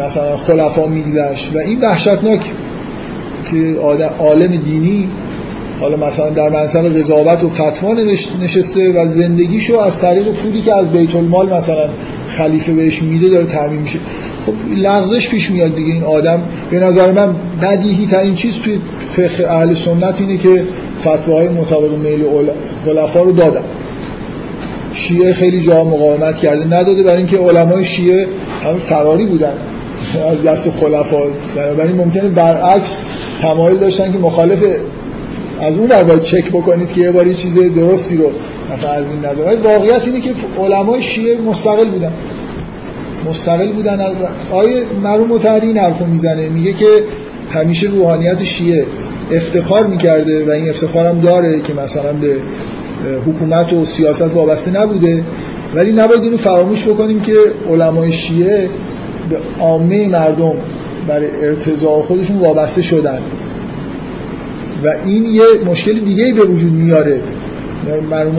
مثلا 0.00 0.36
خلفا 0.36 0.86
میگذشت 0.86 1.50
و 1.54 1.58
این 1.58 1.80
وحشتناک 1.80 2.40
که 3.50 3.76
عالم 4.18 4.56
دینی 4.56 5.08
حالا 5.80 5.96
مثلا 5.96 6.30
در 6.30 6.48
منصب 6.48 6.98
قضاوت 6.98 7.44
و 7.44 7.48
فتوا 7.48 7.94
نشسته 8.42 8.92
و 8.92 9.08
زندگیشو 9.08 9.78
از 9.78 9.98
طریق 9.98 10.32
پولی 10.32 10.62
که 10.62 10.74
از 10.74 10.92
بیت 10.92 11.14
المال 11.14 11.46
مثلا 11.46 11.88
خلیفه 12.28 12.72
بهش 12.72 13.02
میده 13.02 13.28
داره 13.28 13.46
تعمین 13.46 13.80
میشه. 13.80 13.98
خب 14.46 14.52
لغزش 14.76 15.28
پیش 15.28 15.50
میاد 15.50 15.74
دیگه 15.74 15.92
این 15.92 16.04
آدم. 16.04 16.42
به 16.70 16.78
نظر 16.78 17.12
من 17.12 17.34
بدیهی 17.62 18.06
ترین 18.06 18.34
چیز 18.34 18.54
توی 18.64 18.78
فقه 19.16 19.50
اهل 19.50 19.74
سنت 19.74 20.20
اینه 20.20 20.36
که 20.36 20.62
فتواهای 21.00 21.48
مطابق 21.48 21.98
میل 21.98 22.24
خلفا 22.84 23.22
رو 23.22 23.32
دادن. 23.32 23.62
شیعه 24.92 25.32
خیلی 25.32 25.60
جا 25.60 25.84
مقاومت 25.84 26.36
کرده. 26.36 26.64
نداده 26.64 27.02
برای 27.02 27.16
اینکه 27.16 27.38
علمای 27.38 27.84
شیعه 27.84 28.26
همه 28.64 28.78
فراری 28.78 29.26
بودن. 29.26 29.52
از 30.30 30.42
دست 30.42 30.70
خلفا. 30.70 31.22
بنابراین 31.56 31.96
ممکنه 31.96 32.28
برعکس 32.28 32.96
تمایل 33.42 33.76
داشتن 33.76 34.12
که 34.12 34.18
مخالف 34.18 34.62
از 35.60 35.78
اون 35.78 35.86
در 35.86 36.04
باید 36.04 36.22
چک 36.22 36.48
بکنید 36.48 36.88
که 36.88 37.00
یه 37.00 37.10
باری 37.10 37.34
چیز 37.34 37.54
درستی 37.74 38.16
رو 38.16 38.30
مثلا 38.74 38.90
از 38.90 39.04
این 39.04 39.18
نظر. 39.18 39.56
واقعیت 39.68 40.02
اینه 40.06 40.20
که 40.20 40.30
علمای 40.58 41.02
شیعه 41.02 41.40
مستقل 41.40 41.90
بودن. 41.90 42.12
مستقل 43.28 43.72
بودن. 43.72 44.00
آیه 44.50 44.82
مرحوم 45.02 45.28
متحری 45.28 45.66
این 45.66 45.78
حرفو 45.78 46.04
می‌زنه. 46.04 46.48
میگه 46.48 46.72
که 46.72 46.86
همیشه 47.50 47.86
روحانیت 47.86 48.44
شیعه 48.44 48.86
افتخار 49.32 49.86
می‌کرده 49.86 50.46
و 50.46 50.50
این 50.50 50.70
افتخار 50.70 51.06
هم 51.06 51.20
داره 51.20 51.60
که 51.60 51.72
مثلا 51.74 52.12
به 52.12 52.36
حکومت 53.26 53.72
و 53.72 53.84
سیاست 53.84 54.34
وابسته 54.34 54.70
نبوده. 54.70 55.24
ولی 55.74 55.92
نباید 55.92 56.22
اینو 56.22 56.36
فراموش 56.36 56.84
بکنیم 56.84 57.20
که 57.20 57.36
علمای 57.70 58.12
شیعه 58.12 58.68
به 59.30 59.36
عامه 59.60 60.08
مردم 60.08 60.52
برای 61.08 61.28
ارتضاع 61.42 62.00
خودشون 62.00 62.38
وابسته 62.38 62.82
شدن. 62.82 63.18
و 64.84 64.94
این 65.04 65.24
یه 65.24 65.42
مشکل 65.66 65.92
دیگه 65.92 66.32
به 66.32 66.44
وجود 66.44 66.72
میاره. 66.72 67.20
مرحوم 68.10 68.36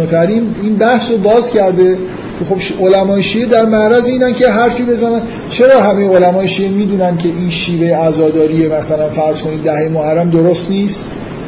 این 0.62 0.76
بحث 0.76 1.12
رو 1.12 1.18
باز 1.18 1.52
کرده 1.52 1.98
که 2.40 2.46
خب 2.46 2.58
علمای 2.80 3.24
شیعه 3.24 3.46
در 3.46 3.66
معرض 3.66 4.06
اینن 4.06 4.34
که 4.34 4.48
حرفی 4.48 4.84
بزنن. 4.84 5.22
چرا 5.50 5.82
همه 5.82 6.10
علمای 6.10 6.48
شیعه 6.48 6.70
می‌دونن 6.70 7.18
که 7.18 7.28
این 7.28 7.50
شیوه 7.50 7.88
عزاداری 7.88 8.68
مثلا 8.68 9.10
فرض 9.10 9.42
کنید 9.42 9.64
دهه 9.64 9.90
محرم 9.94 10.30
درست 10.30 10.70
نیست 10.70 11.02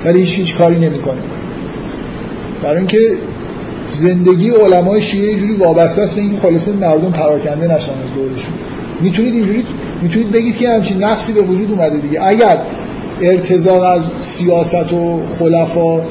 ولی 0.06 0.20
هیچ 0.20 0.36
هیچ 0.36 0.56
کاری 0.56 0.76
نمی‌کنه. 0.76 1.22
برای 2.64 2.78
اینکه 2.78 3.11
زندگی 4.02 4.49
علمای 4.49 5.02
شیعه 5.02 5.30
اینجوری 5.30 5.53
وابسته 5.53 6.02
است 6.02 6.15
به 6.15 6.22
اینکه 6.22 6.38
خلاصه 6.38 6.72
مردم 6.72 7.11
پراکنده 7.11 7.65
نشن 7.65 7.74
از 7.74 8.14
دورشون. 8.15 8.53
می‌تونید 9.02 9.34
اینجوری 9.34 9.65
می‌تونید 10.02 10.32
بگید 10.32 10.57
که 10.57 10.70
همچین 10.70 11.03
نقصی 11.03 11.34
به 11.34 11.41
وجود 11.41 11.72
اومده 11.72 11.98
دیگه. 11.98 12.28
اگر 12.28 12.57
ارتزاق 13.22 13.84
از 13.84 14.02
سیاست 14.19 14.94
و 14.94 15.19
خلفا 15.40 16.02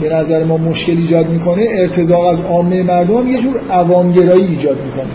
به 0.00 0.14
نظر 0.14 0.44
ما 0.44 0.56
مشکل 0.56 0.96
ایجاد 0.96 1.28
می‌کنه 1.28 1.66
ارتزاق 1.70 2.26
از 2.26 2.38
عامه 2.44 2.82
مردم 2.82 3.28
یه 3.28 3.42
جور 3.42 3.60
عوامگرایی 3.70 4.46
ایجاد 4.46 4.76
می‌کنه. 4.84 5.12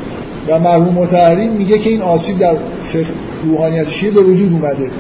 و 0.48 0.60
مرحوم 0.60 0.94
متحری 0.94 1.48
میگه 1.48 1.80
که 1.80 1.90
این 1.90 2.02
آسیب 2.02 2.40
در 2.40 2.56
روحانیت 3.44 3.90
شیعه 3.90 4.12
به 4.12 4.22
وجود 4.22 4.52
اومده. 4.52 4.92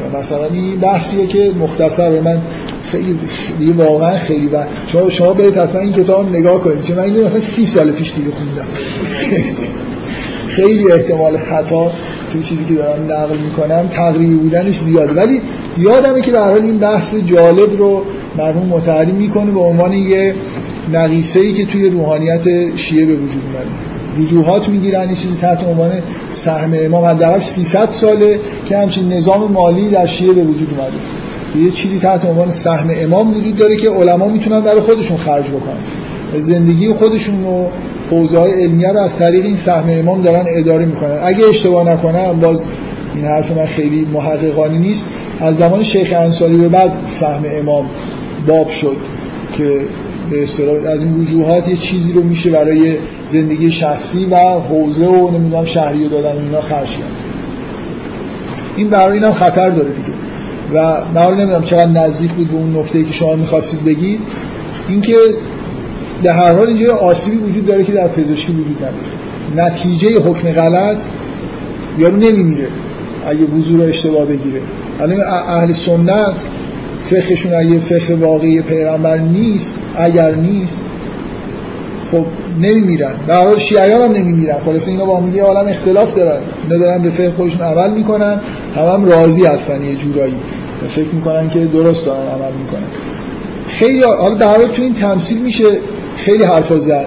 و 0.00 0.18
مثلا 0.18 0.46
این 0.46 0.80
بحثیه 0.80 1.26
که 1.26 1.50
مختصر 1.60 2.20
من 2.20 2.38
خیلی 2.84 3.18
دیگه 3.58 3.72
واقعا 3.72 4.18
خیلی 4.18 4.46
و 4.46 4.64
شما 4.86 5.10
شما 5.10 5.32
برید 5.32 5.56
حتما 5.56 5.80
این 5.80 5.92
کتاب 5.92 6.36
نگاه 6.36 6.60
کنید. 6.60 6.82
چون 6.82 6.96
من 6.96 7.02
اینو 7.02 7.26
مثلا 7.26 7.40
سی 7.56 7.66
سال 7.66 7.92
پیش 7.92 8.12
دیگه 8.14 8.30
خوندم. 8.30 8.66
خیلی 10.56 10.92
احتمال 10.92 11.36
خطا. 11.36 11.92
توی 12.32 12.42
چیزی 12.42 12.64
که 12.64 12.74
دارم 12.74 13.04
نقل 13.04 13.36
می‌کنم 13.38 13.88
تقریبی 13.96 14.34
بودنش 14.34 14.78
زیاده 14.78 15.12
ولی 15.12 15.40
یادمه 15.78 16.20
که 16.20 16.32
به 16.32 16.40
حال 16.40 16.62
این 16.62 16.78
بحث 16.78 17.14
جالب 17.14 17.76
رو 17.76 18.04
مرحوم 18.38 18.66
متحری 18.66 19.12
می‌کنه 19.12 19.50
به 19.50 19.60
عنوان 19.60 19.92
یه 19.92 20.34
نقیصه 20.92 21.40
ای 21.40 21.52
که 21.54 21.66
توی 21.66 21.90
روحانیت 21.90 22.76
شیعه 22.76 23.06
به 23.06 23.14
وجود 23.14 23.42
اومده 23.44 23.70
وجوهات 24.18 24.68
می‌گیرن 24.68 25.00
این 25.00 25.14
چیزی 25.14 25.36
تحت 25.40 25.64
عنوان 25.64 25.90
سهم 26.30 26.72
امام 26.74 27.04
حداقل 27.04 27.40
300 27.40 27.88
ساله 27.90 28.40
که 28.66 28.78
همچین 28.78 29.12
نظام 29.12 29.52
مالی 29.52 29.88
در 29.88 30.06
شیعه 30.06 30.32
به 30.32 30.42
وجود 30.42 30.68
اومده. 30.70 31.64
یه 31.66 31.70
چیزی 31.70 31.98
تحت 31.98 32.24
عنوان 32.24 32.52
سهم 32.52 32.90
امام 32.94 33.36
وجود 33.36 33.56
داره 33.56 33.76
که 33.76 33.90
علما 33.90 34.28
می‌تونن 34.28 34.60
برای 34.60 34.80
خودشون 34.80 35.16
خرج 35.16 35.44
بکنن. 35.44 36.40
زندگی 36.40 36.92
خودشون 36.92 37.44
رو 37.44 37.66
حوزه 38.10 38.38
علمیه 38.38 38.92
رو 38.92 38.98
از 38.98 39.16
طریق 39.16 39.44
این 39.44 39.56
سهم 39.66 39.84
امام 39.88 40.22
دارن 40.22 40.44
اداره 40.48 40.86
می‌کنن. 40.86 41.18
اگه 41.22 41.44
اشتباه 41.48 41.92
نکنم 41.92 42.40
باز 42.40 42.64
این 43.14 43.24
حرف 43.24 43.50
من 43.50 43.66
خیلی 43.66 44.06
محققانی 44.12 44.78
نیست. 44.78 45.04
از 45.40 45.56
زمان 45.56 45.82
شیخ 45.82 46.12
انصاری 46.16 46.56
به 46.56 46.68
بعد 46.68 46.92
فهم 47.20 47.44
امام 47.60 47.86
باب 48.46 48.68
شد 48.68 48.96
که 49.56 49.80
به 50.30 50.42
از 50.88 51.02
این 51.02 51.20
وجوهات 51.20 51.68
یه 51.68 51.76
چیزی 51.76 52.12
رو 52.12 52.22
میشه 52.22 52.50
برای 52.50 52.96
زندگی 53.26 53.70
شخصی 53.70 54.24
و 54.24 54.36
حوزه 54.36 55.06
و 55.06 55.30
نمی‌دونم 55.30 55.64
شهری 55.64 56.08
دادن 56.08 56.42
اینا 56.42 56.60
خرج 56.60 56.88
کرد. 56.88 57.12
این 58.76 58.88
برای 58.88 59.18
اینم 59.18 59.32
خطر 59.32 59.70
داره 59.70 59.90
دیگه. 59.90 60.12
و 60.74 61.00
من 61.14 61.34
نمی‌دونم 61.34 61.64
چقدر 61.64 61.86
نزدیک 61.86 62.30
بود 62.30 62.48
به 62.48 62.56
اون 62.56 62.76
نکته 62.76 63.04
که 63.04 63.12
شما 63.12 63.36
می‌خواستید 63.36 63.84
بگید. 63.84 64.20
اینکه 64.88 65.16
در 66.22 66.32
هر 66.32 66.52
حال 66.52 66.66
اینجا 66.66 66.94
آسیبی 66.94 67.36
وجود 67.36 67.66
داره 67.66 67.84
که 67.84 67.92
در 67.92 68.08
پزشکی 68.08 68.52
وجود 68.52 68.76
نداره. 68.76 69.70
نتیجه 69.70 70.20
حکم 70.20 70.52
غلط 70.52 70.98
یارو 71.98 72.16
نمیمیره. 72.16 72.68
اگه 73.26 73.44
وضو 73.44 73.76
رو 73.76 73.82
اشتباه 73.82 74.24
بگیره. 74.26 74.60
الان 75.00 75.20
اهل 75.20 75.72
سنت 75.72 76.34
فقهشون 77.10 77.54
اگه 77.54 77.78
فقه 77.78 78.14
واقعی 78.14 78.62
پیغمبر 78.62 79.18
نیست 79.18 79.74
اگر 79.96 80.34
نیست 80.34 80.82
خب 82.12 82.24
نمیمیرن. 82.60 83.12
در 83.26 83.34
حال 83.34 83.58
شیعیان 83.58 84.02
هم 84.02 84.12
نمیمیرن. 84.12 84.58
خلاص 84.58 84.88
اینا 84.88 85.04
با 85.04 85.16
هم 85.16 85.40
عالم 85.40 85.68
اختلاف 85.68 86.14
دارن. 86.14 86.40
ندارن 86.70 87.02
به 87.02 87.10
فقه 87.10 87.30
خودشون 87.30 87.60
عمل 87.60 87.90
می‌کنن 87.90 88.40
هم 88.76 88.86
هم 88.86 89.04
راضی 89.04 89.44
هستن 89.44 89.82
یه 89.82 89.96
جورایی. 89.96 90.34
فکر 90.88 91.14
می‌کنن 91.14 91.48
که 91.48 91.64
درست 91.64 92.06
دارن 92.06 92.26
عمل 92.28 92.52
می‌کنن. 92.62 92.86
خیلی 93.66 94.02
حالا 94.02 94.34
در 94.34 94.46
حال 94.46 94.68
تو 94.68 94.82
این 94.82 94.94
تمثیل 94.94 95.42
میشه 95.42 95.64
خیلی 96.20 96.44
حرفا 96.44 96.78
زد. 96.78 97.06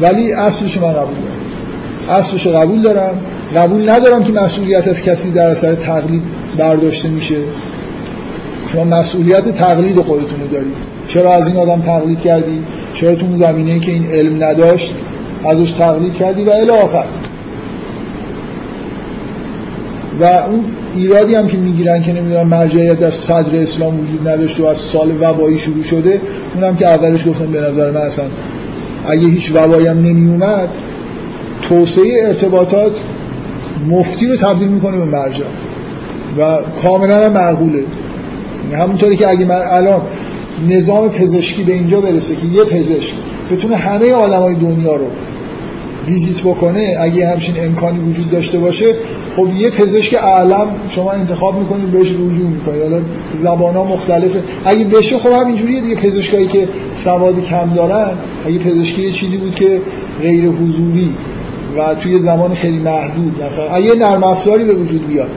ولی 0.00 0.32
اصلش 0.32 0.76
من 0.76 0.92
قبول 0.92 1.14
دارم. 1.14 2.20
اصلش 2.20 2.46
قبول 2.46 2.82
دارم. 2.82 3.14
قبول 3.56 3.90
ندارم 3.90 4.24
که 4.24 4.32
مسئولیت 4.32 4.88
از 4.88 4.96
کسی 4.96 5.30
در 5.30 5.50
اثر 5.50 5.74
تقلید 5.74 6.22
برداشته 6.58 7.08
میشه. 7.08 7.36
شما 8.72 8.84
مسئولیت 8.84 9.48
تقلید 9.48 10.00
خودتون 10.00 10.40
رو 10.40 10.46
دارید. 10.52 10.76
چرا 11.08 11.32
از 11.32 11.46
این 11.46 11.56
آدم 11.56 11.80
تقلید 11.80 12.20
کردی؟ 12.20 12.58
چرا 12.94 13.14
تو 13.14 13.26
اون 13.26 13.36
زمینه 13.36 13.80
که 13.80 13.92
این 13.92 14.06
علم 14.06 14.44
نداشت 14.44 14.94
ازش 15.44 15.70
تقلید 15.70 16.12
کردی 16.12 16.44
و 16.44 16.50
الی 16.50 16.70
آخر؟ 16.70 17.04
و 20.20 20.24
اون 20.24 20.64
ایرادی 20.94 21.34
هم 21.34 21.46
که 21.46 21.56
می‌گیرن 21.56 22.02
که 22.02 22.12
نمی‌دونم 22.12 22.48
مرجعیت 22.48 23.00
در 23.00 23.10
صدر 23.10 23.56
اسلام 23.56 24.00
وجود 24.00 24.28
نداشته 24.28 24.62
و 24.62 24.66
از 24.66 24.78
سال 24.92 25.12
وبایی 25.20 25.58
شروع 25.58 25.82
شده 25.82 26.20
اونم 26.54 26.76
که 26.76 26.86
اولش 26.86 27.28
گفتم 27.28 27.46
به 27.46 27.60
نظر 27.60 27.90
من 27.90 28.00
اصلا 28.00 28.24
اگه 29.06 29.26
هیچ 29.26 29.52
وبایی 29.54 29.86
هم 29.86 29.98
نمی 29.98 30.30
اومد 30.30 30.68
توسعه 31.62 32.26
ارتباطات 32.26 32.92
مفتی 33.88 34.26
رو 34.26 34.36
تبدیل 34.36 34.68
می‌کنه 34.68 34.98
به 34.98 35.04
مرجع 35.04 35.44
و 36.38 36.58
کاملا 36.82 37.30
معقوله. 37.30 37.84
همونطوری 38.72 39.16
که 39.16 39.28
اگه 39.28 39.44
من 39.44 39.60
الان 39.70 40.00
نظام 40.68 41.08
پزشکی 41.08 41.62
به 41.62 41.72
اینجا 41.72 42.00
برسه 42.00 42.36
که 42.36 42.46
یه 42.46 42.64
پزشک 42.64 43.14
بتونه 43.50 43.76
همه 43.76 44.12
آدمای 44.12 44.54
دنیا 44.54 44.96
رو 44.96 45.06
ویزیت 46.06 46.40
بکنه 46.40 46.96
اگه 47.00 47.28
همچین 47.28 47.54
امکانی 47.58 47.98
وجود 47.98 48.30
داشته 48.30 48.58
باشه 48.58 48.94
خب 49.36 49.46
یه 49.56 49.70
پزشک 49.70 50.14
اعلم 50.14 50.66
شما 50.88 51.12
انتخاب 51.12 51.58
می‌کنید 51.58 51.90
بهش 51.90 52.10
رجوع 52.10 52.48
می‌کنید. 52.48 52.82
حالا 52.82 53.00
زبان 53.42 53.74
ها 53.74 53.84
مختلفه. 53.84 54.42
اگه 54.64 54.84
بشه 54.84 55.18
خب 55.18 55.28
همینجوریه 55.28 55.80
دیگه. 55.80 55.94
پزشکایی 55.94 56.46
که 56.46 56.68
سواد 57.04 57.44
کم 57.44 57.74
دارن 57.74 58.10
اگه 58.46 58.58
پزشکی 58.58 59.02
یه 59.02 59.12
چیزی 59.12 59.36
بود 59.36 59.54
که 59.54 59.80
غیر 60.22 60.48
حضوری 60.48 61.10
و 61.78 61.94
توی 61.94 62.18
زمان 62.18 62.54
خیلی 62.54 62.78
محدود 62.78 63.34
مثلا 63.34 63.70
اگه 63.72 63.94
نرم 63.94 64.24
افزاری 64.24 64.64
به 64.64 64.74
وجود 64.74 65.08
بیاد. 65.08 65.30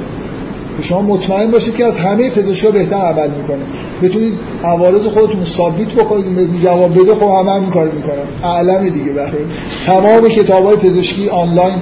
شما 0.82 1.02
مطمئن 1.02 1.52
باشید 1.52 1.76
که 1.76 1.86
از 1.86 1.98
همه 1.98 2.30
پزشکا 2.30 2.72
بهتر 2.72 2.96
عمل 2.96 3.30
می‌کنه. 3.42 3.64
بتونید 4.04 4.34
عوارض 4.64 5.02
خودتون 5.02 5.46
ثابت 5.46 5.88
بکنید 5.88 6.62
جواب 6.64 7.00
بده 7.00 7.16
خب 7.16 7.24
همه 7.40 7.52
همین 7.52 7.70
کارو 7.70 7.92
می‌کنن. 7.92 8.44
اعلم 8.44 8.90
دیگه 8.90 9.12
بخیر. 9.14 9.40
تمام 9.86 10.30
کتابای 10.30 10.76
پزشکی 10.76 11.30
آنلاین 11.30 11.76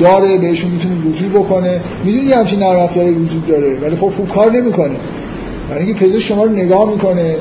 داره 0.00 0.38
بهشون 0.38 0.70
می‌تونید 0.70 1.14
رجوع 1.14 1.28
بکنه. 1.28 1.80
می‌دونی 2.04 2.32
همچین 2.32 2.58
نرم 2.58 2.78
افزاری 2.78 3.10
وجود 3.10 3.46
داره 3.46 3.76
ولی 3.82 3.96
خب 3.96 4.08
خوب 4.08 4.28
کار 4.28 4.52
نمی‌کنه. 4.52 4.96
برای 5.70 5.84
اینکه 5.84 6.04
پزشک 6.04 6.26
شما 6.28 6.44
رو 6.44 6.52
نگاه 6.52 6.90
می‌کنه 6.90 7.36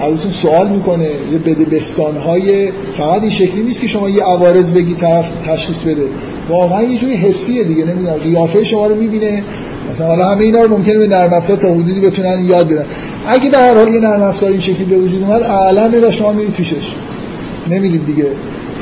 ازتون 0.00 0.32
سوال 0.42 0.68
می‌کنه 0.68 1.08
یه 1.32 1.38
بدبستان 1.38 2.16
های 2.16 2.72
فقط 2.96 3.22
این 3.22 3.30
شکلی 3.30 3.62
نیست 3.62 3.80
که 3.80 3.86
شما 3.86 4.10
یه 4.10 4.22
عوارض 4.22 4.72
بگی 4.72 4.94
طرف 4.94 5.26
تشخیص 5.46 5.78
بده. 5.78 6.06
واقعا 6.48 6.82
یه 6.82 6.98
جوری 6.98 7.14
حسیه 7.14 7.64
دیگه 7.64 7.84
نمی‌دونم 7.84 8.16
قیافه 8.16 8.64
شما 8.64 8.86
رو 8.86 8.94
می‌بینه. 8.94 9.42
مثلا 9.94 10.06
حالا 10.06 10.24
همه 10.24 10.44
اینا 10.44 10.62
رو 10.62 10.76
ممکنه 10.76 10.98
به 10.98 11.06
نرم 11.06 11.32
افزار 11.32 11.56
تا 11.56 11.68
حدودی 11.68 12.00
بتونن 12.00 12.46
یاد 12.46 12.68
بدن. 12.68 12.84
اگه 13.26 13.50
در 13.50 13.74
حال 13.74 13.88
یه 13.88 14.00
نرم 14.00 14.22
افزار 14.22 14.50
این 14.50 14.60
شکلی 14.60 14.84
به 14.84 14.96
وجود 14.96 15.22
اومد 15.22 15.42
علمه 15.42 16.08
و 16.08 16.10
شما 16.10 16.32
میرید 16.32 16.52
پیشش. 16.52 16.92
نمیرید 17.70 18.06
دیگه 18.06 18.26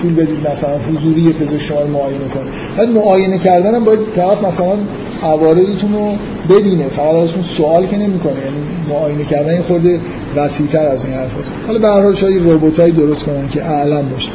پول 0.03 0.15
بدید 0.15 0.41
مثلا 0.41 0.79
حضوری 0.79 1.33
پزشک 1.33 1.63
شما 1.63 1.87
معاینه 1.93 2.29
کنه. 2.35 2.45
بعد 2.77 2.89
معاینه 2.89 3.39
کردن 3.39 3.75
هم 3.75 3.85
باید 3.85 4.01
طرف 4.17 4.39
مثلا 4.39 4.77
عوارضتون 5.23 5.93
رو 5.93 6.13
ببینه. 6.55 6.85
فقط 6.85 7.15
ازتون 7.15 7.43
سوال 7.57 7.87
که 7.87 7.97
نمی‌کنه. 7.97 8.33
یعنی 8.33 8.91
معاینه 8.91 9.25
کردن 9.25 9.51
یه 9.51 9.63
خورده 9.63 10.01
وسیع‌تر 10.37 10.87
از 10.87 11.05
این 11.05 11.15
حرف 11.15 11.39
هست. 11.41 11.55
حالا 11.67 11.79
به 11.79 11.89
هر 11.89 12.03
حال 12.03 12.15
شاید 12.15 12.51
رباتایی 12.51 12.93
درست 12.93 13.25
کنن 13.25 13.49
که 13.49 13.65
اعلم 13.65 14.09
باشه. 14.09 14.29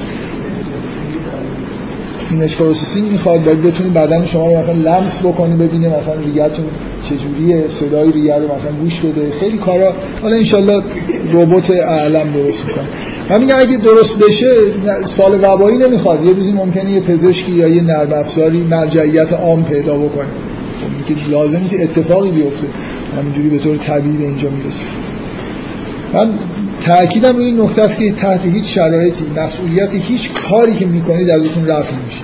image 2.31 2.55
processing 2.55 3.11
می‌خواد 3.11 3.43
باید 3.43 3.61
بتونی 3.61 3.89
بدن 3.89 4.25
شما 4.25 4.47
رو 4.47 4.57
مثلا 4.57 4.73
لمس 4.73 5.19
بکنی 5.19 5.55
ببینه 5.55 5.87
مثلا 5.87 6.15
ریه‌تون 6.15 6.65
چجوریه 7.09 7.65
صدای 7.79 8.11
ریه 8.11 8.35
رو 8.35 8.45
مثلا 8.45 8.71
گوش 8.81 8.99
بده. 8.99 9.31
خیلی 9.39 9.57
کارا. 9.57 9.93
حالا 10.21 10.35
انشالله 10.35 10.83
ربات 11.33 11.71
اعلم 11.71 12.33
درست 12.33 12.65
می‌کنه. 12.65 12.85
من 13.29 13.41
میگم 13.41 13.55
اگه 13.59 13.77
درست 13.77 14.17
بشه 14.17 14.55
سال 15.05 15.39
وبایی 15.43 15.77
نمی‌خواد. 15.77 16.25
یه 16.25 16.33
روزی 16.33 16.51
ممکنه 16.51 16.91
یه 16.91 16.99
پزشکی 16.99 17.51
یا 17.51 17.67
یه 17.67 17.81
نرم 17.81 18.13
افزاری 18.13 18.63
مرجعیت 18.71 19.33
عام 19.33 19.63
پیدا 19.63 19.97
بکنه. 19.97 20.27
که 21.07 21.13
لازمه 21.31 21.67
که 21.67 21.83
اتفاقی 21.83 22.31
بیفته. 22.31 22.67
همینجوری 23.17 23.49
به 23.49 23.57
طور 23.57 23.77
طبیعی 23.77 24.17
به 24.17 24.23
اینجا 24.23 24.49
می‌رسه. 24.49 24.85
من 26.13 26.29
تاکیدم 26.85 27.35
روی 27.35 27.45
این 27.45 27.61
نکته 27.61 27.81
است 27.81 27.97
که 27.97 28.11
تحت 28.11 28.45
هیچ 28.45 28.65
شرایطی 28.65 29.23
مسئولیت 29.37 29.89
هیچ 29.93 30.31
کاری 30.49 30.75
که 30.75 30.85
می‌کنید 30.85 31.29
ازتون 31.29 31.65
رفع 31.65 31.93
نمیشه. 31.93 32.21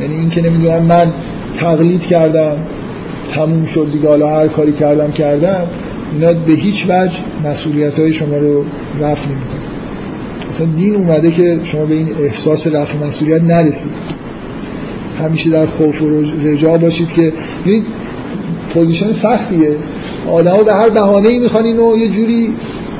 یعنی 0.00 0.14
این 0.14 0.30
که 0.30 0.42
نمی‌دونم 0.42 0.82
من 0.82 1.12
تقلید 1.60 2.02
کردم 2.02 2.56
تموم 3.34 3.66
شد 3.66 3.88
دیگه 3.92 4.08
حالا 4.08 4.36
هر 4.36 4.48
کاری 4.48 4.72
کردم 4.72 5.12
کردم 5.12 5.66
اینا 6.12 6.32
به 6.32 6.52
هیچ 6.52 6.84
وجه 6.88 7.18
مسئولیت 7.44 7.98
های 7.98 8.12
شما 8.12 8.36
رو 8.36 8.64
رفع 9.00 9.26
نمی‌کنه 9.26 9.66
مثلا 10.54 10.66
دین 10.76 10.94
اومده 10.94 11.30
که 11.30 11.60
شما 11.64 11.86
به 11.86 11.94
این 11.94 12.08
احساس 12.20 12.66
رفع 12.66 13.06
مسئولیت 13.08 13.42
نرسید. 13.42 13.92
همیشه 15.18 15.50
در 15.50 15.66
خوف 15.66 16.02
و 16.02 16.22
رجا 16.44 16.76
باشید 16.76 17.08
که 17.08 17.32
این 17.64 17.84
position 18.74 19.12
سختیه. 19.22 19.70
آدم 20.30 20.64
به 20.64 20.74
هر 20.74 20.88
بهانه 20.88 21.28
ای 21.28 21.38
می‌خوان 21.38 21.64
اینو 21.64 21.96
یه 21.96 22.08
جوری 22.08 22.52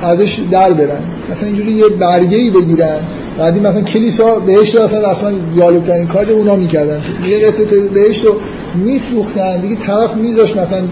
ازش 0.02 0.38
در 0.50 0.72
برن. 0.72 1.00
مثلا 1.30 1.46
اینجوری 1.46 1.72
یه 1.72 1.88
برگه 1.88 2.38
ای 2.38 2.50
بگیرن. 2.50 2.98
بعدی 3.38 3.60
مثلا 3.60 3.80
کلیسا 3.80 4.34
بهشت 4.34 4.74
رو 4.74 4.82
اصلا 4.82 5.12
رسما 5.12 5.30
دیالوگ 5.54 5.90
این 5.90 6.06
کار 6.06 6.30
اونا 6.30 6.56
می‌کردن. 6.56 7.00
یه 7.28 7.46
قطعه 7.46 7.88
بهشت 7.88 8.24
رو 8.24 8.36
میفروختن. 8.84 9.60
دیگه 9.60 9.76
طرف 9.76 10.16
میذاش 10.16 10.50
مثلا 10.50 10.82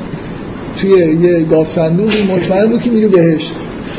توی 0.80 0.90
یه 0.90 1.44
گاوصندوقی 1.44 2.22
مطمئن 2.22 2.66
بود 2.66 2.82
که 2.82 2.90
میره 2.90 3.08
بهشت 3.08 3.52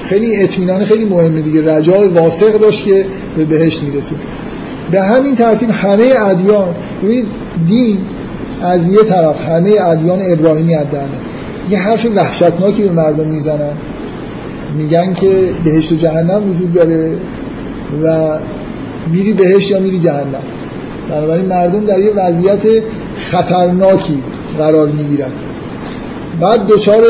خیلی 0.06 0.44
اطمینان 0.44 0.86
خیلی 0.86 1.06
مهمه 1.06 1.42
دیگه. 1.42 1.76
رجای 1.78 2.08
واثق 2.08 2.60
داشت 2.60 2.86
که 2.86 3.06
به 3.38 3.46
بهشت 3.46 3.84
می‌رسه. 3.84 4.16
به 4.92 5.02
همین 5.02 5.36
ترتیب 5.36 5.70
همه 5.70 6.12
ادیان 6.18 6.76
ببینید 7.04 7.26
دین 7.68 7.98
از 8.62 8.88
یه 8.88 9.04
طرف 9.10 9.42
همه 9.42 9.76
ادیان 9.82 10.20
ابراهیمی 10.32 10.74
هستند 10.74 11.10
یه 11.70 11.78
حرف 11.78 12.06
وحشتناکی 12.16 12.84
به 12.84 12.92
مردم 12.92 13.28
می‌زنن. 13.28 13.74
میگن 14.78 15.14
که 15.14 15.50
بهشت 15.66 15.92
و 15.92 15.96
جهنم 15.96 16.50
وجود 16.50 16.74
داره 16.74 17.12
و 18.04 18.38
میری 19.12 19.34
بهشت 19.34 19.72
یا 19.72 19.80
میری 19.80 20.00
جهنم. 20.00 20.44
بنابراین 21.10 21.46
مردم 21.46 21.86
در 21.86 22.00
یه 22.00 22.12
وضعیت 22.16 22.84
خطرناکی 23.18 24.24
قرار 24.58 24.88
می‌گیرن. 24.88 25.32
بعد 26.42 26.68
دچار 26.68 27.04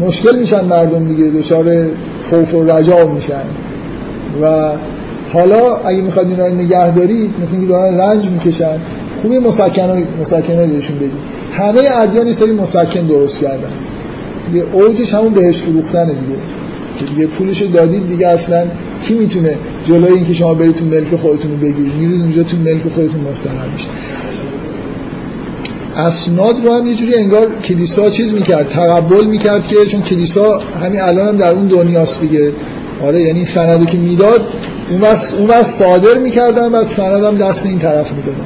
مشکل 0.00 0.38
میشن 0.38 0.64
مردم 0.64 1.08
دیگه 1.08 1.24
دچار 1.24 1.86
خوف 2.30 2.54
و 2.54 2.64
رجا 2.64 3.08
میشن. 3.08 3.44
و 4.42 4.70
حالا 5.32 5.76
اگه 5.76 6.02
می‌خواد 6.02 6.28
اینا 6.28 6.46
رو 6.46 6.54
نگه 6.54 6.94
دارید 6.94 7.30
مثل 7.42 7.52
اینکه 7.52 7.66
دارن 7.66 7.98
رنج 7.98 8.24
می‌کشن 8.28 8.78
خوبی 9.22 9.38
مسکن 9.38 10.06
مسکنه 10.22 10.66
بهشون 10.66 10.96
بدید. 10.96 11.12
همه 11.52 11.80
ادیان 11.96 12.26
یه 12.26 12.32
سری 12.32 12.52
مسکن 12.52 13.06
درست 13.06 13.40
کردن. 13.40 13.72
یه 14.54 14.64
اوجش 14.72 15.14
همون 15.14 15.34
بهش 15.34 15.62
فروختنه 15.62 16.04
دیگه. 16.04 16.38
که 16.98 17.04
دیگه 17.04 17.26
پولشو 17.26 17.66
دادید 17.66 18.08
دیگه 18.08 18.28
اصلا 18.28 18.66
کی 19.08 19.14
می‌تونه 19.14 19.54
جلوی 19.88 20.12
اینکه 20.12 20.34
شما 20.34 20.54
برید 20.54 20.76
تو 20.76 20.84
ملک 20.84 21.16
خودتون 21.16 21.56
بگیرید؟ 21.56 21.94
میرید 21.94 22.20
اونجا 22.20 22.42
تو 22.42 22.56
ملک 22.56 22.82
خودتون 22.88 23.20
مستقر 23.30 23.68
میشید. 23.72 23.88
اسناد 25.96 26.64
رو 26.64 26.74
هم 26.74 26.86
یه 26.86 26.94
جوری 26.94 27.14
انگار 27.14 27.46
کلیسا 27.64 28.10
چیز 28.10 28.32
می‌کرد 28.32 28.68
تقبل 28.68 29.24
می‌کرد 29.24 29.66
که 29.66 29.76
چون 29.86 30.02
کلیسا 30.02 30.58
همین 30.58 31.00
الان 31.00 31.28
هم 31.28 31.36
در 31.36 31.52
اون 31.52 31.66
دنیاست 31.66 32.20
دیگه. 32.20 32.52
آره 33.02 33.22
یعنی 33.22 33.44
سندی 33.44 33.86
که 33.86 33.98
می‌داد 33.98 34.40
اون 34.90 35.00
وقت 35.00 35.34
اون 35.38 35.46
وقت 35.46 35.66
صادر 35.66 36.18
می‌کردن 36.18 36.72
و 36.72 36.84
سندم 36.96 37.38
دست 37.38 37.66
این 37.66 37.78
طرف 37.78 38.12
می‌دادن. 38.12 38.44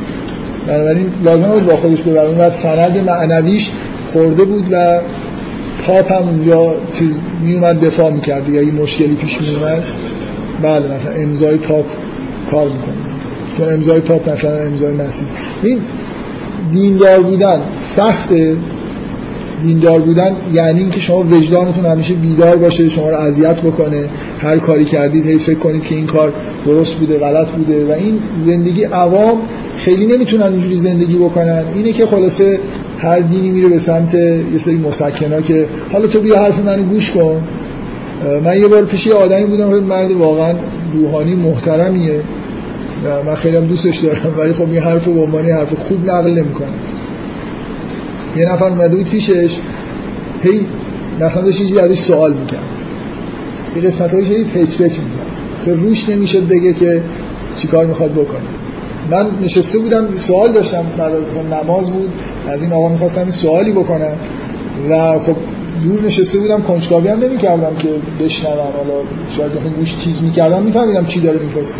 بنابراین 0.66 1.06
لازم 1.24 1.48
بود 1.48 1.66
با 1.66 1.76
خودش 1.76 2.02
ببره. 2.02 2.28
اون 2.28 2.50
سند 2.50 3.04
معنویش 3.06 3.70
خورده 4.12 4.44
بود 4.44 4.66
و 4.72 5.00
پاپ 5.86 6.12
هم 6.12 6.28
اونجا 6.28 6.74
چیز 6.98 7.18
میومد 7.44 7.80
دفاع 7.80 8.10
می‌کرد 8.10 8.48
یا 8.48 8.60
این 8.60 8.74
مشکلی 8.74 9.14
پیش 9.14 9.40
میومد 9.40 9.82
بله 10.62 10.86
مثلا 10.86 11.12
امضای 11.22 11.56
پاپ 11.56 11.84
کار 12.50 12.64
می‌کنه. 12.64 12.94
چون 13.58 13.74
امضای 13.74 14.00
پاپ 14.00 14.28
مثلا 14.28 14.56
امضای 14.56 14.94
مسیح 14.94 15.26
این 15.62 15.80
دیندار 16.72 17.22
بودن 17.22 17.60
سخته. 17.96 18.56
دیندار 19.62 20.00
بودن 20.00 20.36
یعنی 20.52 20.80
اینکه 20.80 21.00
شما 21.00 21.22
وجدانتون 21.22 21.86
همیشه 21.86 22.14
بیدار 22.14 22.56
باشه 22.56 22.88
شما 22.88 23.10
رو 23.10 23.16
اذیت 23.16 23.60
بکنه. 23.60 24.04
هر 24.38 24.58
کاری 24.58 24.84
کردید 24.84 25.26
هی 25.26 25.38
فکر 25.38 25.58
کنید 25.58 25.82
که 25.82 25.94
این 25.94 26.06
کار 26.06 26.32
درست 26.66 26.94
بوده 26.94 27.18
غلط 27.18 27.48
بوده. 27.48 27.86
و 27.86 27.92
این 27.92 28.18
زندگی 28.46 28.84
عوام 28.84 29.36
خیلی 29.76 30.06
نمی‌تونن 30.06 30.42
اینجوری 30.42 30.76
زندگی 30.78 31.16
بکنن. 31.16 31.64
اینه 31.74 31.92
که 31.92 32.06
خلاصه 32.06 32.58
هر 33.02 33.20
دینی 33.20 33.50
میره 33.50 33.68
به 33.68 33.78
سمت 33.78 34.14
یه 34.14 34.58
سری 34.64 34.76
مسکنا 34.76 35.40
که 35.40 35.66
حالا 35.92 36.06
تو 36.06 36.20
بیا 36.20 36.38
حرف 36.38 36.58
منو 36.58 36.82
گوش 36.82 37.10
کن. 37.10 37.42
من 38.44 38.60
یه 38.60 38.68
بار 38.68 38.84
پیش 38.84 39.06
یه 39.06 39.14
آدمی 39.14 39.44
بودم 39.44 39.68
مرد 39.68 40.10
واقعا 40.10 40.54
روحانی 40.94 41.34
محترمیه. 41.34 42.20
و 43.04 43.22
من 43.26 43.34
خیلی 43.34 43.56
هم 43.56 43.66
دوستش 43.66 43.96
دارم 43.98 44.38
ولی 44.38 44.52
خب 44.52 44.70
این 44.70 44.82
حرف 44.82 45.04
به 45.04 45.20
عنوان 45.20 45.44
حرف 45.44 45.74
خوب 45.74 46.10
نقل 46.10 46.30
نمی‌کنه 46.30 46.68
یه 48.36 48.52
نفر 48.52 48.64
اومده 48.64 48.96
بود 48.96 49.08
پیشش 49.08 49.50
هی 50.42 50.66
مثلا 51.20 51.42
داشت 51.42 51.58
چیزی 51.58 51.78
ازش 51.78 51.98
سوال 51.98 52.32
می‌کرد. 52.32 52.62
یه 53.76 53.82
قسمت 53.82 54.14
هایش 54.14 54.28
هی 54.28 54.44
پیچ 54.44 54.70
پیچ 54.70 54.80
می‌کرد. 54.80 55.64
که 55.64 55.72
روش 55.72 56.08
نمی‌شد 56.08 56.48
بگه 56.48 56.72
که 56.72 57.02
چیکار 57.56 57.86
می‌خواد 57.86 58.12
بکنه. 58.12 58.61
من 59.10 59.26
نشسته 59.42 59.78
بودم 59.78 60.04
سوال 60.16 60.52
داشتم 60.52 60.84
بعد 60.98 61.12
نماز 61.64 61.90
بود 61.90 62.10
از 62.48 62.62
این 62.62 62.72
آقا 62.72 62.88
می‌خواستم 62.88 63.20
این 63.20 63.30
سوالی 63.30 63.72
بکنم 63.72 64.16
و 64.90 65.18
خب 65.18 65.36
دور 65.84 66.02
نشسته 66.06 66.38
بودم 66.38 66.62
کنجکاوی 66.62 67.08
هم 67.08 67.20
نمی‌کردم 67.20 67.76
که 67.78 67.88
بشنوم 68.24 68.56
حالا 68.56 68.94
شاید 69.36 69.52
بخوام 69.52 69.72
گوش 69.72 69.94
چیز 70.04 70.22
می‌کردم 70.22 70.62
میفهمیدم 70.62 71.06
چی 71.06 71.20
داره 71.20 71.38
می‌پرسه. 71.38 71.74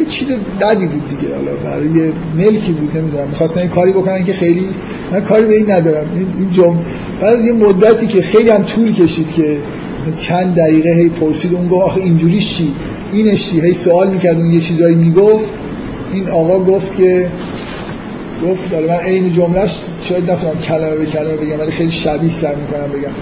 یه 0.00 0.06
چیز 0.06 0.28
بدی 0.60 0.86
بود 0.86 1.08
دیگه 1.08 1.34
حالا 1.34 1.52
برای 1.64 2.12
ملکی 2.34 2.72
بود 2.72 2.96
نمی‌دونم. 2.96 3.28
می‌خواستن 3.28 3.60
این 3.60 3.68
کاری 3.70 3.92
بکنن 3.92 4.24
که 4.24 4.32
خیلی 4.32 4.66
من 5.12 5.20
کاری 5.20 5.46
به 5.46 5.56
این 5.56 5.70
ندارم. 5.70 6.06
این 6.38 6.50
جمع 6.50 6.76
بعد 7.20 7.44
یه 7.44 7.52
مدتی 7.52 8.06
که 8.06 8.22
خیلی 8.22 8.50
هم 8.50 8.62
طول 8.62 8.92
کشید 8.92 9.28
که 9.36 9.56
چند 10.16 10.54
دقیقه 10.54 10.88
هی 10.90 11.08
پرسید 11.08 11.54
اون 11.54 11.68
گفت 11.68 11.82
آخه 11.82 12.00
اینجوریش 12.00 12.56
چی؟ 12.58 12.72
اینش 13.12 13.50
چی؟ 13.50 13.60
هی 13.60 13.74
سوال 13.74 14.10
می‌کرد 14.10 14.36
اون 14.36 14.52
یه 14.52 14.60
چیزایی 14.60 14.94
می‌گفت. 14.94 15.44
این 16.16 16.28
آقا 16.28 16.58
گفت 16.58 16.96
که 16.96 17.28
گفت 18.44 18.72
حالا 18.74 18.86
من 18.86 19.00
عین 19.00 19.32
جملهش 19.32 19.70
شاید 20.08 20.30
نفرم 20.30 20.60
کلمه 20.60 20.96
به 20.96 21.06
کلمه 21.06 21.36
بگم 21.36 21.60
ولی 21.60 21.70
خیلی 21.70 21.92
شبیه 21.92 22.40
سر 22.40 22.54
می‌کنم 22.54 22.88
بگم. 22.88 23.12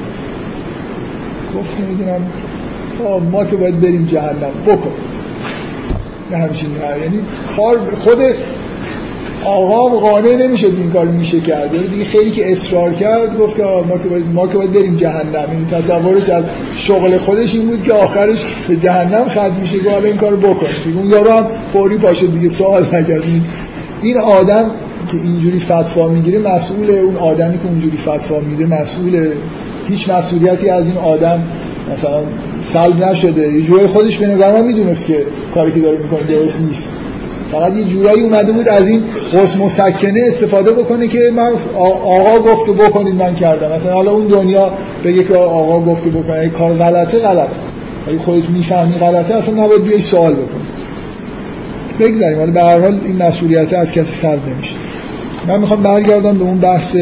گفت 1.59 1.81
نمی‌دونم. 1.81 2.23
ما 3.33 3.45
که 3.45 3.57
باید 3.57 3.81
بریم 3.81 4.07
جهنم. 4.07 4.51
بکن. 4.67 4.93
نه 6.31 6.37
همچین 6.37 6.71
یعنی 7.03 7.21
کار 7.57 7.79
خود 8.05 8.19
آقا 9.45 9.89
قانع 9.99 10.37
نمی‌شد 10.47 10.73
این 10.77 10.91
کار 10.91 11.07
میشه 11.07 11.41
کرد. 11.41 11.75
یعنی 11.75 11.87
دیگه 11.87 12.05
خیلی 12.05 12.31
که 12.31 12.53
اصرار 12.53 12.93
کرد 12.93 13.39
گفت 13.39 13.57
که 13.57 13.63
ما 13.63 13.99
که 13.99 14.09
باید 14.09 14.25
ما 14.35 14.47
که 14.47 14.57
باید 14.57 14.73
بریم 14.73 14.97
جهنم. 14.97 15.47
این 15.51 15.67
تصورش 15.83 16.29
از 16.29 16.45
شغل 16.77 17.17
خودش 17.17 17.55
این 17.55 17.67
بود 17.67 17.83
که 17.83 17.93
آخرش 17.93 18.39
به 18.69 18.77
جهنم 18.77 19.29
ختم 19.29 19.53
میشه 19.61 19.79
که 19.79 19.91
حالا 19.91 20.05
این 20.05 20.17
کارو 20.17 20.37
بکن 20.37 20.67
اون 20.97 21.11
یارو 21.11 21.31
هم 21.31 21.47
فوری 21.73 21.97
پاشد 21.97 22.33
دیگه 22.33 22.49
سوال 22.49 22.83
نکرد. 22.83 23.23
این 24.03 24.19
آدم 24.19 24.71
که 25.11 25.17
اینجوری 25.25 25.61
فتوا 25.61 26.09
می‌گیره 26.09 26.39
مسئول 26.39 26.91
اون 26.91 27.17
آدمی 27.17 27.59
که 27.59 27.67
اونجوری 27.69 27.97
فتوا 27.97 28.41
میده 28.41 28.83
مسئول 28.83 29.29
هیچ 29.89 30.09
مسئولیتی 30.09 30.69
از 30.69 30.85
این 30.87 30.97
آدم 30.97 31.43
مثلا 31.93 32.21
سلب 32.73 33.05
نشده. 33.05 33.53
یه 33.53 33.63
جوری 33.63 33.87
خودش 33.87 34.19
به 34.19 34.27
نظر 34.27 34.53
من 34.53 34.67
می‌دونست 34.67 35.07
که 35.07 35.27
کاری 35.55 35.73
که 35.73 35.81
داره 35.81 36.03
می‌کنه 36.03 36.23
درست 36.23 36.61
نیست. 36.61 36.89
فقط 37.55 37.77
یه 37.77 37.85
جورایی 37.85 38.23
اومده 38.23 38.53
بود 38.53 38.69
از 38.69 38.87
این 38.87 39.03
قوس 39.33 39.57
مسکنه 39.57 40.21
استفاده 40.29 40.73
بکنه 40.73 41.09
که 41.09 41.33
من 41.37 41.51
آقا 41.77 42.39
گفت 42.39 42.71
بکنید 42.71 43.15
من 43.15 43.35
کردم. 43.35 43.77
مثلا 43.77 43.93
حالا 43.93 44.11
اون 44.11 44.27
دنیا 44.27 44.73
بگه 45.05 45.25
که 45.25 45.35
آقا 45.35 45.81
گفت 45.81 46.03
اگه 46.31 46.49
کار 46.49 46.75
غلطه 46.75 47.19
غلطه. 47.19 47.57
اگه 48.09 48.19
خودت 48.19 48.51
می‌فهمی 48.51 48.95
غلطه 48.95 49.35
اصلا 49.35 49.65
نباید 49.65 49.85
بیای 49.85 50.03
سوال 50.03 50.33
بکنی. 50.33 50.65
بگذاریم. 52.01 52.39
ولی 52.39 52.51
به 52.51 52.63
هر 52.63 52.81
حال 52.81 53.01
این 53.05 53.23
مسئولیت 53.23 53.73
از 53.73 53.89
کسی 53.89 54.07
سلب 54.23 54.41
نمیشه. 54.49 54.75
من 55.49 55.61
می‌خوام 55.61 55.83
برگردم 55.83 56.39
به 56.39 56.45
اون 56.45 56.59
بحث 56.59 56.97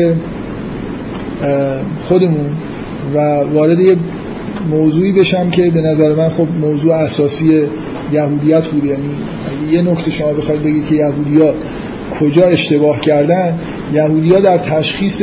خودمون 2.08 2.46
و 3.14 3.18
وارد 3.54 3.80
یه 3.80 3.96
موضوعی 4.70 5.12
بشم 5.12 5.50
که 5.50 5.70
به 5.70 5.80
نظر 5.80 6.14
من 6.14 6.28
خب 6.28 6.46
موضوع 6.60 6.94
اساسی 6.94 7.62
یهودیت 8.12 8.64
بود 8.64 8.84
یعنی 8.84 9.10
یه 9.70 9.82
نکته 9.82 10.10
شما 10.10 10.32
بخواید 10.32 10.62
بگید 10.62 10.86
که 10.86 10.94
یهودیا 10.94 11.54
کجا 12.20 12.42
اشتباه 12.42 13.00
کردن 13.00 13.58
یهودیا 13.92 14.40
در 14.40 14.58
تشخیص 14.58 15.22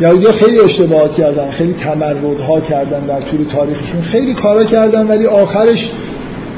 یهودیا 0.00 0.32
خیلی 0.32 0.60
اشتباهات 0.60 1.14
کردن 1.14 1.50
خیلی 1.50 1.72
تمردها 1.72 2.60
کردن 2.60 3.00
در 3.06 3.20
طول 3.20 3.44
تاریخشون. 3.52 4.02
خیلی 4.02 4.34
کارا 4.34 4.64
کردن 4.64 5.06
ولی 5.06 5.26
آخرش 5.26 5.90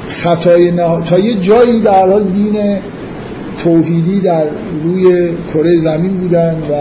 خطای 0.09 0.70
نه... 0.70 1.02
تا 1.05 1.18
یه 1.18 1.34
جایی 1.34 1.80
در 1.80 2.09
حال 2.09 2.22
دین 2.22 2.78
توحیدی 3.64 4.20
در 4.20 4.44
روی 4.84 5.28
کره 5.55 5.76
زمین 5.76 6.12
بودن 6.12 6.55
و 6.70 6.74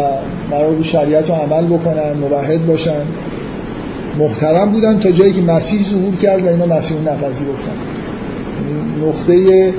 قرار 0.51 0.83
شریعت 0.83 1.29
رو 1.29 1.35
عمل 1.35 1.65
بکنن 1.65 2.13
موحد 2.13 2.65
باشن. 2.65 3.01
محترم 4.19 4.71
بودن 4.71 4.99
تا 4.99 5.11
جایی 5.11 5.33
که 5.33 5.41
مسیح 5.41 5.89
ظهور 5.89 6.15
کرد 6.15 6.41
و 6.41 6.47
اینا 6.47 6.65
مسیح 6.65 6.97
نپذیرفتن 6.97 7.75
نقطه 9.07 9.73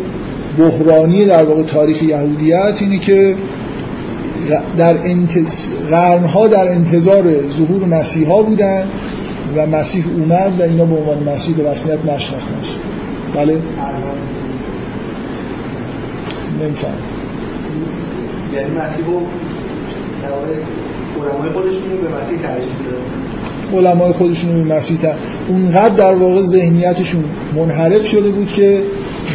بحرانی 0.59 1.25
در 1.25 1.45
واقع 1.45 1.63
تاریخ 1.63 2.03
یهودیت 2.03 2.75
اینه 2.81 2.99
که 2.99 3.35
در 4.77 4.97
انتظ... 5.05 5.69
قرنها 5.91 6.47
در 6.49 6.69
انتظار 6.69 7.25
ظهور 7.51 7.85
مسیح 7.85 8.29
ها 8.29 8.43
بودن 8.43 8.85
و 9.57 9.67
مسیح 9.67 10.05
اومد 10.17 10.61
و 10.61 10.63
اینا 10.63 10.85
به 10.85 10.97
عنوان 10.97 11.35
مسیح 11.35 11.57
به 11.57 11.71
رسمیت 11.71 11.99
نشناختنش 12.05 12.77
بله؟ 13.35 13.59
نمیفهم. 16.61 16.95
یعنی 18.55 18.71
مسیح 18.71 19.07
رو 19.07 19.21
خودشون 21.55 21.83
به 22.03 22.09
مسیح 22.09 22.43
تعریف 22.43 22.69
علمای 23.75 24.13
خودشون 24.13 24.65
به 24.65 24.75
مسیح 24.75 24.99
تر 24.99 25.15
اونقدر 25.49 25.95
در 25.95 26.15
واقع 26.15 26.43
ذهنیتشون 26.43 27.25
منحرف 27.57 28.07
شده 28.07 28.29
بود 28.29 28.49
که 28.53 28.83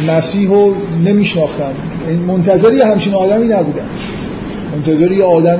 مسیح 0.08 0.48
رو 0.48 0.74
نمیشناختن. 1.04 1.72
منتظر 2.26 2.72
یه 2.72 2.86
همچین 2.86 3.14
آدمی 3.14 3.48
نبودن. 3.48 3.86
منتظر 4.76 5.12
یه 5.12 5.24
آدم 5.24 5.58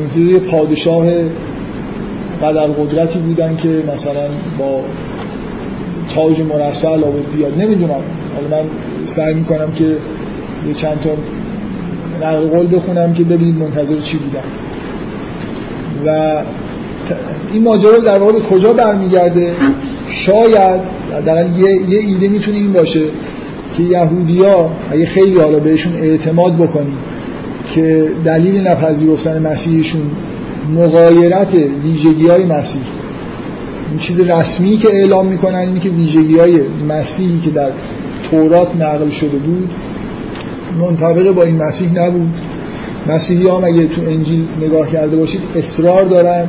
منتظر 0.00 0.20
یه 0.20 0.38
پادشاه 0.38 1.06
قدر 2.42 2.66
قدرتی 2.66 3.18
بودن 3.18 3.56
که 3.56 3.82
مثلا 3.94 4.28
با 4.58 4.80
تاج 6.14 6.40
مرسل 6.40 7.04
آورد 7.04 7.32
بیاد. 7.36 7.60
نمی‌دونم. 7.60 8.00
حالا 8.34 8.62
من 8.62 8.68
سعی 9.06 9.34
می‌کنم 9.34 9.72
که 9.78 9.84
یه 10.68 10.74
چند 10.74 11.00
تا 11.00 11.10
نقل 12.26 12.48
قول 12.48 12.76
بخونم 12.76 13.14
که 13.14 13.24
ببینید 13.24 13.58
منتظر 13.58 14.00
چی 14.00 14.18
بودن. 14.18 14.44
و 16.06 16.42
این 17.52 17.62
ماجرا 17.62 17.98
در 17.98 18.18
واقع 18.18 18.32
به 18.32 18.40
کجا 18.40 18.72
برمیگرده؟ 18.72 19.52
شاید 20.08 20.80
در 21.26 21.46
یه, 21.46 21.80
یه 21.88 21.98
ایده 21.98 22.28
می‌تونه 22.28 22.56
این 22.56 22.72
باشه 22.72 23.04
که 23.76 23.82
یهودیا 23.82 24.70
اگه 24.90 25.06
خیلی 25.06 25.38
حالا 25.38 25.58
بهشون 25.58 25.92
اعتماد 25.94 26.56
بکنیم 26.56 26.98
که 27.74 28.10
دلیل 28.24 28.66
نپذیرفتن 28.68 29.46
مسیحشون 29.46 30.02
مغایرت 30.74 31.54
ویژگی 31.84 32.26
های 32.26 32.44
مسیح. 32.44 32.82
این 33.90 33.98
چیز 33.98 34.20
رسمی 34.20 34.76
که 34.76 34.88
اعلام 34.88 35.26
می‌کنن 35.26 35.58
اینه 35.58 35.80
که 35.80 35.88
ویژگی 35.88 36.38
های 36.38 36.60
مسیحی 36.88 37.40
که 37.44 37.50
در 37.50 37.70
تورات 38.30 38.76
نقل 38.76 39.10
شده 39.10 39.38
بود 39.38 39.70
منطبق 40.80 41.30
با 41.30 41.42
این 41.42 41.56
مسیح 41.56 41.92
نبود. 41.92 42.34
مسیحی 43.06 43.48
هم 43.48 43.64
اگه 43.64 43.86
تو 43.86 44.00
انجیل 44.00 44.44
نگاه 44.60 44.90
کرده 44.90 45.16
باشید 45.16 45.40
اصرار 45.56 46.04
دارن. 46.04 46.48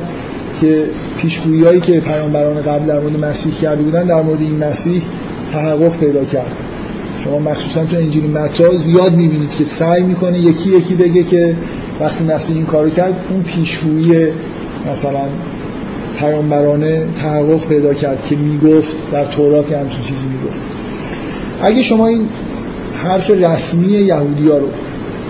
که 0.60 0.84
پیشگویی 1.20 1.80
که 1.80 2.00
پیامبران 2.00 2.62
قبل 2.62 2.86
در 2.86 3.00
مورد 3.00 3.24
مسیح 3.24 3.52
کرده 3.62 3.82
بودن 3.82 4.04
در 4.04 4.22
مورد 4.22 4.40
این 4.40 4.64
مسیح 4.64 5.02
تحقق 5.52 5.98
پیدا 6.00 6.24
کرد. 6.24 6.52
شما 7.24 7.38
مخصوصا 7.38 7.84
تو 7.84 7.96
انجیل 7.96 8.30
متی 8.30 8.78
زیاد 8.78 9.12
می‌بینید 9.12 9.50
که 9.50 9.64
سعی 9.78 10.02
می‌کنه 10.02 10.38
یکی 10.38 10.70
یکی 10.70 10.94
بگه 10.94 11.22
که 11.22 11.56
وقتی 12.00 12.24
مسیح 12.24 12.56
این 12.56 12.66
کارو 12.66 12.90
کرد 12.90 13.14
اون 13.30 13.42
پیشگویی 13.42 14.26
مثلا 14.92 15.24
پیامبرانه 16.18 17.04
تحقق 17.22 17.68
پیدا 17.68 17.94
کرد 17.94 18.24
که 18.24 18.36
می‌گفت 18.36 18.96
در 19.12 19.24
تورات 19.24 19.72
همچین 19.72 20.02
چیزی 20.08 20.24
می‌گفت. 20.26 20.58
اگه 21.62 21.82
شما 21.82 22.06
این 22.06 22.22
حرف 23.04 23.30
رسمی 23.30 23.86
یهودی 23.86 24.48
ها 24.48 24.58
رو 24.58 24.68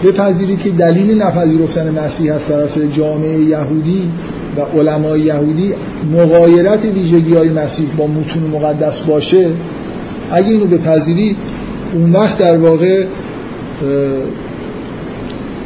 بپذیرید 0.05 0.59
که 0.59 0.71
دلیل 0.71 1.23
نپذیرفتن 1.23 1.99
مسیح 2.07 2.35
از 2.35 2.47
طرف 2.49 2.79
جامعه 2.93 3.39
یهودی 3.41 4.11
و 4.59 4.79
علمای 4.79 5.21
یهودی 5.21 5.75
مغایرت 6.13 6.85
ویژگی 6.85 7.35
های 7.35 7.49
مسیح 7.49 7.87
با 7.97 8.07
متون 8.07 8.43
مقدس 8.43 9.01
باشه 9.01 9.51
اگه 10.31 10.49
اینو 10.49 10.67
بپذیرید 10.67 11.37
اون 11.95 12.13
وقت 12.13 12.39
در 12.39 12.59
واقع 12.59 13.05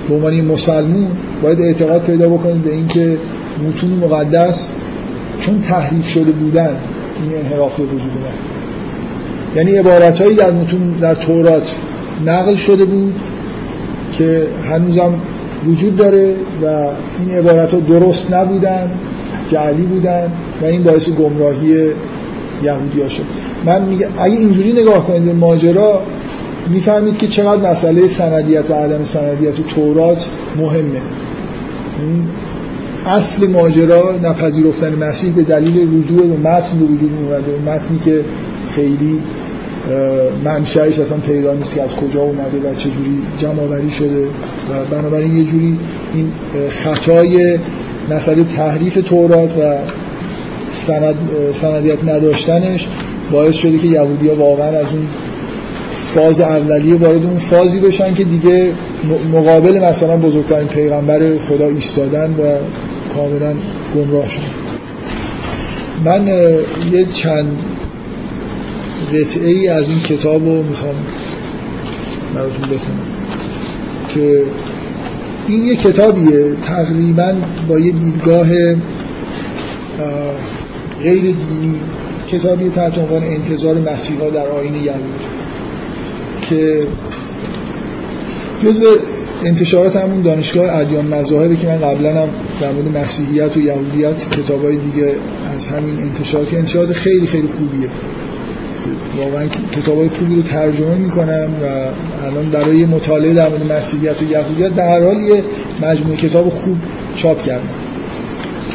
به 0.08 0.14
عنوان 0.14 0.40
مسلمون 0.40 1.06
باید 1.42 1.60
اعتقاد 1.60 2.02
پیدا 2.02 2.28
بکنید 2.28 2.62
به 2.62 2.74
اینکه 2.74 3.18
متون 3.68 3.90
مقدس 3.90 4.70
چون 5.40 5.62
تحریف 5.68 6.06
شده 6.06 6.32
بودن 6.32 6.76
این 7.22 7.38
انحراف 7.38 7.76
به 7.76 7.82
وجود 7.82 8.10
یعنی 9.56 9.72
عبارتهایی 9.76 10.36
در 10.36 10.50
متون 10.50 10.92
در 11.00 11.14
تورات 11.14 11.76
نقل 12.26 12.56
شده 12.56 12.84
بود 12.84 13.14
که 14.12 14.46
هنوزم 14.70 15.14
وجود 15.66 15.96
داره 15.96 16.34
و 16.62 16.66
این 16.66 17.38
عبارت 17.38 17.74
ها 17.74 17.80
درست 17.80 18.32
نبودن 18.34 18.90
جعلی 19.50 19.82
بودن 19.82 20.28
و 20.62 20.64
این 20.64 20.82
باعث 20.82 21.08
گمراهی 21.08 21.90
یهودی 22.62 23.02
ها 23.02 23.08
شد. 23.08 23.22
من 23.64 23.84
میگه 23.84 24.08
اگه 24.18 24.34
اینجوری 24.34 24.72
نگاه 24.72 25.06
کنید 25.06 25.34
ماجرا 25.34 26.02
می‌فهمید 26.70 27.18
که 27.18 27.28
چقدر 27.28 27.70
مسئله 27.70 28.08
سندیت 28.18 28.70
و 28.70 28.74
عدم 28.74 29.04
سندیت 29.04 29.60
و 29.60 29.62
تورات 29.62 30.26
مهمه. 30.56 31.00
اصل 33.06 33.50
ماجرا 33.50 34.14
نپذیرفتن 34.22 34.94
مسیح 34.94 35.32
به 35.32 35.42
دلیل 35.42 35.76
رجوع 35.76 36.26
به 36.26 36.48
متن 36.48 36.78
به 36.78 36.84
وجود 36.84 37.10
اومده 37.22 37.58
متنی 37.66 37.98
که 38.04 38.24
خیلی 38.70 39.20
منشأش 40.44 40.98
اصلا 40.98 41.18
پیدا 41.18 41.54
نیست 41.54 41.74
که 41.74 41.82
از 41.82 41.90
کجا 41.90 42.20
اومده 42.20 42.58
و 42.58 42.74
چجوری 42.74 43.22
جمع 43.38 43.90
شده 43.90 44.26
و 44.70 44.84
بنابراین 44.90 45.36
یه 45.36 45.44
جوری 45.44 45.78
این 46.14 46.32
خطای 46.70 47.58
مسئله 48.10 48.44
تحریف 48.44 48.94
تورات 48.94 49.50
و 49.58 49.76
سند، 50.86 51.14
سندیت 51.62 52.04
نداشتنش 52.04 52.88
باعث 53.32 53.54
شده 53.54 53.78
که 53.78 53.86
یهودی 53.86 54.28
ها 54.28 54.34
واقعا 54.34 54.66
از 54.66 54.86
اون 54.92 55.06
فاز 56.14 56.40
اولیه 56.40 56.96
وارد 56.96 57.24
اون 57.24 57.38
فازی 57.38 57.80
بشن 57.80 58.14
که 58.14 58.24
دیگه 58.24 58.72
مقابل 59.32 59.78
مثلا 59.78 60.16
بزرگترین 60.16 60.68
پیغمبر 60.68 61.38
خدا 61.48 61.66
ایستادن 61.66 62.30
و 62.30 62.56
کاملا 63.14 63.54
گمراه 63.94 64.28
شدن. 64.28 64.52
من 66.04 66.28
یه 66.92 67.06
چند 67.22 67.46
قطعه 69.12 69.50
ای 69.50 69.68
از 69.68 69.90
این 69.90 70.00
کتاب 70.00 70.44
رو 70.44 70.62
می‌خوام 70.62 70.94
براتون 72.34 72.60
بخونم 72.60 73.06
که 74.14 74.42
این 75.48 75.64
یه 75.64 75.76
کتابیه. 75.76 76.54
تقریبا 76.62 77.34
با 77.68 77.78
یه 77.78 77.92
دیدگاه 77.92 78.48
غیر 81.02 81.22
دینی 81.22 81.74
کتابی 82.28 82.68
تحت 82.68 82.98
عنوان 82.98 83.22
انتظار 83.22 83.74
مسیحا 83.74 84.30
در 84.30 84.48
آین 84.48 84.74
یهود 84.74 85.20
که 86.48 86.82
جزء 88.64 88.96
انتشارات 89.44 89.96
همون 89.96 90.22
دانشگاه 90.22 90.76
ادیان 90.76 91.06
مذاهبه 91.06 91.56
که 91.56 91.66
من 91.66 91.78
قبلا 91.78 92.22
هم 92.22 92.28
در 92.60 92.72
مورد 92.72 92.96
مسیحیت 92.96 93.56
و 93.56 93.60
یهودیت 93.60 94.30
کتابای 94.30 94.76
دیگه 94.76 95.12
از 95.56 95.66
همین 95.66 95.98
انتشارات 95.98 96.54
انتشارات 96.54 96.92
خیلی 96.92 97.26
خیلی 97.26 97.48
خوبیه. 97.48 97.88
واقعا 99.16 99.46
کتاب 99.46 99.98
های 99.98 100.08
خوبی 100.08 100.36
رو 100.36 100.42
ترجمه 100.42 100.94
می‌کنن 100.94 101.44
و 101.44 101.66
الان 102.26 102.50
برای 102.50 102.86
مطالعه 102.86 103.34
در 103.34 103.48
مورد 103.48 103.72
مسیحیت 103.72 104.22
و 104.22 104.24
یهودیت 104.24 104.72
به 104.72 104.82
هر 104.82 105.04
حال 105.04 105.16
یه 105.16 105.44
مجموعه 105.82 106.16
کتاب 106.16 106.48
خوب 106.48 106.76
چاپ 107.16 107.42
کردن 107.42 107.68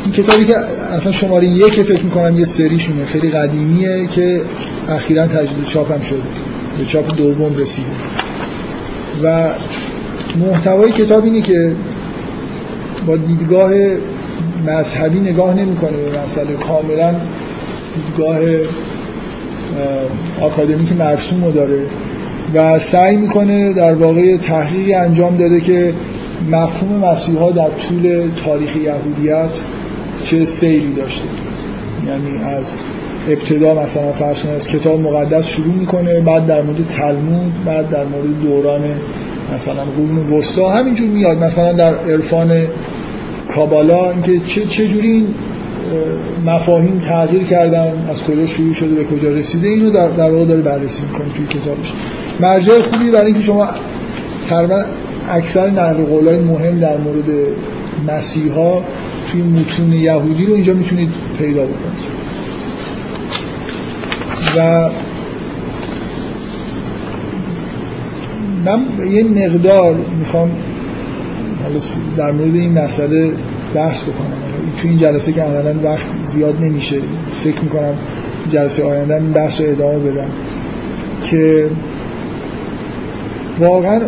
این 0.04 0.14
کتابی 0.14 0.46
که 0.46 0.58
اصلا 0.98 1.12
شماره 1.12 1.48
یک 1.48 1.82
فکر 1.82 2.04
می‌کنم 2.04 2.40
یه 2.40 2.46
سریشونه 2.46 3.06
خیلی 3.06 3.30
قدیمیه 3.30 4.08
که 4.08 4.42
اخیرا 4.90 5.28
تجدید 5.28 5.66
چاپم 5.68 6.02
شده 6.02 6.22
به 6.78 6.86
چاپ 6.86 7.18
دوم 7.18 7.56
رسیده. 7.56 7.88
و 9.24 9.50
محتوای 10.36 10.92
کتاب 10.92 11.24
اینه 11.24 11.42
که 11.42 11.72
با 13.08 13.18
دیدگاه 13.18 13.72
مذهبی 14.68 15.20
نگاه 15.20 15.54
نمی‌کنه 15.54 15.98
به 15.98 16.20
مسئله 16.20 16.54
کاملا 16.54 17.16
دیدگاه 17.96 18.40
آکادمیک 20.42 20.92
مرسوم 20.92 21.44
رو 21.44 21.52
داره 21.52 21.80
و 22.54 22.80
سعی 22.80 23.18
می‌کنه 23.18 23.74
در 23.74 23.94
واقع 23.94 24.38
تحقیقی 24.38 24.94
انجام 24.94 25.38
داده 25.38 25.62
که 25.62 25.94
مفهوم 26.52 27.06
مسیح 27.06 27.38
ها 27.38 27.52
در 27.52 27.70
طول 27.70 28.30
تاریخ 28.46 28.76
یهودیت 28.76 29.50
چه 30.26 30.46
سیری 30.46 30.94
داشته. 30.94 31.26
یعنی 32.08 32.44
از 32.44 32.66
ابتدا 33.30 33.84
مثلا 33.84 34.12
فرض 34.12 34.46
از 34.46 34.68
کتاب 34.68 35.00
مقدس 35.00 35.46
شروع 35.46 35.74
می‌کنه 35.74 36.20
بعد 36.20 36.48
در 36.48 36.62
مورد 36.62 36.88
تلمود 36.98 37.54
بعد 37.66 37.90
در 37.90 38.04
مورد 38.04 38.42
دوران 38.44 38.82
مثلا 39.56 39.84
قرون 39.84 40.40
وسطا 40.40 40.70
همینجور 40.70 41.08
میاد. 41.08 41.38
مثلا 41.38 41.74
در 41.74 41.96
عرفان 41.96 42.68
کابالا 43.56 44.12
اینکه 44.12 44.40
چه 44.40 44.66
چه 44.66 44.88
جوری 44.88 45.12
این 45.12 45.28
مفاهیم 46.46 47.00
تغییر 47.00 47.44
کردن 47.44 48.06
از 48.10 48.24
کجا 48.24 48.48
شروع 48.48 48.74
شده 48.74 48.96
به 48.96 49.04
کجا 49.04 49.30
رسیده 49.30 49.68
اینو 49.68 49.90
در 49.90 50.08
در 50.08 50.32
واقع 50.32 50.46
داره 50.46 50.62
بررسی 50.62 51.02
می‌کنه 51.12 51.28
توی 51.38 51.46
کتابش. 51.46 51.94
مرجع 52.40 52.82
خوبی 52.82 53.12
برای 53.12 53.26
اینکه 53.26 53.42
شما 53.42 53.68
تقریبا 54.50 54.84
اکثر 55.30 55.70
نقل 55.70 56.04
قولای 56.04 56.40
مهم 56.40 56.80
در 56.80 56.98
مورد 56.98 57.26
مسیحا 58.08 58.82
توی 59.32 59.42
متون 59.42 59.94
یهودی 59.94 60.46
رو 60.46 60.54
اینجا 60.54 60.74
می‌تونید 60.74 61.10
پیدا 61.38 61.64
بکنید. 61.64 62.18
و 64.58 64.90
من 68.66 69.08
یه 69.12 69.24
مقدار 69.24 69.96
می‌خوام 70.20 70.52
در 72.18 72.32
مورد 72.32 72.56
این 72.56 72.72
مسئله 72.72 73.32
بحث 73.78 74.02
بکنم. 74.04 74.38
تو 74.82 74.88
این 74.88 74.98
جلسه 74.98 75.34
که 75.34 75.42
عملا 75.42 75.74
وقت 75.84 76.08
زیاد 76.24 76.56
نمیشه 76.62 76.96
فکر 77.44 77.62
می‌کنم 77.62 77.94
جلسه 78.50 78.84
آینده 78.84 79.16
این 79.16 79.32
بحث 79.32 79.62
رو 79.62 79.70
ادامه 79.70 80.00
بدم. 80.00 80.30
که 81.24 81.70
واقعا 83.60 84.02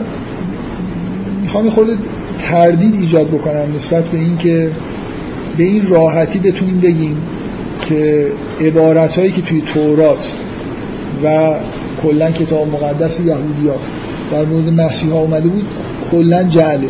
می‌خوام 1.42 1.70
خود 1.70 1.88
تردید 2.50 2.96
ایجاد 2.96 3.28
بکنم 3.28 3.76
نسبت 3.76 4.04
به 4.04 4.18
این 4.18 4.38
که 4.38 4.72
به 5.58 5.64
این 5.64 5.88
راحتی 5.88 6.40
بتونیم 6.40 6.80
بگیم 6.80 7.18
که 7.82 8.28
عبارت 8.62 9.16
هایی 9.18 9.32
که 9.32 9.42
توی 9.42 9.62
تورات 9.74 10.34
و 11.24 11.56
کلا 12.04 12.32
کتاب 12.32 12.68
مقدس 12.68 13.20
یهودی 13.20 13.68
ها 13.68 13.76
در 14.32 14.46
مورد 14.46 14.70
مسیح 14.82 15.12
ها 15.12 15.20
اومده 15.20 15.50
بود 15.50 15.66
کلا 16.12 16.44
جعله. 16.44 16.90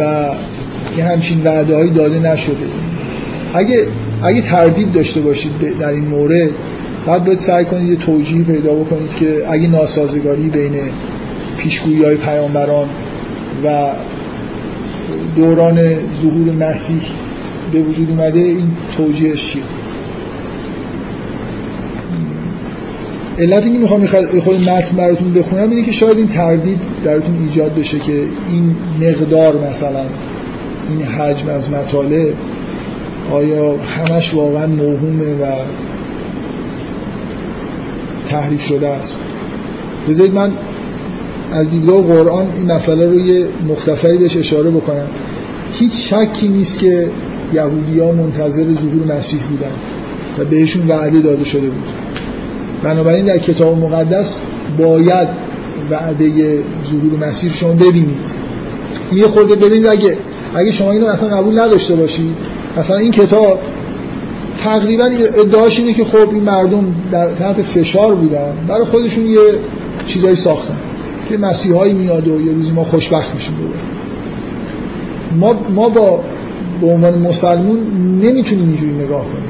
و 0.00 0.28
یه 0.98 1.04
همچین 1.04 1.40
وعده 1.44 1.76
هایی 1.76 1.90
داده 1.90 2.18
نشده. 2.18 2.66
اگه 3.54 3.86
اگه 4.22 4.42
تردید 4.42 4.92
داشته 4.92 5.20
باشید 5.20 5.52
در 5.80 5.88
این 5.88 6.04
مورد 6.04 6.50
بعد 7.06 7.24
باید 7.24 7.38
سعی 7.38 7.64
کنید 7.64 7.90
یه 7.90 7.96
توجیه 7.96 8.44
پیدا 8.44 8.74
بکنید 8.74 9.10
که 9.10 9.44
اگه 9.50 9.68
ناسازگاری 9.68 10.48
بین 10.48 10.72
پیشگویی 11.58 12.04
های 12.04 12.16
پیامبران 12.16 12.88
و 13.64 13.90
دوران 15.36 15.76
ظهور 16.22 16.52
مسیح 16.54 17.02
به 17.72 17.80
وجود 17.80 18.10
اومده 18.10 18.38
این 18.38 18.66
توجیهش 18.96 19.52
چیه؟ 19.52 19.62
علت 23.38 23.64
اینکه 23.64 23.78
می‌خوام 23.78 24.06
خود 24.40 24.60
متن 24.60 24.96
براتون 24.96 25.32
بخونم 25.32 25.70
اینه 25.70 25.82
که 25.82 25.92
شاید 25.92 26.18
این 26.18 26.28
تردید 26.28 26.78
درتون 27.04 27.34
ایجاد 27.48 27.74
بشه 27.74 27.98
که 27.98 28.24
این 28.50 28.76
مقدار 29.00 29.70
مثلا 29.70 30.04
این 30.88 31.02
حجم 31.02 31.48
از 31.48 31.70
مطالب 31.70 32.34
آیا 33.32 33.76
همش 33.76 34.34
واقعا 34.34 34.66
موهومه 34.66 35.34
و 35.34 35.52
تحریف 38.30 38.60
شده 38.60 38.88
است؟ 38.88 39.20
بذارید 40.08 40.34
من 40.34 40.50
از 41.52 41.70
دیدگاه 41.70 42.02
قرآن 42.02 42.46
این 42.56 42.72
مسئله 42.72 43.06
رو 43.06 43.20
یه 43.20 43.46
مختصری 43.68 44.18
بهش 44.18 44.36
اشاره 44.36 44.70
بکنم. 44.70 45.06
هیچ 45.72 45.92
شکی 45.92 46.48
نیست 46.48 46.78
که 46.78 47.08
یهودی 47.54 48.00
ها 48.00 48.12
منتظر 48.12 48.64
ظهور 48.64 49.16
مسیح 49.18 49.40
بودن 49.50 49.72
و 50.38 50.44
بهشون 50.44 50.88
وعده 50.88 51.20
داده 51.20 51.44
شده 51.44 51.68
بود. 51.68 51.88
بنابراین 52.82 53.24
در 53.24 53.38
کتاب 53.38 53.78
مقدس 53.78 54.38
باید 54.78 55.28
وعده 55.90 56.62
ظهور 56.90 57.28
مسیح 57.28 57.52
شما 57.52 57.72
ببینید. 57.72 58.38
یه 59.12 59.26
خورده 59.26 59.54
ببینید 59.54 59.86
اگه 59.86 60.16
اگه 60.54 60.72
شما 60.72 60.92
اینو 60.92 61.06
اصلا 61.06 61.28
قبول 61.28 61.58
نداشته 61.58 61.96
باشید 61.96 62.34
مثلا 62.78 62.96
این 62.96 63.12
کتاب 63.12 63.58
تقریبا 64.64 65.04
ادعاش 65.34 65.78
اینه 65.78 65.92
که 65.94 66.04
خب 66.04 66.30
این 66.30 66.42
مردم 66.42 66.84
در 67.10 67.30
تحت 67.30 67.62
فشار 67.62 68.14
بودن 68.14 68.52
برای 68.68 68.84
خودشون 68.84 69.26
یه 69.26 69.38
چیزایی 70.06 70.36
ساختن 70.36 70.76
که 71.28 71.38
مسیحایی 71.38 71.92
میاد 71.92 72.28
و 72.28 72.46
یه 72.46 72.52
روزی 72.52 72.70
ما 72.70 72.84
خوشبخت 72.84 73.34
میشیم 73.34 73.54
ما 75.36 75.54
ما 75.74 75.88
با 75.88 76.20
به 76.80 76.86
عنوان 76.86 77.18
مسلمون 77.18 77.78
نمی‌تونیم 78.22 78.68
اینجوری 78.68 78.92
نگاه 78.92 79.22
کنیم. 79.22 79.48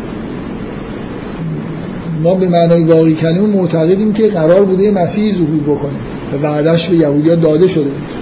ما 2.23 2.35
به 2.35 2.49
معنای 2.49 2.85
واقعی 2.85 3.15
کلمه 3.15 3.47
معتقدیم 3.47 4.13
که 4.13 4.29
قرار 4.29 4.65
بوده 4.65 4.91
مسیحی 4.91 5.33
ظهور 5.35 5.77
بکنه 5.77 5.93
و 6.33 6.47
وعدش 6.47 6.89
به 6.89 6.97
یهودی‌ها 6.97 7.35
داده 7.35 7.69
شده 7.69 7.85
بود. 7.85 8.18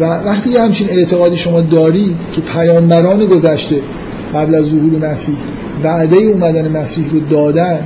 و 0.00 0.04
وقتی 0.04 0.50
یه 0.50 0.60
همچین 0.60 0.90
اعتقادی 0.90 1.36
شما 1.36 1.60
دارید 1.60 2.16
که 2.32 2.40
پیامبران 2.40 3.26
گذشته 3.26 3.80
قبل 4.34 4.54
از 4.54 4.64
ظهور 4.64 5.12
مسیح 5.12 5.36
وعده 5.84 6.16
اومدن 6.16 6.68
مسیح 6.68 7.10
رو 7.12 7.20
دادن 7.20 7.80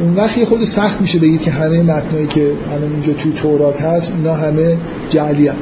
اون 0.00 0.14
وقت 0.14 0.44
خود 0.44 0.64
سخت 0.64 1.00
میشه 1.00 1.18
بگید 1.18 1.40
که 1.40 1.50
همه 1.50 1.82
متنایی 1.82 2.26
که 2.26 2.50
الان 2.74 2.92
اینجا 2.92 3.12
توی 3.12 3.32
تورات 3.32 3.80
هست 3.82 4.12
اینا 4.16 4.34
همه 4.34 4.76
جعلی 5.10 5.48
هم 5.48 5.56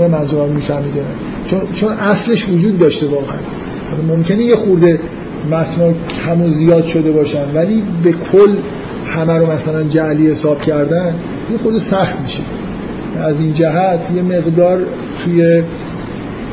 و 0.00 0.08
منظورم 0.08 0.48
می‌فهمید 0.48 0.94
چون, 1.50 1.60
چون 1.74 1.92
اصلش 1.92 2.48
وجود 2.48 2.78
داشته 2.78 3.06
واقعا. 3.06 3.38
ممکنه 4.08 4.44
یه 4.44 4.56
خورده 4.56 5.00
متنا 5.50 5.92
کم 6.24 6.42
و 6.42 6.48
زیاد 6.50 6.86
شده 6.86 7.12
باشن 7.12 7.54
ولی 7.54 7.82
به 8.04 8.12
کل 8.12 8.54
همه 9.06 9.32
رو 9.38 9.52
مثلا 9.52 9.82
جعلی 9.82 10.30
حساب 10.30 10.60
کردن 10.60 11.14
یه 11.52 11.58
خود 11.58 11.78
سخت 11.78 12.20
میشه. 12.22 12.40
از 13.16 13.40
این 13.40 13.54
جهت 13.54 14.00
یه 14.16 14.22
مقدار 14.22 14.86
توی 15.24 15.42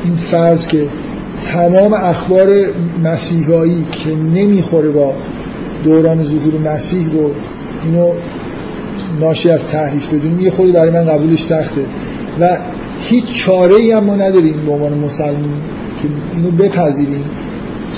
این 0.03 0.15
فرض 0.31 0.67
که 0.67 0.87
تمام 1.53 1.93
اخبار 1.93 2.47
مسیحایی 3.03 3.85
که 3.91 4.09
نمی‌خوره 4.09 4.89
با 4.89 5.13
دوران 5.83 6.23
ظهور 6.23 6.73
مسیح 6.73 7.11
رو 7.13 7.31
اینو 7.83 8.13
ناشی 9.19 9.49
از 9.49 9.61
تحریف 9.71 10.13
بدونیم 10.13 10.39
یه 10.39 10.51
خود 10.51 10.73
برای 10.73 10.89
من 10.89 11.05
قبولش 11.05 11.45
سخته. 11.45 11.81
و 12.39 12.57
هیچ 12.99 13.25
چاره 13.45 13.75
ای 13.75 13.91
هم 13.91 14.03
ما 14.03 14.15
نداریم 14.15 14.55
به 14.65 14.71
عنوان 14.71 14.93
مسلمون 14.93 15.61
که 16.01 16.07
اینو 16.35 16.51
بپذیریم 16.51 17.25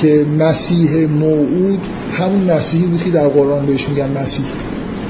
که 0.01 0.25
مسیح 0.39 1.07
موعود 1.07 1.79
همون 2.11 2.51
مسیحی 2.51 2.85
بود 2.85 3.03
که 3.03 3.11
در 3.11 3.27
قرآن 3.27 3.65
بهش 3.65 3.89
میگن 3.89 4.09
مسیح. 4.23 4.45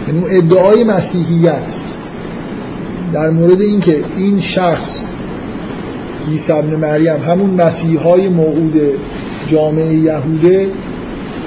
یعنی 0.07 0.37
ادعای 0.37 0.83
مسیحیت. 0.83 1.73
در 3.13 3.29
مورد 3.29 3.61
اینکه 3.61 4.03
این 4.17 4.41
شخص 4.41 4.99
عیسی 6.31 6.51
ابن 6.51 6.75
مریم 6.75 7.21
همون 7.29 7.49
مسیح 7.49 7.99
های 7.99 8.29
موعود 8.29 8.81
جامعه 9.47 9.93
یهوده 9.93 10.67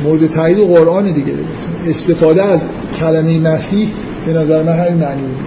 مورد 0.04 0.26
تایید 0.26 0.58
قرآن 0.58 1.12
دیگه. 1.12 1.32
استفاده 1.86 2.42
از 2.42 2.60
کلمه 3.00 3.38
مسیح 3.38 3.88
به 4.26 4.32
نظر 4.32 4.62
من 4.62 4.72
همین 4.72 5.04
معنی 5.04 5.22
بود. 5.22 5.46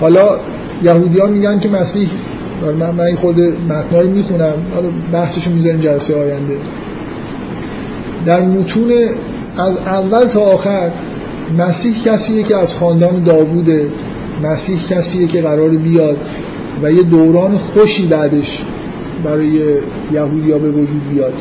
حالا 0.00 0.38
یهودی 0.82 1.18
ها 1.18 1.26
میگن 1.26 1.58
که 1.58 1.68
مسیح 1.68 2.08
من, 2.80 2.90
من 2.90 3.04
این 3.04 3.16
خود 3.16 3.40
متنا 3.40 4.00
رو 4.00 4.10
می‌خونم 4.10 4.52
حالا 4.74 4.88
بحثشو 5.12 5.50
می‌ذاریم 5.50 5.80
جلسه 5.80 6.16
آینده. 6.16 6.56
در 8.26 8.40
متون 8.40 8.92
از 9.56 9.76
اول 9.86 10.26
تا 10.26 10.40
آخر 10.40 10.90
مسیح 11.58 12.02
کسیه 12.04 12.42
که 12.42 12.56
از 12.56 12.74
خاندان 12.74 13.24
داووده 13.24 13.88
مسیح 14.42 14.78
کسیه 14.90 15.26
که 15.26 15.42
قرار 15.42 15.70
بیاد 15.70 16.16
و 16.82 16.92
یه 16.92 17.02
دوران 17.02 17.56
خوشی 17.56 18.06
بعدش 18.06 18.62
برای 19.24 19.60
یهودی 20.12 20.52
ها 20.52 20.58
به 20.58 20.70
وجود 20.70 21.08
بیاد. 21.12 21.32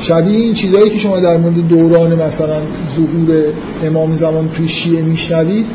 شبیه 0.00 0.36
این 0.36 0.54
چیزهایی 0.54 0.90
که 0.90 0.98
شما 0.98 1.20
در 1.20 1.36
مورد 1.36 1.68
دوران 1.68 2.12
مثلا 2.12 2.60
ظهور 2.96 3.44
امام 3.84 4.16
زمان 4.16 4.48
توی 4.48 4.68
شیعه 4.68 5.02
میشنوید 5.02 5.66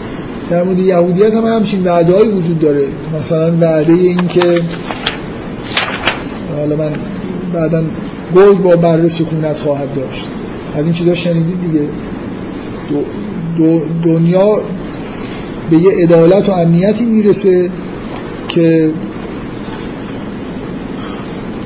در 0.50 0.64
مورد 0.64 0.80
یهودیت 0.80 1.34
هم 1.34 1.46
همچین 1.46 1.84
وعده 1.84 2.24
وجود 2.24 2.60
داره. 2.60 2.88
مثلا 3.20 3.52
وعده 3.52 3.94
این 3.94 4.28
که 4.28 4.62
حالا 6.58 6.76
من 6.76 6.92
بعدا 7.54 7.84
گرگ 8.36 8.62
با 8.62 8.76
بره 8.76 9.10
سکونت 9.10 9.60
خواهد 9.60 9.94
داشت. 9.96 10.26
از 10.76 10.86
این 10.86 10.94
چیزا 10.94 11.16
شنیدید 11.16 11.62
دیگه. 11.62 11.86
دو 12.90 12.96
دنیا 14.04 14.56
به 15.70 15.78
یه 15.78 15.92
عدالت 16.04 16.50
و 16.50 16.52
امنیتی 16.52 17.06
می‌رسه 17.06 17.70
که 18.48 18.90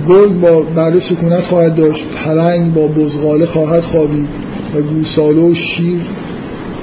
گرگ 0.07 0.39
با 0.39 0.61
بره 0.61 0.99
سکونت 0.99 1.43
خواهد 1.43 1.75
داشت 1.75 2.05
پلنگ 2.25 2.73
با 2.73 2.87
بزغاله 2.87 3.45
خواهد 3.45 3.81
خوابید 3.81 4.27
و 4.75 4.81
گوساله 4.81 5.41
و 5.41 5.53
شیر 5.53 6.01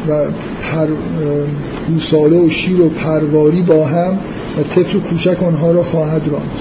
و 0.09 0.25
پر 0.63 0.87
گوساله 1.89 2.37
و 2.37 2.51
شیر 2.51 2.81
و 2.81 2.89
پرواری 2.89 3.63
با 3.63 3.87
هم 3.87 4.19
و 4.59 4.63
طفل 4.63 4.99
کوچک 4.99 5.43
آنها 5.43 5.71
را 5.71 5.83
خواهد 5.83 6.23
راند. 6.31 6.61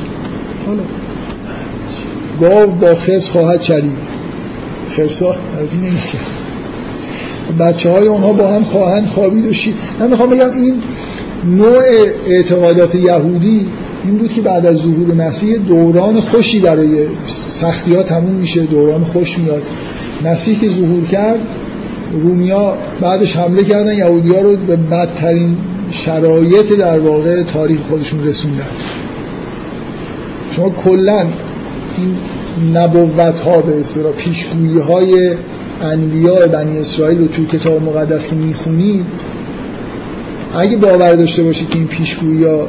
حالا 0.65 0.81
گاو 2.41 2.71
با 2.71 2.95
خرس 2.95 3.29
خواهد 3.29 3.61
چرید. 3.61 4.15
خرسا؟ 4.89 5.35
نمیشه 5.83 6.17
بچه 7.59 7.89
های 7.89 8.07
اونها 8.07 8.33
با 8.33 8.47
هم 8.47 8.63
خواهند 8.63 9.05
خوابید 9.05 9.45
و 9.45 9.53
شیر 9.53 9.73
من 9.99 10.09
می‌خوام 10.09 10.29
بگم 10.29 10.51
این 10.51 10.73
نوع 11.45 11.83
اعتقادات 12.27 12.95
یهودی 12.95 13.67
این 14.05 14.17
بود 14.17 14.33
که 14.33 14.41
بعد 14.41 14.65
از 14.65 14.77
ظهور 14.77 15.13
مسیح 15.13 15.57
دوران 15.57 16.19
خوشی 16.19 16.59
برای 16.59 17.07
سختی 17.49 17.95
ها 17.95 18.03
تموم 18.03 18.35
میشه 18.35 18.61
دوران 18.61 19.03
خوش 19.03 19.37
میاد. 19.39 19.63
مسیح 20.25 20.59
که 20.59 20.69
ظهور 20.69 21.05
کرد 21.05 21.39
رومیا 22.13 22.77
بعدش 23.01 23.35
حمله 23.35 23.63
کردن 23.63 23.97
یهودی 23.97 24.29
ها 24.35 24.41
رو 24.41 24.55
به 24.67 24.75
بدترین 24.75 25.57
شرایط 25.91 26.73
در 26.79 26.99
واقع 26.99 27.43
تاریخ 27.43 27.79
خودشون 27.79 28.27
رسوندن. 28.27 28.67
شما 30.51 30.69
کلا 30.69 31.25
این 31.97 32.15
نبوت 32.73 33.39
ها 33.39 33.61
به 33.61 33.79
اصطلاح 33.79 34.11
پیشگویی 34.11 34.79
های 34.79 35.33
انبیاء 35.81 36.47
بنی 36.47 36.79
اسرائیل 36.79 37.19
رو 37.19 37.27
توی 37.27 37.45
کتاب 37.45 37.83
مقدس 37.83 38.27
که 38.27 38.35
می‌خونید 38.35 39.05
اگه 40.55 40.77
باور 40.77 41.15
داشته 41.15 41.43
باشید 41.43 41.69
که 41.69 41.77
این 41.77 41.87
پیشگویی 41.87 42.43
ها 42.43 42.67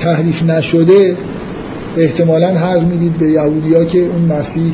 تحریف 0.00 0.42
نشده 0.42 1.16
احتمالا 1.96 2.48
حق 2.48 2.86
می‌دید 2.86 3.18
به 3.18 3.30
یهودی 3.30 3.74
ها 3.74 3.84
که 3.84 3.98
اون 3.98 4.38
مسیح 4.38 4.72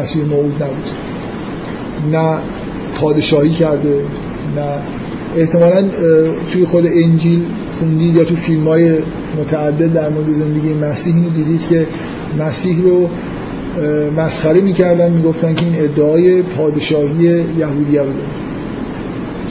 مسیح 0.00 0.24
موعود 0.24 0.54
نبود. 0.62 0.90
نه 2.12 2.38
پادشاهی 3.00 3.50
کرده 3.50 4.00
نه. 4.56 4.78
احتمالا 5.36 5.84
توی 6.52 6.64
خود 6.64 6.86
انجیل 6.86 7.42
خوندید 7.78 8.16
یا 8.16 8.24
تو 8.24 8.36
فیلم 8.36 8.68
های 8.68 8.94
متعدد 9.40 9.92
در 9.92 10.08
مورد 10.08 10.32
زندگی 10.32 10.74
مسیح 10.74 11.14
اینو 11.14 11.30
دیدید 11.30 11.60
که 11.68 11.86
مسیح 12.38 12.82
رو 12.82 13.08
مسخره 14.16 14.60
می‌کردن 14.60 15.12
می‌گفتن 15.12 15.54
که 15.54 15.66
این 15.66 15.74
ادعای 15.78 16.42
پادشاهی 16.42 17.44
یهودیه 17.58 18.02
رو 18.02 18.12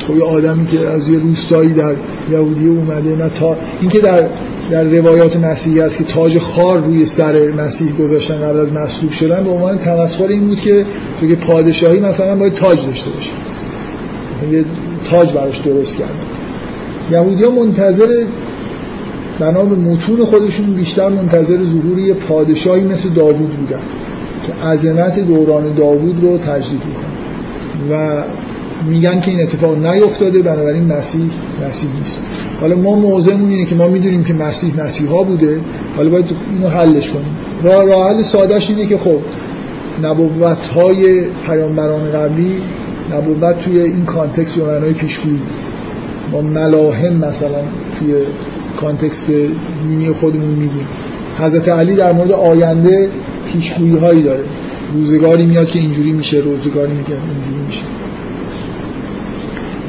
خب 0.07 0.17
یه 0.17 0.23
آدمی 0.23 0.67
که 0.67 0.79
از 0.79 1.09
یه 1.09 1.19
روستایی 1.19 1.73
در 1.73 1.95
یهودیه 2.31 2.69
اومده 2.69 3.15
نه 3.15 3.29
تا 3.29 3.57
اینکه 3.81 3.99
در 3.99 4.27
در 4.71 4.83
روایات 4.83 5.35
مسیحی 5.35 5.79
هست 5.79 5.97
که 5.97 6.03
تاج 6.03 6.37
خار 6.37 6.79
روی 6.79 7.05
سر 7.05 7.51
مسیح 7.51 7.91
گذاشتن 7.97 8.41
قبل 8.41 8.59
از 8.59 8.73
مصلوب 8.73 9.11
شدن 9.11 9.43
به 9.43 9.49
عنوان 9.49 9.77
تمسخر 9.77 10.27
این 10.27 10.47
بود 10.47 10.61
که 10.61 10.85
تو 11.19 11.27
که 11.27 11.35
پادشاهی 11.35 11.99
مثلا 11.99 12.35
باید 12.35 12.53
تاج 12.53 12.85
داشته 12.85 13.09
باشه. 13.09 13.31
یه 14.51 14.65
تاج 15.09 15.33
براش 15.33 15.59
درست 15.59 15.97
کردن 15.97 16.11
یهودی 17.11 17.43
ها 17.43 17.51
منتظر 17.51 18.23
بنا 19.39 19.63
به 19.65 19.75
متون 19.75 20.25
خودشون 20.25 20.73
بیشتر 20.73 21.09
منتظر 21.09 21.63
ظهور 21.63 21.99
یه 21.99 22.13
پادشاهی 22.13 22.83
مثل 22.83 23.09
داوود 23.09 23.49
بودن. 23.57 23.79
که 24.47 24.67
عظمت 24.67 25.19
دوران 25.19 25.73
داوود 25.73 26.23
رو 26.23 26.37
تجدید 26.37 26.81
می‌کنه. 26.85 27.15
و 27.91 28.23
میگن 28.89 29.19
که 29.19 29.31
این 29.31 29.41
اتفاق 29.41 29.85
نیفتاده 29.85 30.41
بنابراین 30.41 30.83
مسیح 30.83 31.29
مسیح 31.69 31.89
نیست. 31.99 32.19
حالا 32.61 32.75
ما 32.75 32.95
موضعمون 32.95 33.49
اینه 33.49 33.65
که 33.65 33.75
ما 33.75 33.87
می‌دونیم 33.87 34.23
که 34.23 34.33
مسیح 34.33 34.83
مسیحا 34.85 35.23
بوده. 35.23 35.59
حالا 35.97 36.09
باید 36.09 36.25
اینو 36.55 36.69
حلش 36.69 37.11
کنیم. 37.11 37.37
راه 37.63 37.85
راه 37.85 38.09
حل 38.09 38.23
سادهش 38.23 38.69
اینه 38.69 38.85
که 38.85 38.97
خب 38.97 39.17
نبوت 40.03 40.67
های 40.75 41.21
پیامبران 41.45 42.11
قبلی 42.11 42.61
نبوت 43.13 43.59
توی 43.59 43.79
این 43.79 44.05
context 44.05 44.57
به 44.57 44.65
معنای 44.65 44.93
پیشگویی. 44.93 45.39
ما 46.31 46.41
ملاحم 46.41 47.13
مثلا 47.13 47.61
توی 47.99 48.13
context 48.81 49.31
دینی 49.87 50.11
خودمون 50.11 50.49
میگیم. 50.49 50.87
حضرت 51.39 51.69
علی 51.69 51.95
در 51.95 52.11
مورد 52.11 52.31
آینده 52.31 53.09
پیشگویی 53.53 53.97
هایی 53.97 54.23
داره. 54.23 54.43
روزگاری 54.93 55.45
میاد 55.45 55.69
که 55.69 55.79
اینجوری 55.79 56.11
میشه 56.11 56.37
روزگاری 56.37 56.93
میاد 56.93 57.01
که 57.01 57.09
اینجوری 57.09 57.65
میشه. 57.67 57.83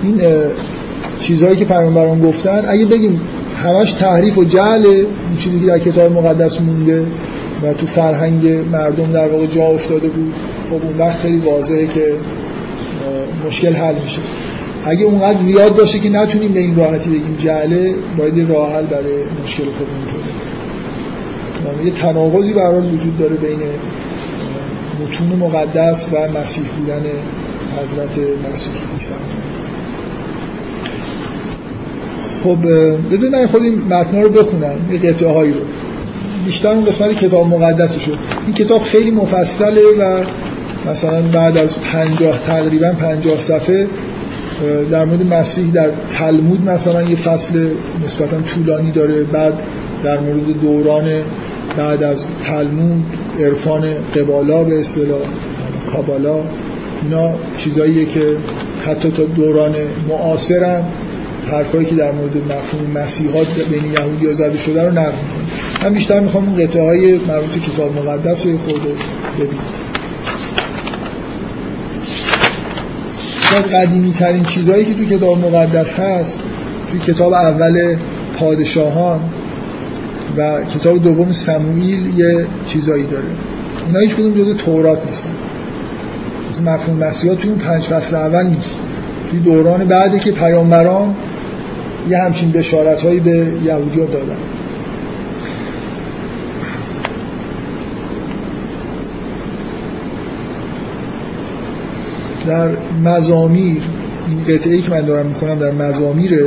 این 0.02 0.20
چیزهایی 1.20 1.56
که 1.56 1.64
پیامبران 1.64 2.20
گفتن 2.22 2.64
اگه 2.68 2.86
بگیم 2.86 3.20
همش 3.62 3.92
تحریف 3.92 4.38
و 4.38 4.44
جعل 4.44 4.86
این 4.86 5.06
چیزی 5.44 5.60
که 5.60 5.66
در 5.66 5.78
کتاب 5.78 6.12
مقدس 6.12 6.60
مونده 6.60 7.06
و 7.62 7.72
تو 7.72 7.86
فرهنگ 7.86 8.46
مردم 8.72 9.12
در 9.12 9.28
واقع 9.28 9.46
جا 9.46 9.62
افتاده 9.62 10.08
بود 10.08 10.34
خب 10.70 10.74
اون 10.74 10.98
وقت 10.98 11.18
خیلی 11.18 11.38
واضحه 11.38 11.86
که 11.86 12.14
مشکل 13.46 13.72
حل 13.72 13.94
میشه. 13.94 14.18
اگه 14.84 15.04
اونقدر 15.04 15.42
زیاد 15.42 15.76
باشه 15.76 15.98
که 15.98 16.08
نتونیم 16.08 16.52
به 16.52 16.60
این 16.60 16.76
راحتی 16.76 17.10
بگیم 17.10 17.36
جعله 17.38 17.94
باید 18.18 18.50
راه 18.50 18.72
حل 18.72 18.86
برای 18.86 19.14
مشکل 19.44 19.64
خودمون 19.64 20.04
پیدا 20.04 20.35
یه 21.84 21.90
تناقضی 21.90 22.52
برای 22.52 22.88
وجود 22.88 23.18
داره 23.18 23.36
بین 23.36 23.58
متون 25.00 25.38
مقدس 25.38 26.06
و 26.12 26.16
مسیح 26.16 26.64
بودن 26.78 27.02
حضرت 27.76 28.18
مسیح 28.18 28.72
عیسی. 28.94 29.14
خب 32.44 32.58
بذارید 33.12 33.36
من 33.36 33.46
خود 33.46 33.62
این 33.62 33.82
متن 33.90 34.22
رو 34.22 34.28
بخونم 34.28 34.76
یه 34.92 34.98
قطعه 34.98 35.32
هایی 35.32 35.52
رو. 35.52 35.60
بیشتر 36.44 36.68
اون 36.68 36.84
قسمت 36.84 37.14
کتاب 37.14 37.46
مقدسشو. 37.46 38.12
این 38.46 38.54
کتاب 38.54 38.82
خیلی 38.82 39.10
مفصله 39.10 39.82
و 40.00 40.24
مثلا 40.90 41.22
بعد 41.22 41.56
از 41.56 41.80
پنجاه 41.80 42.38
تقریبا 42.38 42.92
پنجاه 42.92 43.40
صفحه 43.40 43.88
در 44.90 45.04
مورد 45.04 45.34
مسیح 45.34 45.70
در 45.70 45.90
تلمود 46.18 46.68
مثلا 46.68 47.02
یه 47.02 47.16
فصل 47.16 47.68
نسبتا 48.04 48.36
طولانی 48.54 48.90
داره. 48.90 49.22
بعد 49.22 49.54
در 50.04 50.20
مورد 50.20 50.60
دوران 50.62 51.22
بعد 51.76 52.02
از 52.02 52.24
تلمود 52.44 53.04
عرفان 53.40 53.84
قبالا 54.14 54.64
به 54.64 54.80
اصطلاح 54.80 55.20
کابالا 55.92 56.40
اینا 57.02 57.34
چیزاییه 57.56 58.04
که 58.06 58.36
حتی 58.86 59.10
تا 59.10 59.24
دوران 59.24 59.74
معاصرم 60.08 60.84
حرفایی 61.46 61.86
که 61.86 61.94
در 61.94 62.12
مورد 62.12 62.36
مفهوم 62.36 62.90
مسیحات 62.94 63.46
بین 63.70 63.84
یهودی 63.84 64.26
ها 64.26 64.34
زده 64.34 64.58
شده 64.58 64.82
رو 64.82 64.90
نقل 64.90 65.12
من 65.82 65.94
بیشتر 65.94 66.20
می‌خوام 66.20 66.48
اون 66.48 66.66
قطعه 66.66 66.82
های 66.82 67.18
مربوط 67.28 67.58
کتاب 67.72 67.98
مقدس 67.98 68.46
رو 68.46 68.58
خورده 68.58 68.94
ببینید 69.38 69.86
قدیمی 73.72 74.12
ترین 74.12 74.44
چیزهایی 74.44 74.84
که 74.84 74.94
توی 74.94 75.18
کتاب 75.18 75.38
مقدس 75.38 75.94
هست 75.94 76.38
توی 76.90 77.14
کتاب 77.14 77.32
اول 77.32 77.96
پادشاهان 78.38 79.20
و 80.36 80.64
کتاب 80.64 81.02
دوم 81.02 81.32
سموئیل 81.32 82.18
یه 82.18 82.46
چیزایی 82.66 83.04
داره. 83.04 83.24
اینا 83.86 83.98
هیچ 83.98 84.14
کدوم 84.14 84.34
جزء 84.34 84.54
تورات 84.54 85.06
نیستن. 85.06 85.30
مثل 86.50 86.62
مفهوم 86.62 86.96
مسیحا 86.96 87.34
توی 87.34 87.50
اون 87.50 87.58
پنج 87.58 87.82
فصل 87.82 88.14
اول 88.14 88.46
نیست. 88.46 88.80
توی 89.30 89.40
دوران 89.40 89.84
بعدی 89.84 90.18
که 90.18 90.32
پیامبران 90.32 91.14
یه 92.10 92.18
همچین 92.18 92.52
بشارت 92.52 93.02
هایی 93.02 93.20
به 93.20 93.46
یهودی 93.64 94.00
ها 94.00 94.06
دادن. 94.06 94.36
در 102.46 102.70
مزامیر 103.04 103.82
این 104.28 104.38
قطعه 104.44 104.74
ای 104.74 104.82
که 104.82 104.90
من 104.90 105.00
دارم 105.00 105.26
می‌کنم 105.26 105.58
در 105.58 105.70
مزامیر 105.70 106.40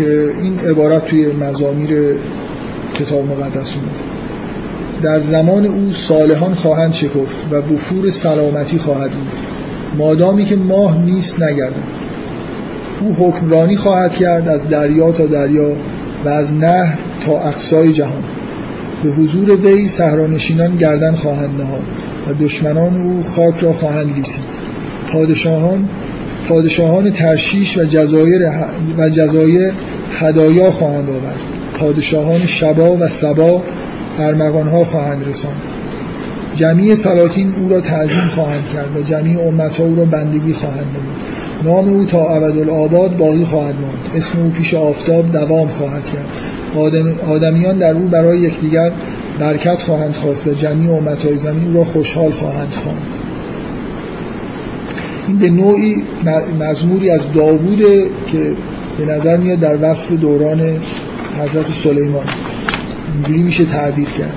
که 0.00 0.30
این 0.42 0.60
عبارت 0.60 1.04
توی 1.04 1.26
مزامیر 1.32 1.90
کتاب 2.94 3.26
مقدس 3.26 3.74
اومده 3.74 4.20
در 5.02 5.20
زمان 5.20 5.66
او 5.66 5.92
صالحان 6.08 6.54
خواهند 6.54 6.92
شکفت 6.92 7.46
و 7.50 7.62
بفور 7.62 8.10
سلامتی 8.10 8.78
خواهد 8.78 9.10
بود. 9.10 9.28
مادامی 9.98 10.44
که 10.44 10.56
ماه 10.56 11.04
نیست 11.04 11.42
نگردد. 11.42 12.10
او 13.00 13.14
حکمرانی 13.18 13.76
خواهد 13.76 14.12
کرد 14.12 14.48
از 14.48 14.68
دریا 14.68 15.12
تا 15.12 15.26
دریا 15.26 15.72
و 16.24 16.28
از 16.28 16.52
نهر 16.52 16.98
تا 17.26 17.32
اقصای 17.32 17.92
جهان. 17.92 18.24
به 19.04 19.10
حضور 19.10 19.50
وی 19.50 19.88
صحرانشینان 19.88 20.76
گردن 20.76 21.14
خواهند 21.14 21.60
نهاد 21.60 21.82
و 22.28 22.44
دشمنان 22.44 23.02
او 23.02 23.22
خاک 23.22 23.54
را 23.60 23.72
خواهند 23.72 24.16
لیسید. 24.16 24.44
پادشاهان 25.12 25.88
پادشاهان 26.48 27.10
ترشیش 27.10 27.78
و 27.78 27.84
جزایر 27.84 28.42
و 28.98 29.08
جزایر 29.08 29.72
هدایا 30.12 30.70
خواهند 30.70 31.10
آورد. 31.10 31.40
پادشاهان 31.78 32.46
شبا 32.46 32.96
و 32.96 33.08
سبا 33.08 33.62
ارمغانها 34.18 34.84
خواهند 34.84 35.28
رساند. 35.28 35.62
جمعی 36.56 36.96
سلاطین 36.96 37.54
او 37.60 37.68
را 37.68 37.80
تعظیم 37.80 38.28
خواهند 38.34 38.66
کرد 38.74 38.96
و 38.96 39.02
جمعی 39.02 39.36
امتها 39.36 39.84
او 39.84 39.96
را 39.96 40.04
بندگی 40.04 40.52
خواهند 40.52 40.86
نمود. 40.86 41.20
نام 41.64 41.88
او 41.88 42.04
تا 42.04 42.28
ابدالآباد 42.28 43.16
باقی 43.16 43.44
خواهد 43.44 43.74
ماند. 43.80 43.98
اسم 44.14 44.42
او 44.42 44.50
پیش 44.50 44.74
آفتاب 44.74 45.32
دوام 45.32 45.68
خواهد 45.68 46.04
کرد. 46.04 46.26
آدم 46.76 47.14
آدمیان 47.28 47.78
در 47.78 47.94
او 47.94 48.08
برای 48.08 48.40
یکدیگر 48.40 48.92
برکت 49.38 49.78
خواهند 49.82 50.14
خواست 50.14 50.46
و 50.46 50.54
جمعی 50.54 50.88
امتهای 50.88 51.36
زمین 51.36 51.66
او 51.66 51.74
را 51.74 51.84
خوشحال 51.84 52.32
خواهند 52.32 52.72
خواند. 52.72 53.02
این 55.28 55.38
به 55.38 55.50
نوعی 55.50 56.02
مزموری 56.60 57.10
از 57.10 57.20
داووده 57.34 58.04
که 58.32 58.52
به 58.98 59.06
نظر 59.06 59.36
میاد 59.36 59.60
در 59.60 59.76
وصف 59.82 60.12
دوران 60.12 60.60
حضرت 61.38 61.66
سلیمان. 61.84 62.26
اینجوری 63.14 63.42
میشه 63.42 63.64
تعبیر 63.64 64.08
کرد. 64.08 64.34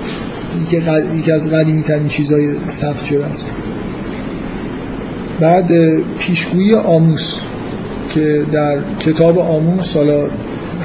یکی 1.14 1.32
از 1.32 1.46
قدیمی 1.46 1.82
ترین 1.82 2.08
چیزهای 2.08 2.48
ثبت 2.80 3.04
شده 3.04 3.24
است. 3.24 3.46
بعد 5.40 5.70
پیشگویی 6.18 6.74
آموس 6.74 7.34
که 8.14 8.42
در 8.52 8.78
کتاب 8.98 9.38
آموس 9.38 9.96
حالا 9.96 10.28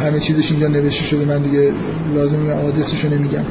همه 0.06 0.20
چیزش 0.20 0.52
اینجا 0.52 0.68
نوشته 0.68 1.04
شده 1.04 1.26
من 1.26 1.44
دیگه 1.44 1.72
لازم 2.16 2.50
آدرسش 2.50 3.06
رو 3.06 3.10
نمیگم. 3.10 3.44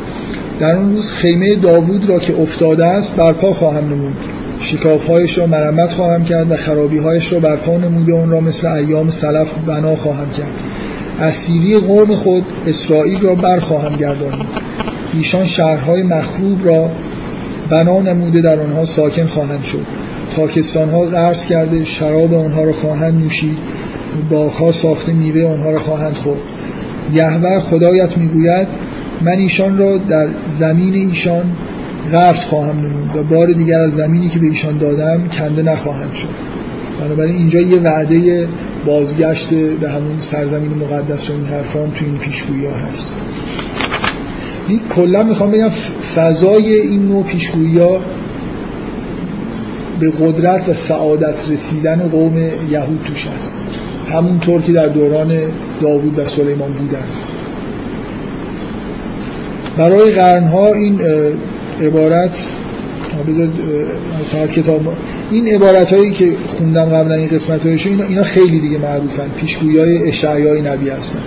در 0.61 0.77
اون 0.77 0.95
روز 0.95 1.11
خیمه 1.11 1.55
داوود 1.55 2.09
را 2.09 2.19
که 2.19 2.41
افتاده 2.41 2.87
است 2.87 3.17
برپا 3.17 3.53
خواهم 3.53 3.85
نمود. 3.85 4.17
شکافهایش 4.61 5.39
را 5.39 5.47
مرمت 5.47 5.93
خواهم 5.93 6.25
کرد 6.25 6.51
و 6.51 6.57
خرابیهایش 6.57 7.33
را 7.33 7.41
برپا 7.41 7.77
نموده 7.77 8.13
اون 8.13 8.31
را 8.31 8.41
مثل 8.41 8.67
ایام 8.67 9.11
سلف 9.11 9.49
بنا 9.67 9.97
خواهم 9.97 10.31
کرد. 10.31 10.53
اسیری 11.21 11.77
قوم 11.77 12.15
خود 12.15 12.45
اسرائیل 12.67 13.21
را 13.21 13.35
برخواهم 13.35 13.97
گردانید. 13.97 14.47
ایشان 15.15 15.47
شهرهای 15.47 16.03
مخروب 16.03 16.67
را 16.67 16.91
بنا 17.71 18.01
نموده 18.01 18.41
در 18.41 18.61
آنها 18.61 18.85
ساکن 18.85 19.27
خواهند 19.27 19.65
شد. 19.65 19.87
پاکستان 20.37 20.91
ها 20.91 21.01
غرس 21.01 21.47
کرده 21.47 21.85
شراب 21.85 22.35
آنها 22.35 22.65
را 22.65 22.73
خواهند 22.73 23.15
نوشید. 23.25 23.59
باغها 24.31 24.73
ساخته 24.73 25.13
میوه 25.13 25.53
آنها 25.53 25.71
را 25.71 25.79
خواهند 25.79 26.15
خورد. 26.15 26.41
یهوه 27.13 27.61
خدایت 27.61 28.19
می‌گوید 28.19 28.69
من 29.23 29.39
ایشان 29.39 29.79
را 29.79 29.99
در 29.99 30.29
زمین 30.61 30.95
ایشان 30.95 31.45
غرس 32.13 32.45
خواهم 32.45 32.77
نمود 32.79 33.17
و 33.17 33.23
بار 33.23 33.53
دیگر 33.53 33.81
از 33.81 33.93
زمینی 33.93 34.29
که 34.29 34.39
به 34.39 34.47
ایشان 34.47 34.79
دادم 34.79 35.29
کنده 35.39 35.63
نخواهند 35.63 36.15
شد. 36.15 36.29
بنابراین 37.01 37.37
اینجا 37.37 37.61
یه 37.61 37.79
وعده 37.79 38.49
بازگشت 38.87 39.49
به 39.81 39.91
همون 39.91 40.21
سرزمین 40.21 40.71
مقدس 40.71 41.31
و 41.31 41.33
این 41.33 41.45
حرفان 41.45 41.91
تو 41.91 42.05
این 42.05 42.19
پیشگویی 42.19 42.67
ها 42.67 42.73
هست. 42.73 43.13
کلا 44.95 45.23
می‌خوام 45.23 45.51
بگم 45.51 45.71
فضای 46.17 46.75
این 46.75 47.09
نوع 47.09 47.25
پیشگویی 47.25 47.79
ها 47.79 48.01
به 50.01 50.11
قدرت 50.11 50.69
و 50.69 50.73
سعادت 50.89 51.37
رسیدن 51.51 52.09
قوم 52.13 52.37
یهود 52.71 53.01
توش 53.07 53.27
هست. 53.27 53.59
همونطور 54.11 54.63
که 54.63 54.73
در 54.73 54.89
دوران 54.89 55.39
داوود 55.81 56.19
و 56.19 56.25
سلیمان 56.25 56.73
بودن 56.73 57.05
برای 59.79 60.11
قرنها 60.11 60.73
این 60.73 61.01
عبارت 61.83 62.37
بذار 63.29 63.49
کتاب 64.47 64.81
این 65.31 65.49
عبارت 65.49 65.93
هایی 65.93 66.13
که 66.13 66.33
خوندم 66.59 66.85
قبلا 66.85 67.15
این 67.15 67.29
قسمت 67.29 67.67
هایش 67.67 67.87
اینا, 67.87 68.05
اینا 68.05 68.23
خیلی 68.23 68.61
دیگه 68.61 68.79
معروفن. 68.79 69.29
پیشگویی 69.37 69.79
های 70.25 70.63
نبی 70.63 70.89
هستن. 70.89 71.19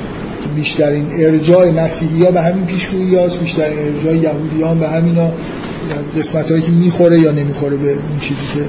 بیشترین 0.55 1.05
ارجاع 1.19 1.71
مسیحی 1.71 2.23
ها 2.23 2.31
به 2.31 2.41
همین 2.41 2.65
پیشگویی 2.65 3.15
هاست 3.15 3.39
بیشترین 3.39 3.79
ارجاع 3.79 4.15
یهودی 4.15 4.61
ها 4.61 4.73
به 4.73 4.87
همین 4.87 5.15
ها 5.15 5.31
قسمت 6.19 6.51
هایی 6.51 6.61
که 6.61 6.71
می‌خوره 6.71 7.19
یا 7.19 7.31
نمی‌خوره 7.31 7.77
به 7.77 7.89
اون 7.89 8.19
چیزی 8.21 8.45
که 8.53 8.61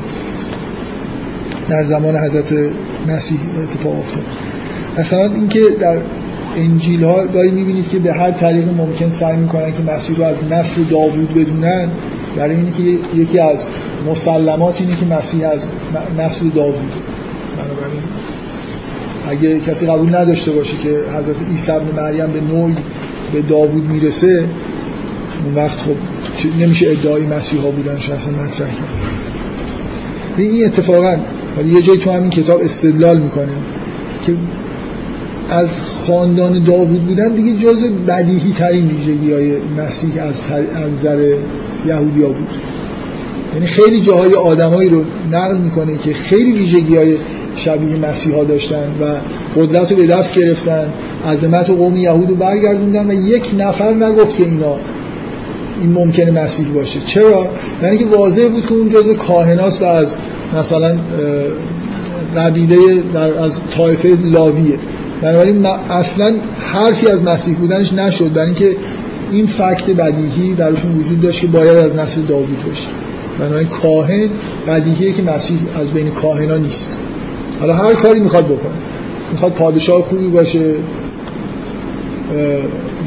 در 1.69 1.85
زمان 1.85 2.17
حضرت 2.17 2.53
مسیح 3.09 3.39
اتفاق 3.63 3.99
افتاد. 3.99 4.23
مثلا 4.99 5.35
اینکه 5.35 5.61
در 5.81 5.99
انجیل 6.57 7.05
ها 7.05 7.27
گاهی 7.27 7.51
می‌بینید 7.51 7.89
که 7.89 7.99
به 7.99 8.13
هر 8.13 8.31
طریق 8.31 8.69
ممکن 8.69 9.11
سعی 9.11 9.37
می‌کنن 9.37 9.73
که 9.73 9.83
مسیح 9.93 10.17
رو 10.17 10.25
از 10.25 10.37
نسل 10.51 10.83
داوود 10.91 11.35
بدونن. 11.35 11.89
برای 12.37 12.57
اینه 12.57 12.71
که 12.71 12.83
یکی 13.17 13.39
از 13.39 13.59
مسلمات 14.11 14.81
اینه 14.81 14.97
که 14.97 15.07
مسیح 15.07 15.49
از 15.49 15.65
نسل 16.19 16.49
داوود. 16.49 16.93
بنابراین 17.57 18.03
اگه 19.29 19.61
کسی 19.61 19.87
قبول 19.87 20.15
نداشته 20.15 20.53
باشه 20.53 20.77
که 20.77 20.89
حضرت 20.89 21.37
عیسی 21.51 21.73
ابن 21.73 22.03
مریم 22.03 22.27
به 22.27 22.41
نوعی 22.41 22.75
به 23.33 23.43
داوود 23.43 23.85
می‌رسه 23.85 24.45
اون 25.45 25.55
وقت 25.55 25.79
خب 25.79 25.97
نمیشه 26.61 26.91
ادعای 26.91 27.27
مسیحا 27.27 27.71
بودنش 27.71 28.11
اصلا 28.11 28.33
مطرح 28.33 28.69
کرد. 28.69 28.89
این 30.37 30.67
اتفاقا 30.67 31.17
یه 31.67 31.83
جایی 31.83 32.01
تو 32.01 32.11
همین 32.11 32.31
کتاب 32.31 32.61
استدلال 32.61 33.19
می‌کنه 33.19 33.53
که 34.27 34.33
از 35.51 35.69
خاندان 36.07 36.65
داوود 36.65 37.05
بودن 37.07 37.33
دیگه 37.33 37.59
جز 37.63 37.85
بدیهی 38.09 38.53
ترین 38.59 38.89
ویژگی 38.89 39.33
های 39.33 39.53
مسیح 39.79 40.23
از, 40.23 40.35
نظر 41.01 41.35
یهودیا 41.87 42.29
بود. 42.29 42.49
یعنی 43.55 43.67
خیلی 43.67 44.01
جاهای 44.01 44.35
آدمایی 44.35 44.89
رو 44.89 45.05
نقل 45.33 45.59
می‌کنه 45.59 45.99
که 45.99 46.13
خیلی 46.13 46.53
ویژگی 46.53 46.97
های 46.97 47.17
شبیه 47.57 47.97
مسیحا 47.97 48.45
داشتن 48.45 48.85
و 49.01 49.15
قدرت 49.57 49.91
رو 49.91 49.97
به 49.97 50.07
دست 50.07 50.35
گرفتن 50.35 50.89
عظمت 51.27 51.71
و 51.71 51.77
قوم 51.77 51.97
یهود 51.97 52.29
رو 52.29 52.37
برگردوندن 52.37 53.11
و 53.11 53.13
یک 53.13 53.51
نفر 53.59 53.95
نگفت 53.95 54.37
که 54.37 54.45
اینا 54.45 54.77
این 55.81 55.93
ممکنه 55.93 56.45
مسیح 56.45 56.67
باشه. 56.75 57.01
چرا؟ 57.07 57.47
یعنی 57.83 57.99
که 57.99 58.07
واضح 58.07 58.49
بود 58.49 58.67
که 58.67 58.73
اون 58.73 58.89
جزء 58.89 59.15
کاهناست 59.15 59.83
و 59.83 59.85
از 59.85 60.15
مثلا 60.57 60.99
قبیله 62.37 63.03
از 63.41 63.59
طایفه 63.77 64.17
لاویه. 64.25 64.79
بنابراین 65.23 65.67
اصلا 65.67 66.35
حرفی 66.59 67.07
از 67.07 67.25
مسیح 67.25 67.57
بودنش 67.57 67.93
نشد. 67.93 68.33
برای 68.33 68.47
اینکه 68.47 68.77
این 69.31 69.47
فکت 69.47 69.91
بدیهی 69.91 70.55
درشون 70.55 70.99
وجود 70.99 71.21
داشت 71.21 71.41
که 71.41 71.47
باید 71.47 71.77
از 71.77 71.95
نسل 71.95 72.23
داوود 72.23 72.67
باشه. 72.69 72.89
بنابراین 73.39 73.69
کاهن 73.69 74.29
بدیهیه 74.69 75.13
که 75.13 75.23
مسیح 75.23 75.59
از 75.81 75.93
بین 75.93 76.11
کاهنا 76.11 76.57
نیست. 76.57 76.99
حالا 77.61 77.75
هر 77.75 77.95
کاری 77.95 78.21
می‌خواد 78.21 78.45
بکنه. 78.45 78.73
می‌خواد 79.33 79.53
پادشاه 79.53 80.03
خوبی 80.03 80.27
باشه 80.27 80.75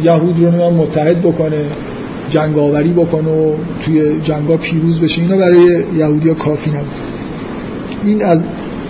یهود 0.03 0.39
رو 0.39 0.71
متحد 0.71 1.21
بکنه 1.21 1.61
جنگاوری 2.29 2.93
بکنه 2.93 3.29
و 3.29 3.53
توی 3.85 4.21
جنگا 4.23 4.57
پیروز 4.57 4.99
بشه. 4.99 5.21
اینا 5.21 5.37
برای 5.37 5.83
یهودیا 5.97 6.33
کافی 6.33 6.69
نبود. 6.69 6.91
این 8.03 8.25
از 8.25 8.43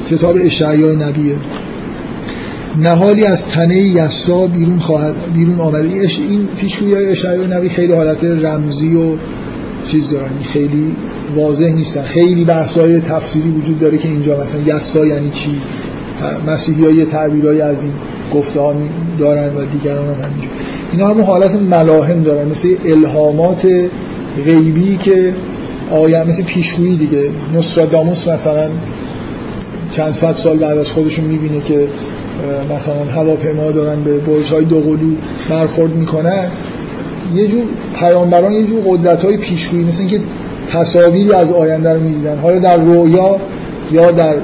کتاب 0.09 0.35
اشعیا 0.41 0.91
نبیه. 0.91 1.35
نهالی 2.77 3.25
از 3.25 3.45
تنه 3.45 3.77
یسا 3.77 4.47
بیرون 4.47 4.79
خواهد 4.79 5.15
بیرون 5.33 5.59
آمده. 5.59 5.89
این 5.89 6.47
پیشگویی 6.57 6.93
های 6.93 7.05
اشعیا 7.05 7.57
نبی 7.57 7.69
خیلی 7.69 7.93
حالت 7.93 8.23
رمزی 8.23 8.95
و 8.95 9.17
چیز 9.91 10.09
دارن. 10.09 10.29
خیلی 10.53 10.95
واضح 11.35 11.65
نیستن. 11.65 12.01
خیلی 12.01 12.43
بحث 12.43 12.77
های 12.77 13.01
تفسیری 13.01 13.49
وجود 13.49 13.79
داره 13.79 13.97
که 13.97 14.09
اینجا 14.09 14.33
مثلا 14.33 14.75
یسا 14.75 15.05
یعنی 15.05 15.29
چی؟ 15.29 15.61
مسیحی 16.47 16.83
های 16.85 17.05
تعبیرهای 17.05 17.61
از 17.61 17.81
این 17.81 17.91
گفته 18.33 18.59
ها 18.59 18.75
دارن 19.19 19.55
و 19.55 19.65
دیگران 19.65 20.07
هم 20.07 20.23
همینجور. 20.23 20.51
اینا 20.91 21.07
هم 21.07 21.21
حالت 21.21 21.55
ملاهم 21.55 22.23
دارن. 22.23 22.47
مثل 22.47 22.75
الهامات 22.85 23.67
غیبی 24.45 24.97
که 24.97 25.33
آیا 25.91 26.23
مثل 26.23 26.43
پیشگویی 26.43 26.97
دیگه. 26.97 27.29
نوستراداموس 27.53 28.27
مثلا 28.27 28.69
چند 29.91 30.13
صد 30.13 30.35
سال 30.35 30.57
بعد 30.57 30.77
از 30.77 30.89
خودشون 30.89 31.25
می‌بینه 31.25 31.61
که 31.61 31.87
مثلا 32.75 33.05
هواپیما 33.11 33.71
دارن 33.71 34.03
به 34.03 34.17
برج 34.17 34.51
های 34.51 34.65
دوقلو 34.65 35.15
برخورد 35.49 35.95
می‌کنن 35.95 36.47
یه 37.35 37.47
جور 37.47 37.63
پیامبران 37.99 38.51
یه 38.51 38.67
جور 38.67 38.81
قدرت 38.87 39.23
های 39.23 39.37
پیشگویی 39.37 39.83
مثل 39.83 39.99
اینکه 39.99 40.19
تصاویری 40.71 41.33
از 41.33 41.51
آینده 41.51 41.93
رو 41.93 41.99
می‌دیدن 41.99 42.37
حالا 42.37 42.59
در 42.59 42.77
رویا 42.77 43.35
یا 43.91 44.11
در 44.11 44.35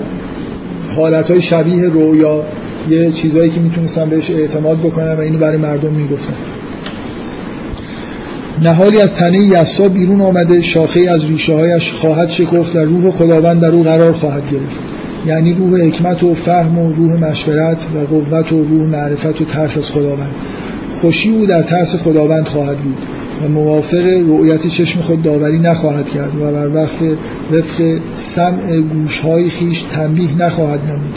حالت 0.95 1.31
های 1.31 1.41
شبیه 1.41 1.89
رویا 1.89 2.43
یه 2.89 3.11
چیزایی 3.11 3.49
که 3.49 3.59
می‌تونستن 3.59 4.09
بهش 4.09 4.31
اعتماد 4.31 4.77
بکنن 4.79 5.13
و 5.13 5.19
اینو 5.19 5.37
برای 5.37 5.57
مردم 5.57 5.91
می‌گفتن. 5.91 6.33
نهالی 8.61 9.01
از 9.01 9.13
تنه 9.13 9.37
یسا 9.37 9.87
بیرون 9.87 10.21
آمده 10.21 10.61
شاخه 10.61 10.99
از 10.99 11.25
ریشه 11.25 11.53
هایش 11.53 11.91
خواهد 11.93 12.29
شکفت 12.29 12.75
و 12.75 12.79
روح 12.79 13.11
خداوند 13.11 13.61
در 13.61 13.71
او 13.71 13.83
قرار 13.83 14.13
خواهد 14.13 14.43
گرفت. 14.51 14.90
یعنی 15.25 15.53
روح 15.53 15.81
حکمت 15.81 16.23
و 16.23 16.33
فهم 16.33 16.77
و 16.77 16.93
روح 16.93 17.29
مشورت 17.29 17.77
و 17.95 17.99
قوت 17.99 18.51
و 18.51 18.63
روح 18.63 18.87
معرفت 18.87 19.41
و 19.41 19.45
ترس 19.45 19.77
از 19.77 19.91
خداوند. 19.91 20.31
خوشی 21.01 21.29
او 21.29 21.45
در 21.45 21.63
ترس 21.63 21.95
خداوند 21.95 22.45
خواهد 22.45 22.77
بود 22.77 22.97
و 23.43 23.47
موافق 23.47 24.05
رؤیت 24.05 24.67
چشم 24.67 25.01
خود 25.01 25.23
داوری 25.23 25.59
نخواهد 25.59 26.09
کرد 26.09 26.35
و 26.35 26.51
بر 26.51 26.67
وقت 26.67 27.01
وفق 27.51 27.99
سمع 28.35 28.79
گوشهای 28.79 29.49
خیش 29.49 29.83
تنبیه 29.91 30.37
نخواهد 30.37 30.79
نمود 30.79 31.15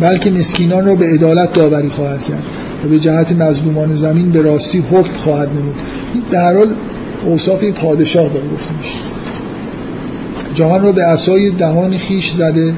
بلکه 0.00 0.30
مسکینان 0.30 0.86
را 0.86 0.94
به 0.94 1.06
عدالت 1.06 1.52
داوری 1.52 1.88
خواهد 1.88 2.22
کرد 2.22 2.42
و 2.84 2.88
به 2.88 2.98
جهت 2.98 3.32
مظلومان 3.32 3.96
زمین 3.96 4.30
به 4.30 4.42
راستی 4.42 4.78
حکم 4.78 5.12
خواهد 5.16 5.48
نمود. 5.48 5.74
در 6.30 6.54
حال 6.54 6.68
اوصاف 7.26 7.64
پادشاه 7.64 8.28
داره 8.28 8.46
گفته 8.54 8.72
میشه 8.78 8.98
جهان 10.54 10.82
را 10.82 10.92
به 10.92 11.02
اسای 11.02 11.50
دهان 11.50 11.98
خیش 11.98 12.30
زده 12.32 12.74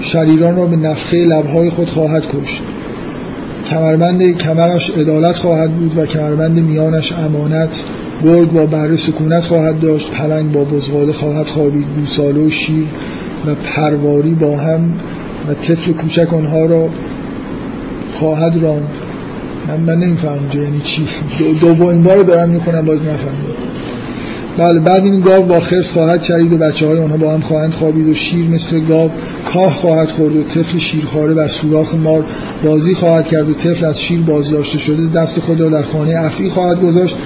شریران 0.00 0.56
را 0.56 0.66
به 0.66 0.76
نفخه 0.76 1.16
لبهای 1.16 1.70
خود 1.70 1.88
خواهد 1.88 2.22
کشت. 2.22 2.62
کمربند 3.70 4.38
کمرش 4.38 4.90
عدالت 4.90 5.36
خواهد 5.36 5.70
بود 5.70 5.98
و 5.98 6.06
کمربند 6.06 6.58
میانش 6.58 7.12
امانت 7.12 7.84
گرگ 8.24 8.52
با 8.52 8.66
بره 8.66 8.96
سکونت 8.96 9.42
خواهد 9.42 9.80
داشت 9.80 10.10
پلنگ 10.10 10.52
با 10.52 10.64
بزغاله 10.64 11.12
خواهد 11.12 11.46
خوابید 11.46 11.86
گوساله 12.00 12.40
و 12.40 12.50
شیر 12.50 12.86
و 13.46 13.54
پرواری 13.54 14.34
با 14.34 14.56
هم 14.56 14.92
و 15.48 15.54
طفل 15.54 15.92
کوچک 15.92 16.34
آنها 16.34 16.66
را 16.66 16.88
خواهد 18.12 18.62
راند. 18.62 18.90
من, 19.68 19.80
من 19.80 20.04
نمیفهم 20.04 20.38
یعنی 20.54 20.80
چی. 20.84 21.06
دومین 21.60 22.02
بار 22.02 22.22
دارم 22.22 22.48
می‌خونم 22.48 22.84
باز 22.84 23.00
نفهمیدم. 23.00 23.56
بله 24.58 24.80
بعد 24.80 25.04
این 25.04 25.20
گاو 25.20 25.46
با 25.46 25.60
خرس 25.60 25.90
خواهد 25.90 26.22
چرید 26.22 26.52
و 26.52 26.58
بچه 26.58 26.86
های 26.86 26.98
آنها 26.98 27.16
با 27.16 27.32
هم 27.32 27.40
خواهند 27.40 27.72
خوابید 27.72 28.08
و 28.08 28.14
شیر 28.14 28.46
مثل 28.48 28.80
گاو 28.80 29.10
کاه 29.52 29.74
خواهد 29.74 30.08
خورد 30.08 30.36
و 30.36 30.42
طفل 30.42 30.78
شیرخواره 30.78 31.34
و 31.34 31.48
سوراخ 31.48 31.94
مار 31.94 32.24
بازی 32.64 32.94
خواهد 32.94 33.26
کرد 33.26 33.50
و 33.50 33.54
طفل 33.54 33.84
از 33.84 34.00
شیر 34.00 34.20
بازداشته 34.20 34.78
شده 34.78 35.12
دست 35.14 35.40
خود 35.40 35.60
را 35.60 35.68
در 35.68 35.82
خانه 35.82 36.16
افعی 36.16 36.50
خواهد 36.50 36.80
گذاشت. 36.80 37.16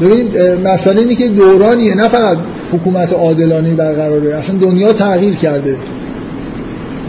ببینید 0.00 0.38
مسئله 0.64 1.00
اینه 1.00 1.14
که 1.14 1.28
دورانیه 1.28 1.94
نه 1.94 2.08
فقط 2.08 2.36
حکومت 2.72 3.12
عادلانه 3.12 3.74
برقراره 3.74 4.36
اصلا 4.36 4.58
دنیا 4.58 4.92
تغییر 4.92 5.34
کرده. 5.34 5.76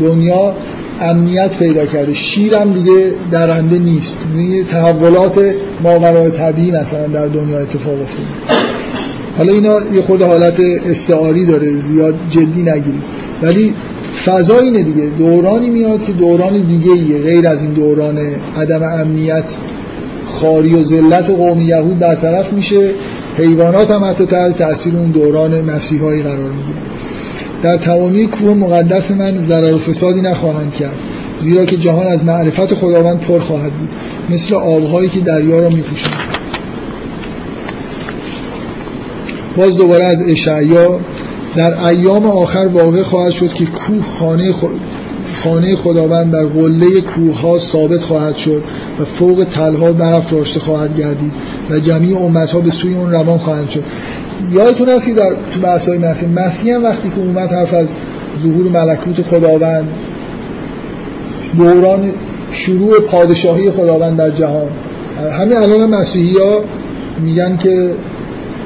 دنیا 0.01 0.53
امنیت 1.01 1.57
پیدا 1.57 1.85
کرده. 1.85 2.13
شیرم 2.13 2.73
دیگه 2.73 3.11
درنده 3.31 3.79
نیست. 3.79 4.17
یعنی 4.35 4.63
تحولات 4.63 5.53
ماورای 5.83 6.31
طبیعی 6.31 6.71
مثلا 6.71 7.07
در 7.07 7.27
دنیا 7.27 7.59
اتفاق 7.59 8.01
افتاده. 8.01 8.78
حالا 9.39 9.53
اینا 9.53 9.79
یه 9.93 10.01
خود 10.01 10.21
حالت 10.21 10.59
استعاری 10.85 11.45
داره 11.45 11.67
زیاد 11.87 12.15
جدی 12.29 12.61
نگیرید 12.61 13.03
ولی 13.41 13.73
فضا 14.25 14.57
اینه 14.59 14.83
دیگه. 14.83 15.05
دورانی 15.17 15.69
میاد 15.69 16.05
که 16.05 16.11
دوران 16.11 16.61
دیگه 16.61 16.91
ایه. 16.91 17.21
غیر 17.21 17.47
از 17.47 17.63
این 17.63 17.73
دوران 17.73 18.17
عدم 18.57 18.83
امنیت 18.83 19.43
خاری 20.25 20.75
و 20.75 20.83
ذلت 20.83 21.29
قوم 21.29 21.61
یهود 21.61 21.99
برطرف 21.99 22.53
میشه. 22.53 22.89
حیوانات 23.37 23.91
هم 23.91 24.03
حتی 24.03 24.25
تحت 24.25 24.57
تاثیر 24.57 24.95
اون 24.95 25.11
دوران 25.11 25.61
مسیحایی 25.61 26.23
قرار 26.23 26.37
می‌گیره. 26.37 26.79
در 27.63 27.77
تمامی 27.77 28.27
کوه 28.27 28.53
مقدس 28.53 29.11
من 29.11 29.47
ضرر 29.47 29.73
و 29.73 29.77
فسادی 29.77 30.21
نخواهند 30.21 30.73
کرد 30.73 30.95
زیرا 31.41 31.65
که 31.65 31.77
جهان 31.77 32.07
از 32.07 32.25
معرفت 32.25 32.73
خداوند 32.73 33.19
پر 33.19 33.39
خواهد 33.39 33.71
بود. 33.71 33.89
مثل 34.29 34.55
آبهایی 34.55 35.09
که 35.09 35.19
دریا 35.19 35.59
را 35.59 35.69
میپوشند. 35.69 36.28
باز 39.59 39.77
دوباره 39.77 40.05
از 40.05 40.21
اشعیا 40.27 40.99
در 41.55 41.85
ایام 41.87 42.25
آخر 42.25 42.67
واقع 42.67 43.03
خواهد 43.03 43.31
شد 43.31 43.53
که 43.53 43.65
کوه 43.65 44.05
خانه 44.05 44.53
خانه 45.33 45.75
خداوند 45.75 46.31
در 46.31 46.45
قله 46.45 47.01
کوه 47.01 47.41
ها 47.41 47.59
ثابت 47.59 48.01
خواهد 48.01 48.37
شد 48.37 48.63
و 49.01 49.05
فوق 49.05 49.45
تلها 49.55 49.91
برف 49.91 50.33
راشته 50.33 50.59
خواهد 50.59 50.97
گردید 50.97 51.31
و 51.69 51.79
جمعی 51.79 52.13
امت 52.13 52.51
ها 52.51 52.59
به 52.59 52.71
سوی 52.71 52.95
اون 52.95 53.11
روان 53.11 53.37
خواهند 53.37 53.69
شد. 53.69 53.83
یادتون 54.51 54.89
هست 54.89 55.05
که 55.05 55.13
در 55.13 55.29
تو 55.53 55.59
بحث 55.63 55.89
های 55.89 55.97
مسیح 55.97 56.29
مسیح 56.29 56.75
هم 56.75 56.83
وقتی 56.83 57.09
که 57.09 57.21
اومد 57.21 57.51
حرف 57.51 57.73
از 57.73 57.87
ظهور 58.43 58.67
ملکوت 58.67 59.21
خداوند 59.21 59.87
دوران 61.57 62.11
شروع 62.51 62.99
پادشاهی 62.99 63.71
خداوند 63.71 64.17
در 64.17 64.29
جهان. 64.29 64.67
همین 65.39 65.57
الان 65.57 65.89
مسیحی 65.89 66.37
ها 66.37 66.59
میگن 67.21 67.57
که 67.57 67.93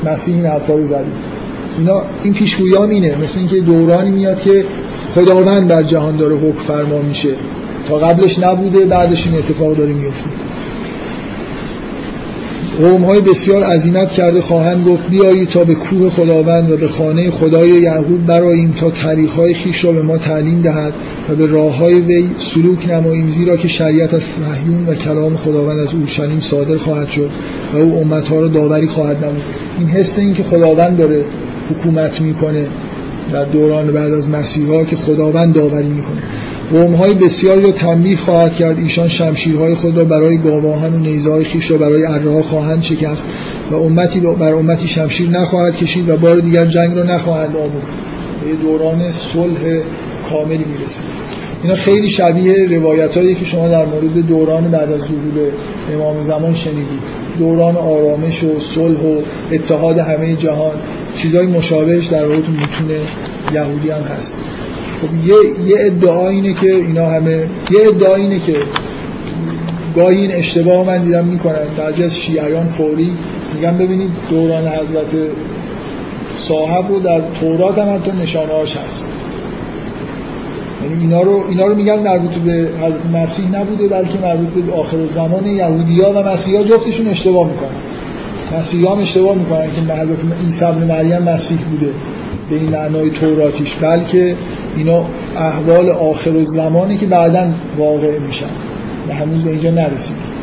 مسیح 0.06 0.36
این 0.36 0.46
حرفا 0.46 0.74
رو 0.74 0.86
زدید 0.86 1.34
اینا 1.78 2.02
این 2.24 2.34
پیشگویان 2.34 2.90
اینه. 2.90 3.16
مثل 3.24 3.40
اینکه 3.40 3.60
دورانی 3.60 4.10
میاد 4.10 4.42
که 4.42 4.66
خداوند 5.16 5.68
در 5.68 5.84
جهان 5.84 6.18
داره 6.18 6.36
حکم 6.36 6.64
فرما 6.68 7.02
میشه. 7.02 7.36
تا 7.90 7.98
قبلش 7.98 8.40
نبوده 8.40 8.86
بعدش 8.86 9.28
این 9.28 9.38
اتفاق 9.38 9.78
داره 9.78 9.94
میفته. 9.94 10.30
قوم 12.78 13.04
های 13.04 13.22
بسیار 13.22 13.64
عظیمت 13.64 14.12
کرده 14.12 14.42
خواهند 14.42 14.88
گفت 14.88 15.10
بیایی 15.10 15.46
تا 15.46 15.64
به 15.64 15.76
کوه 15.76 16.10
خداوند 16.10 16.72
و 16.72 16.78
به 16.78 16.88
خانه 16.88 17.32
خدای 17.32 17.70
یعقوب 17.70 18.26
براییم 18.26 18.76
تا 18.80 18.92
تاریخ 18.92 19.32
های 19.32 19.54
خیش 19.54 19.86
را 19.86 19.92
به 19.92 20.02
ما 20.02 20.18
تعلیم 20.18 20.62
دهد 20.62 20.94
و 21.30 21.36
به 21.36 21.46
راه 21.46 21.78
های 21.78 22.02
وی 22.02 22.26
سلوک 22.54 22.90
نماییم 22.90 23.32
زیرا 23.32 23.58
که 23.58 23.68
شریعت 23.68 24.14
از 24.14 24.22
صهیون 24.22 24.88
و 24.88 24.96
کلام 24.96 25.36
خداوند 25.36 25.80
از 25.80 25.94
اورشلیم 25.94 26.40
صادر 26.40 26.78
خواهد 26.78 27.10
شد 27.10 27.30
و 27.74 27.78
او 27.78 28.00
امت 28.02 28.28
ها 28.28 28.40
را 28.40 28.48
داوری 28.48 28.88
خواهد 28.88 29.26
نمود. 29.26 29.44
این 29.80 29.88
حس 29.88 30.20
این 30.20 30.34
که 30.34 30.44
خداوند 30.44 30.98
داره 30.98 31.26
حکومت 31.70 32.22
می‌کنه 32.22 32.68
در 33.32 33.46
دوران 33.46 33.92
بعد 33.92 34.14
از 34.14 34.30
مسیح 34.30 34.68
ها 34.68 34.84
که 34.84 34.96
خداوند 34.96 35.54
داوری 35.54 35.88
می‌کنه. 35.88 36.22
قوم 36.72 36.94
های 36.96 37.14
بسیاری 37.14 37.62
را 37.62 37.72
تنبیه 37.72 38.18
خواهد 38.18 38.56
کرد. 38.56 38.80
ایشان 38.80 39.08
شمشیرهای 39.08 39.76
خود 39.76 39.98
را 39.98 40.04
برای 40.04 40.38
گاواهن 40.38 40.94
و 40.94 41.00
نیزهای 41.00 41.46
خیش 41.46 41.72
را 41.72 41.78
برای 41.78 42.06
اره 42.06 42.42
خواهند 42.42 42.84
شکست 42.84 43.26
و 43.72 43.76
امتی 43.76 44.20
بر 44.20 44.54
امتی 44.54 44.88
شمشیر 44.88 45.30
نخواهد 45.30 45.76
کشید 45.76 46.10
و 46.10 46.18
بار 46.18 46.40
دیگر 46.40 46.66
جنگ 46.66 46.98
را 46.98 47.04
نخواهند 47.04 47.56
آموخت. 47.56 47.94
به 48.46 48.54
دوران 48.62 49.12
صلح 49.12 49.82
کاملی 50.30 50.66
می‌رسید. 50.78 51.24
اینا 51.64 51.76
خیلی 51.76 52.10
شبیه 52.10 52.68
روایت 52.80 53.18
هایی 53.18 53.36
که 53.36 53.46
شما 53.46 53.68
در 53.68 53.86
مورد 53.86 54.28
دوران 54.28 54.72
بعد 54.72 54.92
از 54.92 55.00
ظهور 55.00 55.52
امام 55.94 56.24
زمان 56.24 56.56
شنیدید. 56.56 57.02
دوران 57.40 57.76
آرامش 57.76 58.44
و 58.44 58.60
صلح 58.76 59.00
و 59.00 59.22
اتحاد 59.52 59.98
همه 59.98 60.36
جهان. 60.36 60.76
چیزهای 61.16 61.46
مشابهش 61.46 62.08
در 62.08 62.28
واقع 62.28 62.42
تو 62.42 62.52
متون 62.52 62.90
یهودی 63.54 63.90
هم 63.90 64.02
هست. 64.02 64.38
خب 65.04 65.28
یه, 65.28 65.36
یه 65.68 65.76
ادعا 65.80 66.28
اینه 66.28 66.54
که 66.54 66.76
اینا 66.76 67.06
همه 67.10 67.32
یه 67.72 67.88
ادعا 67.88 68.16
اینه 68.16 68.40
که 68.40 68.56
گاهی 69.96 70.18
این 70.18 70.32
اشتباه 70.32 70.88
من 70.88 71.04
دیدم 71.04 71.26
می‌کنن. 71.26 71.68
بعضی 71.78 72.04
از 72.04 72.12
شیعیان 72.16 72.68
فوری 72.78 73.12
میگن 73.56 73.78
ببینید 73.78 74.12
دوران 74.30 74.68
حضرت 74.68 75.30
صاحب 76.38 76.90
رو 76.90 77.00
در 77.00 77.22
تورات 77.40 77.78
هم 77.78 77.96
حتی 77.96 78.12
نشانه 78.24 78.54
هاش 78.54 78.78
هست. 78.78 79.08
یعنی 80.84 81.02
اینا 81.02 81.22
رو, 81.22 81.44
اینا 81.50 81.66
رو 81.66 81.76
میگن 81.76 82.00
مربوط 82.00 82.34
به 82.36 82.68
مسیح 83.14 83.60
نبوده 83.60 83.88
بلکه 83.88 84.18
مربوط 84.24 84.66
به 84.66 84.74
آخر 84.74 84.98
زمان 85.16 85.46
یهودیا 85.46 86.12
و 86.12 86.24
مسیحا 86.24 86.64
جفتشون 86.64 87.08
اشتباه 87.08 87.48
می‌کنن. 87.48 87.80
مسیحا 88.60 88.96
هم 88.96 89.02
اشتباه 89.02 89.36
می‌کنن 89.36 89.66
که 89.66 89.94
حضرت 89.94 90.18
عیسی 90.46 90.66
ابن 90.66 90.84
مریم 90.84 91.24
مسیح 91.24 91.58
بوده. 91.72 91.92
به 92.50 92.56
این 92.56 92.70
معنای 92.70 93.10
توراتیش 93.10 93.76
بلکه 93.82 94.36
اینا 94.78 95.06
احوال 95.38 95.90
آخر 95.90 96.44
زمانی 96.44 96.98
که 96.98 97.06
بعدا 97.06 97.46
واقع 97.78 98.20
میشن 98.20 98.50
و 99.10 99.14
هنوز 99.14 99.44
به 99.44 99.50
اینجا 99.50 99.72
نرسید. 99.72 100.34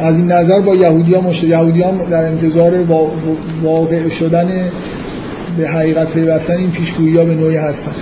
از 0.00 0.14
این 0.16 0.32
نظر 0.32 0.60
با 0.60 0.74
یهودی 0.74 1.14
ها 1.14 1.20
مشت... 1.20 1.44
یهودی 1.44 1.82
ها 1.82 1.92
در 2.10 2.24
انتظار 2.24 2.74
واقع 3.62 4.08
شدن 4.08 4.70
به 5.58 5.68
حقیقت 5.68 6.12
پیوستن 6.12 6.56
این 6.56 6.70
پیشگویی 6.70 7.16
ها 7.16 7.24
به 7.24 7.34
نوعی 7.34 7.56
هستن. 7.56 7.92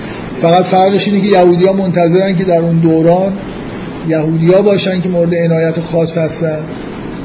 فقط 0.43 0.65
فرقش 0.65 1.09
اینه 1.09 1.21
که 1.21 1.27
یهودی 1.27 1.67
ها 1.67 1.73
منتظرن 1.73 2.37
که 2.37 2.45
در 2.45 2.61
اون 2.61 2.79
دوران 2.79 3.33
یهودی 4.09 4.53
ها 4.53 4.63
باشن 4.63 5.01
که 5.01 5.09
مورد 5.09 5.35
عنایت 5.35 5.81
خاص 5.81 6.19
هستن. 6.19 6.59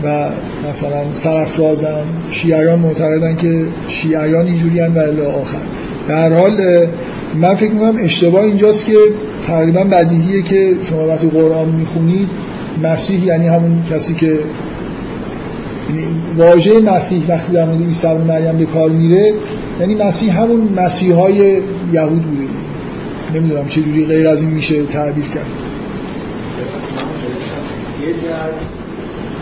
و 0.04 0.30
مثلا 0.70 1.04
سرفرازن 1.24 2.04
شیعیان 2.32 2.80
معتقدن 2.80 3.36
که 3.36 3.66
شیعیان 3.88 4.46
اینجوری 4.46 4.80
و 4.80 5.00
الی 5.00 5.22
آخر. 5.22 5.58
در 6.08 6.34
حال 6.34 6.88
من 7.42 7.56
فکر 7.56 7.72
می‌کنم 7.72 7.96
اشتباه 8.00 8.44
اینجاست 8.44 8.86
که 8.86 8.98
تقریبا 9.48 9.84
بدیهیه 9.84 10.42
که 10.42 10.74
شما 10.90 11.08
وقتی 11.08 11.30
قرآن 11.30 11.70
می‌خونید 11.70 12.30
مسیح 12.84 13.26
یعنی 13.26 13.48
همون 13.48 13.84
کسی 13.92 14.14
که 14.14 14.40
واژه 16.38 16.80
مسیح 16.80 17.24
وقتی 17.28 17.54
در 17.54 17.66
مورد 17.66 17.84
عیسی 17.84 18.08
مریم 18.08 18.58
به 18.58 18.66
کار 18.66 18.90
میره 18.90 19.34
یعنی 19.80 19.96
مسیح 19.96 20.42
همون 20.42 20.70
مسیح 20.76 21.14
های 21.14 21.62
یهود 21.94 22.22
بوده. 22.22 22.44
نمی‌دونم 23.36 23.68
چه 23.68 23.82
جوری 23.82 24.06
غیر 24.06 24.28
از 24.28 24.42
این 24.42 24.52
میشه 24.52 24.86
تعبیر 24.86 25.26
کرد. 25.26 25.46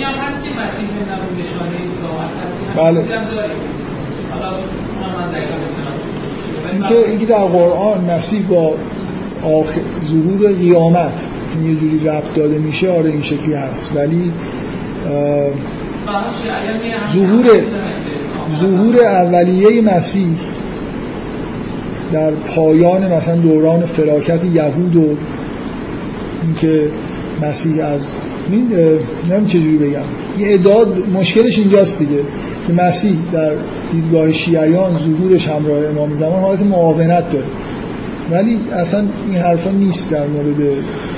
یه 0.00 0.06
هم 0.06 0.32
که 0.42 0.50
بله. 2.80 3.04
اینکه 6.72 7.08
اینکه 7.10 7.26
در 7.26 7.44
قرآن 7.44 8.04
مسیح 8.04 8.42
با 8.48 8.74
آخر 9.42 9.80
ظهور 10.04 10.52
قیامت 10.52 11.30
که 11.52 11.68
یه 11.68 11.74
جوری 11.74 11.98
ربط 11.98 12.34
داده 12.34 12.58
میشه 12.58 12.90
آره 12.90 13.10
این 13.10 13.22
شکلی 13.22 13.54
هست 13.54 13.92
ولی 13.96 14.32
ظهور 17.12 17.46
ظهور 18.60 18.96
اولیه 19.02 19.82
مسیح 19.82 20.36
در 22.12 22.30
پایان 22.30 23.12
مثلا 23.12 23.36
دوران 23.36 23.86
فراکت 23.86 24.44
یهود 24.44 24.96
و 24.96 25.16
اینکه 26.42 26.88
مسیح 27.42 27.84
از 27.86 28.08
نمیم 28.50 29.46
چجوری 29.46 29.76
بگم. 29.76 30.02
این 30.38 30.54
ادعا 30.54 30.84
مشکلش 31.14 31.58
اینجاست 31.58 31.98
دیگه. 31.98 32.20
که 32.66 32.72
مسیح 32.72 33.16
در 33.32 33.52
دیدگاه 33.92 34.32
شیعیان 34.32 34.96
ظهورش 34.98 35.48
همراه 35.48 35.86
امام 35.86 36.14
زمان 36.14 36.40
حالت 36.40 36.62
معاونت 36.62 37.30
داره. 37.30 37.46
ولی 38.30 38.58
اصلا 38.72 39.04
این 39.28 39.38
حرفا 39.38 39.70
نیست 39.70 40.10
در 40.10 40.26
مورد 40.26 40.56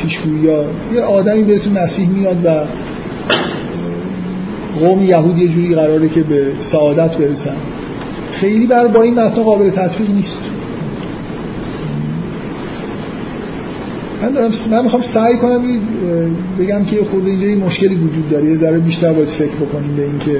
پیشگویی 0.02 0.48
ها 0.48 0.64
یه 0.94 1.00
آدمی 1.00 1.42
به 1.42 1.54
اسم 1.54 1.72
مسیح 1.72 2.08
میاد 2.08 2.36
و 2.44 2.48
قوم 4.80 5.02
یهود 5.02 5.38
یه 5.38 5.48
جوری 5.48 5.74
قراره 5.74 6.08
که 6.08 6.22
به 6.22 6.52
سعادت 6.60 7.16
برسن. 7.16 7.56
خیلی 8.32 8.66
بر 8.66 8.86
با 8.86 9.02
این 9.02 9.14
متن 9.14 9.42
قابل 9.42 9.70
تطبیق 9.70 10.10
نیست. 10.10 10.40
من 14.24 14.32
دارم 14.32 14.50
من 14.70 14.82
می‌خوام 14.82 15.02
سعی 15.02 15.36
کنم 15.36 15.62
بگم 16.58 16.84
که 16.84 17.04
خود 17.04 17.26
اینجا 17.26 17.46
یه 17.46 17.56
مشکلی 17.56 17.94
وجود 17.94 18.28
داره. 18.30 18.44
یه 18.44 18.56
ذره 18.56 18.78
بیشتر 18.78 19.12
باید 19.12 19.28
فکر 19.28 19.56
بکنیم 19.56 19.96
به 19.96 20.02
اینکه 20.02 20.38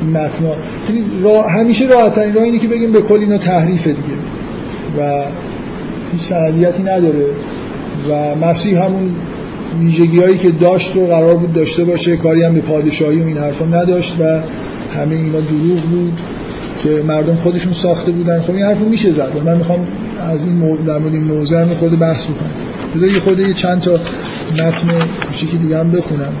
این 0.00 0.10
متن 0.10 0.44
یعنی 0.88 1.04
راه 1.22 1.50
همیشه 1.50 1.86
راحت 1.86 2.14
ترین 2.14 2.34
راه 2.34 2.44
اینه 2.44 2.58
که 2.58 2.68
بگیم 2.68 2.92
به 2.92 3.00
کل 3.00 3.18
اینا 3.18 3.38
تحریفه 3.38 3.90
دیگه. 3.90 4.18
و 4.98 5.24
هیچ 6.12 6.22
سندیتی 6.22 6.82
نداره. 6.82 7.26
و 8.08 8.34
مسیح 8.46 8.84
همون 8.84 9.10
ویژگی 9.80 10.18
هایی 10.18 10.38
که 10.38 10.50
داشت 10.50 10.96
رو 10.96 11.06
قرار 11.06 11.34
بود 11.34 11.52
داشته 11.52 11.84
باشه 11.84 12.16
کاری 12.16 12.42
هم 12.42 12.54
به 12.54 12.60
پادشاهی 12.60 13.20
و 13.20 13.26
این 13.26 13.36
حرفا 13.36 13.64
نداشت 13.64 14.16
و 14.20 14.40
همه 14.98 15.14
اینا 15.14 15.40
دروغ 15.40 15.82
بود 15.90 16.12
که 16.82 17.02
مردم 17.08 17.34
خودشون 17.34 17.72
ساخته 17.72 18.12
بودن. 18.12 18.40
خب 18.40 18.54
این 18.54 18.64
حرفو 18.64 18.84
میشه 18.84 19.10
زد. 19.10 19.32
من 19.46 19.56
می‌خوام 19.56 19.86
از 20.20 20.44
این 20.44 20.52
مو... 20.52 20.76
در 20.76 20.98
مورد 20.98 21.14
این 21.14 21.24
موضوع 21.24 21.60
هم 21.60 21.74
خورده 21.74 21.96
بحث 21.96 22.24
بکنم. 22.24 22.71
بذار 22.94 23.08
یه 23.08 23.20
خورده 23.20 23.48
یه 23.48 23.54
چند 23.54 23.80
تا 23.80 23.90
متن 24.52 25.08
کوچیکی 25.26 25.58
دیگه 25.58 25.78
هم 25.78 25.90
بخونم. 25.90 26.32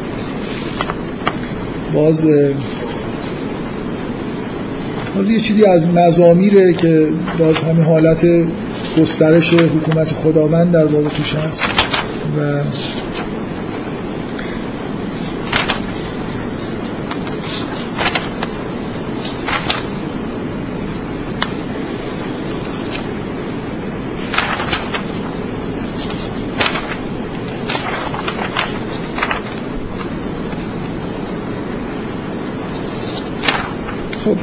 باز 1.94 2.26
باز 5.16 5.30
یه 5.30 5.40
چیزی 5.40 5.64
از 5.64 5.88
مزامیره 5.88 6.72
که 6.72 7.06
باز 7.38 7.56
همین 7.56 7.84
حالت 7.84 8.26
گسترش 8.98 9.54
حکومت 9.54 10.08
خداوند 10.14 10.72
در 10.72 10.84
واقع 10.84 11.08
توش 11.08 11.34
هست. 11.34 11.62
و 12.38 12.60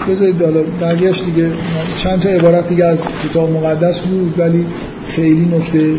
بذارید 0.08 0.42
حالا 0.42 0.64
بقیهش 0.82 1.22
دیگه. 1.22 1.52
چند 2.04 2.20
تا 2.20 2.30
عبارت 2.30 2.68
دیگه 2.68 2.86
از 2.86 3.00
کتاب 3.24 3.52
مقدس 3.52 4.00
بود 4.00 4.40
ولی 4.40 4.66
خیلی 5.08 5.46
نکته. 5.58 5.96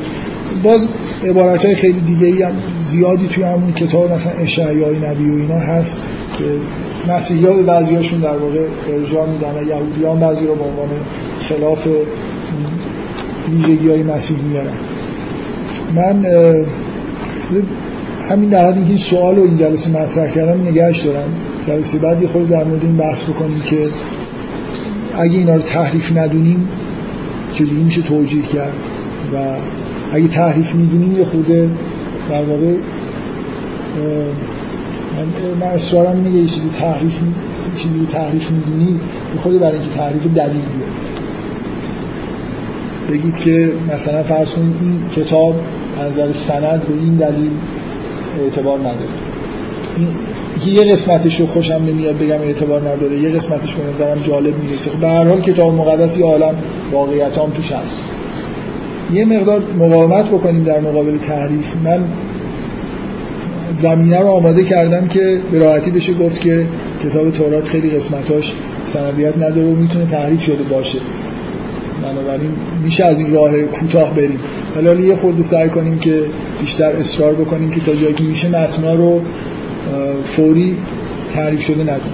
باز 0.62 0.88
عبارت 1.24 1.64
های 1.64 1.74
خیلی 1.74 2.00
دیگه 2.00 2.26
ای 2.26 2.42
هم 2.42 2.52
زیادی 2.90 3.28
توی 3.28 3.44
همون 3.44 3.72
کتاب 3.72 4.12
مثلا 4.12 4.32
اشعیای 4.32 4.98
نبی 4.98 5.30
و 5.30 5.34
اینا 5.34 5.58
هست 5.58 5.98
که 6.38 6.44
مسیحی 7.12 7.46
ها 7.46 7.52
به 7.52 7.62
بعضی 7.62 7.94
هاشون 7.94 8.20
در 8.20 8.36
واقع 8.36 8.60
ارجاع 8.92 9.28
میدن 9.28 9.54
و 9.58 9.68
یهودی 9.68 10.04
ها 10.04 10.14
بعضی 10.14 10.46
رو 10.46 10.54
به 10.54 10.64
عنوان 10.64 10.88
خلاف 11.48 11.88
ویژگی 13.50 13.88
های 13.88 14.02
مسیح 14.02 14.36
میارن 14.50 14.76
من 15.94 16.26
همین 18.30 18.48
در 18.48 18.68
حد 18.68 18.74
اینکه 18.74 18.90
این 18.90 18.98
سوال 19.10 19.36
رو 19.36 19.42
این 19.42 19.56
جلسه 19.56 19.90
مطرح 19.90 20.30
کردم 20.30 20.68
نگهش 20.68 21.06
دارم. 21.06 21.28
جلسه 21.66 21.98
بعد 21.98 22.22
یه 22.22 22.28
خود 22.28 22.48
در 22.48 22.64
مورد 22.64 22.84
این 22.84 22.96
بحث 22.96 23.22
بکنیم 23.22 23.60
که 23.60 23.86
اگه 25.14 25.38
اینا 25.38 25.54
رو 25.54 25.62
تحریف 25.62 26.16
ندونیم 26.16 26.68
چجوری 27.52 27.82
میشه 27.82 28.02
توجیه 28.02 28.42
کرد. 28.42 28.72
و 29.34 29.36
اگه 30.12 30.28
تحریف 30.28 30.74
می‌دونیم 30.74 31.16
یه 31.16 31.24
خوده 31.24 31.70
در 32.30 32.44
واقع 32.44 32.74
من, 35.16 35.56
من 35.60 35.66
اصرارم 35.66 36.24
اینه 36.24 36.30
یه 36.30 36.46
چیزی 36.46 36.70
تحریف 36.78 37.12
چیزی 37.82 37.98
رو 37.98 38.06
تحریف 38.06 38.50
می‌دونی 38.50 38.92
یه 39.34 39.40
خود 39.42 39.60
برای 39.60 39.78
اینکه 39.78 39.96
تحریف 39.96 40.22
دلیل 40.34 40.62
بگید 43.10 43.36
که 43.36 43.72
مثلا 43.88 44.22
فرض 44.22 44.48
کنید 44.48 44.74
این 44.80 45.00
کتاب 45.16 45.54
از 46.00 46.12
نظر 46.12 46.32
سند 46.48 46.86
به 46.88 46.94
این 46.94 47.14
دلیل 47.16 47.50
اعتبار 48.40 48.78
نداره. 48.78 49.08
این 49.96 50.08
که 50.64 50.70
یه 50.70 50.92
قسمتش 50.92 51.40
رو 51.40 51.46
خوشم 51.46 51.82
نمیاد 51.86 52.18
بگم 52.18 52.40
اعتبار 52.40 52.80
نداره. 52.80 53.18
یه 53.18 53.30
قسمتش 53.30 53.74
به 53.74 53.94
نظرم 53.94 54.22
جالب 54.22 54.54
می‌رسه 54.62 54.90
به 55.00 55.08
هر 55.08 55.28
حال 55.28 55.40
کتاب 55.40 55.74
مقدس 55.74 56.16
یه 56.18 56.24
عالم 56.24 56.54
واقعیت 56.92 57.38
هم 57.38 57.50
توش 57.50 57.72
هست. 57.72 58.04
یه 59.12 59.24
مقدار 59.24 59.62
مقاومت 59.78 60.26
بکنیم 60.26 60.64
در 60.64 60.80
مقابل 60.80 61.18
تحریف. 61.18 61.66
من 61.84 62.04
زمینه 63.82 64.18
رو 64.18 64.26
آماده 64.26 64.64
کردم 64.64 65.08
که 65.08 65.40
به 65.52 65.58
راحتی 65.58 65.90
بشه 65.90 66.14
گفت 66.14 66.40
که 66.40 66.66
کتاب 67.04 67.30
تورات 67.30 67.64
خیلی 67.64 67.90
قسمتاش 67.90 68.52
سندیت 68.92 69.36
نداره 69.36 69.66
و 69.66 69.74
می‌تونه 69.74 70.06
تحریف 70.06 70.40
شده 70.40 70.62
باشه. 70.62 70.98
بنابراین 72.02 72.50
میشه 72.84 73.04
از 73.04 73.18
این 73.18 73.34
راه 73.34 73.62
کوتاه 73.62 74.14
بریم. 74.14 74.38
ولی 74.76 75.08
یه 75.08 75.16
خورده 75.16 75.42
سعی 75.42 75.68
کنیم 75.68 75.98
که 75.98 76.22
بیشتر 76.60 76.92
اصرار 76.92 77.34
بکنیم 77.34 77.70
که 77.70 77.80
تا 77.80 77.94
جایی 77.94 78.14
که 78.14 78.24
میشه 78.24 78.48
متنا 78.48 78.94
رو 78.94 79.20
فوری 80.36 80.76
تعریف 81.34 81.60
شده 81.60 81.82
ندیم 81.82 82.12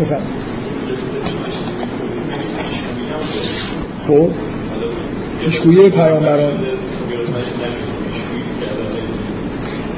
بفهم 0.00 0.20
خب. 4.06 4.30
پیشگویی 5.44 5.90
پیامبران. 5.90 6.52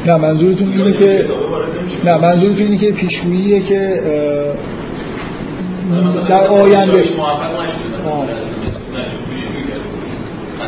نه 0.06 0.16
منظورتون 0.16 0.72
اینه 0.72 0.92
که 0.92 1.24
نه 2.04 2.16
منظورتون 2.16 2.62
اینه 2.62 2.76
که 2.76 2.92
پیشگوییه 2.92 3.60
که 3.60 4.00
در 6.28 6.46
آینده. 6.46 7.04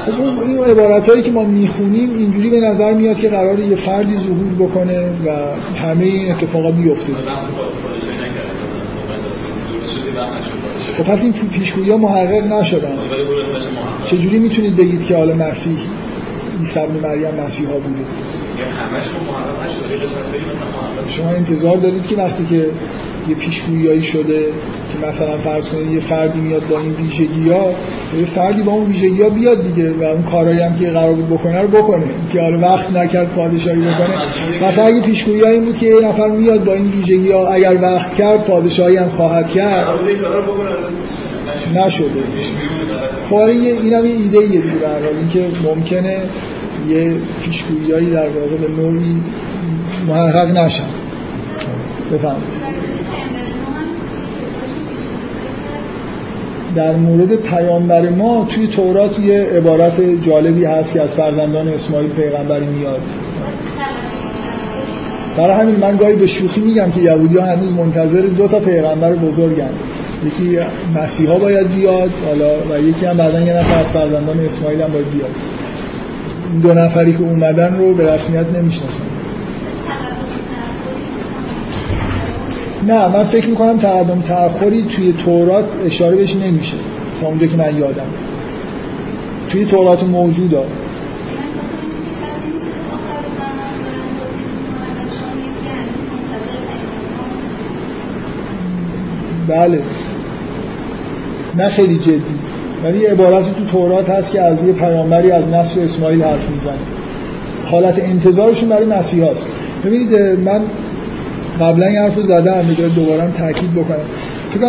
خب 0.06 0.20
اون 0.20 0.39
این 0.39 0.59
عبارت 0.59 1.09
هایی 1.09 1.22
که 1.22 1.31
ما 1.31 1.44
می‌خونیم 1.44 2.14
اینجوری 2.14 2.51
به 2.51 2.60
نظر 2.60 2.93
میاد 2.93 3.16
که 3.16 3.28
قرار 3.28 3.59
یه 3.59 3.77
فردی 3.77 4.16
ظهور 4.16 4.68
بکنه 4.68 5.10
و 5.27 5.31
همه 5.77 6.05
این 6.05 6.32
اتفاقا 6.32 6.70
بیفته. 6.70 7.12
خب 10.97 11.05
پس 11.05 11.18
این 11.22 11.32
پیشگویی 11.32 11.90
ها 11.90 11.97
محقق 11.97 12.52
نشدن. 12.52 12.98
چجوری 14.06 14.39
می‌تونید 14.39 14.77
بگید 14.77 15.05
که 15.06 15.16
حالا 15.16 15.35
مسیح 15.35 15.78
عیسی 16.60 16.81
ابن 16.81 17.09
مریم 17.09 17.35
مسیحا 17.47 17.72
بوده؟ 17.72 18.05
شما 21.16 21.28
انتظار 21.28 21.77
دارید 21.77 22.06
که 22.06 22.16
وقتی 22.16 22.47
که 22.47 22.70
یه 23.28 23.35
پیشگویی 23.35 24.02
شده 24.02 24.47
که 24.92 25.06
مثلا 25.06 25.38
فرض 25.38 25.68
کنید 25.68 25.92
یه 25.92 26.00
فردی 26.00 26.40
میاد 26.40 26.62
با 26.70 26.78
این 26.78 26.92
ویژگی 26.92 27.50
ها 27.50 27.74
یه 28.18 28.26
فردی 28.34 28.62
با 28.62 28.72
اون 28.72 28.86
ویژگی 28.86 29.22
ها 29.22 29.28
بیاد 29.28 29.62
دیگه 29.62 29.92
و 29.92 30.02
اون 30.02 30.22
کارهایی 30.22 30.60
هم 30.60 30.78
که 30.78 30.86
قرار 30.86 31.12
بود 31.12 31.28
بکنه 31.28 31.60
رو 31.60 31.68
بکنه. 31.68 32.04
که 32.32 32.40
حالا 32.40 32.58
وقت 32.58 32.90
نکرد 32.90 33.28
پادشاهی 33.28 33.80
بکنه. 33.80 34.68
مثلا 34.68 34.84
اگه 34.84 35.00
پیشگویی 35.00 35.44
این 35.44 35.64
بود 35.64 35.78
که 35.78 35.86
یه 35.86 36.08
نفر 36.08 36.28
میاد 36.28 36.64
با 36.64 36.72
این 36.72 36.90
ویژگی 36.90 37.32
ها 37.32 37.48
اگر 37.48 37.78
وقت 37.82 38.14
کرد 38.14 38.44
پادشاهی 38.44 38.96
هم 38.96 39.08
خواهد 39.08 39.50
کرد. 39.50 39.88
نشده. 41.74 42.06
خب 43.30 43.34
این 43.34 43.92
هم 43.92 44.06
یه 44.06 44.12
ایده 44.12 44.38
ایه 44.38 44.48
دیگه 44.48 44.60
به 44.60 44.88
هر 44.88 44.94
حال. 44.94 45.16
اینکه 45.20 45.46
ممکنه 45.64 46.16
یه 46.88 47.14
پیشگویی 47.44 48.10
در 48.10 48.28
واقع 48.28 48.56
به 48.56 48.82
نوعی 48.82 49.20
محقق 50.08 50.56
نشن. 50.56 50.84
بفهمید 52.12 52.89
در 56.76 56.97
مورد 56.97 57.34
پیامبر 57.34 58.09
ما 58.09 58.47
توی 58.55 58.66
تورات 58.66 59.18
یه 59.18 59.42
عبارت 59.42 60.01
جالبی 60.22 60.64
هست 60.64 60.92
که 60.92 61.02
از 61.02 61.14
فرزندان 61.14 61.68
اسماعیل 61.68 62.10
پیغمبری 62.10 62.66
میاد. 62.66 63.01
برای 65.36 65.56
همین 65.60 65.76
من 65.76 65.97
گاهی 65.97 66.16
به 66.16 66.26
شوخی 66.26 66.60
میگم 66.60 66.90
که 66.90 67.01
یهودی 67.01 67.38
ها 67.38 67.47
هنوز 67.47 67.72
منتظر 67.72 68.20
دو 68.20 68.48
تا 68.48 68.60
پیغمبر 68.60 69.14
بزرگن. 69.14 69.70
یکی 70.26 70.59
مسیحا 70.94 71.38
باید 71.38 71.74
بیاد 71.74 72.10
حالا 72.26 72.51
و 72.70 72.80
یکی 72.80 73.06
هم 73.06 73.16
بعدا 73.16 73.40
یه 73.40 73.52
نفر 73.52 73.74
از 73.74 73.92
فرزندان 73.92 74.40
اسماعیل 74.40 74.82
هم 74.82 74.92
باید 74.92 75.10
بیاد. 75.10 75.30
این 76.51 76.60
دو 76.60 76.74
نفری 76.74 77.12
که 77.12 77.20
اومدن 77.20 77.76
رو 77.78 77.94
به 77.94 78.14
رسمیت 78.14 78.47
نمی‌شناسن. 78.56 79.05
نه 82.86 83.09
من 83.09 83.24
فکر 83.24 83.48
می‌کنم 83.48 83.78
تقدم 83.78 84.20
تأخری 84.20 84.82
توی 84.82 85.12
تورات 85.12 85.65
اشاره 85.86 86.16
بهش 86.16 86.36
نمیشه 86.36 86.77
تا 87.20 87.27
اونجا 87.27 87.47
که 87.47 87.57
من 87.57 87.78
یادم. 87.78 88.07
توی 89.51 89.65
تورات 89.65 90.02
موجود 90.02 90.52
ها 90.52 90.65
بله. 99.48 99.82
نه 101.57 101.69
خیلی 101.69 101.98
جدی. 101.98 102.20
ولی 102.85 102.98
یه 102.98 103.11
عبارتی 103.11 103.51
تو 103.51 103.65
تورات 103.73 104.09
هست 104.09 104.32
که 104.32 104.40
از 104.40 104.65
یه 104.65 104.73
پیامبری 104.73 105.31
از 105.31 105.48
نسل 105.48 105.81
اسماعیل 105.81 106.23
حرف 106.23 106.51
می‌زنه. 106.51 106.74
حالت 107.65 107.98
انتظارشون 107.98 108.69
برای 108.69 108.86
مسیح 108.86 109.24
هست 109.24 109.47
ببینید 109.85 110.15
من 110.44 110.61
قبلا 111.61 111.87
این 111.87 111.99
حرف 111.99 112.16
رو 112.16 112.23
زدم 112.23 112.65
می‌ذاره 112.69 112.89
دوباره 112.95 113.23
هم 113.23 113.31
تاکید 113.31 113.73
بکنم. 113.74 114.05
فکر 114.51 114.66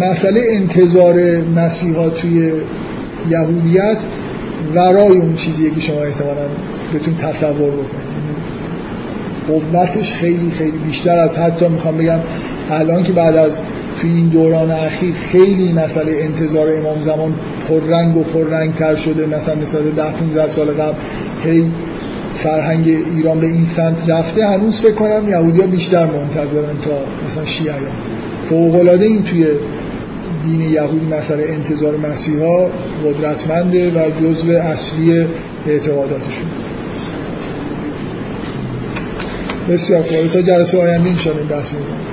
مسئله 0.00 0.42
انتظار 0.50 1.14
مسیحا 1.56 2.08
توی 2.08 2.52
یهودیت 3.30 3.98
ورای 4.74 5.18
اون 5.18 5.34
چیزیه 5.36 5.70
که 5.70 5.80
شما 5.80 6.02
احتمالا 6.02 6.46
بتون 6.94 7.14
تصور 7.14 7.70
بکنید. 7.70 8.12
قوتش 9.48 10.12
خیلی 10.12 10.50
خیلی 10.50 10.78
بیشتر 10.86 11.18
از 11.18 11.38
حتی 11.38 11.68
می‌خوام 11.68 11.96
بگم 11.96 12.18
الان 12.70 13.02
که 13.02 13.12
بعد 13.12 13.36
از 13.36 13.58
توی 14.00 14.10
این 14.10 14.28
دوران 14.28 14.70
اخیر 14.70 15.14
خیلی 15.14 15.72
مسئله 15.72 16.12
انتظار 16.22 16.68
امام 16.72 17.02
زمان 17.02 17.34
پررنگ 17.68 18.16
و 18.16 18.22
پررنگ 18.22 18.74
تر 18.74 18.96
شده 18.96 19.26
مثلا 19.26 19.54
مثال 19.54 19.82
ده 19.90 20.10
15 20.10 20.48
سال 20.48 20.66
قبل 20.70 20.94
هی 21.44 21.64
فرهنگ 22.34 22.88
ایران 23.16 23.40
به 23.40 23.46
این 23.46 23.66
سمت 23.76 24.08
رفته 24.08 24.46
هنوز 24.46 24.80
فکر 24.80 24.94
کنم 24.94 25.28
یهودی 25.28 25.60
ها 25.60 25.66
بیشتر 25.66 26.06
منتظرن 26.06 26.78
تا 26.84 26.98
مثلا 27.30 27.44
شیعه 27.44 27.74
فوقلاده 28.48 29.04
این 29.04 29.22
توی 29.22 29.46
دین 30.44 30.60
یهودی 30.60 31.06
مسئله 31.06 31.44
انتظار 31.48 31.96
مسیحا 31.96 32.66
قدرتمنده 33.04 33.90
و 33.90 34.10
جزو 34.20 34.50
اصلی 34.50 35.26
اعتقاداتشون. 35.66 36.46
بسیار 39.68 40.02
خوبه 40.02 40.28
تا 40.28 40.42
جلسه 40.42 40.78
آینده 40.78 41.08
این 41.08 41.48
بحث 41.48 41.72
می‌کنم. 41.72 42.11